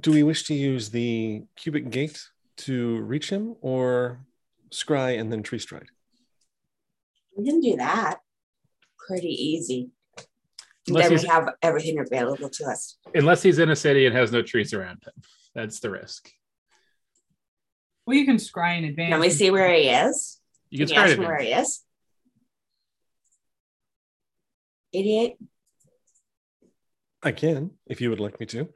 do 0.00 0.12
we 0.12 0.22
wish 0.22 0.44
to 0.44 0.54
use 0.54 0.90
the 0.90 1.44
cubic 1.56 1.90
gate 1.90 2.28
to 2.56 3.00
reach 3.00 3.30
him, 3.30 3.56
or 3.60 4.20
scry 4.70 5.18
and 5.18 5.30
then 5.32 5.42
tree 5.42 5.58
stride? 5.58 5.88
We 7.36 7.44
can 7.44 7.60
do 7.60 7.76
that 7.76 8.20
pretty 8.96 9.28
easy. 9.28 9.90
Unless 10.88 11.08
then 11.08 11.18
we 11.18 11.28
have 11.28 11.48
everything 11.62 11.98
available 11.98 12.50
to 12.50 12.64
us. 12.66 12.96
Unless 13.14 13.42
he's 13.42 13.58
in 13.58 13.70
a 13.70 13.76
city 13.76 14.06
and 14.06 14.14
has 14.14 14.32
no 14.32 14.42
trees 14.42 14.74
around 14.74 15.02
him. 15.04 15.14
That's 15.54 15.80
the 15.80 15.90
risk. 15.90 16.30
well 18.06 18.16
you 18.16 18.26
can 18.26 18.36
scry 18.36 18.78
in 18.78 18.84
advance. 18.84 19.12
Can 19.12 19.20
we 19.20 19.30
see 19.30 19.50
where 19.50 19.72
he 19.72 19.88
is? 19.88 20.40
You 20.70 20.78
can 20.80 20.88
Can 20.88 20.96
you 20.96 21.02
ask 21.02 21.18
him 21.18 21.24
where 21.24 21.38
he 21.38 21.52
is? 21.52 21.80
88? 24.92 25.36
I 27.22 27.32
can, 27.32 27.70
if 27.86 28.00
you 28.00 28.10
would 28.10 28.20
like 28.20 28.38
me 28.38 28.46
to. 28.46 28.68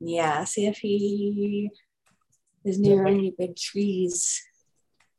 Yeah, 0.00 0.44
see 0.44 0.66
if 0.66 0.78
he 0.78 1.70
is 2.64 2.78
near 2.78 3.06
any 3.06 3.34
big 3.36 3.56
trees. 3.56 4.42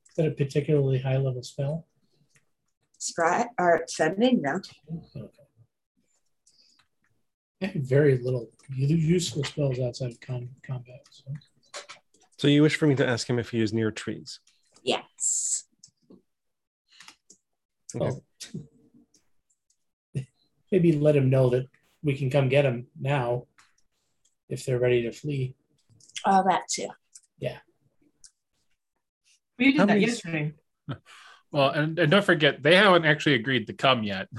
is 0.10 0.15
that 0.18 0.26
a 0.26 0.32
particularly 0.32 0.99
high 0.99 1.18
level 1.18 1.44
spell? 1.44 1.86
Scry 2.99 3.48
or 3.60 3.84
sending 3.88 4.41
them. 4.41 4.61
Okay. 5.15 5.43
I 7.64 7.68
have 7.68 7.84
very 7.84 8.18
little 8.18 8.49
useful 8.69 9.44
spells 9.45 9.80
outside 9.80 10.11
of 10.11 10.19
com- 10.19 10.49
combat. 10.65 11.02
So. 11.10 11.23
So 12.38 12.48
you 12.49 12.61
wish 12.61 12.76
for 12.76 12.88
me 12.88 12.95
to 12.95 13.07
ask 13.07 13.30
him 13.30 13.40
if 13.40 13.52
he 13.52 13.61
is 13.61 13.72
near 13.72 13.90
trees? 13.90 14.41
Yes. 14.84 15.64
Okay. 17.95 18.06
Well, 18.06 18.23
oh. 20.15 20.22
maybe 20.72 20.91
let 20.91 21.15
him 21.15 21.30
know 21.30 21.49
that 21.52 21.69
we 22.03 22.18
can 22.18 22.30
come 22.30 22.49
get 22.49 22.65
him 22.65 22.88
now 22.99 23.45
if 24.49 24.65
they're 24.65 24.80
ready 24.80 25.03
to 25.03 25.11
flee. 25.14 25.56
Oh, 26.26 26.44
that 26.45 26.64
too. 26.69 26.90
Yeah. 27.40 27.60
We 29.57 29.72
did 29.72 29.77
How 29.77 29.85
that 29.85 29.94
many- 29.94 30.06
yesterday. 30.06 30.53
Well, 31.53 31.69
and, 31.69 31.99
and 31.99 32.10
don't 32.10 32.26
forget, 32.26 32.64
they 32.64 32.76
haven't 32.76 33.06
actually 33.06 33.35
agreed 33.35 33.68
to 33.68 33.73
come 33.73 34.02
yet. 34.03 34.27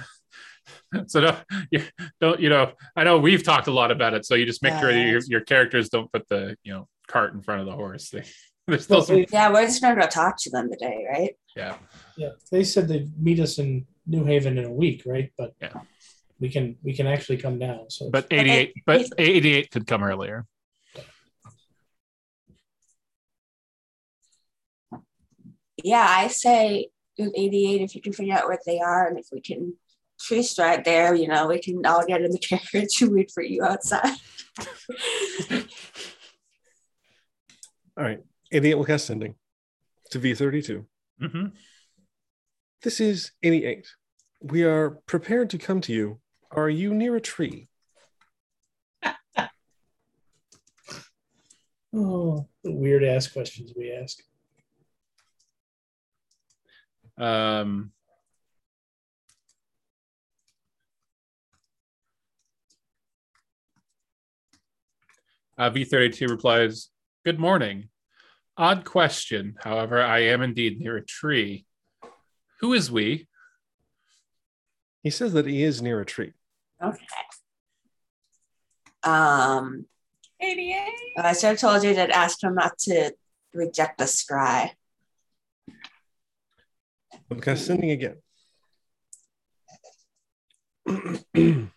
so 1.07 1.21
don't 1.21 1.39
you 1.71 1.83
don't 2.21 2.41
you 2.41 2.49
know? 2.49 2.73
I 2.97 3.05
know 3.05 3.19
we've 3.19 3.43
talked 3.43 3.67
a 3.67 3.73
lot 3.73 3.91
about 3.91 4.15
it, 4.15 4.25
so 4.25 4.35
you 4.35 4.47
just 4.47 4.63
make 4.63 4.79
sure 4.79 4.91
your, 4.91 5.21
your 5.27 5.41
characters 5.41 5.89
don't 5.89 6.11
put 6.13 6.29
the 6.29 6.57
you 6.63 6.73
know 6.73 6.89
cart 7.07 7.35
in 7.35 7.43
front 7.43 7.61
of 7.61 7.67
the 7.67 7.73
horse. 7.73 8.11
They, 8.11 8.25
there's 8.67 8.85
still 8.85 8.99
Well, 8.99 9.07
some, 9.07 9.25
Yeah, 9.31 9.53
we're 9.53 9.67
just 9.67 9.83
gonna 9.83 10.01
go 10.01 10.07
talk 10.07 10.37
to 10.43 10.51
them 10.51 10.71
today, 10.71 11.07
right? 11.11 11.37
yeah. 11.57 11.77
yeah, 12.17 12.31
they 12.51 12.65
said 12.65 12.89
they'd 12.89 13.11
meet 13.21 13.41
us 13.41 13.59
in 13.59 13.87
New 14.07 14.25
Haven 14.25 14.59
in 14.59 14.65
a 14.65 14.73
week, 14.73 15.03
right? 15.07 15.31
But 15.37 15.55
Yeah. 15.61 15.73
we 16.41 16.49
can 16.49 16.77
we 16.83 16.95
can 16.95 17.07
actually 17.07 17.39
come 17.39 17.59
now. 17.59 17.87
So 17.89 18.11
But 18.11 18.27
88, 18.31 18.75
but 18.87 19.07
88 19.19 19.71
could 19.71 19.87
come 19.87 20.03
earlier. 20.03 20.47
Yeah, 25.83 26.07
I 26.09 26.29
say 26.29 26.89
in 27.17 27.33
88, 27.35 27.83
if 27.83 27.95
you 27.95 28.01
can 28.01 28.13
figure 28.13 28.35
out 28.35 28.47
where 28.49 28.59
they 28.65 28.81
are 28.81 29.07
and 29.07 29.19
if 29.19 29.27
we 29.33 29.41
can 29.41 29.75
tree 30.25 30.43
stride 30.43 30.85
there, 30.85 31.15
you 31.15 31.29
know, 31.29 31.47
we 31.49 31.61
can 31.61 31.85
all 31.85 32.05
get 32.07 32.23
in 32.23 32.31
the 32.31 32.39
carriage 32.39 33.03
and 33.03 33.13
wait 33.15 33.31
for 33.31 33.43
you 33.43 33.63
outside. 33.63 34.17
All 37.97 38.03
right. 38.05 38.21
88 38.51 38.75
will 38.75 38.85
cast 38.85 39.07
sending 39.07 39.37
to 40.11 40.19
V32. 40.19 40.85
hmm 41.21 41.47
This 42.83 43.01
is 43.01 43.33
88. 43.43 43.87
We 44.43 44.63
are 44.65 44.91
prepared 45.07 45.51
to 45.51 45.59
come 45.59 45.81
to 45.83 45.93
you. 45.93 46.21
Are 46.51 46.69
you 46.69 46.95
near 46.95 47.17
a 47.17 47.21
tree? 47.21 47.69
oh, 51.95 52.47
the 52.63 52.73
weird 52.73 53.05
ass 53.05 53.27
questions 53.27 53.73
we 53.77 53.93
ask. 53.93 54.19
Um, 57.17 57.93
uh, 65.59 65.71
V32 65.71 66.29
replies, 66.29 66.91
Good 67.25 67.39
morning. 67.39 67.89
Odd 68.57 68.85
question. 68.85 69.57
However, 69.63 70.03
I 70.03 70.21
am 70.21 70.43
indeed 70.43 70.81
near 70.81 70.97
a 70.97 71.05
tree. 71.05 71.67
Who 72.61 72.73
is 72.73 72.91
we? 72.91 73.29
He 75.03 75.11
says 75.11 75.33
that 75.33 75.47
he 75.47 75.63
is 75.63 75.83
near 75.83 76.01
a 76.01 76.07
tree. 76.07 76.33
Okay. 76.83 77.05
Um, 79.03 79.87
88. 80.41 80.93
I 81.19 81.33
should 81.33 81.49
have 81.49 81.59
told 81.59 81.83
you 81.83 81.95
to 81.95 82.11
ask 82.11 82.43
him 82.43 82.55
not 82.55 82.79
to 82.81 83.13
reject 83.53 83.99
the 83.99 84.05
scry. 84.05 84.71
We'll 87.29 87.41
cast 87.41 87.67
sending 87.67 87.91
again. 87.91 88.17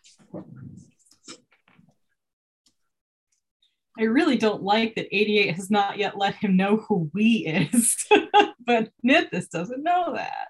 I 3.99 4.03
really 4.03 4.37
don't 4.37 4.61
like 4.61 4.95
that 4.95 5.07
88 5.11 5.55
has 5.55 5.71
not 5.71 5.97
yet 5.97 6.17
let 6.17 6.35
him 6.35 6.55
know 6.55 6.77
who 6.77 7.09
we 7.13 7.67
is. 7.71 8.05
but 8.65 8.89
Nithis 9.05 9.49
doesn't 9.49 9.83
know 9.83 10.13
that. 10.15 10.47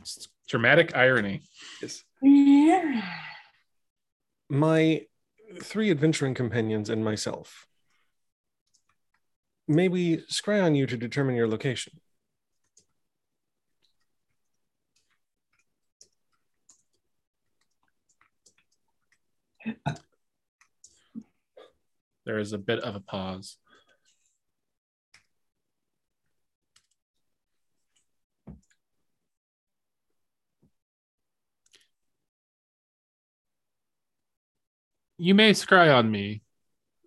It's 0.00 0.28
dramatic 0.48 0.96
irony. 0.96 1.42
yes. 1.80 2.02
Yeah. 2.22 3.02
My 4.48 5.02
three 5.62 5.90
adventuring 5.90 6.34
companions 6.34 6.88
and 6.88 7.04
myself. 7.04 7.66
May 9.68 9.88
we 9.88 10.18
scry 10.30 10.62
on 10.62 10.74
you 10.74 10.86
to 10.86 10.96
determine 10.96 11.36
your 11.36 11.48
location? 11.48 12.00
There 22.24 22.38
is 22.38 22.52
a 22.52 22.58
bit 22.58 22.80
of 22.80 22.94
a 22.94 23.00
pause. 23.00 23.56
You 35.18 35.34
may 35.34 35.52
scry 35.52 35.94
on 35.94 36.10
me, 36.10 36.42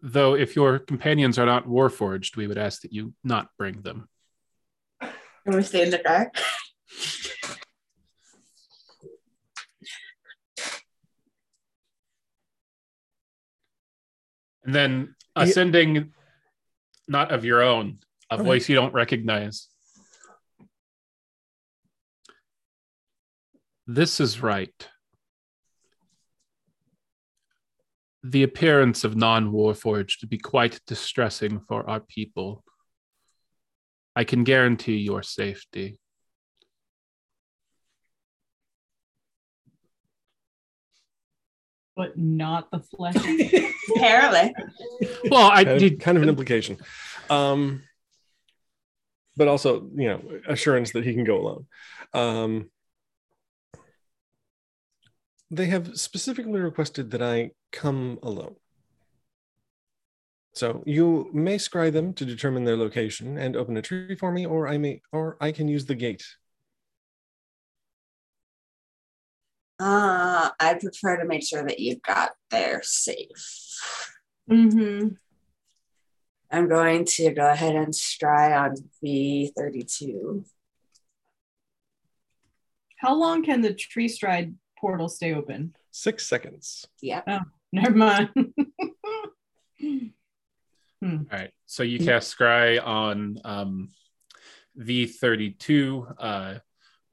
though 0.02 0.36
if 0.36 0.56
your 0.56 0.80
companions 0.80 1.38
are 1.38 1.46
not 1.46 1.68
warforged, 1.68 2.38
we 2.38 2.48
would 2.48 2.58
ask 2.58 2.82
that 2.82 2.94
you 2.94 3.14
not 3.24 3.50
bring 3.58 3.82
them. 3.82 4.08
Can 5.02 5.56
we 5.56 5.64
stay 5.64 5.84
in 5.84 5.90
the 5.90 6.00
car? 6.00 6.32
And 14.66 14.74
then 14.74 15.16
Yeah. 15.38 15.44
ascending, 15.44 16.14
not 17.08 17.32
of 17.32 17.46
your 17.46 17.62
own, 17.62 18.00
a 18.32 18.36
Okay. 18.36 18.44
voice 18.44 18.68
you 18.68 18.76
don't 18.76 18.94
recognize. 18.94 19.70
This 23.88 24.20
is 24.20 24.42
right. 24.42 24.90
The 28.24 28.42
appearance 28.42 29.04
of 29.04 29.16
non 29.16 29.52
Warforged 29.52 30.20
to 30.22 30.28
be 30.28 30.40
quite 30.40 30.84
distressing 30.88 31.60
for 31.60 31.88
our 31.88 32.00
people. 32.00 32.66
I 34.16 34.24
can 34.24 34.44
guarantee 34.44 34.98
your 34.98 35.22
safety. 35.22 36.00
But 41.96 42.18
not 42.18 42.72
the 42.72 42.80
flesh. 42.80 43.16
Apparently. 43.96 44.54
Well, 45.30 45.50
I 45.50 45.64
kind, 45.64 45.70
of, 45.70 45.80
did 45.80 46.00
kind 46.00 46.18
of 46.18 46.24
an 46.24 46.30
implication. 46.30 46.78
Um, 47.30 47.84
but 49.38 49.48
also, 49.48 49.90
you 49.96 50.08
know, 50.08 50.22
assurance 50.48 50.92
that 50.92 51.06
he 51.06 51.14
can 51.14 51.24
go 51.24 51.40
alone. 51.40 51.68
Um, 52.14 52.70
they 55.52 55.68
have 55.68 55.98
specifically 55.98 56.60
requested 56.60 57.12
that 57.12 57.22
I 57.22 57.52
come 57.72 58.20
alone. 58.24 58.56
So 60.54 60.84
you 60.86 61.30
may 61.34 61.58
scry 61.58 61.92
them 61.92 62.14
to 62.14 62.26
determine 62.26 62.64
their 62.64 62.78
location 62.78 63.38
and 63.38 63.58
open 63.58 63.76
a 63.76 63.82
tree 63.82 64.16
for 64.16 64.32
me, 64.32 64.46
or 64.46 64.68
I 64.68 64.78
may, 64.78 65.02
or 65.12 65.38
I 65.42 65.52
can 65.52 65.68
use 65.68 65.86
the 65.86 65.96
gate. 65.96 66.26
Uh, 69.80 70.50
I 70.60 70.74
prefer 70.76 71.18
to 71.18 71.26
make 71.26 71.44
sure 71.44 71.64
that 71.64 71.80
you 71.80 71.98
got 71.98 72.32
there 72.50 72.82
safe. 72.84 73.80
mm-hmm. 74.50 75.10
I'm 76.52 76.70
going 76.70 77.06
to 77.06 77.32
go 77.32 77.50
ahead 77.50 77.76
and 77.76 77.94
scry 77.94 78.58
on 78.58 78.76
V32. 79.04 80.46
How 82.98 83.14
long 83.14 83.44
can 83.44 83.62
the 83.62 83.74
tree 83.74 84.08
stride 84.08 84.56
portal 84.80 85.10
stay 85.10 85.34
open? 85.34 85.76
Six 85.92 86.26
seconds. 86.26 86.88
Yep. 87.02 87.28
Never 87.72 87.96
mind. 87.96 88.30
All 91.06 91.20
right. 91.32 91.52
So 91.66 91.84
you 91.84 92.00
cast 92.00 92.36
Scry 92.36 92.84
on 92.84 93.40
um, 93.44 93.90
V32. 94.80 96.16
Uh, 96.18 96.56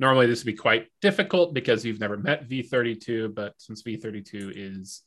normally, 0.02 0.26
this 0.26 0.40
would 0.40 0.52
be 0.52 0.58
quite 0.58 0.88
difficult 1.00 1.54
because 1.54 1.84
you've 1.84 2.00
never 2.00 2.18
met 2.18 2.48
V32, 2.48 3.34
but 3.34 3.54
since 3.56 3.82
V32 3.82 4.52
is 4.54 5.02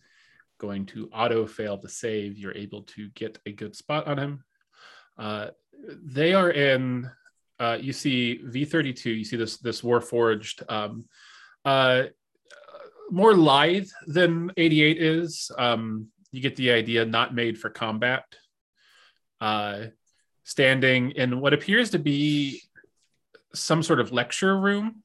going 0.57 0.85
to 0.87 1.09
auto 1.13 1.45
fail 1.45 1.77
the 1.77 1.89
save, 1.89 2.37
you're 2.39 2.55
able 2.55 2.83
to 2.83 3.09
get 3.09 3.37
a 3.45 3.51
good 3.51 3.75
spot 3.75 4.07
on 4.07 4.17
him. 4.17 4.43
Uh, 5.17 5.47
they 6.03 6.33
are 6.33 6.49
in. 6.49 7.11
Uh, 7.59 7.77
you 7.79 7.93
see 7.93 8.41
V32. 8.43 9.05
You 9.05 9.23
see 9.23 9.37
this 9.37 9.57
this 9.57 9.81
Warforged. 9.81 10.63
Um, 10.69 11.05
uh, 11.63 12.05
more 13.11 13.35
lithe 13.35 13.89
than 14.07 14.51
88 14.57 15.01
is. 15.01 15.51
Um, 15.57 16.07
you 16.31 16.41
get 16.41 16.55
the 16.55 16.71
idea. 16.71 17.05
Not 17.05 17.35
made 17.35 17.59
for 17.59 17.69
combat 17.69 18.23
uh, 19.41 19.85
standing 20.43 21.11
in 21.11 21.39
what 21.39 21.53
appears 21.53 21.91
to 21.91 21.99
be 21.99 22.61
some 23.55 23.81
sort 23.81 23.99
of 23.99 24.11
lecture 24.11 24.59
room. 24.59 25.03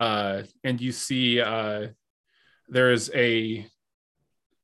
Uh, 0.00 0.42
and 0.62 0.80
you 0.80 0.92
see 0.92 1.40
uh, 1.40 1.88
there 2.68 2.92
is 2.92 3.10
a 3.14 3.66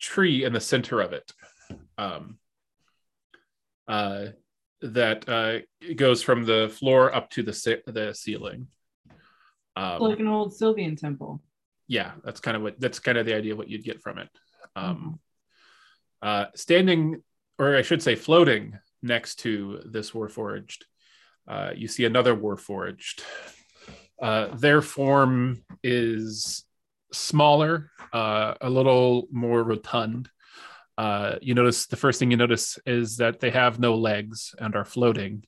tree 0.01 0.45
in 0.45 0.53
the 0.53 0.61
center 0.61 1.01
of 1.01 1.13
it. 1.13 1.33
Um, 1.97 2.39
uh, 3.87 4.27
that 4.83 5.29
uh, 5.29 5.59
goes 5.95 6.23
from 6.23 6.45
the 6.45 6.73
floor 6.75 7.15
up 7.15 7.31
to 7.31 7.43
the 7.43 7.53
ce- 7.53 7.85
the 7.87 8.15
ceiling. 8.15 8.69
Um, 9.77 10.01
like 10.01 10.21
an 10.21 10.29
old 10.29 10.53
Sylvian 10.53 10.99
temple. 10.99 11.43
yeah, 11.87 12.13
that's 12.25 12.41
kind 12.41 12.57
of 12.57 12.63
what 12.63 12.81
that's 12.81 12.99
kind 12.99 13.19
of 13.19 13.27
the 13.27 13.35
idea 13.35 13.53
of 13.53 13.59
what 13.59 13.69
you'd 13.69 13.85
get 13.85 14.01
from 14.01 14.19
it. 14.19 14.29
Um, 14.77 15.21
uh, 16.23 16.47
standing, 16.55 17.23
or 17.59 17.77
I 17.77 17.83
should 17.83 18.03
say, 18.03 18.15
floating 18.15 18.79
next 19.03 19.41
to 19.41 19.83
this 19.85 20.13
Warforged, 20.13 20.85
uh, 21.51 21.73
you 21.75 21.89
see 21.89 22.05
another 22.05 22.37
Warforged. 22.37 23.23
Uh, 24.23 24.55
their 24.55 24.81
form 24.81 25.65
is 25.83 26.65
smaller, 27.13 27.91
uh, 28.13 28.55
a 28.61 28.71
little 28.71 29.27
more 29.33 29.65
rotund. 29.65 30.29
Uh, 30.97 31.37
you 31.43 31.55
notice 31.55 31.87
the 31.87 31.97
first 31.97 32.21
thing 32.21 32.31
you 32.31 32.37
notice 32.37 32.79
is 32.87 33.17
that 33.17 33.41
they 33.41 33.51
have 33.51 33.81
no 33.81 33.97
legs 33.97 34.55
and 34.61 34.77
are 34.77 34.85
floating. 34.85 35.43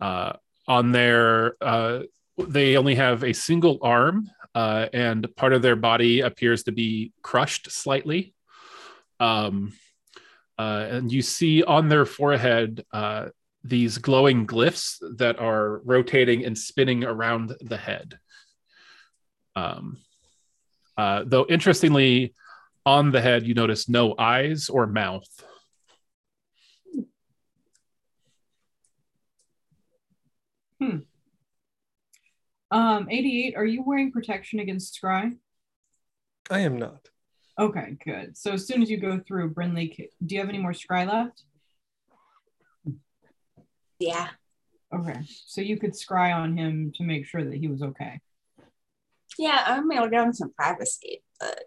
Uh, 0.00 0.32
on 0.66 0.92
their, 0.92 1.54
they 2.38 2.78
only 2.78 2.94
have 2.94 3.22
a 3.22 3.34
single 3.34 3.78
arm, 3.82 4.30
and 4.54 5.36
part 5.36 5.52
of 5.52 5.60
their 5.60 5.76
body 5.76 6.20
appears 6.20 6.62
to 6.62 6.72
be 6.72 7.12
crushed 7.20 7.70
slightly. 7.70 8.34
Um, 9.18 9.74
and 10.56 11.12
you 11.12 11.20
see 11.20 11.62
on 11.62 11.88
their 11.88 12.06
forehead 12.06 12.84
these 13.62 13.98
glowing 13.98 14.46
glyphs 14.46 14.96
that 15.18 15.38
are 15.38 15.80
rotating 15.84 16.44
and 16.44 16.56
spinning 16.56 17.04
around 17.04 17.54
the 17.60 17.76
head. 17.76 18.18
Um, 19.54 19.98
uh, 20.96 21.24
though 21.26 21.46
interestingly, 21.48 22.34
on 22.86 23.12
the 23.12 23.20
head 23.20 23.46
you 23.46 23.54
notice 23.54 23.88
no 23.88 24.14
eyes 24.18 24.68
or 24.68 24.86
mouth. 24.86 25.28
Hmm. 30.80 30.98
Um, 32.70 33.08
88, 33.10 33.56
are 33.56 33.66
you 33.66 33.82
wearing 33.82 34.12
protection 34.12 34.60
against 34.60 34.98
scry? 34.98 35.36
I 36.50 36.60
am 36.60 36.78
not. 36.78 37.08
Okay, 37.58 37.96
good. 38.02 38.38
So 38.38 38.52
as 38.52 38.66
soon 38.66 38.80
as 38.80 38.88
you 38.88 38.96
go 38.96 39.20
through, 39.20 39.52
Brinley, 39.52 40.08
do 40.24 40.34
you 40.34 40.40
have 40.40 40.48
any 40.48 40.58
more 40.58 40.72
scry 40.72 41.06
left? 41.06 41.42
Yeah. 44.00 44.28
Okay, 44.92 45.20
so 45.46 45.60
you 45.60 45.78
could 45.78 45.92
scry 45.92 46.34
on 46.34 46.56
him 46.56 46.92
to 46.96 47.04
make 47.04 47.24
sure 47.24 47.44
that 47.44 47.54
he 47.54 47.68
was 47.68 47.80
okay. 47.80 48.18
Yeah, 49.38 49.62
I'm 49.64 49.90
able 49.92 50.04
to 50.06 50.10
get 50.10 50.24
him 50.24 50.32
some 50.32 50.52
privacy, 50.52 51.22
but 51.38 51.64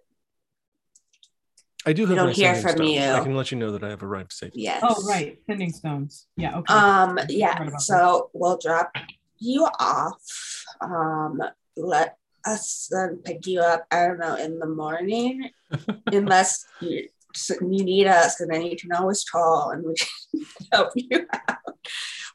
I 1.85 1.93
do 1.93 2.05
have 2.05 2.15
don't 2.17 2.27
my 2.27 2.33
hear 2.33 2.55
from 2.55 2.71
stones. 2.75 2.91
you. 2.91 2.99
I 3.11 3.19
can 3.21 3.35
let 3.35 3.51
you 3.51 3.57
know 3.57 3.71
that 3.71 3.83
I 3.83 3.89
have 3.89 4.03
arrived 4.03 4.33
safely. 4.33 4.63
yes. 4.63 4.83
Oh, 4.85 5.05
right, 5.07 5.37
sending 5.47 5.71
stones. 5.71 6.27
Yeah, 6.35 6.57
okay. 6.59 6.73
Um, 6.73 7.19
yeah, 7.29 7.61
about 7.61 7.81
so 7.81 8.29
we'll 8.33 8.57
drop 8.57 8.91
you 9.39 9.67
off. 9.79 10.65
Um, 10.81 11.41
let 11.77 12.17
us 12.45 12.89
then 12.91 13.21
pick 13.23 13.47
you 13.47 13.61
up, 13.61 13.85
I 13.91 14.07
don't 14.07 14.19
know, 14.19 14.35
in 14.35 14.59
the 14.59 14.67
morning, 14.67 15.49
unless 16.07 16.65
you, 16.81 17.07
so 17.07 17.12
you 17.49 17.83
need 17.83 18.07
us, 18.07 18.35
because 18.35 18.55
I 18.55 18.61
need 18.61 18.77
to 18.79 18.87
know 18.87 19.09
his 19.09 19.23
tall 19.23 19.71
and 19.71 19.83
we 19.85 19.95
can 19.95 20.45
help 20.71 20.89
you 20.95 21.27
out. 21.33 21.57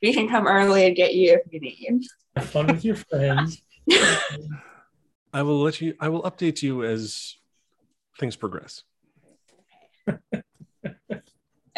We 0.03 0.13
can 0.13 0.29
come 0.29 0.47
early 0.47 0.87
and 0.87 0.97
get 0.97 1.15
you 1.15 1.35
if 1.35 1.53
you 1.53 1.61
need. 1.61 2.05
Have 2.37 2.51
fun 2.51 2.67
with 2.67 2.85
your 2.85 2.97
friends. 2.97 3.63
I 5.33 5.43
will 5.43 5.61
let 5.61 5.81
you. 5.81 5.95
I 6.01 6.09
will 6.09 6.23
update 6.23 6.63
you 6.63 6.85
as 6.85 7.37
things 8.19 8.37
progress. 8.37 8.83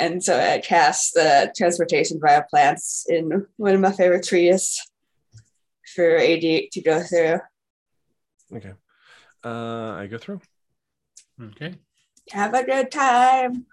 And 0.01 0.25
so 0.25 0.41
I 0.41 0.59
cast 0.61 1.13
the 1.13 1.53
transportation 1.55 2.19
via 2.23 2.43
plants 2.49 3.05
in 3.07 3.47
one 3.59 3.75
of 3.75 3.83
my 3.83 3.93
favorite 3.93 4.25
trees 4.25 4.81
for 5.95 6.17
AD 6.17 6.41
to 6.41 6.83
go 6.83 7.03
through. 7.03 7.39
Okay. 8.51 8.73
Uh, 9.45 9.97
I 9.99 10.07
go 10.11 10.17
through. 10.17 10.41
Okay. 11.39 11.75
Have 12.33 12.55
a 12.55 12.65
good 12.65 12.91
time. 12.91 13.67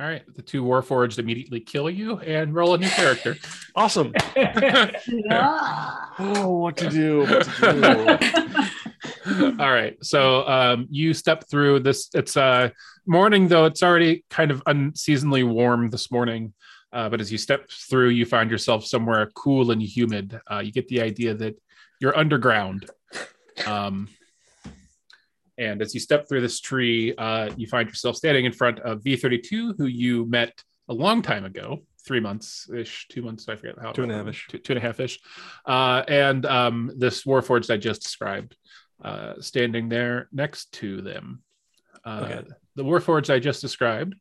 All 0.00 0.06
right. 0.06 0.22
The 0.34 0.42
two 0.42 0.64
Warforged 0.64 1.18
immediately 1.18 1.60
kill 1.60 1.88
you 1.88 2.18
and 2.18 2.54
roll 2.54 2.74
a 2.74 2.78
new 2.78 2.88
character. 2.88 3.36
Awesome. 3.74 4.12
Yeah. 4.36 4.90
Oh, 6.18 6.58
what 6.58 6.76
to 6.76 6.90
do? 6.90 7.20
What 7.20 7.44
to 7.44 8.68
do? 9.24 9.56
All 9.62 9.72
right. 9.72 9.96
So 10.04 10.46
um, 10.46 10.86
you 10.90 11.14
step 11.14 11.48
through 11.48 11.80
this. 11.80 12.10
It's 12.12 12.36
uh, 12.36 12.68
morning, 13.06 13.48
though. 13.48 13.64
It's 13.64 13.82
already 13.82 14.24
kind 14.28 14.50
of 14.50 14.62
unseasonably 14.66 15.42
warm 15.42 15.88
this 15.88 16.10
morning. 16.10 16.52
Uh, 16.92 17.08
but 17.08 17.22
as 17.22 17.32
you 17.32 17.38
step 17.38 17.70
through, 17.70 18.10
you 18.10 18.26
find 18.26 18.50
yourself 18.50 18.84
somewhere 18.84 19.30
cool 19.34 19.70
and 19.70 19.82
humid. 19.82 20.38
Uh, 20.50 20.58
you 20.58 20.70
get 20.70 20.86
the 20.88 21.00
idea 21.00 21.32
that 21.32 21.58
you're 21.98 22.16
underground. 22.16 22.90
Um, 23.66 24.08
and 25.58 25.82
as 25.82 25.94
you 25.94 26.00
step 26.00 26.28
through 26.28 26.40
this 26.40 26.60
tree, 26.60 27.14
uh, 27.16 27.50
you 27.56 27.66
find 27.66 27.88
yourself 27.88 28.16
standing 28.16 28.44
in 28.44 28.52
front 28.52 28.80
of 28.80 29.02
V32, 29.02 29.76
who 29.76 29.86
you 29.86 30.26
met 30.26 30.62
a 30.88 30.94
long 30.94 31.22
time 31.22 31.44
ago, 31.44 31.82
three 32.04 32.20
months 32.20 32.68
ish, 32.74 33.06
two 33.08 33.22
months, 33.22 33.48
I 33.48 33.56
forget 33.56 33.76
how. 33.80 33.92
Two 33.92 34.02
and 34.02 34.12
a 34.12 34.16
half-ish. 34.16 34.48
Two, 34.48 34.58
two 34.58 34.72
and 34.72 34.78
a 34.78 34.86
half 34.86 35.00
ish. 35.00 35.20
Uh, 35.66 36.02
and 36.08 36.44
um, 36.46 36.90
this 36.96 37.24
Warforged 37.24 37.72
I 37.72 37.76
just 37.76 38.02
described, 38.02 38.56
uh, 39.04 39.34
standing 39.40 39.88
there 39.88 40.28
next 40.32 40.72
to 40.72 41.00
them. 41.02 41.42
Uh, 42.04 42.26
Okay. 42.28 42.48
The 42.74 42.84
Warforged 42.84 43.32
I 43.32 43.38
just 43.38 43.60
described, 43.60 44.14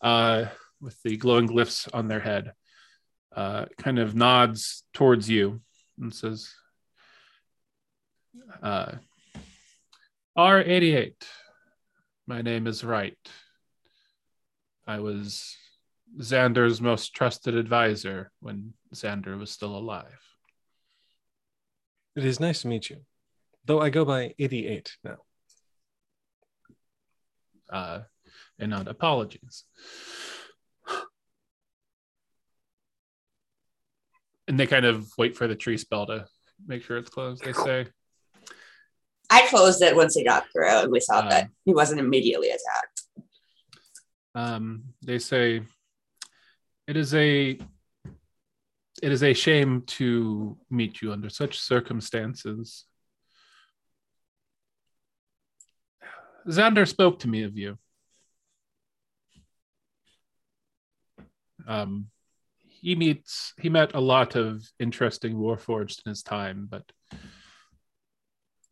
uh, 0.00 0.46
with 0.80 1.00
the 1.02 1.16
glowing 1.16 1.46
glyphs 1.48 1.88
on 1.92 2.08
their 2.08 2.20
head, 2.20 2.52
uh, 3.36 3.66
kind 3.78 3.98
of 3.98 4.14
nods 4.14 4.82
towards 4.94 5.28
you 5.28 5.60
and 6.00 6.12
says, 6.12 6.52
uh, 8.62 8.92
R88, 10.36 11.12
my 12.26 12.40
name 12.40 12.66
is 12.66 12.82
Wright. 12.82 13.18
I 14.86 15.00
was 15.00 15.54
Xander's 16.18 16.80
most 16.80 17.14
trusted 17.14 17.54
advisor 17.54 18.32
when 18.40 18.72
Xander 18.94 19.38
was 19.38 19.50
still 19.50 19.76
alive. 19.76 20.18
It 22.16 22.24
is 22.24 22.40
nice 22.40 22.62
to 22.62 22.68
meet 22.68 22.88
you. 22.88 23.02
Though 23.66 23.82
I 23.82 23.90
go 23.90 24.06
by 24.06 24.34
88 24.38 24.96
now. 25.04 25.18
Uh, 27.70 28.00
and 28.58 28.70
not 28.70 28.88
apologies. 28.88 29.64
And 34.48 34.58
they 34.58 34.66
kind 34.66 34.86
of 34.86 35.06
wait 35.18 35.36
for 35.36 35.46
the 35.46 35.56
tree 35.56 35.76
spell 35.76 36.06
to 36.06 36.24
make 36.66 36.82
sure 36.84 36.96
it's 36.96 37.10
closed. 37.10 37.44
They 37.44 37.52
say, 37.52 37.86
I 39.34 39.46
closed 39.48 39.80
it 39.82 39.96
once 39.96 40.14
he 40.14 40.22
got 40.24 40.44
through 40.52 40.76
and 40.82 40.92
we 40.92 41.00
saw 41.00 41.22
that 41.28 41.44
Um, 41.44 41.50
he 41.64 41.72
wasn't 41.80 42.00
immediately 42.00 42.50
attacked. 42.50 42.98
um, 44.34 44.64
they 45.08 45.18
say, 45.18 45.62
it 46.86 46.96
is 46.96 47.14
a 47.14 47.58
it 49.06 49.10
is 49.16 49.22
a 49.22 49.32
shame 49.34 49.82
to 49.98 50.56
meet 50.70 51.02
you 51.02 51.12
under 51.12 51.28
such 51.28 51.58
circumstances. 51.58 52.84
Xander 56.46 56.86
spoke 56.86 57.18
to 57.20 57.28
me 57.28 57.42
of 57.44 57.56
you. 57.56 57.78
Um, 61.66 62.08
he 62.58 62.94
meets 62.96 63.54
he 63.60 63.68
met 63.68 63.94
a 63.94 64.00
lot 64.00 64.34
of 64.36 64.62
interesting 64.78 65.34
warforged 65.36 65.98
in 66.04 66.10
his 66.10 66.22
time, 66.22 66.68
but 66.70 66.84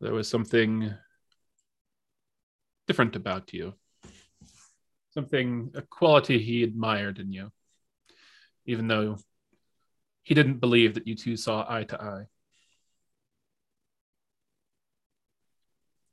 there 0.01 0.13
was 0.13 0.27
something 0.27 0.93
different 2.87 3.15
about 3.15 3.53
you. 3.53 3.73
Something 5.13 5.71
a 5.75 5.81
quality 5.81 6.39
he 6.39 6.63
admired 6.63 7.19
in 7.19 7.31
you, 7.31 7.51
even 8.65 8.87
though 8.87 9.17
he 10.23 10.33
didn't 10.33 10.59
believe 10.59 10.95
that 10.95 11.07
you 11.07 11.15
two 11.15 11.37
saw 11.37 11.65
eye 11.69 11.83
to 11.83 12.01
eye. 12.01 12.25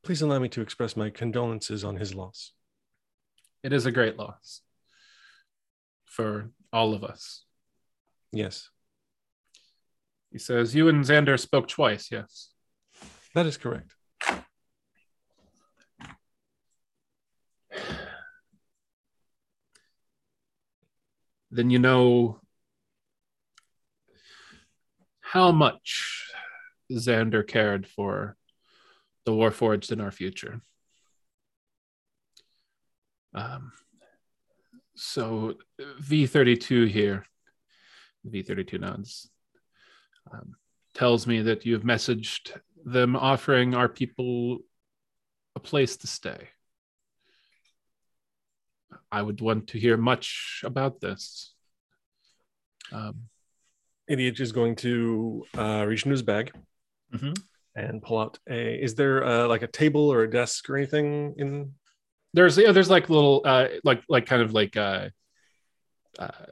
Please 0.02 0.23
allow 0.23 0.39
me 0.39 0.48
to 0.51 0.60
express 0.60 0.97
my 0.97 1.10
condolences 1.10 1.85
on 1.85 1.97
his 1.97 2.15
loss. 2.15 2.52
It 3.62 3.73
is 3.73 3.86
a 3.86 3.93
great 3.93 4.16
loss 4.16 4.62
for 6.05 6.51
all 6.73 6.94
of 6.94 7.05
us. 7.05 7.44
Yes, 8.32 8.69
He 10.31 10.39
says, 10.39 10.74
You 10.74 10.89
and 10.89 11.05
Xander 11.05 11.39
spoke 11.40 11.69
twice, 11.69 12.10
yes. 12.10 12.51
That 13.39 13.47
is 13.47 13.56
correct. 13.56 13.94
Then 21.52 21.70
you 21.70 21.78
know 21.78 22.40
how 25.20 25.52
much 25.52 26.32
Xander 26.90 27.47
cared 27.47 27.86
for 27.86 28.36
the 29.24 29.31
Warforged 29.31 29.93
in 29.93 30.01
our 30.01 30.10
future. 30.10 30.60
Um, 33.35 33.70
so 34.97 35.55
V32 35.81 36.89
here, 36.89 37.24
V32 38.27 38.81
nods. 38.81 39.31
Um, 40.32 40.56
tells 40.94 41.28
me 41.28 41.43
that 41.43 41.65
you 41.65 41.74
have 41.74 41.85
messaged 41.85 42.59
them 42.93 43.16
offering 43.16 43.74
our 43.74 43.89
people 43.89 44.59
a 45.56 45.60
place 45.60 45.97
to 45.98 46.06
stay. 46.06 46.48
I 49.10 49.23
would 49.23 49.40
want 49.40 49.69
to 49.69 49.78
hear 49.78 49.97
much 49.97 50.62
about 50.65 51.01
this. 51.01 51.55
Um, 52.93 53.28
Idiot 54.09 54.40
is 54.40 54.52
going 54.52 54.77
to 54.77 55.44
uh, 55.56 55.85
reach 55.86 56.05
into 56.05 56.12
his 56.12 56.23
bag 56.23 56.52
Mhm. 57.12 57.36
and 57.74 58.02
pull 58.02 58.19
out 58.19 58.39
a. 58.48 58.82
Is 58.82 58.94
there 58.94 59.24
uh, 59.24 59.47
like 59.47 59.62
a 59.62 59.66
table 59.66 60.10
or 60.12 60.23
a 60.23 60.31
desk 60.31 60.69
or 60.70 60.77
anything 60.77 61.35
in? 61.36 61.74
there's 62.35 62.56
yeah, 62.59 62.73
there's 62.73 62.90
like 62.90 63.09
little 63.10 63.43
uh, 63.44 63.69
like 63.85 64.02
like 64.09 64.27
kind 64.27 64.43
of 64.43 64.52
like 64.52 64.77
uh, 64.77 65.09
uh, 66.19 66.47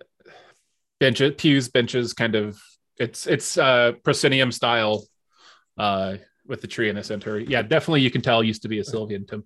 benches, 1.00 1.34
pews, 1.36 1.68
benches, 1.68 2.12
kind 2.12 2.34
of. 2.34 2.60
It's 2.98 3.26
it's 3.26 3.56
uh, 3.58 3.92
proscenium 4.04 4.52
style, 4.52 5.04
uh, 5.76 6.16
with 6.46 6.60
the 6.60 6.66
tree 6.66 6.88
in 6.88 6.96
the 6.96 7.02
center. 7.02 7.38
Yeah, 7.38 7.62
definitely 7.62 8.02
you 8.02 8.10
can 8.10 8.22
tell 8.22 8.42
used 8.42 8.62
to 8.62 8.68
be 8.68 8.78
a 8.78 8.84
Sylvian 8.84 9.26
tomb. 9.26 9.44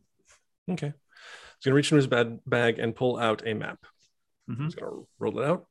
Okay. 0.71 0.89
He's 0.89 1.65
going 1.65 1.73
to 1.73 1.75
reach 1.75 1.93
into 1.93 1.97
his 1.97 2.07
bag, 2.07 2.39
bag 2.47 2.79
and 2.79 2.95
pull 2.95 3.19
out 3.19 3.43
a 3.47 3.55
map. 3.55 3.79
Mm-hmm. 4.51 4.65
He's 4.65 4.75
going 4.75 4.93
to 4.93 5.09
roll 5.19 5.41
it 5.41 5.47
out. 5.47 5.67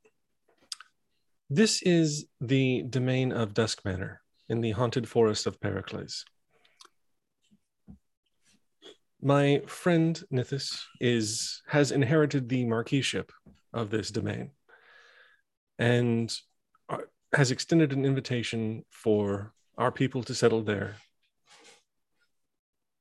This 1.49 1.81
is 1.81 2.25
the 2.41 2.83
domain 2.83 3.31
of 3.31 3.53
Dusk 3.53 3.83
Manor 3.83 4.21
in 4.49 4.61
the 4.61 4.71
haunted 4.71 5.07
forest 5.07 5.47
of 5.47 5.59
Pericles. 5.59 6.25
My 9.21 9.63
friend 9.65 10.21
Nithis 10.31 10.79
is 11.01 11.61
has 11.67 11.91
inherited 11.91 12.47
the 12.47 12.65
marquiship 12.65 13.31
of 13.73 13.89
this 13.89 14.11
domain 14.11 14.51
and 15.77 16.33
uh, 16.87 16.99
has 17.33 17.51
extended 17.51 17.93
an 17.93 18.05
invitation 18.05 18.85
for 18.91 19.53
our 19.79 19.91
people 19.91 20.21
to 20.21 20.35
settle 20.35 20.61
there 20.61 20.97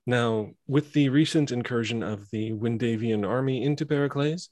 now, 0.09 0.53
with 0.67 0.95
the 0.95 1.11
recent 1.11 1.53
incursion 1.53 2.03
of 2.03 2.31
the 2.31 2.53
Windhavian 2.53 3.29
army 3.29 3.63
into 3.63 3.85
Pericles, 3.85 4.49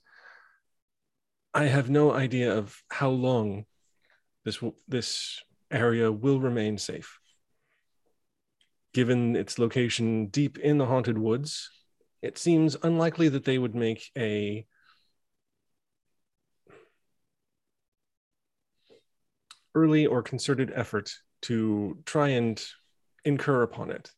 I 1.55 1.65
have 1.65 1.89
no 1.89 2.12
idea 2.12 2.55
of 2.55 2.82
how 2.90 3.09
long 3.09 3.65
this 4.44 4.62
this 4.86 5.43
area 5.70 6.12
will 6.12 6.40
remain 6.40 6.77
safe. 6.77 7.19
Given 8.93 9.35
its 9.35 9.59
location 9.59 10.27
deep 10.27 10.59
in 10.59 10.77
the 10.77 10.85
haunted 10.85 11.16
woods, 11.16 11.70
it 12.20 12.36
seems 12.36 12.77
unlikely 12.82 13.31
that 13.31 13.47
they 13.47 13.57
would 13.57 13.74
make 13.74 14.11
a 14.15 14.66
early 19.74 20.05
or 20.05 20.23
concerted 20.23 20.70
effort 20.74 21.15
to 21.43 21.99
try 22.05 22.29
and 22.29 22.63
incur 23.25 23.63
upon 23.63 23.91
it. 23.91 24.11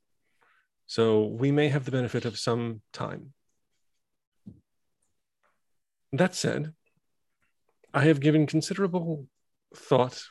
So 0.86 1.24
we 1.24 1.53
may 1.53 1.69
have 1.69 1.85
the 1.85 1.90
benefit 1.90 2.24
of 2.24 2.39
some 2.39 2.82
time. 2.93 3.32
That 6.12 6.35
said, 6.35 6.73
I 7.93 8.05
have 8.05 8.20
given 8.20 8.47
considerable 8.47 9.27
thought 9.74 10.23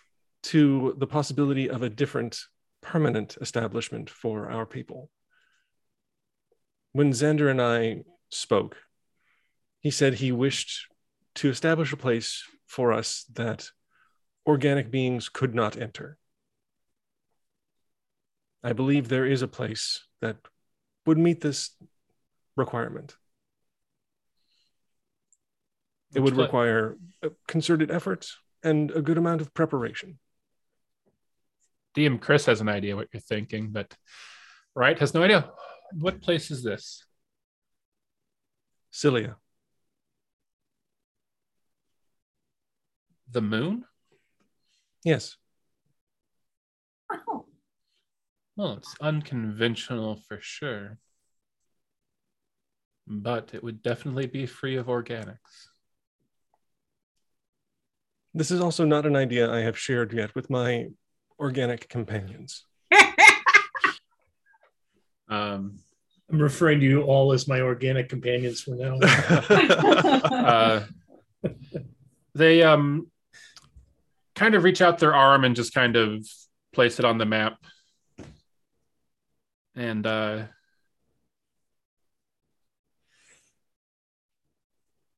to 0.44 0.96
the 0.98 1.08
possibility 1.08 1.70
of 1.70 1.84
a 1.84 1.90
different 1.90 2.40
permanent 2.82 3.38
establishment 3.42 4.10
for 4.10 4.50
our 4.50 4.66
people. 4.66 5.10
When 6.94 7.12
Xander 7.12 7.52
and 7.52 7.62
I 7.62 8.04
spoke, 8.30 8.78
he 9.80 9.92
said 9.92 10.16
he 10.16 10.32
wished 10.32 10.88
to 11.36 11.50
establish 11.50 11.94
a 11.94 11.98
place 11.98 12.44
for 12.66 12.92
us 12.94 13.26
that 13.34 13.70
organic 14.46 14.90
beings 14.90 15.30
could 15.30 15.54
not 15.54 15.78
enter. 15.78 16.18
I 18.68 18.74
believe 18.74 19.08
there 19.08 19.26
is 19.26 19.42
a 19.42 19.48
place 19.48 20.04
that 20.20 20.36
would 21.06 21.18
meet 21.18 21.40
this 21.40 21.72
requirement. 22.58 23.16
It 26.14 26.20
would 26.20 26.36
Which 26.36 26.44
require 26.48 26.98
a 27.24 27.30
concerted 27.48 27.92
effort 27.92 28.28
and 28.64 28.92
a 28.92 29.02
good 29.02 29.18
amount 29.18 29.40
of 29.40 29.54
preparation. 29.54 30.20
DM 31.96 32.20
Chris 32.20 32.46
has 32.48 32.60
an 32.60 32.68
idea 32.68 32.98
what 32.98 33.08
you're 33.14 33.22
thinking, 33.22 33.70
but 33.72 33.96
Wright 34.76 35.00
has 35.00 35.14
no 35.14 35.24
idea. 35.24 35.50
What 35.94 36.22
place 36.22 36.52
is 36.52 36.62
this? 36.62 37.06
Scillia, 38.92 39.36
The 43.32 43.42
moon? 43.42 43.86
yes, 45.06 45.38
Oh, 47.10 47.46
Well, 48.58 48.74
it's 48.74 48.96
unconventional 49.00 50.22
for 50.28 50.40
sure. 50.42 50.98
But 53.08 53.52
it 53.54 53.64
would 53.64 53.82
definitely 53.82 54.26
be 54.26 54.46
free 54.46 54.76
of 54.76 54.88
organics. 54.88 55.38
this 58.34 58.52
is 58.52 58.62
also 58.62 58.86
not 58.86 59.06
an 59.06 59.16
idea 59.16 59.52
I 59.52 59.62
have 59.62 59.78
shared 59.80 60.14
yet 60.14 60.36
with 60.36 60.50
my 60.50 60.88
organic 61.40 61.88
companions. 61.90 62.66
Um, 65.30 65.80
I'm 66.32 66.42
referring 66.42 66.80
to 66.80 66.86
you 66.86 67.02
all 67.02 67.34
as 67.34 67.50
my 67.50 67.60
organic 67.60 68.08
companions 68.08 68.62
from 68.62 68.78
now. 68.78 68.98
uh, 69.02 70.84
they 72.34 72.64
um, 72.64 73.12
kind 74.36 74.56
of 74.56 74.64
reach 74.64 74.82
out 74.82 75.00
their 75.00 75.14
arm 75.14 75.44
and 75.44 75.54
just 75.54 75.74
kind 75.74 75.98
of 75.98 76.26
place 76.74 76.98
it 77.00 77.04
on 77.04 77.18
the 77.18 77.26
map. 77.26 77.58
And 79.78 80.08
uh, 80.08 80.44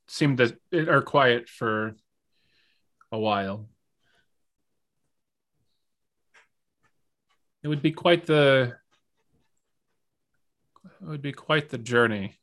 seem 0.08 0.36
to 0.36 0.58
are 0.74 1.02
quiet 1.02 1.48
for 1.48 1.96
a 3.10 3.18
while. 3.18 3.70
It 7.64 7.70
would 7.70 7.82
be 7.82 7.94
quite 7.94 8.26
the 8.26 8.76
it 11.02 11.08
would 11.08 11.22
be 11.22 11.32
quite 11.32 11.70
the 11.70 11.78
journey. 11.78 12.36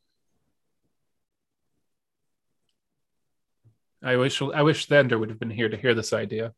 I 4.02 4.16
wish 4.16 4.40
I 4.40 4.62
wish 4.62 4.88
Xander 4.88 5.20
would 5.20 5.28
have 5.28 5.38
been 5.38 5.50
here 5.50 5.68
to 5.68 5.76
hear 5.76 5.94
this 5.94 6.14
idea. 6.14 6.54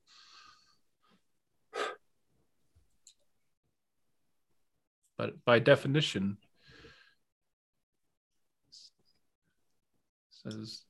But 5.19 5.45
by 5.45 5.59
definition, 5.59 6.39
says 10.31 10.83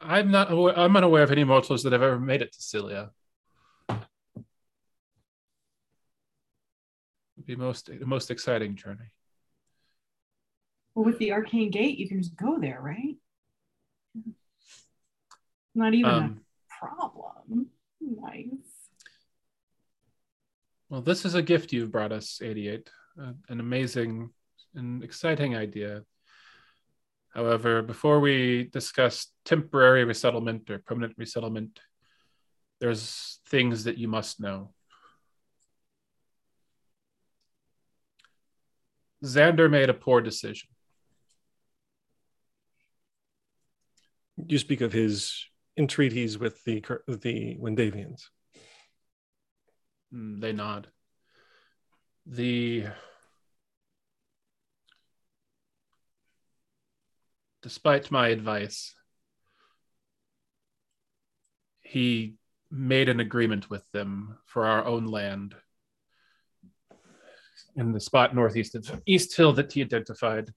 I'm 0.00 0.30
not 0.30 0.52
aware, 0.52 0.78
I'm 0.78 0.96
unaware 0.96 1.24
of 1.24 1.32
any 1.32 1.42
mortals 1.42 1.82
that 1.82 1.92
have 1.92 2.00
ever 2.02 2.18
made 2.20 2.42
it 2.42 2.52
to 2.52 2.60
Scillia. 2.60 3.10
Would 3.88 3.96
be 7.44 7.56
most 7.56 7.86
the 7.86 8.06
most 8.06 8.30
exciting 8.30 8.76
journey. 8.76 9.10
Well, 10.94 11.04
with 11.04 11.18
the 11.18 11.32
arcane 11.32 11.70
gate, 11.72 11.98
you 11.98 12.08
can 12.08 12.22
just 12.22 12.36
go 12.36 12.58
there, 12.58 12.80
right? 12.80 13.16
Not 15.74 15.94
even 15.94 16.10
Um, 16.10 16.40
a 16.70 16.86
problem. 16.86 17.66
Nice. 18.00 18.48
Well, 20.88 21.02
this 21.02 21.24
is 21.24 21.34
a 21.34 21.42
gift 21.42 21.72
you've 21.72 21.92
brought 21.92 22.12
us, 22.12 22.40
88. 22.42 22.90
Uh, 23.20 23.32
an 23.50 23.60
amazing 23.60 24.30
and 24.74 25.04
exciting 25.04 25.54
idea. 25.54 26.02
However, 27.34 27.82
before 27.82 28.18
we 28.18 28.64
discuss 28.72 29.26
temporary 29.44 30.04
resettlement 30.04 30.70
or 30.70 30.78
permanent 30.78 31.14
resettlement, 31.18 31.80
there's 32.80 33.40
things 33.46 33.84
that 33.84 33.98
you 33.98 34.08
must 34.08 34.40
know. 34.40 34.72
Xander 39.22 39.70
made 39.70 39.90
a 39.90 39.94
poor 39.94 40.22
decision. 40.22 40.70
You 44.46 44.56
speak 44.56 44.80
of 44.80 44.94
his 44.94 45.44
entreaties 45.76 46.38
with 46.38 46.64
the 46.64 46.80
the 47.06 47.58
Windhavians. 47.60 48.22
Mm, 50.14 50.40
They 50.40 50.52
nod. 50.52 50.88
The 52.24 52.86
despite 57.62 58.10
my 58.10 58.28
advice, 58.28 58.94
he 61.82 62.34
made 62.70 63.08
an 63.08 63.20
agreement 63.20 63.68
with 63.68 63.82
them 63.92 64.38
for 64.46 64.66
our 64.66 64.84
own 64.84 65.06
land 65.06 65.54
in 67.76 67.92
the 67.92 68.00
spot 68.00 68.34
northeast 68.34 68.74
of 68.74 69.02
East 69.06 69.36
Hill 69.36 69.52
that 69.54 69.72
he 69.72 69.82
identified. 69.82 70.52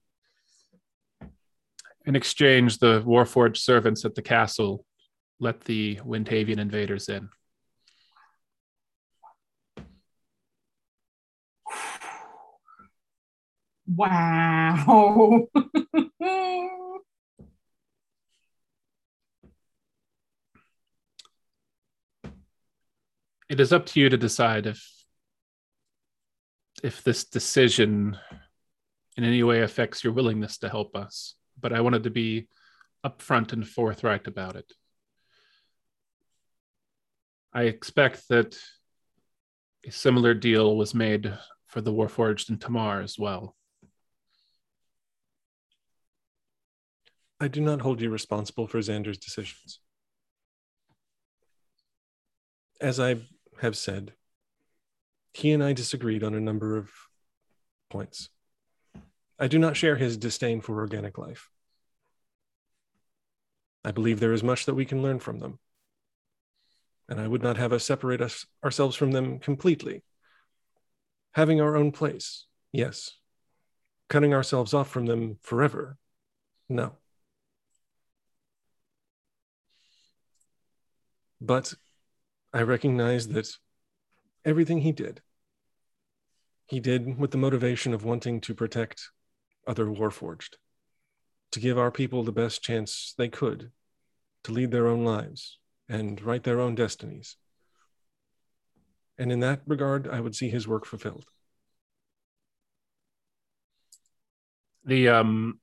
In 2.06 2.16
exchange, 2.16 2.78
the 2.78 3.02
Warforged 3.02 3.56
servants 3.56 4.04
at 4.04 4.14
the 4.14 4.22
castle 4.22 4.84
let 5.40 5.62
the 5.62 5.96
Windhavian 5.96 6.58
invaders 6.58 7.08
in. 7.08 7.28
Wow. 13.86 15.48
It 23.48 23.60
is 23.60 23.72
up 23.72 23.86
to 23.86 24.00
you 24.00 24.08
to 24.08 24.16
decide 24.16 24.66
if 24.66 24.90
if 26.82 27.02
this 27.02 27.24
decision 27.24 28.18
in 29.16 29.24
any 29.24 29.42
way 29.42 29.60
affects 29.60 30.02
your 30.02 30.12
willingness 30.12 30.58
to 30.58 30.68
help 30.68 30.96
us. 30.96 31.34
But 31.60 31.72
I 31.72 31.80
wanted 31.80 32.02
to 32.04 32.10
be 32.10 32.48
upfront 33.04 33.52
and 33.52 33.66
forthright 33.66 34.26
about 34.26 34.56
it. 34.56 34.72
I 37.52 37.62
expect 37.62 38.28
that 38.28 38.58
a 39.86 39.92
similar 39.92 40.34
deal 40.34 40.76
was 40.76 40.94
made 40.94 41.32
for 41.66 41.80
the 41.80 41.92
Warforged 41.92 42.50
in 42.50 42.58
Tamar 42.58 43.02
as 43.02 43.18
well. 43.18 43.54
I 47.38 47.48
do 47.48 47.60
not 47.60 47.82
hold 47.82 48.00
you 48.00 48.10
responsible 48.10 48.66
for 48.66 48.78
Xander's 48.78 49.18
decisions. 49.18 49.80
As 52.80 52.98
I 52.98 53.16
have 53.64 53.76
said, 53.76 54.12
he 55.32 55.50
and 55.50 55.64
I 55.64 55.72
disagreed 55.72 56.22
on 56.22 56.34
a 56.34 56.40
number 56.40 56.76
of 56.76 56.90
points. 57.88 58.28
I 59.38 59.48
do 59.48 59.58
not 59.58 59.76
share 59.76 59.96
his 59.96 60.18
disdain 60.18 60.60
for 60.60 60.78
organic 60.78 61.16
life. 61.16 61.48
I 63.82 63.90
believe 63.90 64.20
there 64.20 64.34
is 64.34 64.42
much 64.42 64.66
that 64.66 64.74
we 64.74 64.84
can 64.84 65.02
learn 65.02 65.18
from 65.18 65.40
them. 65.40 65.58
And 67.08 67.18
I 67.18 67.26
would 67.26 67.42
not 67.42 67.56
have 67.56 67.72
us 67.72 67.84
separate 67.84 68.20
us 68.20 68.46
ourselves 68.62 68.96
from 68.96 69.12
them 69.12 69.38
completely. 69.38 70.02
Having 71.32 71.62
our 71.62 71.74
own 71.74 71.90
place, 71.90 72.44
yes. 72.70 73.12
Cutting 74.10 74.34
ourselves 74.34 74.74
off 74.74 74.90
from 74.90 75.06
them 75.06 75.38
forever, 75.40 75.96
no. 76.68 76.92
But 81.40 81.74
I 82.54 82.62
recognize 82.62 83.26
that 83.28 83.48
everything 84.44 84.78
he 84.78 84.92
did, 84.92 85.22
he 86.66 86.78
did 86.78 87.18
with 87.18 87.32
the 87.32 87.36
motivation 87.36 87.92
of 87.92 88.04
wanting 88.04 88.40
to 88.42 88.54
protect 88.54 89.10
other 89.66 89.86
Warforged, 89.86 90.54
to 91.50 91.58
give 91.58 91.76
our 91.76 91.90
people 91.90 92.22
the 92.22 92.30
best 92.30 92.62
chance 92.62 93.12
they 93.18 93.28
could 93.28 93.72
to 94.44 94.52
lead 94.52 94.70
their 94.70 94.86
own 94.86 95.04
lives 95.04 95.58
and 95.88 96.22
write 96.22 96.44
their 96.44 96.60
own 96.60 96.76
destinies. 96.76 97.36
And 99.18 99.32
in 99.32 99.40
that 99.40 99.62
regard, 99.66 100.06
I 100.06 100.20
would 100.20 100.36
see 100.36 100.48
his 100.48 100.68
work 100.68 100.86
fulfilled. 100.86 101.26
The 104.84 105.08
um 105.08 105.58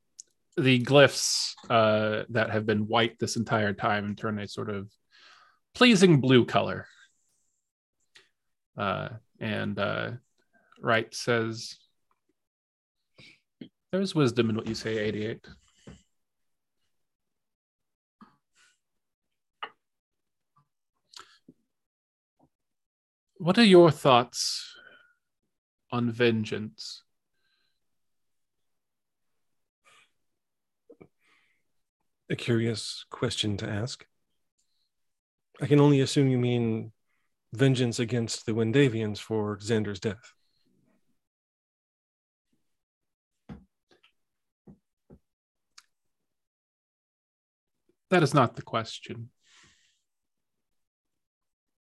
the 0.57 0.83
glyphs 0.83 1.53
uh, 1.69 2.23
that 2.29 2.49
have 2.49 2.65
been 2.65 2.87
white 2.87 3.17
this 3.17 3.37
entire 3.37 3.71
time 3.71 4.03
and 4.03 4.17
turn 4.17 4.37
a 4.37 4.47
sort 4.47 4.69
of 4.69 4.91
pleasing 5.73 6.21
blue 6.21 6.45
color. 6.45 6.87
Uh, 8.77 9.09
and 9.39 9.77
uh, 9.77 10.11
Wright 10.79 11.13
says, 11.13 11.75
There's 13.91 14.15
wisdom 14.15 14.49
in 14.49 14.55
what 14.55 14.67
you 14.67 14.75
say, 14.75 14.97
88. 14.97 15.45
What 23.37 23.57
are 23.57 23.63
your 23.63 23.89
thoughts 23.89 24.75
on 25.91 26.11
vengeance? 26.11 27.01
A 32.29 32.35
curious 32.35 33.03
question 33.09 33.57
to 33.57 33.67
ask. 33.67 34.05
I 35.61 35.67
can 35.67 35.79
only 35.79 36.01
assume 36.01 36.27
you 36.27 36.39
mean 36.39 36.91
vengeance 37.53 37.99
against 37.99 38.47
the 38.47 38.53
Windhavians 38.53 39.19
for 39.19 39.57
Xander's 39.57 39.99
death. 39.99 40.33
That 48.09 48.23
is 48.23 48.33
not 48.33 48.55
the 48.55 48.63
question. 48.63 49.29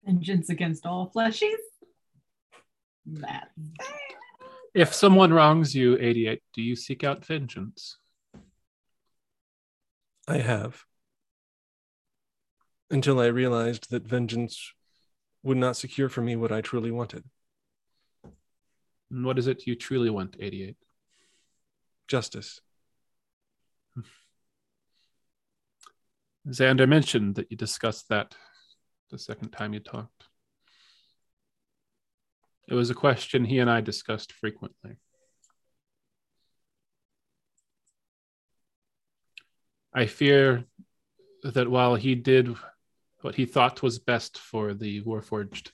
Vengeance 0.03 0.49
against 0.49 0.88
all 0.88 1.11
fleshies. 1.15 1.53
That. 3.06 3.49
If 4.73 4.95
someone 4.95 5.31
wrongs 5.31 5.75
you, 5.75 5.95
88, 5.99 6.41
do 6.56 6.61
you 6.64 6.75
seek 6.75 7.03
out 7.03 7.23
vengeance? 7.23 7.98
I 10.27 10.39
have. 10.39 10.83
Until 12.92 13.19
I 13.19 13.27
realized 13.27 13.92
that 13.92 14.08
vengeance 14.08 14.74
would 15.43 15.58
not 15.58 15.77
secure 15.77 16.09
for 16.09 16.22
me 16.22 16.35
what 16.35 16.51
I 16.51 16.61
truly 16.61 16.92
wanted 16.92 17.24
And 19.11 19.26
what 19.26 19.40
is 19.40 19.48
it 19.48 19.68
you 19.68 19.76
truly 19.76 20.09
want, 20.09 20.35
88? 20.40 20.76
justice. 22.08 22.59
Xander 26.48 26.90
mentioned 26.90 27.35
that 27.35 27.51
you 27.51 27.58
discussed 27.58 28.09
that 28.09 28.35
the 29.11 29.19
second 29.19 29.51
time 29.51 29.74
you 29.74 29.80
talked. 29.80 30.26
It 32.68 32.74
was 32.74 32.90
a 32.90 32.95
question 32.95 33.45
he 33.45 33.59
and 33.59 33.69
I 33.69 33.82
discussed 33.82 34.32
frequently. 34.32 34.98
I 39.93 40.06
fear 40.06 40.66
that 41.43 41.69
while 41.69 41.95
he 41.95 42.16
did 42.16 42.56
what 43.22 43.35
he 43.35 43.45
thought 43.45 43.81
was 43.81 43.99
best 43.99 44.38
for 44.38 44.73
the 44.73 45.01
Warforged, 45.03 45.72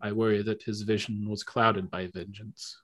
I 0.00 0.12
worry 0.12 0.42
that 0.42 0.62
his 0.62 0.82
vision 0.82 1.28
was 1.28 1.42
clouded 1.42 1.90
by 1.90 2.06
vengeance. 2.06 2.78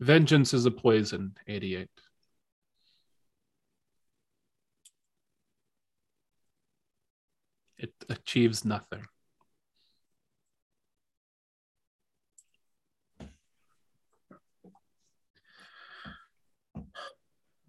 Vengeance 0.00 0.52
is 0.52 0.66
a 0.66 0.70
poison, 0.70 1.36
88. 1.46 1.88
It 7.78 7.92
achieves 8.08 8.64
nothing. 8.64 9.04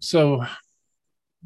So, 0.00 0.44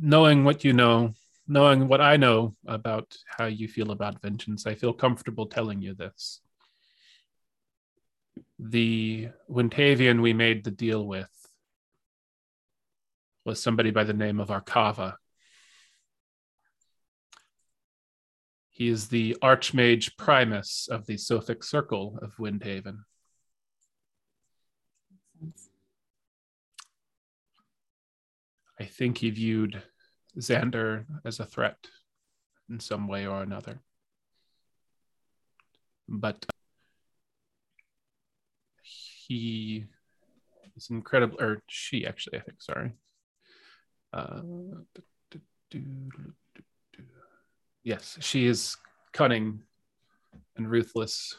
knowing 0.01 0.45
what 0.45 0.65
you 0.65 0.73
know, 0.73 1.15
knowing 1.47 1.89
what 1.89 2.01
I 2.01 2.17
know 2.17 2.55
about 2.67 3.17
how 3.27 3.47
you 3.47 3.69
feel 3.69 3.91
about 3.91 4.21
vengeance, 4.23 4.67
I 4.67 4.75
feel 4.75 4.93
comfortable 4.93 5.47
telling 5.47 5.81
you 5.83 5.95
this. 5.95 6.41
The 8.59 9.29
Windhavian 9.51 10.21
we 10.21 10.33
made 10.33 10.65
the 10.65 10.71
deal 10.71 11.07
with 11.07 11.31
was 13.45 13.63
somebody 13.63 13.91
by 13.91 14.05
the 14.05 14.13
name 14.13 14.41
of 14.41 14.49
Arkava. 14.49 15.15
He 18.71 18.89
is 18.89 19.09
the 19.09 19.37
Archmage 19.43 20.17
Primus 20.17 20.89
of 20.91 21.07
the 21.07 21.17
Sophic 21.17 21.65
Circle 21.65 22.19
of 22.23 22.37
Windhaven. 22.37 22.99
I 28.81 28.85
think 28.85 29.19
he 29.19 29.31
viewed 29.31 29.83
Xander 30.39 31.05
as 31.25 31.41
a 31.41 31.45
threat 31.45 31.79
in 32.71 32.79
some 32.81 33.09
way 33.09 33.27
or 33.27 33.43
another. 33.43 33.81
But 36.09 36.47
he 38.83 39.85
is 40.77 40.89
incredible, 40.91 41.37
or 41.41 41.63
she 41.67 42.07
actually, 42.07 42.39
I 42.39 42.43
think, 42.43 42.63
sorry. 42.63 42.93
Uh, 44.13 44.41
yes, 47.83 48.17
she 48.21 48.47
is 48.47 48.77
cunning 49.13 49.63
and 50.57 50.71
ruthless. 50.71 51.37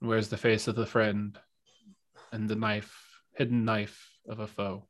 Wears 0.00 0.28
the 0.28 0.36
face 0.36 0.66
of 0.66 0.74
the 0.74 0.84
friend 0.84 1.38
and 2.32 2.48
the 2.48 2.56
knife, 2.56 3.20
hidden 3.36 3.64
knife 3.64 4.10
of 4.28 4.40
a 4.40 4.48
foe. 4.48 4.88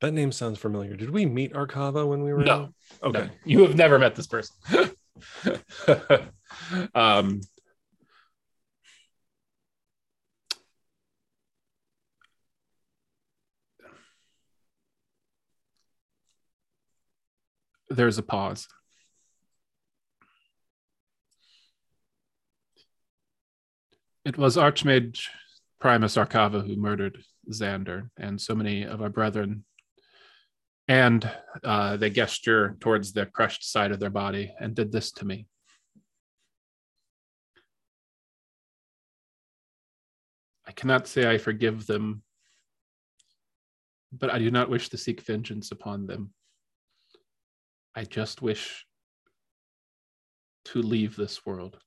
That 0.00 0.12
name 0.12 0.32
sounds 0.32 0.58
familiar. 0.58 0.96
Did 0.96 1.10
we 1.10 1.24
meet 1.24 1.52
Arkava 1.54 2.06
when 2.06 2.22
we 2.22 2.32
were? 2.32 2.44
No. 2.44 2.74
In? 3.02 3.08
Okay. 3.08 3.26
No. 3.26 3.30
You 3.44 3.62
have 3.62 3.76
never 3.76 3.98
met 3.98 4.14
this 4.14 4.26
person. 4.26 4.54
um, 6.94 7.40
there's 17.88 18.18
a 18.18 18.22
pause. 18.22 18.68
It 24.24 24.38
was 24.38 24.56
Archmage 24.56 25.26
Primus 25.80 26.16
Arkava 26.16 26.66
who 26.66 26.76
murdered 26.76 27.18
Xander 27.50 28.08
and 28.18 28.40
so 28.40 28.54
many 28.54 28.82
of 28.84 29.02
our 29.02 29.10
brethren 29.10 29.64
and 30.86 31.30
uh, 31.62 31.96
they 31.96 32.10
gesture 32.10 32.76
towards 32.80 33.12
the 33.12 33.26
crushed 33.26 33.70
side 33.70 33.90
of 33.90 34.00
their 34.00 34.10
body 34.10 34.52
and 34.60 34.74
did 34.74 34.92
this 34.92 35.12
to 35.12 35.24
me. 35.24 35.46
I 40.66 40.72
cannot 40.72 41.06
say 41.06 41.30
I 41.30 41.38
forgive 41.38 41.86
them, 41.86 42.22
but 44.12 44.30
I 44.30 44.38
do 44.38 44.50
not 44.50 44.70
wish 44.70 44.88
to 44.90 44.98
seek 44.98 45.20
vengeance 45.22 45.70
upon 45.70 46.06
them. 46.06 46.32
I 47.94 48.04
just 48.04 48.42
wish 48.42 48.86
to 50.66 50.82
leave 50.82 51.16
this 51.16 51.44
world. 51.46 51.78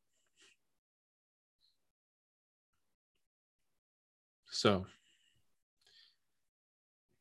So, 4.49 4.85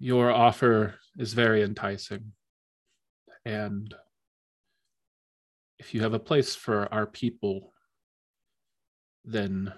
your 0.06 0.30
offer 0.30 0.94
is 1.18 1.32
very 1.32 1.64
enticing. 1.64 2.30
And 3.44 3.92
if 5.80 5.94
you 5.94 6.00
have 6.02 6.14
a 6.14 6.20
place 6.20 6.54
for 6.54 6.86
our 6.94 7.06
people, 7.06 7.72
then 9.24 9.72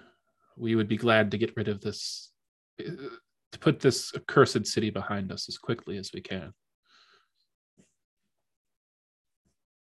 we 0.55 0.75
would 0.75 0.87
be 0.87 0.97
glad 0.97 1.31
to 1.31 1.39
get 1.39 1.57
rid 1.57 1.67
of 1.67 1.81
this, 1.81 2.31
to 2.77 3.59
put 3.59 3.79
this 3.79 4.13
accursed 4.15 4.67
city 4.67 4.91
behind 4.91 5.31
us 5.31 5.49
as 5.49 5.57
quickly 5.57 5.97
as 5.97 6.11
we 6.13 6.21
can. 6.21 6.53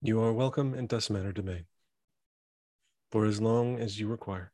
You 0.01 0.22
are 0.22 0.32
welcome 0.32 0.74
in 0.76 0.88
Duskmanor 0.88 1.34
Domain 1.34 1.66
for 3.11 3.26
as 3.26 3.42
long 3.42 3.82
as 3.82 4.00
you 4.00 4.08
require. 4.08 4.53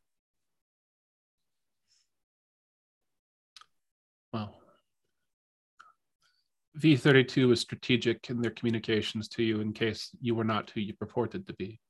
V32 6.78 7.48
was 7.48 7.60
strategic 7.60 8.28
in 8.30 8.40
their 8.40 8.50
communications 8.50 9.28
to 9.28 9.42
you 9.42 9.60
in 9.60 9.72
case 9.72 10.10
you 10.20 10.34
were 10.34 10.44
not 10.44 10.70
who 10.70 10.80
you 10.80 10.94
purported 10.94 11.46
to 11.46 11.52
be. 11.54 11.80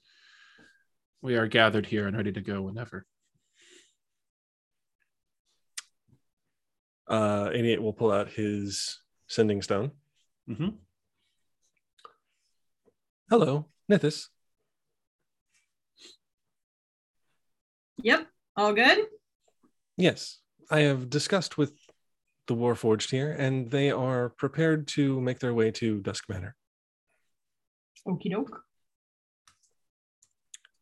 We 1.22 1.36
are 1.36 1.46
gathered 1.46 1.86
here 1.86 2.06
and 2.06 2.16
ready 2.16 2.32
to 2.32 2.40
go 2.40 2.60
whenever. 2.60 3.06
Uh, 7.08 7.50
88 7.52 7.82
will 7.82 7.92
pull 7.92 8.12
out 8.12 8.30
his 8.30 8.98
sending 9.26 9.62
stone. 9.62 9.92
Mm-hmm. 10.48 10.68
Hello, 13.30 13.66
Nithis. 13.90 14.28
Yep. 18.02 18.26
All 18.56 18.74
good. 18.74 18.98
Yes, 19.96 20.38
I 20.70 20.80
have 20.80 21.08
discussed 21.08 21.56
with 21.56 21.72
the 22.46 22.54
Warforged 22.54 23.10
here, 23.10 23.32
and 23.32 23.70
they 23.70 23.90
are 23.90 24.28
prepared 24.30 24.86
to 24.88 25.20
make 25.20 25.38
their 25.38 25.54
way 25.54 25.70
to 25.72 26.00
Dusk 26.00 26.24
Manor. 26.28 26.54
Okie 28.06 28.30
doke. 28.30 28.60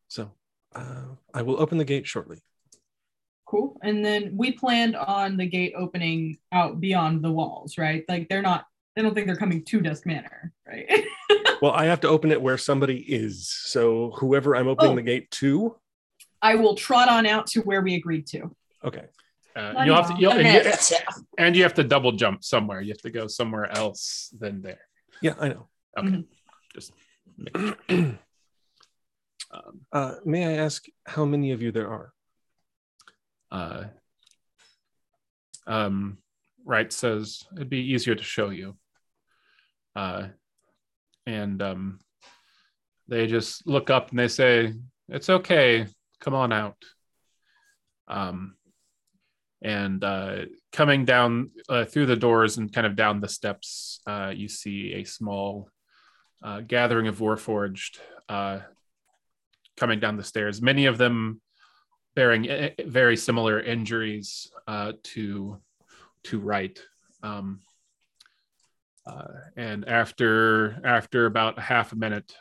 So 0.07 0.31
uh, 0.75 1.03
I 1.33 1.41
will 1.41 1.59
open 1.59 1.77
the 1.77 1.85
gate 1.85 2.05
shortly. 2.07 2.39
Cool. 3.45 3.77
And 3.83 4.03
then 4.03 4.33
we 4.35 4.51
planned 4.51 4.95
on 4.95 5.37
the 5.37 5.45
gate 5.45 5.73
opening 5.77 6.37
out 6.51 6.79
beyond 6.81 7.23
the 7.23 7.31
walls, 7.31 7.77
right? 7.77 8.03
Like 8.09 8.27
they're 8.29 8.41
not. 8.41 8.65
I 8.97 9.01
don't 9.01 9.15
think 9.15 9.25
they're 9.25 9.35
coming 9.35 9.63
to 9.65 9.81
Dusk 9.81 10.05
Manor, 10.05 10.51
right? 10.67 10.87
Well, 11.61 11.71
I 11.71 11.85
have 11.85 12.01
to 12.01 12.09
open 12.09 12.29
it 12.33 12.41
where 12.41 12.57
somebody 12.57 12.97
is. 12.97 13.47
So 13.47 14.11
whoever 14.17 14.53
I'm 14.53 14.67
opening 14.67 14.91
Oh. 14.91 14.95
the 14.95 15.01
gate 15.01 15.31
to. 15.31 15.77
I 16.41 16.55
will 16.55 16.75
trot 16.75 17.07
on 17.07 17.25
out 17.25 17.47
to 17.47 17.61
where 17.61 17.81
we 17.81 17.95
agreed 17.95 18.27
to. 18.27 18.53
Okay. 18.83 19.05
Uh, 19.55 19.83
you'll 19.85 19.95
have 19.95 20.07
to, 20.09 20.15
you'll, 20.19 20.31
and, 20.31 20.65
you, 20.65 20.97
and 21.37 21.55
you 21.55 21.61
have 21.63 21.73
to 21.75 21.83
double 21.83 22.11
jump 22.11 22.43
somewhere. 22.43 22.81
You 22.81 22.89
have 22.93 23.01
to 23.01 23.11
go 23.11 23.27
somewhere 23.27 23.71
else 23.77 24.33
than 24.39 24.61
there. 24.61 24.81
Yeah, 25.21 25.35
I 25.39 25.49
know. 25.49 25.67
Okay. 25.97 26.07
Mhm. 26.07 26.25
Just 26.73 26.91
make 27.37 27.55
sure. 27.57 28.17
Um, 29.53 29.81
Uh, 29.91 30.15
may 30.25 30.47
I 30.47 30.53
ask 30.63 30.83
how 31.05 31.25
many 31.25 31.51
of 31.51 31.61
you 31.61 31.71
there 31.71 31.87
are? 31.91 32.11
uh, 33.51 33.83
um, 35.67 36.17
Wright 36.65 36.91
says 36.91 37.43
it'd 37.55 37.69
be 37.69 37.91
easier 37.93 38.15
to 38.15 38.23
show 38.23 38.49
you. 38.49 38.75
Uh, 39.95 40.29
and 41.27 41.61
um, 41.61 41.99
they 43.07 43.27
just 43.27 43.67
look 43.67 43.91
up 43.91 44.09
and 44.09 44.17
they 44.17 44.27
say, 44.27 44.73
"It's 45.07 45.29
okay, 45.29 45.85
come 46.19 46.33
on 46.33 46.51
out." 46.51 46.77
Um, 48.07 48.55
and 49.63 50.03
uh, 50.03 50.39
coming 50.73 51.05
down 51.05 51.51
uh, 51.69 51.85
through 51.85 52.05
the 52.05 52.17
doors 52.17 52.57
and 52.57 52.71
kind 52.71 52.85
of 52.85 52.97
down 52.97 53.21
the 53.21 53.29
steps, 53.29 54.01
uh, 54.05 54.31
you 54.35 54.49
see 54.49 54.93
a 54.93 55.05
small 55.05 55.69
uh, 56.43 56.59
gathering 56.59 57.07
of 57.07 57.19
Warforged 57.19 57.99
uh, 58.27 58.59
coming 59.77 60.01
down 60.01 60.17
the 60.17 60.23
stairs. 60.23 60.61
Many 60.61 60.85
of 60.85 60.97
them 60.97 61.41
bearing 62.15 62.49
eh, 62.49 62.71
eh, 62.77 62.83
very 62.85 63.15
similar 63.15 63.59
injuries 63.59 64.51
uh, 64.67 64.93
to 65.03 65.61
to 66.25 66.39
Wright. 66.39 66.79
Um, 67.21 67.59
and 69.57 69.87
after 69.87 70.79
after 70.85 71.25
about 71.25 71.59
half 71.59 71.93
a 71.93 71.95
minute, 71.95 72.35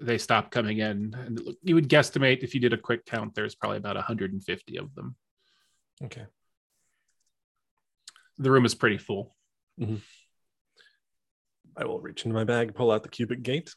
they 0.00 0.18
stop 0.18 0.50
coming 0.50 0.78
in. 0.78 1.14
And 1.14 1.40
you 1.62 1.74
would 1.74 1.88
guesstimate 1.88 2.42
if 2.42 2.54
you 2.54 2.60
did 2.60 2.72
a 2.72 2.78
quick 2.78 3.04
count, 3.06 3.34
there's 3.34 3.54
probably 3.54 3.78
about 3.78 3.96
150 3.96 4.78
of 4.78 4.94
them. 4.94 5.14
Okay. 6.04 6.26
The 8.38 8.50
room 8.50 8.64
is 8.64 8.74
pretty 8.74 8.98
full. 8.98 9.36
I 11.76 11.84
will 11.84 12.00
reach 12.00 12.24
into 12.24 12.34
my 12.34 12.44
bag, 12.44 12.74
pull 12.74 12.90
out 12.90 13.02
the 13.02 13.08
cubic 13.08 13.42
gate. 13.42 13.74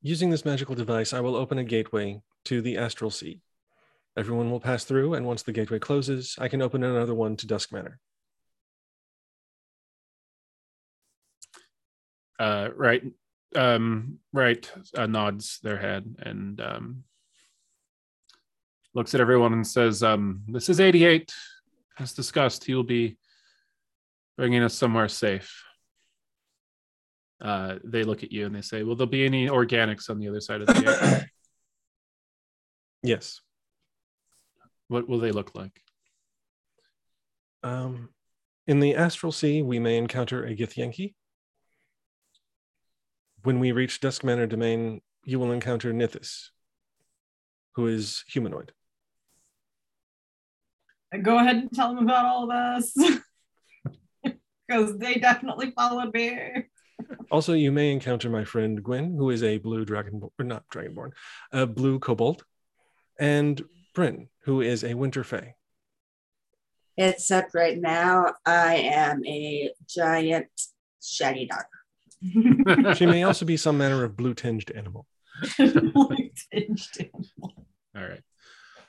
Using 0.00 0.30
this 0.30 0.44
magical 0.44 0.74
device, 0.74 1.12
I 1.12 1.20
will 1.20 1.36
open 1.36 1.58
a 1.58 1.64
gateway 1.64 2.20
to 2.46 2.60
the 2.60 2.78
astral 2.78 3.10
sea. 3.10 3.40
Everyone 4.16 4.50
will 4.50 4.60
pass 4.60 4.84
through, 4.84 5.14
and 5.14 5.24
once 5.24 5.42
the 5.42 5.52
gateway 5.52 5.78
closes, 5.78 6.36
I 6.38 6.48
can 6.48 6.60
open 6.60 6.82
another 6.82 7.14
one 7.14 7.36
to 7.36 7.46
Dusk 7.46 7.72
Manor. 7.72 7.98
Uh, 12.38 12.68
Wright, 12.74 13.02
um, 13.54 14.18
Wright. 14.32 14.70
Uh, 14.96 15.06
nods 15.06 15.60
their 15.62 15.78
head 15.78 16.16
and 16.18 16.60
um, 16.60 17.04
looks 18.94 19.14
at 19.14 19.20
everyone 19.20 19.52
and 19.52 19.66
says, 19.66 20.02
um, 20.02 20.42
"This 20.48 20.68
is 20.68 20.80
88. 20.80 21.32
As 21.98 22.12
discussed, 22.12 22.64
he 22.64 22.74
will 22.74 22.84
be 22.84 23.16
bringing 24.36 24.62
us 24.62 24.74
somewhere 24.74 25.08
safe." 25.08 25.64
Uh, 27.40 27.78
they 27.84 28.04
look 28.04 28.22
at 28.22 28.32
you 28.32 28.46
and 28.46 28.54
they 28.54 28.60
say, 28.62 28.82
"Will 28.82 28.96
there 28.96 29.06
be 29.06 29.24
any 29.24 29.48
organics 29.48 30.08
on 30.08 30.18
the 30.18 30.28
other 30.28 30.40
side 30.40 30.60
of 30.60 30.68
the 30.68 30.74
gate? 31.20 31.28
Yes. 33.02 33.40
what 34.88 35.08
will 35.08 35.18
they 35.18 35.32
look 35.32 35.54
like?" 35.54 35.80
Um, 37.62 38.10
in 38.66 38.80
the 38.80 38.94
astral 38.94 39.32
sea, 39.32 39.62
we 39.62 39.78
may 39.78 39.96
encounter 39.96 40.44
a 40.44 40.54
Githyanki. 40.54 41.14
When 43.42 43.58
we 43.58 43.72
reach 43.72 44.00
Dusk 44.00 44.22
Manor 44.22 44.46
Domain, 44.46 45.00
you 45.24 45.38
will 45.38 45.50
encounter 45.50 45.92
Nithis, 45.92 46.50
who 47.74 47.86
is 47.88 48.24
humanoid. 48.28 48.72
Go 51.20 51.38
ahead 51.38 51.56
and 51.56 51.72
tell 51.72 51.94
them 51.94 52.04
about 52.04 52.24
all 52.24 52.50
of 52.50 52.82
this. 52.82 53.12
Because 54.66 54.98
they 54.98 55.14
definitely 55.14 55.72
followed 55.72 56.14
me. 56.14 56.38
Also, 57.30 57.52
you 57.52 57.72
may 57.72 57.92
encounter 57.92 58.30
my 58.30 58.44
friend 58.44 58.82
Gwen, 58.82 59.14
who 59.16 59.30
is 59.30 59.42
a 59.42 59.58
blue 59.58 59.84
dragon, 59.84 60.22
or 60.38 60.44
not 60.44 60.64
dragonborn, 60.72 61.10
a 61.52 61.66
blue 61.66 61.98
kobold, 61.98 62.44
and 63.18 63.62
Bryn, 63.94 64.28
who 64.44 64.60
is 64.60 64.84
a 64.84 64.94
winter 64.94 65.24
fae. 65.24 65.54
Except 66.96 67.54
right 67.54 67.78
now, 67.78 68.34
I 68.46 68.76
am 68.76 69.24
a 69.26 69.70
giant 69.88 70.48
shaggy 71.02 71.46
dog. 71.46 71.64
She 72.96 73.06
may 73.06 73.24
also 73.24 73.44
be 73.44 73.56
some 73.56 73.78
manner 73.78 74.04
of 74.04 74.16
blue 74.16 74.34
tinged 74.34 74.70
animal. 74.70 75.06
blue 75.58 76.30
tinged 76.52 76.98
animal. 77.00 77.66
All 77.96 78.02
right. 78.02 78.22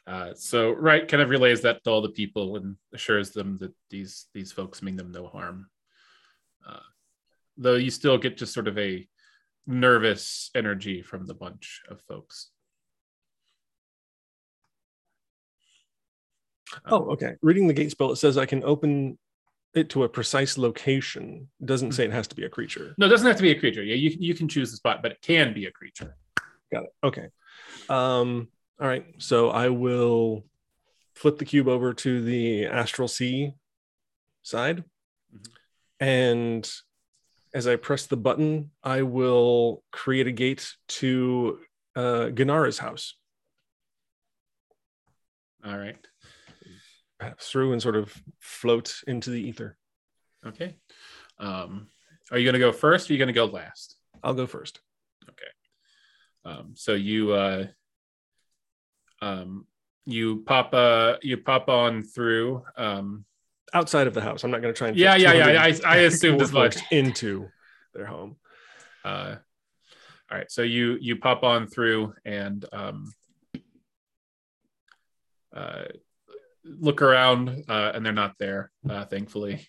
Uh, 0.05 0.33
so 0.35 0.71
Wright 0.71 1.07
kind 1.07 1.23
of 1.23 1.29
relays 1.29 1.61
that 1.61 1.83
to 1.83 1.89
all 1.89 2.01
the 2.01 2.09
people 2.09 2.57
and 2.57 2.75
assures 2.93 3.31
them 3.31 3.57
that 3.57 3.73
these 3.89 4.25
these 4.33 4.51
folks 4.51 4.81
mean 4.81 4.97
them 4.97 5.11
no 5.11 5.27
harm. 5.27 5.69
Uh, 6.67 6.79
though 7.57 7.75
you 7.75 7.89
still 7.89 8.17
get 8.17 8.37
just 8.37 8.53
sort 8.53 8.67
of 8.67 8.77
a 8.77 9.07
nervous 9.65 10.49
energy 10.55 11.01
from 11.01 11.25
the 11.25 11.33
bunch 11.33 11.81
of 11.89 12.01
folks. 12.01 12.49
Oh, 16.85 17.11
okay. 17.11 17.35
Reading 17.41 17.67
the 17.67 17.73
gate 17.73 17.91
spell, 17.91 18.11
it 18.11 18.17
says 18.17 18.37
I 18.37 18.45
can 18.45 18.63
open 18.63 19.17
it 19.73 19.89
to 19.89 20.03
a 20.03 20.09
precise 20.09 20.57
location. 20.57 21.47
It 21.61 21.65
doesn't 21.65 21.93
say 21.93 22.05
it 22.05 22.11
has 22.11 22.27
to 22.27 22.35
be 22.35 22.45
a 22.45 22.49
creature. 22.49 22.93
No, 22.97 23.05
it 23.05 23.09
doesn't 23.09 23.27
have 23.27 23.37
to 23.37 23.43
be 23.43 23.51
a 23.51 23.59
creature. 23.59 23.83
Yeah, 23.83 23.95
you 23.95 24.15
you 24.19 24.33
can 24.33 24.47
choose 24.47 24.71
the 24.71 24.77
spot, 24.77 25.01
but 25.01 25.11
it 25.11 25.21
can 25.21 25.53
be 25.53 25.65
a 25.65 25.71
creature. 25.71 26.15
Got 26.71 26.83
it. 26.85 26.89
Okay. 27.03 27.27
Um, 27.89 28.49
all 28.83 28.89
right. 28.89 29.05
So 29.17 29.49
I 29.49 29.69
will 29.69 30.43
flip 31.15 31.37
the 31.37 31.45
cube 31.45 31.69
over 31.69 31.93
to 31.93 32.21
the 32.21 32.65
astral 32.65 33.07
sea 33.07 33.53
side. 34.41 34.83
Mhm. 35.33 35.51
And 36.01 36.71
as 37.53 37.65
I 37.65 37.77
press 37.77 38.07
the 38.07 38.17
button, 38.17 38.71
I 38.83 39.03
will 39.03 39.85
create 39.91 40.27
a 40.27 40.33
gate 40.33 40.75
to 40.99 41.61
uh, 41.95 42.29
Ganara's 42.33 42.79
house. 42.79 43.15
All 45.63 45.77
right. 45.77 46.05
Pass 47.19 47.47
through 47.47 47.71
and 47.71 47.81
sort 47.81 47.95
of 47.95 48.21
float 48.41 49.01
into 49.07 49.29
the 49.29 49.41
ether. 49.41 49.77
Okay. 50.45 50.75
Um, 51.37 51.87
are 52.31 52.37
you 52.37 52.43
going 52.43 52.53
to 52.53 52.59
go 52.59 52.73
first 52.73 53.09
or 53.09 53.13
are 53.13 53.15
you 53.15 53.19
going 53.19 53.27
to 53.27 53.33
go 53.33 53.45
last? 53.45 53.95
I'll 54.21 54.33
go 54.33 54.45
first. 54.45 54.81
Okay. 55.29 55.51
Um, 56.43 56.73
so 56.75 56.95
you 56.95 57.31
uh, 57.31 57.67
um, 59.23 59.65
you 60.05 60.43
pop 60.45 60.73
uh, 60.73 61.15
you 61.21 61.37
pop 61.37 61.69
on 61.69 62.03
through. 62.03 62.63
Um, 62.77 63.25
Outside 63.73 64.05
of 64.05 64.13
the 64.13 64.21
house. 64.21 64.43
I'm 64.43 64.51
not 64.51 64.61
going 64.61 64.73
to 64.73 64.77
try 64.77 64.89
and. 64.89 64.97
Yeah, 64.97 65.15
yeah, 65.15 65.33
yeah, 65.33 65.63
I- 65.63 65.79
I 65.93 65.95
assumed 66.09 66.41
as 66.41 66.51
much. 66.51 66.77
Into 66.91 67.49
their 67.93 68.05
home. 68.05 68.35
uh, 69.03 69.35
all 70.31 70.37
right, 70.37 70.51
so 70.51 70.61
you 70.61 70.97
you 71.01 71.15
pop 71.17 71.43
on 71.43 71.67
through 71.67 72.13
and 72.25 72.65
um, 72.71 73.11
uh, 75.55 75.83
look 76.65 77.01
around, 77.01 77.63
uh, 77.69 77.91
and 77.93 78.05
they're 78.05 78.13
not 78.13 78.35
there, 78.39 78.71
uh, 78.89 79.05
thankfully. 79.05 79.67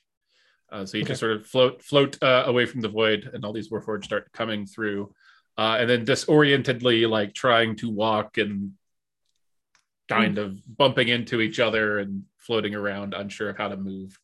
Uh, 0.71 0.85
so 0.87 0.97
you 0.99 1.05
just 1.05 1.21
sort 1.21 1.33
of 1.33 1.47
float 1.47 1.83
float 1.83 2.21
uh, 2.23 2.45
away 2.47 2.67
from 2.67 2.81
the 2.81 2.89
void, 2.89 3.31
and 3.33 3.45
all 3.45 3.53
these 3.53 3.71
warforged 3.71 4.05
start 4.05 4.31
coming 4.33 4.67
through, 4.67 5.13
uh, 5.59 5.77
and 5.79 5.89
then 5.89 6.05
disorientedly, 6.05 7.09
like 7.09 7.35
trying 7.35 7.77
to 7.77 7.91
walk 7.91 8.39
and 8.39 8.73
kind 10.09 10.39
of 10.39 10.61
bumping 10.77 11.09
into 11.09 11.41
each 11.41 11.61
other 11.61 11.99
and 11.99 12.25
floating 12.39 12.75
around, 12.75 13.15
unsure 13.15 13.51
of 13.51 13.57
how 13.57 13.69
to 13.69 13.77
move. 13.77 14.19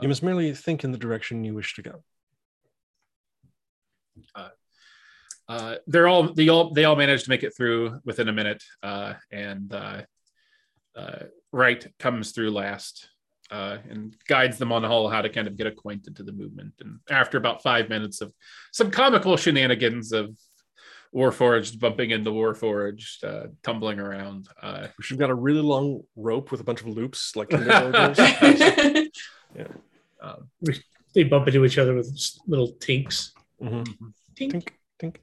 You 0.00 0.08
must 0.08 0.22
merely 0.22 0.54
think 0.54 0.84
in 0.84 0.92
the 0.92 0.98
direction 0.98 1.44
you 1.44 1.54
wish 1.54 1.74
to 1.74 1.82
go. 1.82 2.02
uh, 5.48 5.76
they're 5.86 6.08
all 6.08 6.32
they 6.32 6.48
all 6.48 6.72
they 6.72 6.84
all 6.84 6.96
managed 6.96 7.24
to 7.24 7.30
make 7.30 7.42
it 7.42 7.54
through 7.54 8.00
within 8.04 8.28
a 8.28 8.32
minute, 8.32 8.62
uh, 8.82 9.14
and 9.30 9.72
uh, 9.74 10.02
uh, 10.96 11.24
Wright 11.52 11.86
comes 11.98 12.32
through 12.32 12.50
last 12.50 13.08
uh, 13.50 13.78
and 13.90 14.16
guides 14.26 14.56
them 14.56 14.72
on 14.72 14.82
the 14.82 14.88
whole 14.88 15.10
how 15.10 15.20
to 15.20 15.28
kind 15.28 15.46
of 15.46 15.56
get 15.56 15.66
acquainted 15.66 16.16
to 16.16 16.22
the 16.22 16.32
movement. 16.32 16.72
And 16.80 17.00
after 17.10 17.36
about 17.36 17.62
five 17.62 17.88
minutes 17.90 18.22
of 18.22 18.32
some 18.72 18.90
comical 18.90 19.36
shenanigans 19.36 20.12
of 20.12 20.36
Warforged 21.14 21.78
bumping 21.78 22.10
into 22.10 22.30
Warforged, 22.30 23.22
uh, 23.22 23.48
tumbling 23.62 24.00
around, 24.00 24.48
uh, 24.62 24.88
She's 25.02 25.18
got 25.18 25.30
a 25.30 25.34
really 25.34 25.60
long 25.60 26.02
rope 26.16 26.50
with 26.50 26.60
a 26.60 26.64
bunch 26.64 26.80
of 26.80 26.86
loops, 26.86 27.36
like 27.36 27.48
kindergartners. 27.50 28.18
um, 30.22 30.48
They 31.14 31.24
bump 31.24 31.48
into 31.48 31.64
each 31.64 31.76
other 31.78 31.94
with 31.94 32.08
little 32.46 32.72
tinks. 32.80 33.32
Mhm. 33.60 33.86
Tink. 34.34 34.52
Tink, 34.52 34.68
tink. 35.00 35.16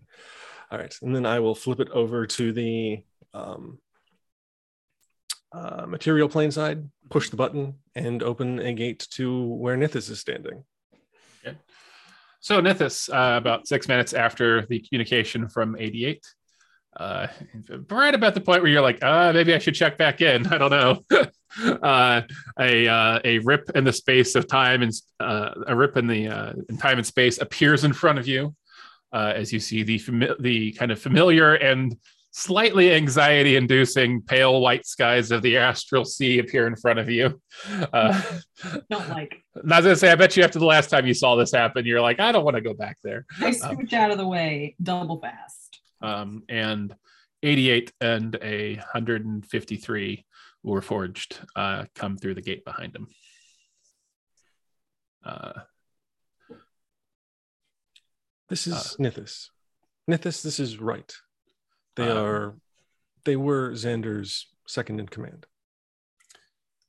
All 0.72 0.78
right, 0.78 0.96
and 1.02 1.16
then 1.16 1.26
I 1.26 1.40
will 1.40 1.56
flip 1.56 1.80
it 1.80 1.90
over 1.90 2.28
to 2.28 2.54
the 2.54 3.04
um, 3.34 3.80
uh, 5.52 5.86
material 5.88 6.30
plane 6.30 6.52
side, 6.52 6.88
push 7.10 7.30
the 7.32 7.36
button, 7.36 7.76
and 7.96 8.22
open 8.22 8.60
a 8.60 8.74
gate 8.74 9.08
to 9.12 9.44
where 9.46 9.76
Nithis 9.76 10.12
is 10.12 10.20
standing. 10.20 10.64
So 12.42 12.62
Nithis, 12.62 13.10
uh, 13.10 13.38
about 13.38 13.68
six 13.68 13.88
minutes 13.88 14.14
after 14.14 14.66
the 14.68 14.80
communication 14.80 15.50
from 15.50 15.76
88, 15.78 16.26
uh, 16.98 17.28
right 17.90 18.16
about 18.16 18.34
the 18.34 18.42
point 18.42 18.62
where 18.62 18.72
you're 18.72 18.82
like, 18.82 19.04
uh, 19.04 19.32
maybe 19.34 19.54
I 19.54 19.60
should 19.60 19.76
check 19.76 19.98
back 19.98 20.22
in. 20.22 20.48
I 20.54 20.58
don't 20.58 20.72
know. 20.72 21.04
uh, 21.84 22.22
a 22.60 22.88
uh, 22.88 23.20
a 23.24 23.40
rip 23.40 23.70
in 23.76 23.84
the 23.84 23.94
space 23.94 24.36
of 24.36 24.48
time 24.48 24.84
and 24.84 24.94
uh, 25.20 25.52
a 25.68 25.76
rip 25.76 25.98
in 25.98 26.08
the 26.08 26.28
uh, 26.28 26.54
in 26.70 26.78
time 26.78 26.98
and 26.98 27.06
space 27.06 27.40
appears 27.40 27.84
in 27.84 27.94
front 27.94 28.20
of 28.20 28.28
you 28.28 28.56
uh, 29.14 29.34
as 29.36 29.52
you 29.52 29.60
see 29.60 29.84
the 29.84 30.00
fami- 30.00 30.40
the 30.40 30.72
kind 30.74 30.92
of 30.92 31.00
familiar 31.00 31.56
and 31.56 31.96
slightly 32.32 32.94
anxiety-inducing 32.94 34.22
pale 34.22 34.62
white 34.62 34.86
skies 34.86 35.32
of 35.32 35.42
the 35.42 35.58
astral 35.58 36.06
sea 36.06 36.40
appear 36.40 36.68
in 36.68 36.76
front 36.76 37.00
of 37.00 37.10
you. 37.10 37.42
Uh, 37.92 38.22
Don't 38.90 39.10
like. 39.10 39.44
I 39.56 39.78
was 39.78 39.86
gonna 39.86 39.96
say, 39.96 40.12
I 40.12 40.16
bet 40.16 40.38
you 40.38 40.44
after 40.44 40.60
the 40.60 40.66
last 40.66 40.90
time 40.90 41.06
you 41.08 41.14
saw 41.14 41.36
this 41.36 41.52
happen, 41.52 41.86
you're 41.86 42.02
like, 42.02 42.20
I 42.20 42.32
don't 42.32 42.46
want 42.46 42.56
to 42.56 42.62
go 42.62 42.74
back 42.74 42.98
there. 43.04 43.26
I 43.42 43.52
scooch 43.52 43.94
out 43.94 44.12
of 44.12 44.18
the 44.18 44.28
way 44.28 44.76
double 44.82 45.20
fast. 45.20 45.80
Um, 46.02 46.44
and 46.48 46.96
88 47.44 47.92
and 48.00 48.38
a 48.42 48.76
153 48.76 50.26
Warforged 50.66 51.40
uh, 51.56 51.86
come 51.96 52.18
through 52.18 52.36
the 52.36 52.42
gate 52.42 52.64
behind 52.66 52.96
him. 52.96 53.08
Uh, 55.26 55.54
This 58.50 58.68
is 58.68 58.74
Uh, 58.74 59.04
Nithis. 59.04 59.50
Nithis, 60.10 60.42
this 60.42 60.60
is 60.60 60.78
Wright. 60.80 61.14
They 62.00 62.10
Um, 62.10 62.18
are, 62.18 62.56
they 63.26 63.36
were 63.36 63.72
Xander's 63.72 64.48
second 64.68 65.00
in 65.02 65.08
command. 65.10 65.46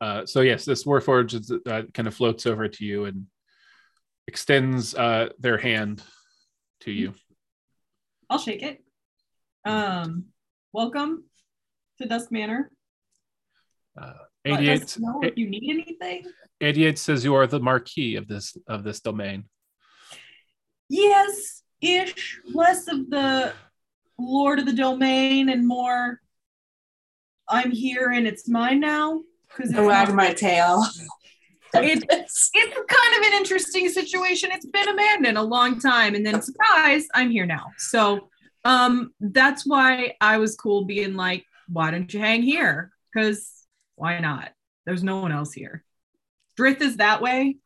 uh, 0.00 0.24
so 0.24 0.40
yes, 0.40 0.64
this 0.64 0.84
Warforged 0.84 1.34
is, 1.34 1.50
uh, 1.66 1.82
kind 1.92 2.06
of 2.06 2.14
floats 2.14 2.46
over 2.46 2.68
to 2.68 2.84
you 2.84 3.06
and 3.06 3.26
extends 4.28 4.94
uh, 4.94 5.30
their 5.40 5.58
hand 5.58 6.00
to 6.82 6.92
you. 6.92 7.12
I'll 8.30 8.38
shake 8.38 8.62
it. 8.62 8.84
Um, 9.64 10.26
welcome 10.72 11.24
to 12.00 12.06
Dusk 12.06 12.30
Manor. 12.30 12.70
Uh, 14.00 14.12
88, 14.44 14.82
us 14.84 14.98
know 15.00 15.20
if 15.24 15.36
you 15.36 15.50
need 15.50 15.68
anything. 15.68 16.22
88 16.60 16.98
says 17.00 17.24
you 17.24 17.34
are 17.34 17.48
the 17.48 17.58
marquis 17.58 18.14
of 18.14 18.28
this 18.28 18.56
of 18.68 18.84
this 18.84 19.00
domain. 19.00 19.48
Yes, 20.88 21.62
ish. 21.80 22.40
Less 22.54 22.86
of 22.88 23.10
the 23.10 23.52
Lord 24.20 24.58
of 24.58 24.66
the 24.66 24.72
Domain 24.72 25.48
and 25.48 25.66
more. 25.66 26.20
I'm 27.48 27.70
here 27.70 28.10
and 28.10 28.26
it's 28.26 28.48
mine 28.48 28.80
now. 28.80 29.22
Because 29.48 29.74
I 29.74 29.80
wag 29.80 30.14
my 30.14 30.32
tail. 30.32 30.84
It's- 31.72 32.50
it's 32.54 32.74
kind 32.74 33.20
of 33.24 33.28
an 33.28 33.38
interesting 33.38 33.88
situation. 33.88 34.50
It's 34.52 34.66
been 34.66 34.88
abandoned 34.88 35.38
a 35.38 35.42
long 35.42 35.78
time, 35.78 36.16
and 36.16 36.26
then 36.26 36.42
surprise, 36.42 37.06
I'm 37.14 37.30
here 37.30 37.46
now. 37.46 37.66
So 37.78 38.28
um 38.64 39.14
that's 39.20 39.64
why 39.64 40.14
I 40.20 40.38
was 40.38 40.56
cool 40.56 40.84
being 40.84 41.14
like, 41.14 41.44
why 41.68 41.92
don't 41.92 42.12
you 42.12 42.18
hang 42.18 42.42
here? 42.42 42.90
Because 43.14 43.52
why 43.94 44.18
not? 44.18 44.50
There's 44.84 45.04
no 45.04 45.20
one 45.20 45.30
else 45.30 45.52
here. 45.52 45.84
Drith 46.58 46.80
is 46.80 46.96
that 46.96 47.22
way. 47.22 47.56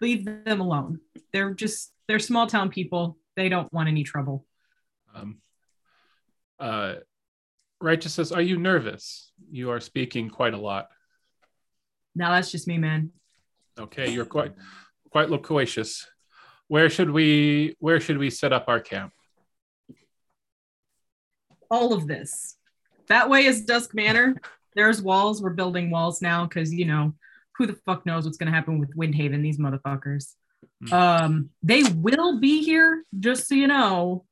Leave 0.00 0.24
them 0.24 0.60
alone. 0.60 1.00
They're 1.32 1.54
just 1.54 1.92
they're 2.06 2.20
small 2.20 2.46
town 2.46 2.70
people. 2.70 3.18
They 3.34 3.48
don't 3.48 3.72
want 3.72 3.88
any 3.88 4.04
trouble. 4.04 4.46
Um, 5.16 5.38
uh, 6.58 6.94
Righteous 7.80 8.14
says, 8.14 8.32
"Are 8.32 8.42
you 8.42 8.58
nervous? 8.58 9.32
You 9.50 9.70
are 9.70 9.80
speaking 9.80 10.30
quite 10.30 10.54
a 10.54 10.58
lot. 10.58 10.88
Now 12.14 12.32
that's 12.32 12.50
just 12.50 12.66
me, 12.66 12.78
man. 12.78 13.10
Okay, 13.78 14.10
you're 14.10 14.24
quite 14.24 14.54
quite 15.10 15.30
loquacious. 15.30 16.06
Where 16.68 16.88
should 16.90 17.10
we 17.10 17.76
Where 17.78 18.00
should 18.00 18.18
we 18.18 18.30
set 18.30 18.52
up 18.52 18.64
our 18.68 18.80
camp? 18.80 19.12
all 21.70 21.92
of 21.92 22.06
this. 22.06 22.56
That 23.08 23.28
way 23.28 23.46
is 23.46 23.64
Dusk 23.64 23.94
Manor. 23.94 24.36
There's 24.74 25.02
walls. 25.02 25.42
We're 25.42 25.50
building 25.50 25.90
walls 25.90 26.20
now 26.20 26.46
because 26.46 26.72
you 26.72 26.84
know 26.84 27.14
who 27.56 27.66
the 27.66 27.78
fuck 27.86 28.04
knows 28.04 28.24
what's 28.24 28.36
gonna 28.36 28.50
happen 28.50 28.78
with 28.78 28.94
Windhaven. 28.96 29.42
These 29.42 29.58
motherfuckers. 29.58 30.34
Hmm. 30.86 30.92
Um, 30.92 31.50
they 31.62 31.82
will 31.82 32.40
be 32.40 32.62
here. 32.62 33.04
Just 33.18 33.48
so 33.48 33.54
you 33.54 33.66
know, 33.66 34.24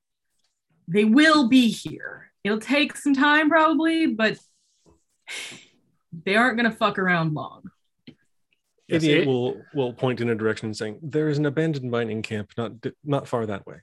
they 0.89 1.05
will 1.05 1.49
be 1.49 1.69
here. 1.69 2.31
It'll 2.43 2.59
take 2.61 2.97
some 2.97 3.15
time 3.15 3.49
probably, 3.49 4.07
but 4.09 4.39
they 6.25 6.37
aren't 6.37 6.57
gonna 6.57 6.71
fuck 6.73 6.99
around 6.99 7.35
long. 7.35 7.63
Yes, 8.87 9.03
88 9.03 9.23
it- 9.23 9.27
will 9.27 9.63
will 9.75 9.93
point 9.95 10.21
in 10.21 10.29
a 10.29 10.35
direction 10.35 10.75
saying, 10.75 10.99
There 11.03 11.29
is 11.29 11.39
an 11.39 11.47
abandoned 11.47 11.91
mining 11.91 12.23
camp 12.23 12.51
not 12.59 12.73
not 13.03 13.27
far 13.29 13.47
that 13.47 13.67
way. 13.67 13.77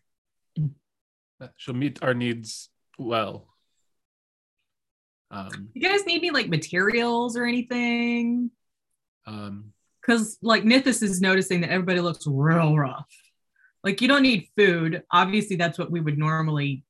She'll 1.57 1.73
meet 1.73 2.03
our 2.03 2.13
needs 2.13 2.69
well. 2.99 3.47
Um, 5.31 5.69
You 5.73 5.81
guys 5.81 6.05
need 6.05 6.17
any 6.17 6.29
like 6.31 6.49
materials 6.49 7.35
or 7.37 7.45
anything? 7.45 8.51
um, 9.27 9.73
because 10.01 10.37
like 10.41 10.63
Nithis 10.63 11.01
is 11.03 11.21
noticing 11.21 11.61
that 11.61 11.69
everybody 11.69 11.99
looks 11.99 12.25
real 12.27 12.75
rough. 12.77 13.07
Like 13.83 14.01
you 14.01 14.07
don't 14.07 14.23
need 14.23 14.47
food. 14.57 15.03
Obviously, 15.11 15.55
that's 15.55 15.77
what 15.79 15.89
we 15.91 15.99
would 15.99 16.17
normally 16.17 16.83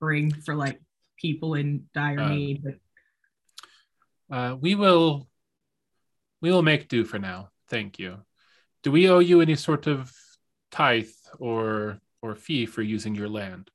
bring 0.00 0.32
for 0.32 0.54
like 0.54 0.80
people 1.16 1.54
in 1.54 1.86
dire 1.94 2.20
Uh, 2.20 2.28
need. 2.28 2.64
But 2.64 4.36
uh, 4.36 4.56
we 4.56 4.74
will 4.74 5.28
we 6.40 6.50
will 6.50 6.62
make 6.62 6.88
do 6.88 7.04
for 7.04 7.18
now. 7.18 7.50
Thank 7.68 7.98
you. 7.98 8.18
Do 8.82 8.90
we 8.90 9.08
owe 9.08 9.18
you 9.18 9.40
any 9.40 9.56
sort 9.56 9.86
of 9.86 10.12
tithe 10.70 11.08
or 11.38 12.00
or 12.22 12.34
fee 12.34 12.66
for 12.66 12.82
using 12.82 13.14
your 13.14 13.28
land? 13.28 13.70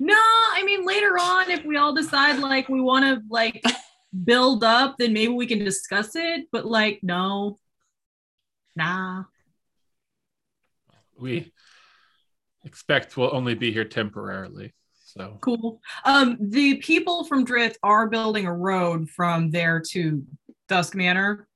No, 0.00 0.14
I 0.16 0.62
mean 0.64 0.84
later 0.84 1.18
on, 1.18 1.50
if 1.50 1.64
we 1.64 1.76
all 1.76 1.94
decide 1.94 2.38
like 2.38 2.68
we 2.68 2.80
want 2.80 3.04
to 3.04 3.22
like 3.30 3.62
build 4.24 4.64
up, 4.64 4.96
then 4.98 5.12
maybe 5.12 5.32
we 5.32 5.46
can 5.46 5.58
discuss 5.58 6.16
it. 6.16 6.46
But 6.50 6.66
like, 6.66 7.00
no, 7.02 7.58
nah. 8.74 9.24
We 11.18 11.52
expect 12.64 13.16
we'll 13.16 13.34
only 13.34 13.54
be 13.54 13.72
here 13.72 13.84
temporarily. 13.84 14.74
So 15.16 15.38
Cool. 15.40 15.80
Um, 16.04 16.36
the 16.40 16.76
people 16.76 17.24
from 17.24 17.44
Drith 17.46 17.76
are 17.82 18.08
building 18.08 18.46
a 18.46 18.52
road 18.54 19.08
from 19.10 19.50
there 19.50 19.80
to 19.90 20.24
Dusk 20.68 20.94
Manor. 20.94 21.48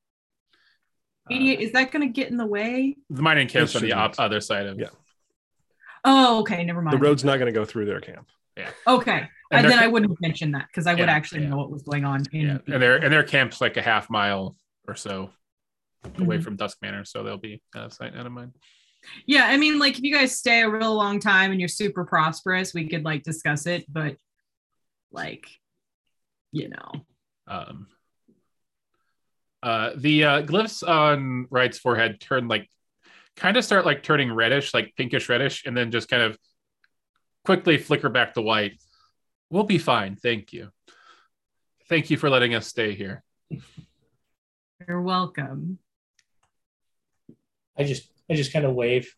uh, 1.30 1.34
88, 1.34 1.60
is 1.60 1.72
that 1.72 1.92
going 1.92 2.06
to 2.06 2.12
get 2.12 2.30
in 2.30 2.36
the 2.36 2.46
way? 2.46 2.96
the 3.10 3.22
mining 3.22 3.48
camp's 3.48 3.74
It 3.74 3.78
on 3.78 3.82
the 3.82 3.92
op- 3.92 4.14
other 4.18 4.40
side 4.40 4.66
of 4.66 4.78
Yeah. 4.78 4.88
Oh, 6.04 6.40
okay, 6.40 6.64
never 6.64 6.80
mind. 6.80 6.94
The 6.98 7.02
road's 7.04 7.24
not 7.24 7.38
going 7.38 7.52
to 7.52 7.58
go 7.58 7.64
through 7.66 7.84
their 7.84 8.00
camp. 8.00 8.28
Yeah. 8.56 8.70
Okay, 8.86 9.12
And 9.12 9.28
and 9.52 9.64
they're- 9.64 9.70
then 9.72 9.78
I 9.78 9.86
wouldn't 9.86 10.18
mention 10.20 10.52
that 10.52 10.66
because 10.68 10.86
I 10.86 10.94
would 10.94 11.08
actually 11.08 11.42
yeah. 11.42 11.50
know 11.50 11.56
what 11.58 11.70
was 11.70 11.82
going 11.82 12.04
on. 12.04 12.22
In 12.32 12.40
Yeah, 12.40 12.58
and 12.74 12.82
their 12.82 12.96
and 12.96 13.12
their 13.12 13.22
camp's 13.22 13.60
like 13.60 13.76
a 13.76 13.82
half 13.82 14.08
mile 14.10 14.56
or 14.88 14.94
so 14.94 15.30
away 16.18 16.38
Mhm. 16.38 16.42
from 16.44 16.56
Dusk 16.56 16.78
Manor, 16.82 17.04
so 17.04 17.22
they'll 17.22 17.36
be 17.38 17.62
out 17.76 17.84
of 17.86 17.92
sight, 17.92 18.16
out 18.16 18.24
of 18.26 18.32
mind. 18.32 18.54
Yeah, 19.26 19.46
I 19.46 19.56
mean, 19.56 19.78
like 19.78 19.96
if 19.98 20.02
you 20.02 20.14
guys 20.14 20.36
stay 20.36 20.62
a 20.62 20.68
real 20.68 20.94
long 20.94 21.20
time 21.20 21.50
and 21.50 21.60
you're 21.60 21.68
super 21.68 22.04
prosperous, 22.04 22.74
we 22.74 22.88
could 22.88 23.04
like 23.04 23.22
discuss 23.22 23.66
it, 23.66 23.84
but 23.88 24.16
like, 25.10 25.46
you 26.52 26.68
know, 26.68 26.92
Um, 27.46 27.86
uh, 29.62 29.90
the 29.96 30.24
uh, 30.24 30.42
glyphs 30.42 30.86
on 30.86 31.46
Wright's 31.50 31.78
forehead 31.78 32.20
turn 32.20 32.48
like 32.48 32.68
kind 33.36 33.56
of 33.56 33.64
start 33.64 33.84
like 33.84 34.02
turning 34.02 34.32
reddish, 34.32 34.72
like 34.74 34.94
pinkish 34.96 35.28
reddish, 35.28 35.64
and 35.66 35.76
then 35.76 35.90
just 35.90 36.08
kind 36.08 36.22
of 36.22 36.38
quickly 37.44 37.78
flicker 37.78 38.08
back 38.08 38.34
to 38.34 38.42
white. 38.42 38.80
We'll 39.50 39.64
be 39.64 39.78
fine, 39.78 40.16
thank 40.16 40.52
you. 40.52 40.70
Thank 41.88 42.10
you 42.10 42.16
for 42.16 42.30
letting 42.30 42.54
us 42.54 42.66
stay 42.66 42.94
here. 42.94 43.22
you're 44.86 45.02
welcome. 45.02 45.78
I 47.76 47.84
just 47.84 48.08
I 48.30 48.34
just 48.34 48.52
kind 48.52 48.64
of 48.64 48.74
wave. 48.74 49.12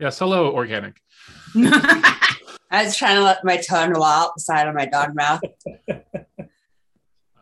Yes, 0.00 0.18
hello, 0.18 0.52
organic. 0.52 1.00
I 1.56 2.84
was 2.84 2.96
trying 2.96 3.16
to 3.16 3.22
let 3.22 3.44
my 3.44 3.56
tongue 3.58 3.90
roll 3.90 4.02
out 4.02 4.32
the 4.36 4.42
side 4.42 4.66
of 4.66 4.74
my 4.74 4.86
dog 4.86 5.14
mouth. 5.14 5.40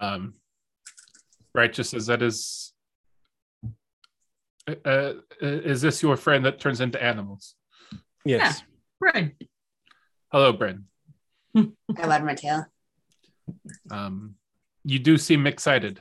Um, 0.02 0.34
right, 1.54 1.72
just 1.72 1.94
as 1.94 2.06
that 2.06 2.22
is. 2.22 2.72
Uh, 4.66 4.74
uh, 4.84 5.12
is 5.40 5.80
this 5.80 6.02
your 6.02 6.16
friend 6.16 6.44
that 6.44 6.58
turns 6.58 6.80
into 6.80 7.00
animals? 7.02 7.54
Yes. 8.24 8.62
Right. 9.00 9.34
Hello, 10.32 10.52
Bryn. 10.52 10.86
I 11.56 11.68
wag 11.96 12.24
my 12.24 12.34
tail. 12.34 12.66
Um, 13.92 14.34
you 14.84 14.98
do 14.98 15.16
seem 15.18 15.46
excited. 15.46 16.00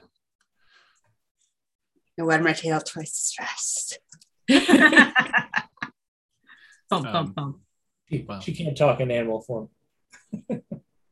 I 2.20 2.24
wag 2.24 2.42
my 2.42 2.54
tail 2.54 2.82
twice 2.82 3.34
as 3.40 3.46
fast. 3.46 4.00
Thump, 4.60 5.14
Um, 6.92 7.04
thump, 7.04 7.36
thump. 7.36 7.58
She, 8.10 8.24
Wow. 8.28 8.40
she 8.40 8.54
can't 8.54 8.78
talk 8.78 9.00
in 9.00 9.10
animal 9.12 9.42
form. 9.42 9.70
All 10.50 10.60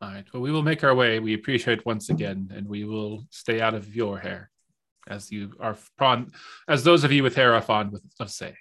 right. 0.01 0.25
Well, 0.33 0.41
we 0.41 0.51
will 0.51 0.63
make 0.63 0.83
our 0.83 0.95
way. 0.95 1.19
We 1.19 1.33
appreciate 1.33 1.85
once 1.85 2.09
again, 2.09 2.51
and 2.53 2.67
we 2.67 2.83
will 2.85 3.25
stay 3.31 3.61
out 3.61 3.73
of 3.73 3.93
your 3.95 4.19
hair, 4.19 4.49
as 5.07 5.31
you 5.31 5.53
are 5.59 5.75
fond, 5.97 6.33
as 6.67 6.83
those 6.83 7.03
of 7.03 7.11
you 7.11 7.23
with 7.23 7.35
hair 7.35 7.53
are 7.53 7.61
fond 7.61 7.91
with, 7.91 8.03
of 8.19 8.29
saying. 8.31 8.55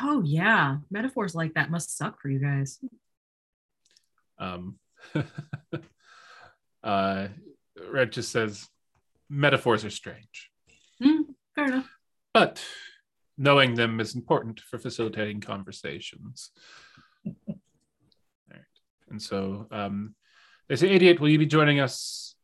Oh 0.00 0.22
yeah, 0.24 0.78
metaphors 0.90 1.34
like 1.34 1.54
that 1.54 1.70
must 1.70 1.96
suck 1.96 2.20
for 2.20 2.28
you 2.28 2.40
guys. 2.40 2.80
Um, 4.38 4.78
uh, 6.82 7.28
Red 7.90 8.12
just 8.12 8.32
says, 8.32 8.68
metaphors 9.30 9.84
are 9.84 9.90
strange, 9.90 10.50
Hmm, 11.02 11.22
fair 11.54 11.66
enough. 11.66 11.93
But 12.34 12.62
knowing 13.38 13.74
them 13.74 14.00
is 14.00 14.14
important 14.14 14.60
for 14.60 14.78
facilitating 14.78 15.40
conversations. 15.40 16.50
All 17.24 17.54
right. 18.50 18.60
And 19.08 19.22
so 19.22 19.66
um, 19.70 20.14
they 20.68 20.76
say, 20.76 20.88
88, 20.90 21.20
will 21.20 21.28
you 21.28 21.38
be 21.38 21.46
joining 21.46 21.80
us, 21.80 22.34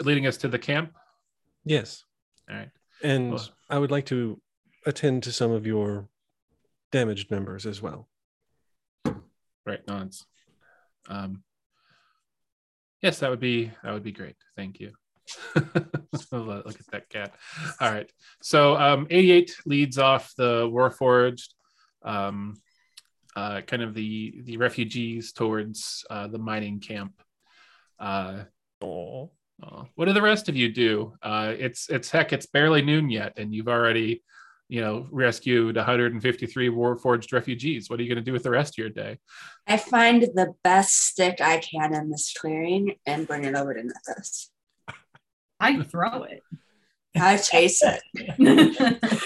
leading 0.00 0.26
us 0.26 0.36
to 0.38 0.48
the 0.48 0.58
camp? 0.58 0.94
Yes. 1.64 2.04
All 2.48 2.56
right. 2.56 2.70
And 3.02 3.32
Well- 3.32 3.48
I 3.70 3.78
would 3.78 3.90
like 3.90 4.06
to 4.06 4.40
attend 4.86 5.22
to 5.24 5.32
some 5.32 5.50
of 5.50 5.66
your 5.66 6.08
damaged 6.92 7.30
members 7.30 7.66
as 7.66 7.82
well. 7.82 8.08
Wright, 9.66 9.86
nods. 9.86 10.24
Um, 11.08 11.42
yes, 13.02 13.18
that 13.18 13.28
would 13.30 13.40
be 13.40 13.70
that 13.82 13.92
would 13.92 14.02
be 14.02 14.12
great. 14.12 14.36
Thank 14.56 14.80
you. 14.80 14.92
Look 16.32 16.80
at 16.80 16.86
that 16.92 17.08
cat. 17.08 17.34
All 17.80 17.90
right. 17.92 18.10
So 18.42 18.76
um, 18.76 19.06
88 19.10 19.56
leads 19.66 19.98
off 19.98 20.32
the 20.36 20.66
Warforged, 20.68 21.48
um, 22.02 22.54
uh, 23.36 23.60
kind 23.62 23.82
of 23.82 23.94
the 23.94 24.40
the 24.44 24.56
refugees 24.56 25.32
towards 25.32 26.04
uh, 26.10 26.26
the 26.28 26.38
mining 26.38 26.80
camp. 26.80 27.12
Uh, 27.98 28.44
Oh. 28.80 29.88
what 29.96 30.04
do 30.04 30.12
the 30.12 30.22
rest 30.22 30.48
of 30.48 30.54
you 30.54 30.68
do? 30.72 31.14
Uh, 31.20 31.52
it's 31.58 31.88
it's 31.90 32.10
heck, 32.12 32.32
it's 32.32 32.46
barely 32.46 32.80
noon 32.80 33.10
yet, 33.10 33.32
and 33.36 33.52
you've 33.52 33.66
already, 33.66 34.22
you 34.68 34.80
know, 34.80 35.08
rescued 35.10 35.74
153 35.74 36.68
Warforged 36.68 37.32
refugees. 37.32 37.90
What 37.90 37.98
are 37.98 38.04
you 38.04 38.08
going 38.08 38.24
to 38.24 38.28
do 38.30 38.32
with 38.32 38.44
the 38.44 38.52
rest 38.52 38.74
of 38.74 38.78
your 38.78 38.90
day? 38.90 39.18
I 39.66 39.76
find 39.78 40.22
the 40.22 40.54
best 40.62 40.94
stick 41.08 41.40
I 41.40 41.58
can 41.58 41.92
in 41.92 42.08
this 42.08 42.32
clearing 42.38 42.94
and 43.04 43.26
bring 43.26 43.44
it 43.44 43.56
over 43.56 43.74
to 43.74 43.80
Nithis. 43.82 44.46
I 45.60 45.82
throw 45.82 46.24
it. 46.24 46.42
I 47.16 47.36
chase 47.36 47.82
it. 47.82 49.20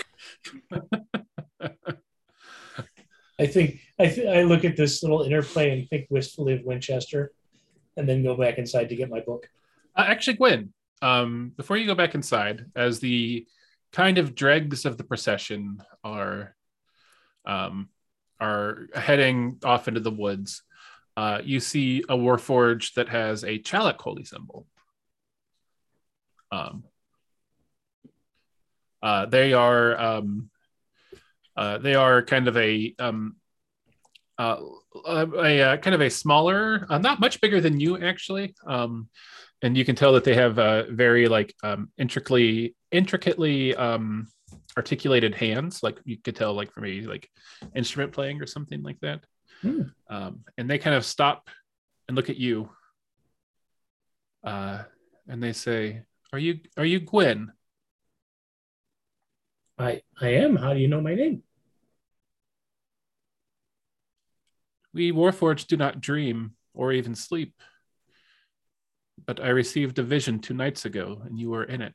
I 3.39 3.47
think 3.47 3.81
I 3.99 4.07
th- 4.07 4.28
I 4.28 4.43
look 4.43 4.65
at 4.65 4.77
this 4.77 5.02
little 5.02 5.23
interplay 5.23 5.70
and 5.77 5.89
think 5.89 6.07
wistfully 6.11 6.55
of 6.55 6.65
Winchester, 6.65 7.33
and 7.97 8.09
then 8.09 8.23
go 8.23 8.36
back 8.36 8.59
inside 8.59 8.89
to 8.91 8.97
get 8.97 9.11
my 9.11 9.20
book. 9.20 9.49
Uh, 9.97 10.05
actually, 10.07 10.36
Gwen, 10.36 10.73
um, 11.02 11.52
before 11.57 11.77
you 11.77 11.86
go 11.86 11.94
back 11.94 12.15
inside, 12.15 12.67
as 12.77 13.01
the 13.01 13.47
kind 13.93 14.19
of 14.19 14.35
dregs 14.35 14.85
of 14.85 14.97
the 14.97 15.05
procession 15.05 15.83
are 16.05 16.55
um, 17.44 17.89
are 18.41 18.86
heading 18.94 19.59
off 19.65 19.89
into 19.89 20.01
the 20.01 20.11
woods, 20.11 20.62
uh, 21.17 21.41
you 21.43 21.61
see 21.61 22.05
a 22.09 22.17
warforge 22.17 22.94
that 22.94 23.09
has 23.09 23.44
a 23.44 23.59
Chalic 23.59 24.01
holy 24.01 24.25
symbol. 24.25 24.67
Um, 26.53 26.85
uh, 29.03 29.27
they 29.27 29.53
are 29.53 30.01
um, 30.01 30.51
uh, 31.57 31.79
they 31.79 31.95
are 31.95 32.23
kind 32.23 32.47
of 32.47 32.57
a 32.57 32.95
um, 32.99 33.37
uh, 34.39 34.57
a, 35.07 35.75
a 35.75 35.79
kind 35.79 35.95
of 35.95 36.01
a 36.01 36.11
smaller, 36.11 36.87
uh, 36.89 36.99
not 36.99 37.21
much 37.21 37.41
bigger 37.41 37.61
than 37.61 37.81
you 37.81 37.99
actually. 37.99 38.55
Um, 38.67 39.09
and 39.63 39.77
you 39.77 39.85
can 39.85 39.97
tell 39.97 40.13
that 40.13 40.25
they 40.25 40.35
have 40.35 40.59
uh, 40.59 40.85
very 40.91 41.27
like 41.29 41.55
um, 41.63 41.91
intricately 41.99 42.75
intricately 42.91 43.75
um, 43.75 44.29
articulated 44.77 45.35
hands. 45.35 45.83
Like 45.83 45.99
you 46.05 46.17
could 46.19 46.37
tell 46.37 46.55
like 46.55 46.73
from 46.73 46.85
a 46.85 47.01
like 47.03 47.29
instrument 47.75 48.13
playing 48.13 48.41
or 48.41 48.47
something 48.47 48.83
like 48.83 49.01
that. 49.01 49.21
Um, 50.09 50.41
and 50.59 50.69
they 50.69 50.79
kind 50.79 50.97
of 50.97 51.05
stop 51.05 51.49
and 52.09 52.17
look 52.17 52.31
at 52.31 52.37
you. 52.37 52.69
Uh, 54.45 54.83
and 55.29 55.43
they 55.43 55.53
say 55.53 56.03
are 56.33 56.39
you 56.39 56.61
are 56.77 56.85
you 56.85 57.01
gwen 57.01 57.52
I 59.78 60.02
I 60.20 60.28
am. 60.28 60.57
How 60.57 60.75
do 60.75 60.81
you 60.81 60.89
know 60.89 61.01
my 61.01 61.15
name? 61.15 61.43
we 64.94 65.11
warforged 65.11 65.69
do 65.69 65.77
not 65.77 66.01
dream 66.01 66.52
or 66.75 66.93
even 66.93 67.15
sleep 67.15 67.55
but 69.25 69.41
i 69.41 69.49
received 69.49 69.99
a 69.99 70.02
vision 70.02 70.39
two 70.39 70.52
nights 70.52 70.85
ago 70.85 71.23
and 71.25 71.39
you 71.39 71.49
were 71.51 71.65
in 71.65 71.81
it 71.81 71.94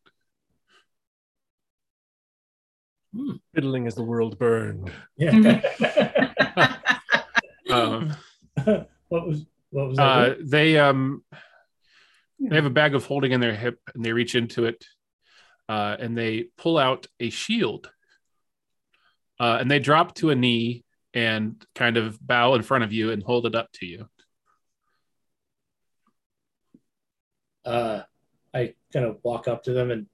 Hmm. 3.15 3.35
Fiddling 3.55 3.87
as 3.87 3.95
the 3.95 4.03
world 4.03 4.37
burned. 4.37 4.91
Yeah. 5.17 5.31
um, 7.71 8.13
what 9.07 9.27
was 9.27 9.45
what 9.69 9.87
was 9.87 9.97
that? 9.97 10.03
uh, 10.03 10.35
they 10.43 10.77
um 10.77 11.23
they 12.39 12.55
have 12.55 12.65
a 12.65 12.69
bag 12.69 12.95
of 12.95 13.05
holding 13.05 13.31
in 13.31 13.39
their 13.39 13.55
hip 13.55 13.79
and 13.93 14.03
they 14.03 14.13
reach 14.13 14.35
into 14.35 14.65
it 14.65 14.85
uh, 15.69 15.95
and 15.99 16.17
they 16.17 16.45
pull 16.57 16.77
out 16.77 17.07
a 17.19 17.29
shield 17.29 17.89
uh, 19.39 19.57
and 19.59 19.69
they 19.69 19.79
drop 19.79 20.15
to 20.15 20.29
a 20.29 20.35
knee 20.35 20.83
and 21.13 21.65
kind 21.75 21.97
of 21.97 22.19
bow 22.25 22.53
in 22.55 22.61
front 22.61 22.83
of 22.83 22.93
you 22.93 23.11
and 23.11 23.23
hold 23.23 23.45
it 23.45 23.55
up 23.55 23.71
to 23.73 23.85
you 23.85 24.07
uh, 27.65 28.01
I 28.53 28.73
kind 28.93 29.05
of 29.05 29.17
walk 29.23 29.47
up 29.47 29.63
to 29.63 29.73
them 29.73 29.91
and 29.91 30.07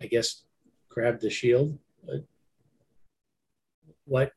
I 0.00 0.06
guess 0.06 0.44
grab 0.88 1.20
the 1.20 1.28
shield. 1.28 1.76
What 4.04 4.32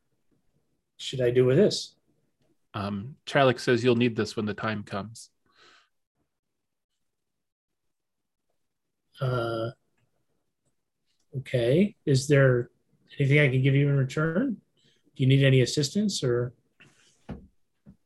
should 0.97 1.21
I 1.21 1.29
do 1.29 1.45
with 1.45 1.57
this? 1.57 1.95
Um, 2.73 3.15
Charlick 3.25 3.59
says 3.59 3.83
you'll 3.83 3.95
need 3.95 4.15
this 4.15 4.35
when 4.35 4.45
the 4.45 4.53
time 4.53 4.83
comes. 4.83 5.29
Uh, 9.21 9.69
okay. 11.37 11.95
Is 12.05 12.27
there 12.27 12.69
anything 13.19 13.39
I 13.39 13.49
can 13.49 13.61
give 13.61 13.75
you 13.75 13.87
in 13.87 13.97
return? 13.97 14.57
Do 15.15 15.23
you 15.23 15.27
need 15.27 15.43
any 15.43 15.61
assistance 15.61 16.23
or? 16.23 16.53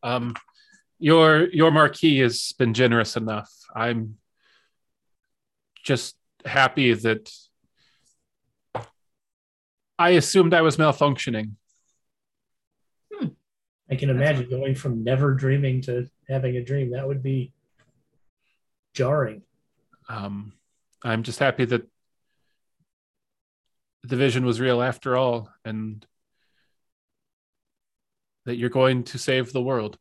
Um, 0.04 0.36
your 1.00 1.50
your 1.50 1.72
marquis 1.72 2.20
has 2.20 2.54
been 2.58 2.74
generous 2.74 3.16
enough. 3.16 3.52
I'm 3.76 4.18
just 5.84 6.16
happy 6.46 6.94
that 6.94 7.32
I 9.98 10.12
assumed 10.12 10.54
I 10.54 10.62
was 10.62 10.78
malfunctioning. 10.78 11.52
I 13.90 13.96
can 13.96 14.10
imagine 14.10 14.50
going 14.50 14.74
from 14.74 15.04
never 15.04 15.34
dreaming 15.34 15.82
to 15.84 16.10
having 16.28 16.58
a 16.58 16.64
dream. 16.64 16.92
That 16.92 17.08
would 17.08 17.22
be 17.22 17.54
jarring. 18.94 19.44
Um, 20.10 20.54
I'm 21.06 21.22
just 21.24 21.38
happy 21.40 21.66
that 21.66 21.84
the 24.04 24.16
vision 24.16 24.44
was 24.46 24.60
real 24.60 24.82
after 24.82 25.16
all, 25.16 25.50
and 25.64 26.06
that 28.46 28.56
you're 28.58 28.70
going 28.70 29.04
to 29.04 29.18
save 29.18 29.54
the 29.54 29.62
world. 29.62 29.98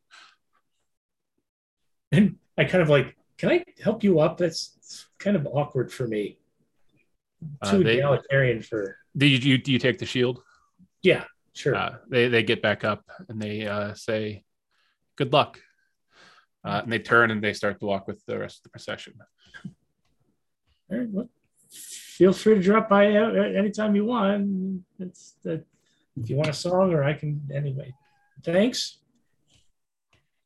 And 2.11 2.37
I 2.57 2.63
kind 2.65 2.81
of 2.81 2.89
like, 2.89 3.15
can 3.37 3.49
I 3.49 3.63
help 3.83 4.03
you 4.03 4.19
up? 4.19 4.37
That's 4.37 5.05
kind 5.19 5.35
of 5.35 5.47
awkward 5.47 5.91
for 5.91 6.07
me. 6.07 6.37
Uh, 7.61 7.71
Too 7.71 7.83
they- 7.83 7.97
egalitarian 7.97 8.61
for 8.61 8.97
Do 9.15 9.25
you, 9.27 9.37
do 9.39 9.49
you 9.49 9.57
do 9.59 9.71
you 9.71 9.79
take 9.79 9.99
the 9.99 10.05
shield? 10.05 10.41
yeah, 11.03 11.25
sure. 11.53 11.75
Uh, 11.75 11.97
they 12.09 12.27
they 12.29 12.41
get 12.41 12.61
back 12.63 12.83
up 12.83 13.03
and 13.29 13.39
they 13.39 13.67
uh, 13.67 13.93
say, 13.93 14.43
"Good 15.17 15.31
luck," 15.31 15.59
uh, 16.63 16.81
and 16.83 16.91
they 16.91 16.97
turn 16.99 17.29
and 17.29 17.43
they 17.43 17.53
start 17.53 17.79
to 17.79 17.85
walk 17.85 18.07
with 18.07 18.25
the 18.25 18.39
rest 18.39 18.59
of 18.59 18.63
the 18.63 18.69
procession. 18.69 19.13
All 20.91 20.97
right, 20.97 21.09
well, 21.09 21.29
feel 21.69 22.33
free 22.33 22.55
to 22.55 22.61
drop 22.61 22.89
by 22.89 23.05
a- 23.05 23.33
a- 23.33 23.57
anytime 23.57 23.95
you 23.95 24.05
want. 24.05 24.83
It's 24.99 25.35
that 25.43 25.65
if 26.15 26.29
you 26.29 26.35
want 26.37 26.49
a 26.49 26.53
song, 26.53 26.93
or 26.93 27.03
I 27.03 27.13
can 27.13 27.41
anyway. 27.53 27.93
Thanks. 28.43 28.99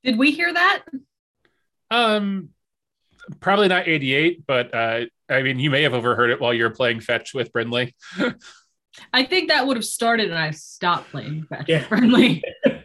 Did 0.03 0.17
we 0.17 0.31
hear 0.31 0.53
that? 0.53 0.83
Um, 1.91 2.49
probably 3.41 3.67
not 3.67 3.87
eighty-eight, 3.87 4.45
but 4.47 4.73
uh, 4.73 5.05
I 5.29 5.41
mean, 5.41 5.59
you 5.59 5.69
may 5.69 5.83
have 5.83 5.93
overheard 5.93 6.29
it 6.29 6.39
while 6.39 6.53
you 6.53 6.63
were 6.63 6.69
playing 6.69 7.01
fetch 7.01 7.33
with 7.33 7.51
Brinley. 7.51 7.93
I 9.13 9.23
think 9.23 9.49
that 9.49 9.65
would 9.67 9.77
have 9.77 9.85
started 9.85 10.29
and 10.29 10.37
I 10.37 10.51
stopped 10.51 11.11
playing 11.11 11.43
Fetch 11.43 11.65
Yeah. 11.69 11.83
Brinley. 11.85 12.41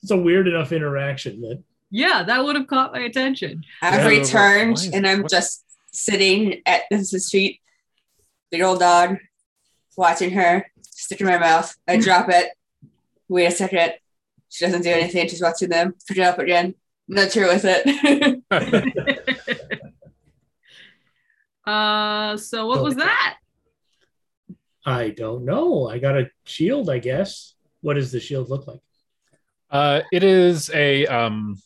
It's 0.00 0.12
a 0.12 0.16
weird 0.16 0.46
enough 0.46 0.70
interaction 0.70 1.40
that 1.40 1.60
Yeah, 1.90 2.22
that 2.22 2.44
would 2.44 2.54
have 2.54 2.68
caught 2.68 2.92
my 2.92 3.00
attention. 3.00 3.64
I've 3.82 3.94
Yeah, 4.12 4.20
returned 4.20 4.78
and 4.92 5.04
I'm 5.06 5.26
just 5.28 5.64
sitting 5.92 6.62
at 6.66 6.82
his 6.90 7.28
feet, 7.30 7.60
big 8.50 8.62
old 8.62 8.80
dog, 8.80 9.16
watching 9.96 10.30
her, 10.32 10.66
stick 10.82 11.20
in 11.20 11.26
my 11.26 11.38
mouth. 11.38 11.74
I 11.86 11.96
drop 12.00 12.28
it. 12.28 12.50
Wait 13.28 13.46
a 13.46 13.50
second. 13.50 13.94
She 14.48 14.64
doesn't 14.64 14.82
do 14.82 14.90
anything. 14.90 15.28
She's 15.28 15.42
watching 15.42 15.68
them. 15.68 15.94
Pick 16.06 16.18
it 16.18 16.22
up 16.22 16.38
again. 16.38 16.74
Nudge 17.06 17.34
her 17.34 17.46
with 17.46 17.64
it. 17.64 18.42
Uh, 21.66 22.34
so 22.38 22.66
what 22.66 22.82
was 22.82 22.94
that? 22.96 23.36
I 24.86 25.10
don't 25.10 25.44
know. 25.44 25.86
I 25.86 25.98
got 25.98 26.16
a 26.16 26.30
shield, 26.44 26.88
I 26.88 26.98
guess. 26.98 27.52
What 27.82 27.94
does 27.94 28.10
the 28.10 28.20
shield 28.20 28.48
look 28.48 28.66
like? 28.66 28.80
uh, 29.70 30.00
it 30.10 30.22
is 30.24 30.70
a 30.70 31.06
um, 31.06 31.60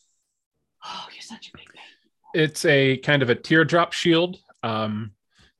Oh, 0.85 1.07
you're 1.13 1.21
such 1.21 1.47
a 1.47 1.57
big 1.57 1.67
baby. 1.67 1.72
It's 2.33 2.65
a 2.65 2.97
kind 2.97 3.21
of 3.21 3.29
a 3.29 3.35
teardrop 3.35 3.93
shield 3.93 4.37
um, 4.63 5.11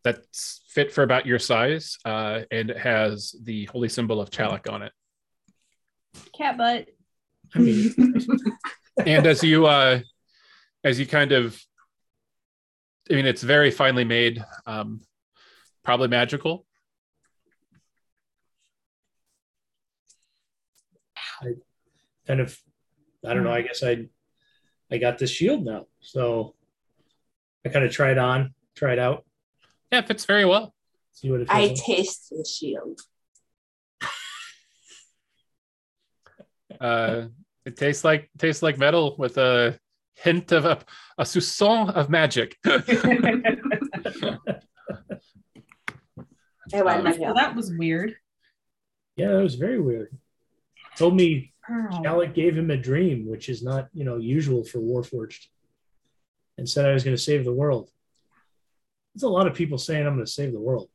that's 0.04 0.62
fit 0.68 0.92
for 0.92 1.04
about 1.04 1.26
your 1.26 1.40
size, 1.40 1.98
uh, 2.06 2.42
and 2.52 2.70
it 2.70 2.78
has 2.78 3.36
the 3.44 3.66
holy 3.66 3.90
symbol 3.90 4.20
of 4.20 4.30
Chalik 4.30 4.72
on 4.72 4.82
it. 4.82 4.92
Cat 6.38 6.58
butt. 6.58 6.88
I 7.56 7.60
mean, 7.60 7.94
and 9.06 9.28
as 9.28 9.44
you 9.44 9.66
uh 9.68 10.00
as 10.84 11.00
you 11.00 11.06
kind 11.06 11.32
of 11.32 11.60
i 13.10 13.14
mean 13.14 13.26
it's 13.26 13.44
very 13.44 13.70
finely 13.70 14.04
made 14.04 14.44
um 14.66 15.02
probably 15.84 16.08
magical 16.08 16.66
I 21.44 21.54
kind 22.28 22.40
of, 22.40 22.58
I 23.26 23.34
don't 23.34 23.44
know. 23.44 23.52
I 23.52 23.62
guess 23.62 23.84
I, 23.84 24.08
I 24.92 24.98
got 24.98 25.18
this 25.18 25.30
shield 25.30 25.66
now, 25.66 25.88
so 26.00 26.56
I 27.66 27.70
kind 27.70 27.86
of 27.86 27.92
try 27.92 28.12
it 28.12 28.18
on, 28.18 28.54
try 28.76 28.94
it 28.94 29.00
out, 29.00 29.26
yeah 29.92 30.00
it 30.00 30.08
fits 30.08 30.26
very 30.26 30.46
well 30.46 30.74
see 31.14 31.30
what 31.32 31.42
it 31.42 31.48
feels 31.50 31.58
I 31.60 31.68
like. 31.68 31.76
taste 31.78 32.30
the 32.32 32.44
shield. 32.44 33.00
uh 36.82 37.28
it 37.66 37.78
tastes 37.78 38.04
like 38.04 38.30
tastes 38.38 38.62
like 38.64 38.78
metal 38.78 39.16
with 39.18 39.38
a 39.38 39.80
hint 40.16 40.52
of 40.52 40.66
a, 40.66 40.80
a 41.18 41.24
soupçon 41.24 41.90
of 41.94 42.10
magic 42.10 42.58
I 42.66 42.82
Um, 46.80 47.04
Well, 47.20 47.36
that 47.36 47.56
was 47.56 47.72
weird. 47.78 48.16
yeah, 49.16 49.30
that 49.34 49.44
was 49.44 49.56
very 49.56 49.80
weird. 49.80 50.10
Told 50.98 51.16
me 51.16 51.52
Oh. 51.70 52.02
Alec 52.04 52.34
gave 52.34 52.58
him 52.58 52.72
a 52.72 52.76
dream, 52.78 53.26
which 53.26 53.48
is 53.48 53.64
not, 53.64 53.88
you 53.94 54.04
know, 54.04 54.18
usual 54.18 54.66
for 54.66 54.80
Warforged, 54.80 55.46
and 56.58 56.70
said 56.70 56.86
I 56.86 56.94
was 56.94 57.04
going 57.04 57.16
to 57.16 57.22
save 57.22 57.46
the 57.46 57.54
world. 57.54 57.90
There's 59.14 59.24
a 59.24 59.30
lot 59.30 59.48
of 59.48 59.54
people 59.54 59.78
saying 59.78 60.06
I'm 60.06 60.16
going 60.16 60.26
to 60.26 60.32
save 60.32 60.54
the 60.54 60.60
world. 60.60 60.90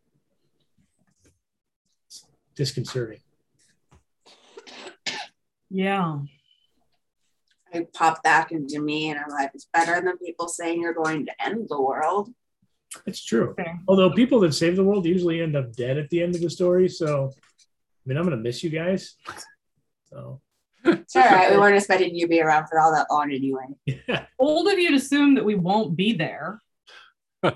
It's 2.07 2.25
disconcerting. 2.57 3.21
Yeah. 5.71 6.21
I 7.73 7.87
pop 7.93 8.23
back 8.23 8.51
into 8.51 8.81
me 8.81 9.11
and 9.11 9.21
I'm 9.21 9.31
like, 9.31 9.51
it's 9.55 9.69
better 9.73 10.01
than 10.01 10.17
people 10.19 10.49
saying 10.49 10.81
you're 10.81 10.95
going 10.95 11.27
to 11.27 11.45
end 11.45 11.69
the 11.69 11.81
world. 11.81 12.33
It's 13.07 13.23
true. 13.23 13.55
Fair. 13.55 13.79
Although 13.87 14.11
people 14.11 14.41
that 14.41 14.55
save 14.55 14.77
the 14.77 14.85
world 14.85 15.05
usually 15.05 15.43
end 15.43 15.55
up 15.57 15.75
dead 15.75 15.99
at 15.99 16.09
the 16.09 16.23
end 16.23 16.35
of 16.35 16.41
the 16.41 16.49
story, 16.49 16.89
so 16.89 17.31
I 17.35 18.03
mean, 18.07 18.17
I'm 18.17 18.25
going 18.25 18.37
to 18.37 18.43
miss 18.43 18.65
you 18.65 18.71
guys. 18.71 19.17
So 20.05 20.41
It's 20.89 21.17
all 21.17 21.23
right. 21.23 21.51
We 21.53 21.59
weren't 21.59 21.77
expecting 21.77 22.15
you 22.15 22.27
to 22.27 22.29
be 22.29 22.41
around 22.41 22.67
for 22.69 22.81
all 22.81 22.93
that 22.93 23.07
long 23.11 23.31
anyway. 23.33 23.67
yeah. 23.87 24.27
Old 24.39 24.69
of 24.69 24.79
you 24.79 24.91
to 24.91 24.97
assume 24.97 25.35
that 25.35 25.45
we 25.45 25.55
won't 25.55 25.97
be 25.97 26.13
there. 26.15 26.61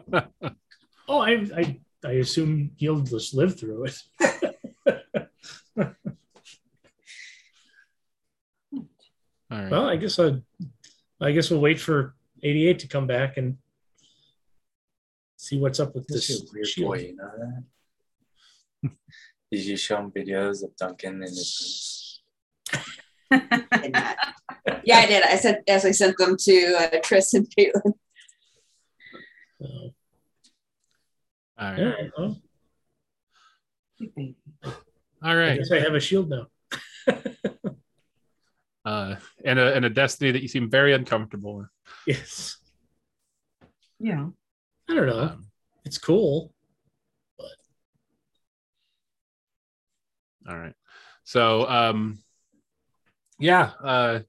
Oh, 1.09 1.19
I 1.19 1.33
I 1.57 1.81
I 2.05 2.13
assume 2.13 2.71
you'll 2.79 3.01
just 3.03 3.35
live 3.35 3.59
through 3.59 3.85
it. 3.87 3.97
all 4.87 5.99
right 9.51 9.71
Well, 9.71 9.89
I 9.89 9.97
guess 9.97 10.19
I, 10.19 10.37
I 11.21 11.33
guess 11.33 11.51
we'll 11.51 11.61
wait 11.61 11.81
for 11.81 12.15
88 12.43 12.79
to 12.81 12.89
come 12.89 13.07
back 13.07 13.37
and 13.37 13.59
see 15.37 15.59
what's 15.59 15.81
up 15.81 15.95
with 15.95 16.07
This 16.07 16.29
this 16.29 16.31
is 16.31 16.43
a 16.43 16.53
weird 16.55 16.67
shield. 16.67 16.89
boy, 16.89 16.99
you 16.99 17.17
know 17.17 17.31
that? 18.83 18.93
Did 19.51 19.65
you 19.65 19.77
show 19.77 19.99
him 19.99 20.11
videos 20.11 20.63
of 20.65 20.75
Duncan 20.77 21.15
and 21.15 21.23
his 21.25 22.23
And 22.73 22.81
that. 22.81 23.02
Yeah, 24.85 24.99
I 24.99 25.07
did. 25.07 25.23
I 25.25 25.37
sent 25.37 25.59
as 25.69 25.85
I 25.85 25.91
sent 25.91 26.17
them 26.19 26.37
to 26.39 26.77
uh, 26.79 27.01
Chris 27.05 27.35
and 27.35 27.47
Caitlin. 27.51 27.95
So, 29.61 29.67
all 29.67 29.93
all 31.59 31.73
right 31.73 31.81
right, 31.81 32.11
well, 32.17 32.37
all 35.23 35.37
I 35.39 35.57
guess 35.57 35.71
I 35.73 35.81
have 35.81 35.95
a 35.95 36.01
shield 36.01 36.31
now. 36.31 36.47
uh 38.85 39.15
and 39.45 39.59
a 39.59 39.75
and 39.75 39.85
a 39.85 39.91
destiny 39.91 40.31
that 40.33 40.43
you 40.43 40.49
seem 40.49 40.69
very 40.71 40.93
uncomfortable 40.93 41.57
with 41.59 41.69
Yes, 42.07 42.57
Yeah. 44.01 44.29
I 44.89 44.95
don't 44.95 45.07
know. 45.07 45.19
um, 45.21 45.47
it's 45.85 45.99
cool. 45.99 46.53
All 50.49 50.57
right. 50.59 50.75
So 51.25 51.69
um 51.69 52.19
yeah, 53.43 53.73
uh 53.83 54.21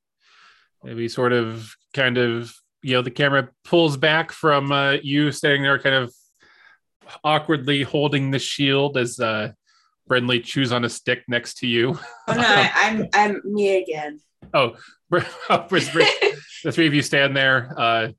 maybe 0.83 1.07
sort 1.07 1.33
of 1.33 1.73
kind 1.93 2.17
of 2.17 2.53
you 2.81 2.93
know 2.93 3.01
the 3.01 3.11
camera 3.11 3.49
pulls 3.63 3.95
back 3.95 4.31
from 4.31 4.71
uh 4.71 4.93
you 5.03 5.31
standing 5.31 5.61
there 5.61 5.79
kind 5.79 5.95
of 5.95 6.13
awkwardly 7.23 7.83
holding 7.83 8.31
the 8.31 8.39
shield 8.39 8.97
as 8.97 9.19
uh 9.19 9.51
Brinley 10.09 10.43
chews 10.43 10.73
on 10.73 10.83
a 10.83 10.89
stick 10.89 11.23
next 11.29 11.59
to 11.59 11.67
you. 11.67 11.97
Oh 12.27 12.33
no, 12.33 12.43
I, 12.43 12.71
I'm 12.75 13.07
I'm 13.13 13.41
me 13.45 13.77
again. 13.81 14.19
Oh, 14.53 14.75
oh, 15.49 15.67
the 15.69 16.71
three 16.71 16.87
of 16.87 16.93
you 16.93 17.01
stand 17.01 17.37
there. 17.37 17.73
Uh 17.77 18.09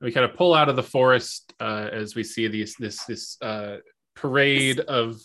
we 0.00 0.12
kind 0.12 0.24
of 0.24 0.36
pull 0.36 0.54
out 0.54 0.68
of 0.68 0.76
the 0.76 0.82
forest 0.82 1.52
uh 1.60 1.88
as 1.90 2.14
we 2.14 2.22
see 2.24 2.46
these 2.48 2.76
this 2.78 3.04
this 3.04 3.40
uh 3.40 3.78
parade 4.14 4.80
of 4.80 5.16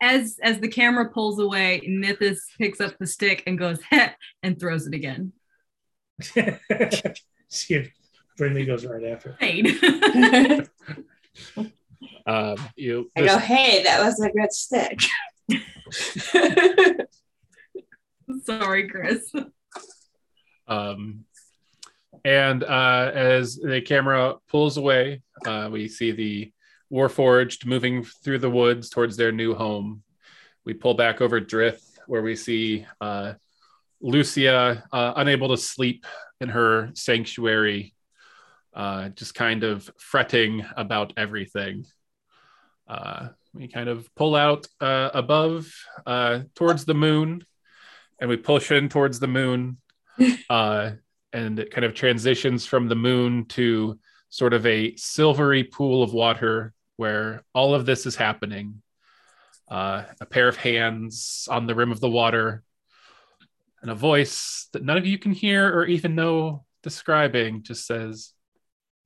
As 0.00 0.38
as 0.42 0.58
the 0.58 0.68
camera 0.68 1.08
pulls 1.10 1.38
away, 1.38 1.80
Nithis 1.88 2.38
picks 2.58 2.80
up 2.80 2.94
the 2.98 3.06
stick 3.06 3.42
and 3.46 3.58
goes 3.58 3.80
"Heh," 3.90 4.10
and 4.42 4.58
throws 4.58 4.86
it 4.86 4.94
again. 4.94 5.32
See 7.48 7.74
if 7.74 7.90
Brinley 8.38 8.66
goes 8.66 8.84
right 8.84 9.04
after. 9.04 9.32
Paid. 9.40 9.78
Um, 12.26 12.56
you 12.76 13.10
I 13.16 13.26
go, 13.26 13.38
hey, 13.38 13.82
that 13.82 14.02
was 14.02 14.20
a 14.20 14.30
good 14.30 14.52
stick. 14.52 15.00
Sorry, 18.44 18.88
Chris. 18.88 19.30
Um, 20.66 21.24
and 22.24 22.64
uh, 22.64 23.10
as 23.14 23.56
the 23.56 23.82
camera 23.82 24.36
pulls 24.48 24.78
away, 24.78 25.20
uh, 25.46 25.68
we 25.70 25.88
see 25.88 26.12
the 26.12 26.52
Warforged 26.94 27.66
moving 27.66 28.04
through 28.04 28.38
the 28.38 28.50
woods 28.50 28.88
towards 28.88 29.16
their 29.16 29.32
new 29.32 29.54
home. 29.54 30.02
We 30.64 30.74
pull 30.74 30.94
back 30.94 31.20
over 31.20 31.40
Drith, 31.40 31.82
where 32.06 32.22
we 32.22 32.36
see 32.36 32.86
uh, 33.00 33.34
Lucia 34.00 34.84
uh, 34.92 35.12
unable 35.16 35.48
to 35.48 35.56
sleep 35.56 36.06
in 36.40 36.50
her 36.50 36.90
sanctuary, 36.94 37.94
uh, 38.74 39.08
just 39.08 39.34
kind 39.34 39.64
of 39.64 39.90
fretting 39.98 40.64
about 40.76 41.12
everything. 41.16 41.86
Uh, 42.86 43.30
we 43.52 43.66
kind 43.66 43.88
of 43.88 44.08
pull 44.14 44.36
out 44.36 44.66
uh, 44.80 45.10
above 45.14 45.74
uh, 46.06 46.40
towards 46.54 46.84
the 46.84 46.94
moon, 46.94 47.42
and 48.20 48.30
we 48.30 48.36
push 48.36 48.70
in 48.70 48.88
towards 48.88 49.18
the 49.18 49.26
moon 49.26 49.78
uh, 50.50 50.92
and 51.32 51.58
it 51.58 51.70
kind 51.70 51.84
of 51.84 51.94
transitions 51.94 52.66
from 52.66 52.88
the 52.88 52.94
moon 52.94 53.46
to 53.46 53.98
sort 54.28 54.52
of 54.52 54.66
a 54.66 54.94
silvery 54.96 55.64
pool 55.64 56.02
of 56.02 56.12
water 56.12 56.73
where 56.96 57.44
all 57.54 57.74
of 57.74 57.86
this 57.86 58.06
is 58.06 58.16
happening. 58.16 58.82
Uh, 59.68 60.04
a 60.20 60.26
pair 60.26 60.46
of 60.48 60.56
hands 60.56 61.48
on 61.50 61.66
the 61.66 61.74
rim 61.74 61.90
of 61.90 62.00
the 62.00 62.08
water, 62.10 62.62
and 63.80 63.90
a 63.90 63.94
voice 63.94 64.68
that 64.72 64.84
none 64.84 64.96
of 64.96 65.06
you 65.06 65.18
can 65.18 65.32
hear 65.32 65.68
or 65.68 65.86
even 65.86 66.14
know 66.14 66.64
describing 66.82 67.62
just 67.62 67.86
says, 67.86 68.32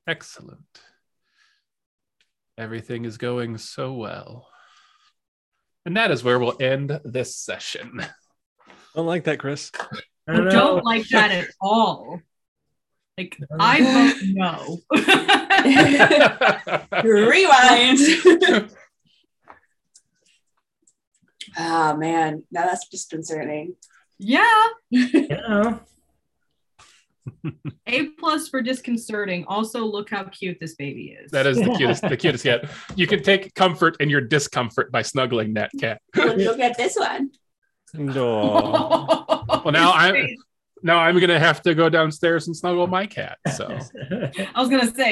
Excellent. 0.06 0.80
Everything 2.56 3.04
is 3.04 3.18
going 3.18 3.58
so 3.58 3.92
well. 3.92 4.48
And 5.86 5.96
that 5.96 6.10
is 6.10 6.24
where 6.24 6.38
we'll 6.38 6.60
end 6.60 7.00
this 7.04 7.36
session. 7.36 8.04
Don't 8.94 9.06
like 9.06 9.24
that, 9.24 9.38
Chris. 9.38 9.70
I 9.80 9.98
I 10.26 10.32
don't 10.32 10.44
know. 10.46 10.50
don't 10.50 10.84
like 10.84 11.08
that 11.08 11.30
at 11.30 11.48
all. 11.60 12.20
Like 13.18 13.36
I 13.58 13.82
vote 13.82 14.16
no. 14.22 14.78
Rewind. 17.02 17.98
oh 21.58 21.96
man, 21.96 22.44
now 22.52 22.66
that's 22.66 22.86
disconcerting. 22.88 23.74
yeah. 24.18 24.66
Yeah. 24.90 25.78
A 27.86 28.06
plus 28.18 28.48
for 28.48 28.62
disconcerting. 28.62 29.44
Also, 29.48 29.84
look 29.84 30.08
how 30.10 30.24
cute 30.24 30.58
this 30.60 30.74
baby 30.76 31.16
is. 31.22 31.30
that 31.32 31.46
is 31.46 31.58
the 31.58 31.74
cutest, 31.76 32.02
the 32.08 32.16
cutest 32.16 32.44
yet. 32.44 32.68
You 32.96 33.06
can 33.06 33.22
take 33.22 33.54
comfort 33.54 33.96
in 34.00 34.08
your 34.08 34.20
discomfort 34.20 34.90
by 34.90 35.02
snuggling 35.02 35.54
that 35.54 35.70
cat. 35.78 36.00
Look 36.16 36.58
at 36.60 36.76
this 36.76 36.96
one. 36.96 37.30
No. 37.94 39.24
Well, 39.48 39.72
now 39.72 39.92
I'm 39.92 40.26
now 40.82 40.98
I'm 40.98 41.18
gonna 41.18 41.38
have 41.38 41.62
to 41.62 41.74
go 41.74 41.88
downstairs 41.88 42.46
and 42.46 42.56
snuggle 42.56 42.86
my 42.86 43.06
cat. 43.06 43.38
So. 43.56 43.66
I 44.54 44.60
was 44.60 44.68
gonna 44.68 44.92
say 44.94 45.06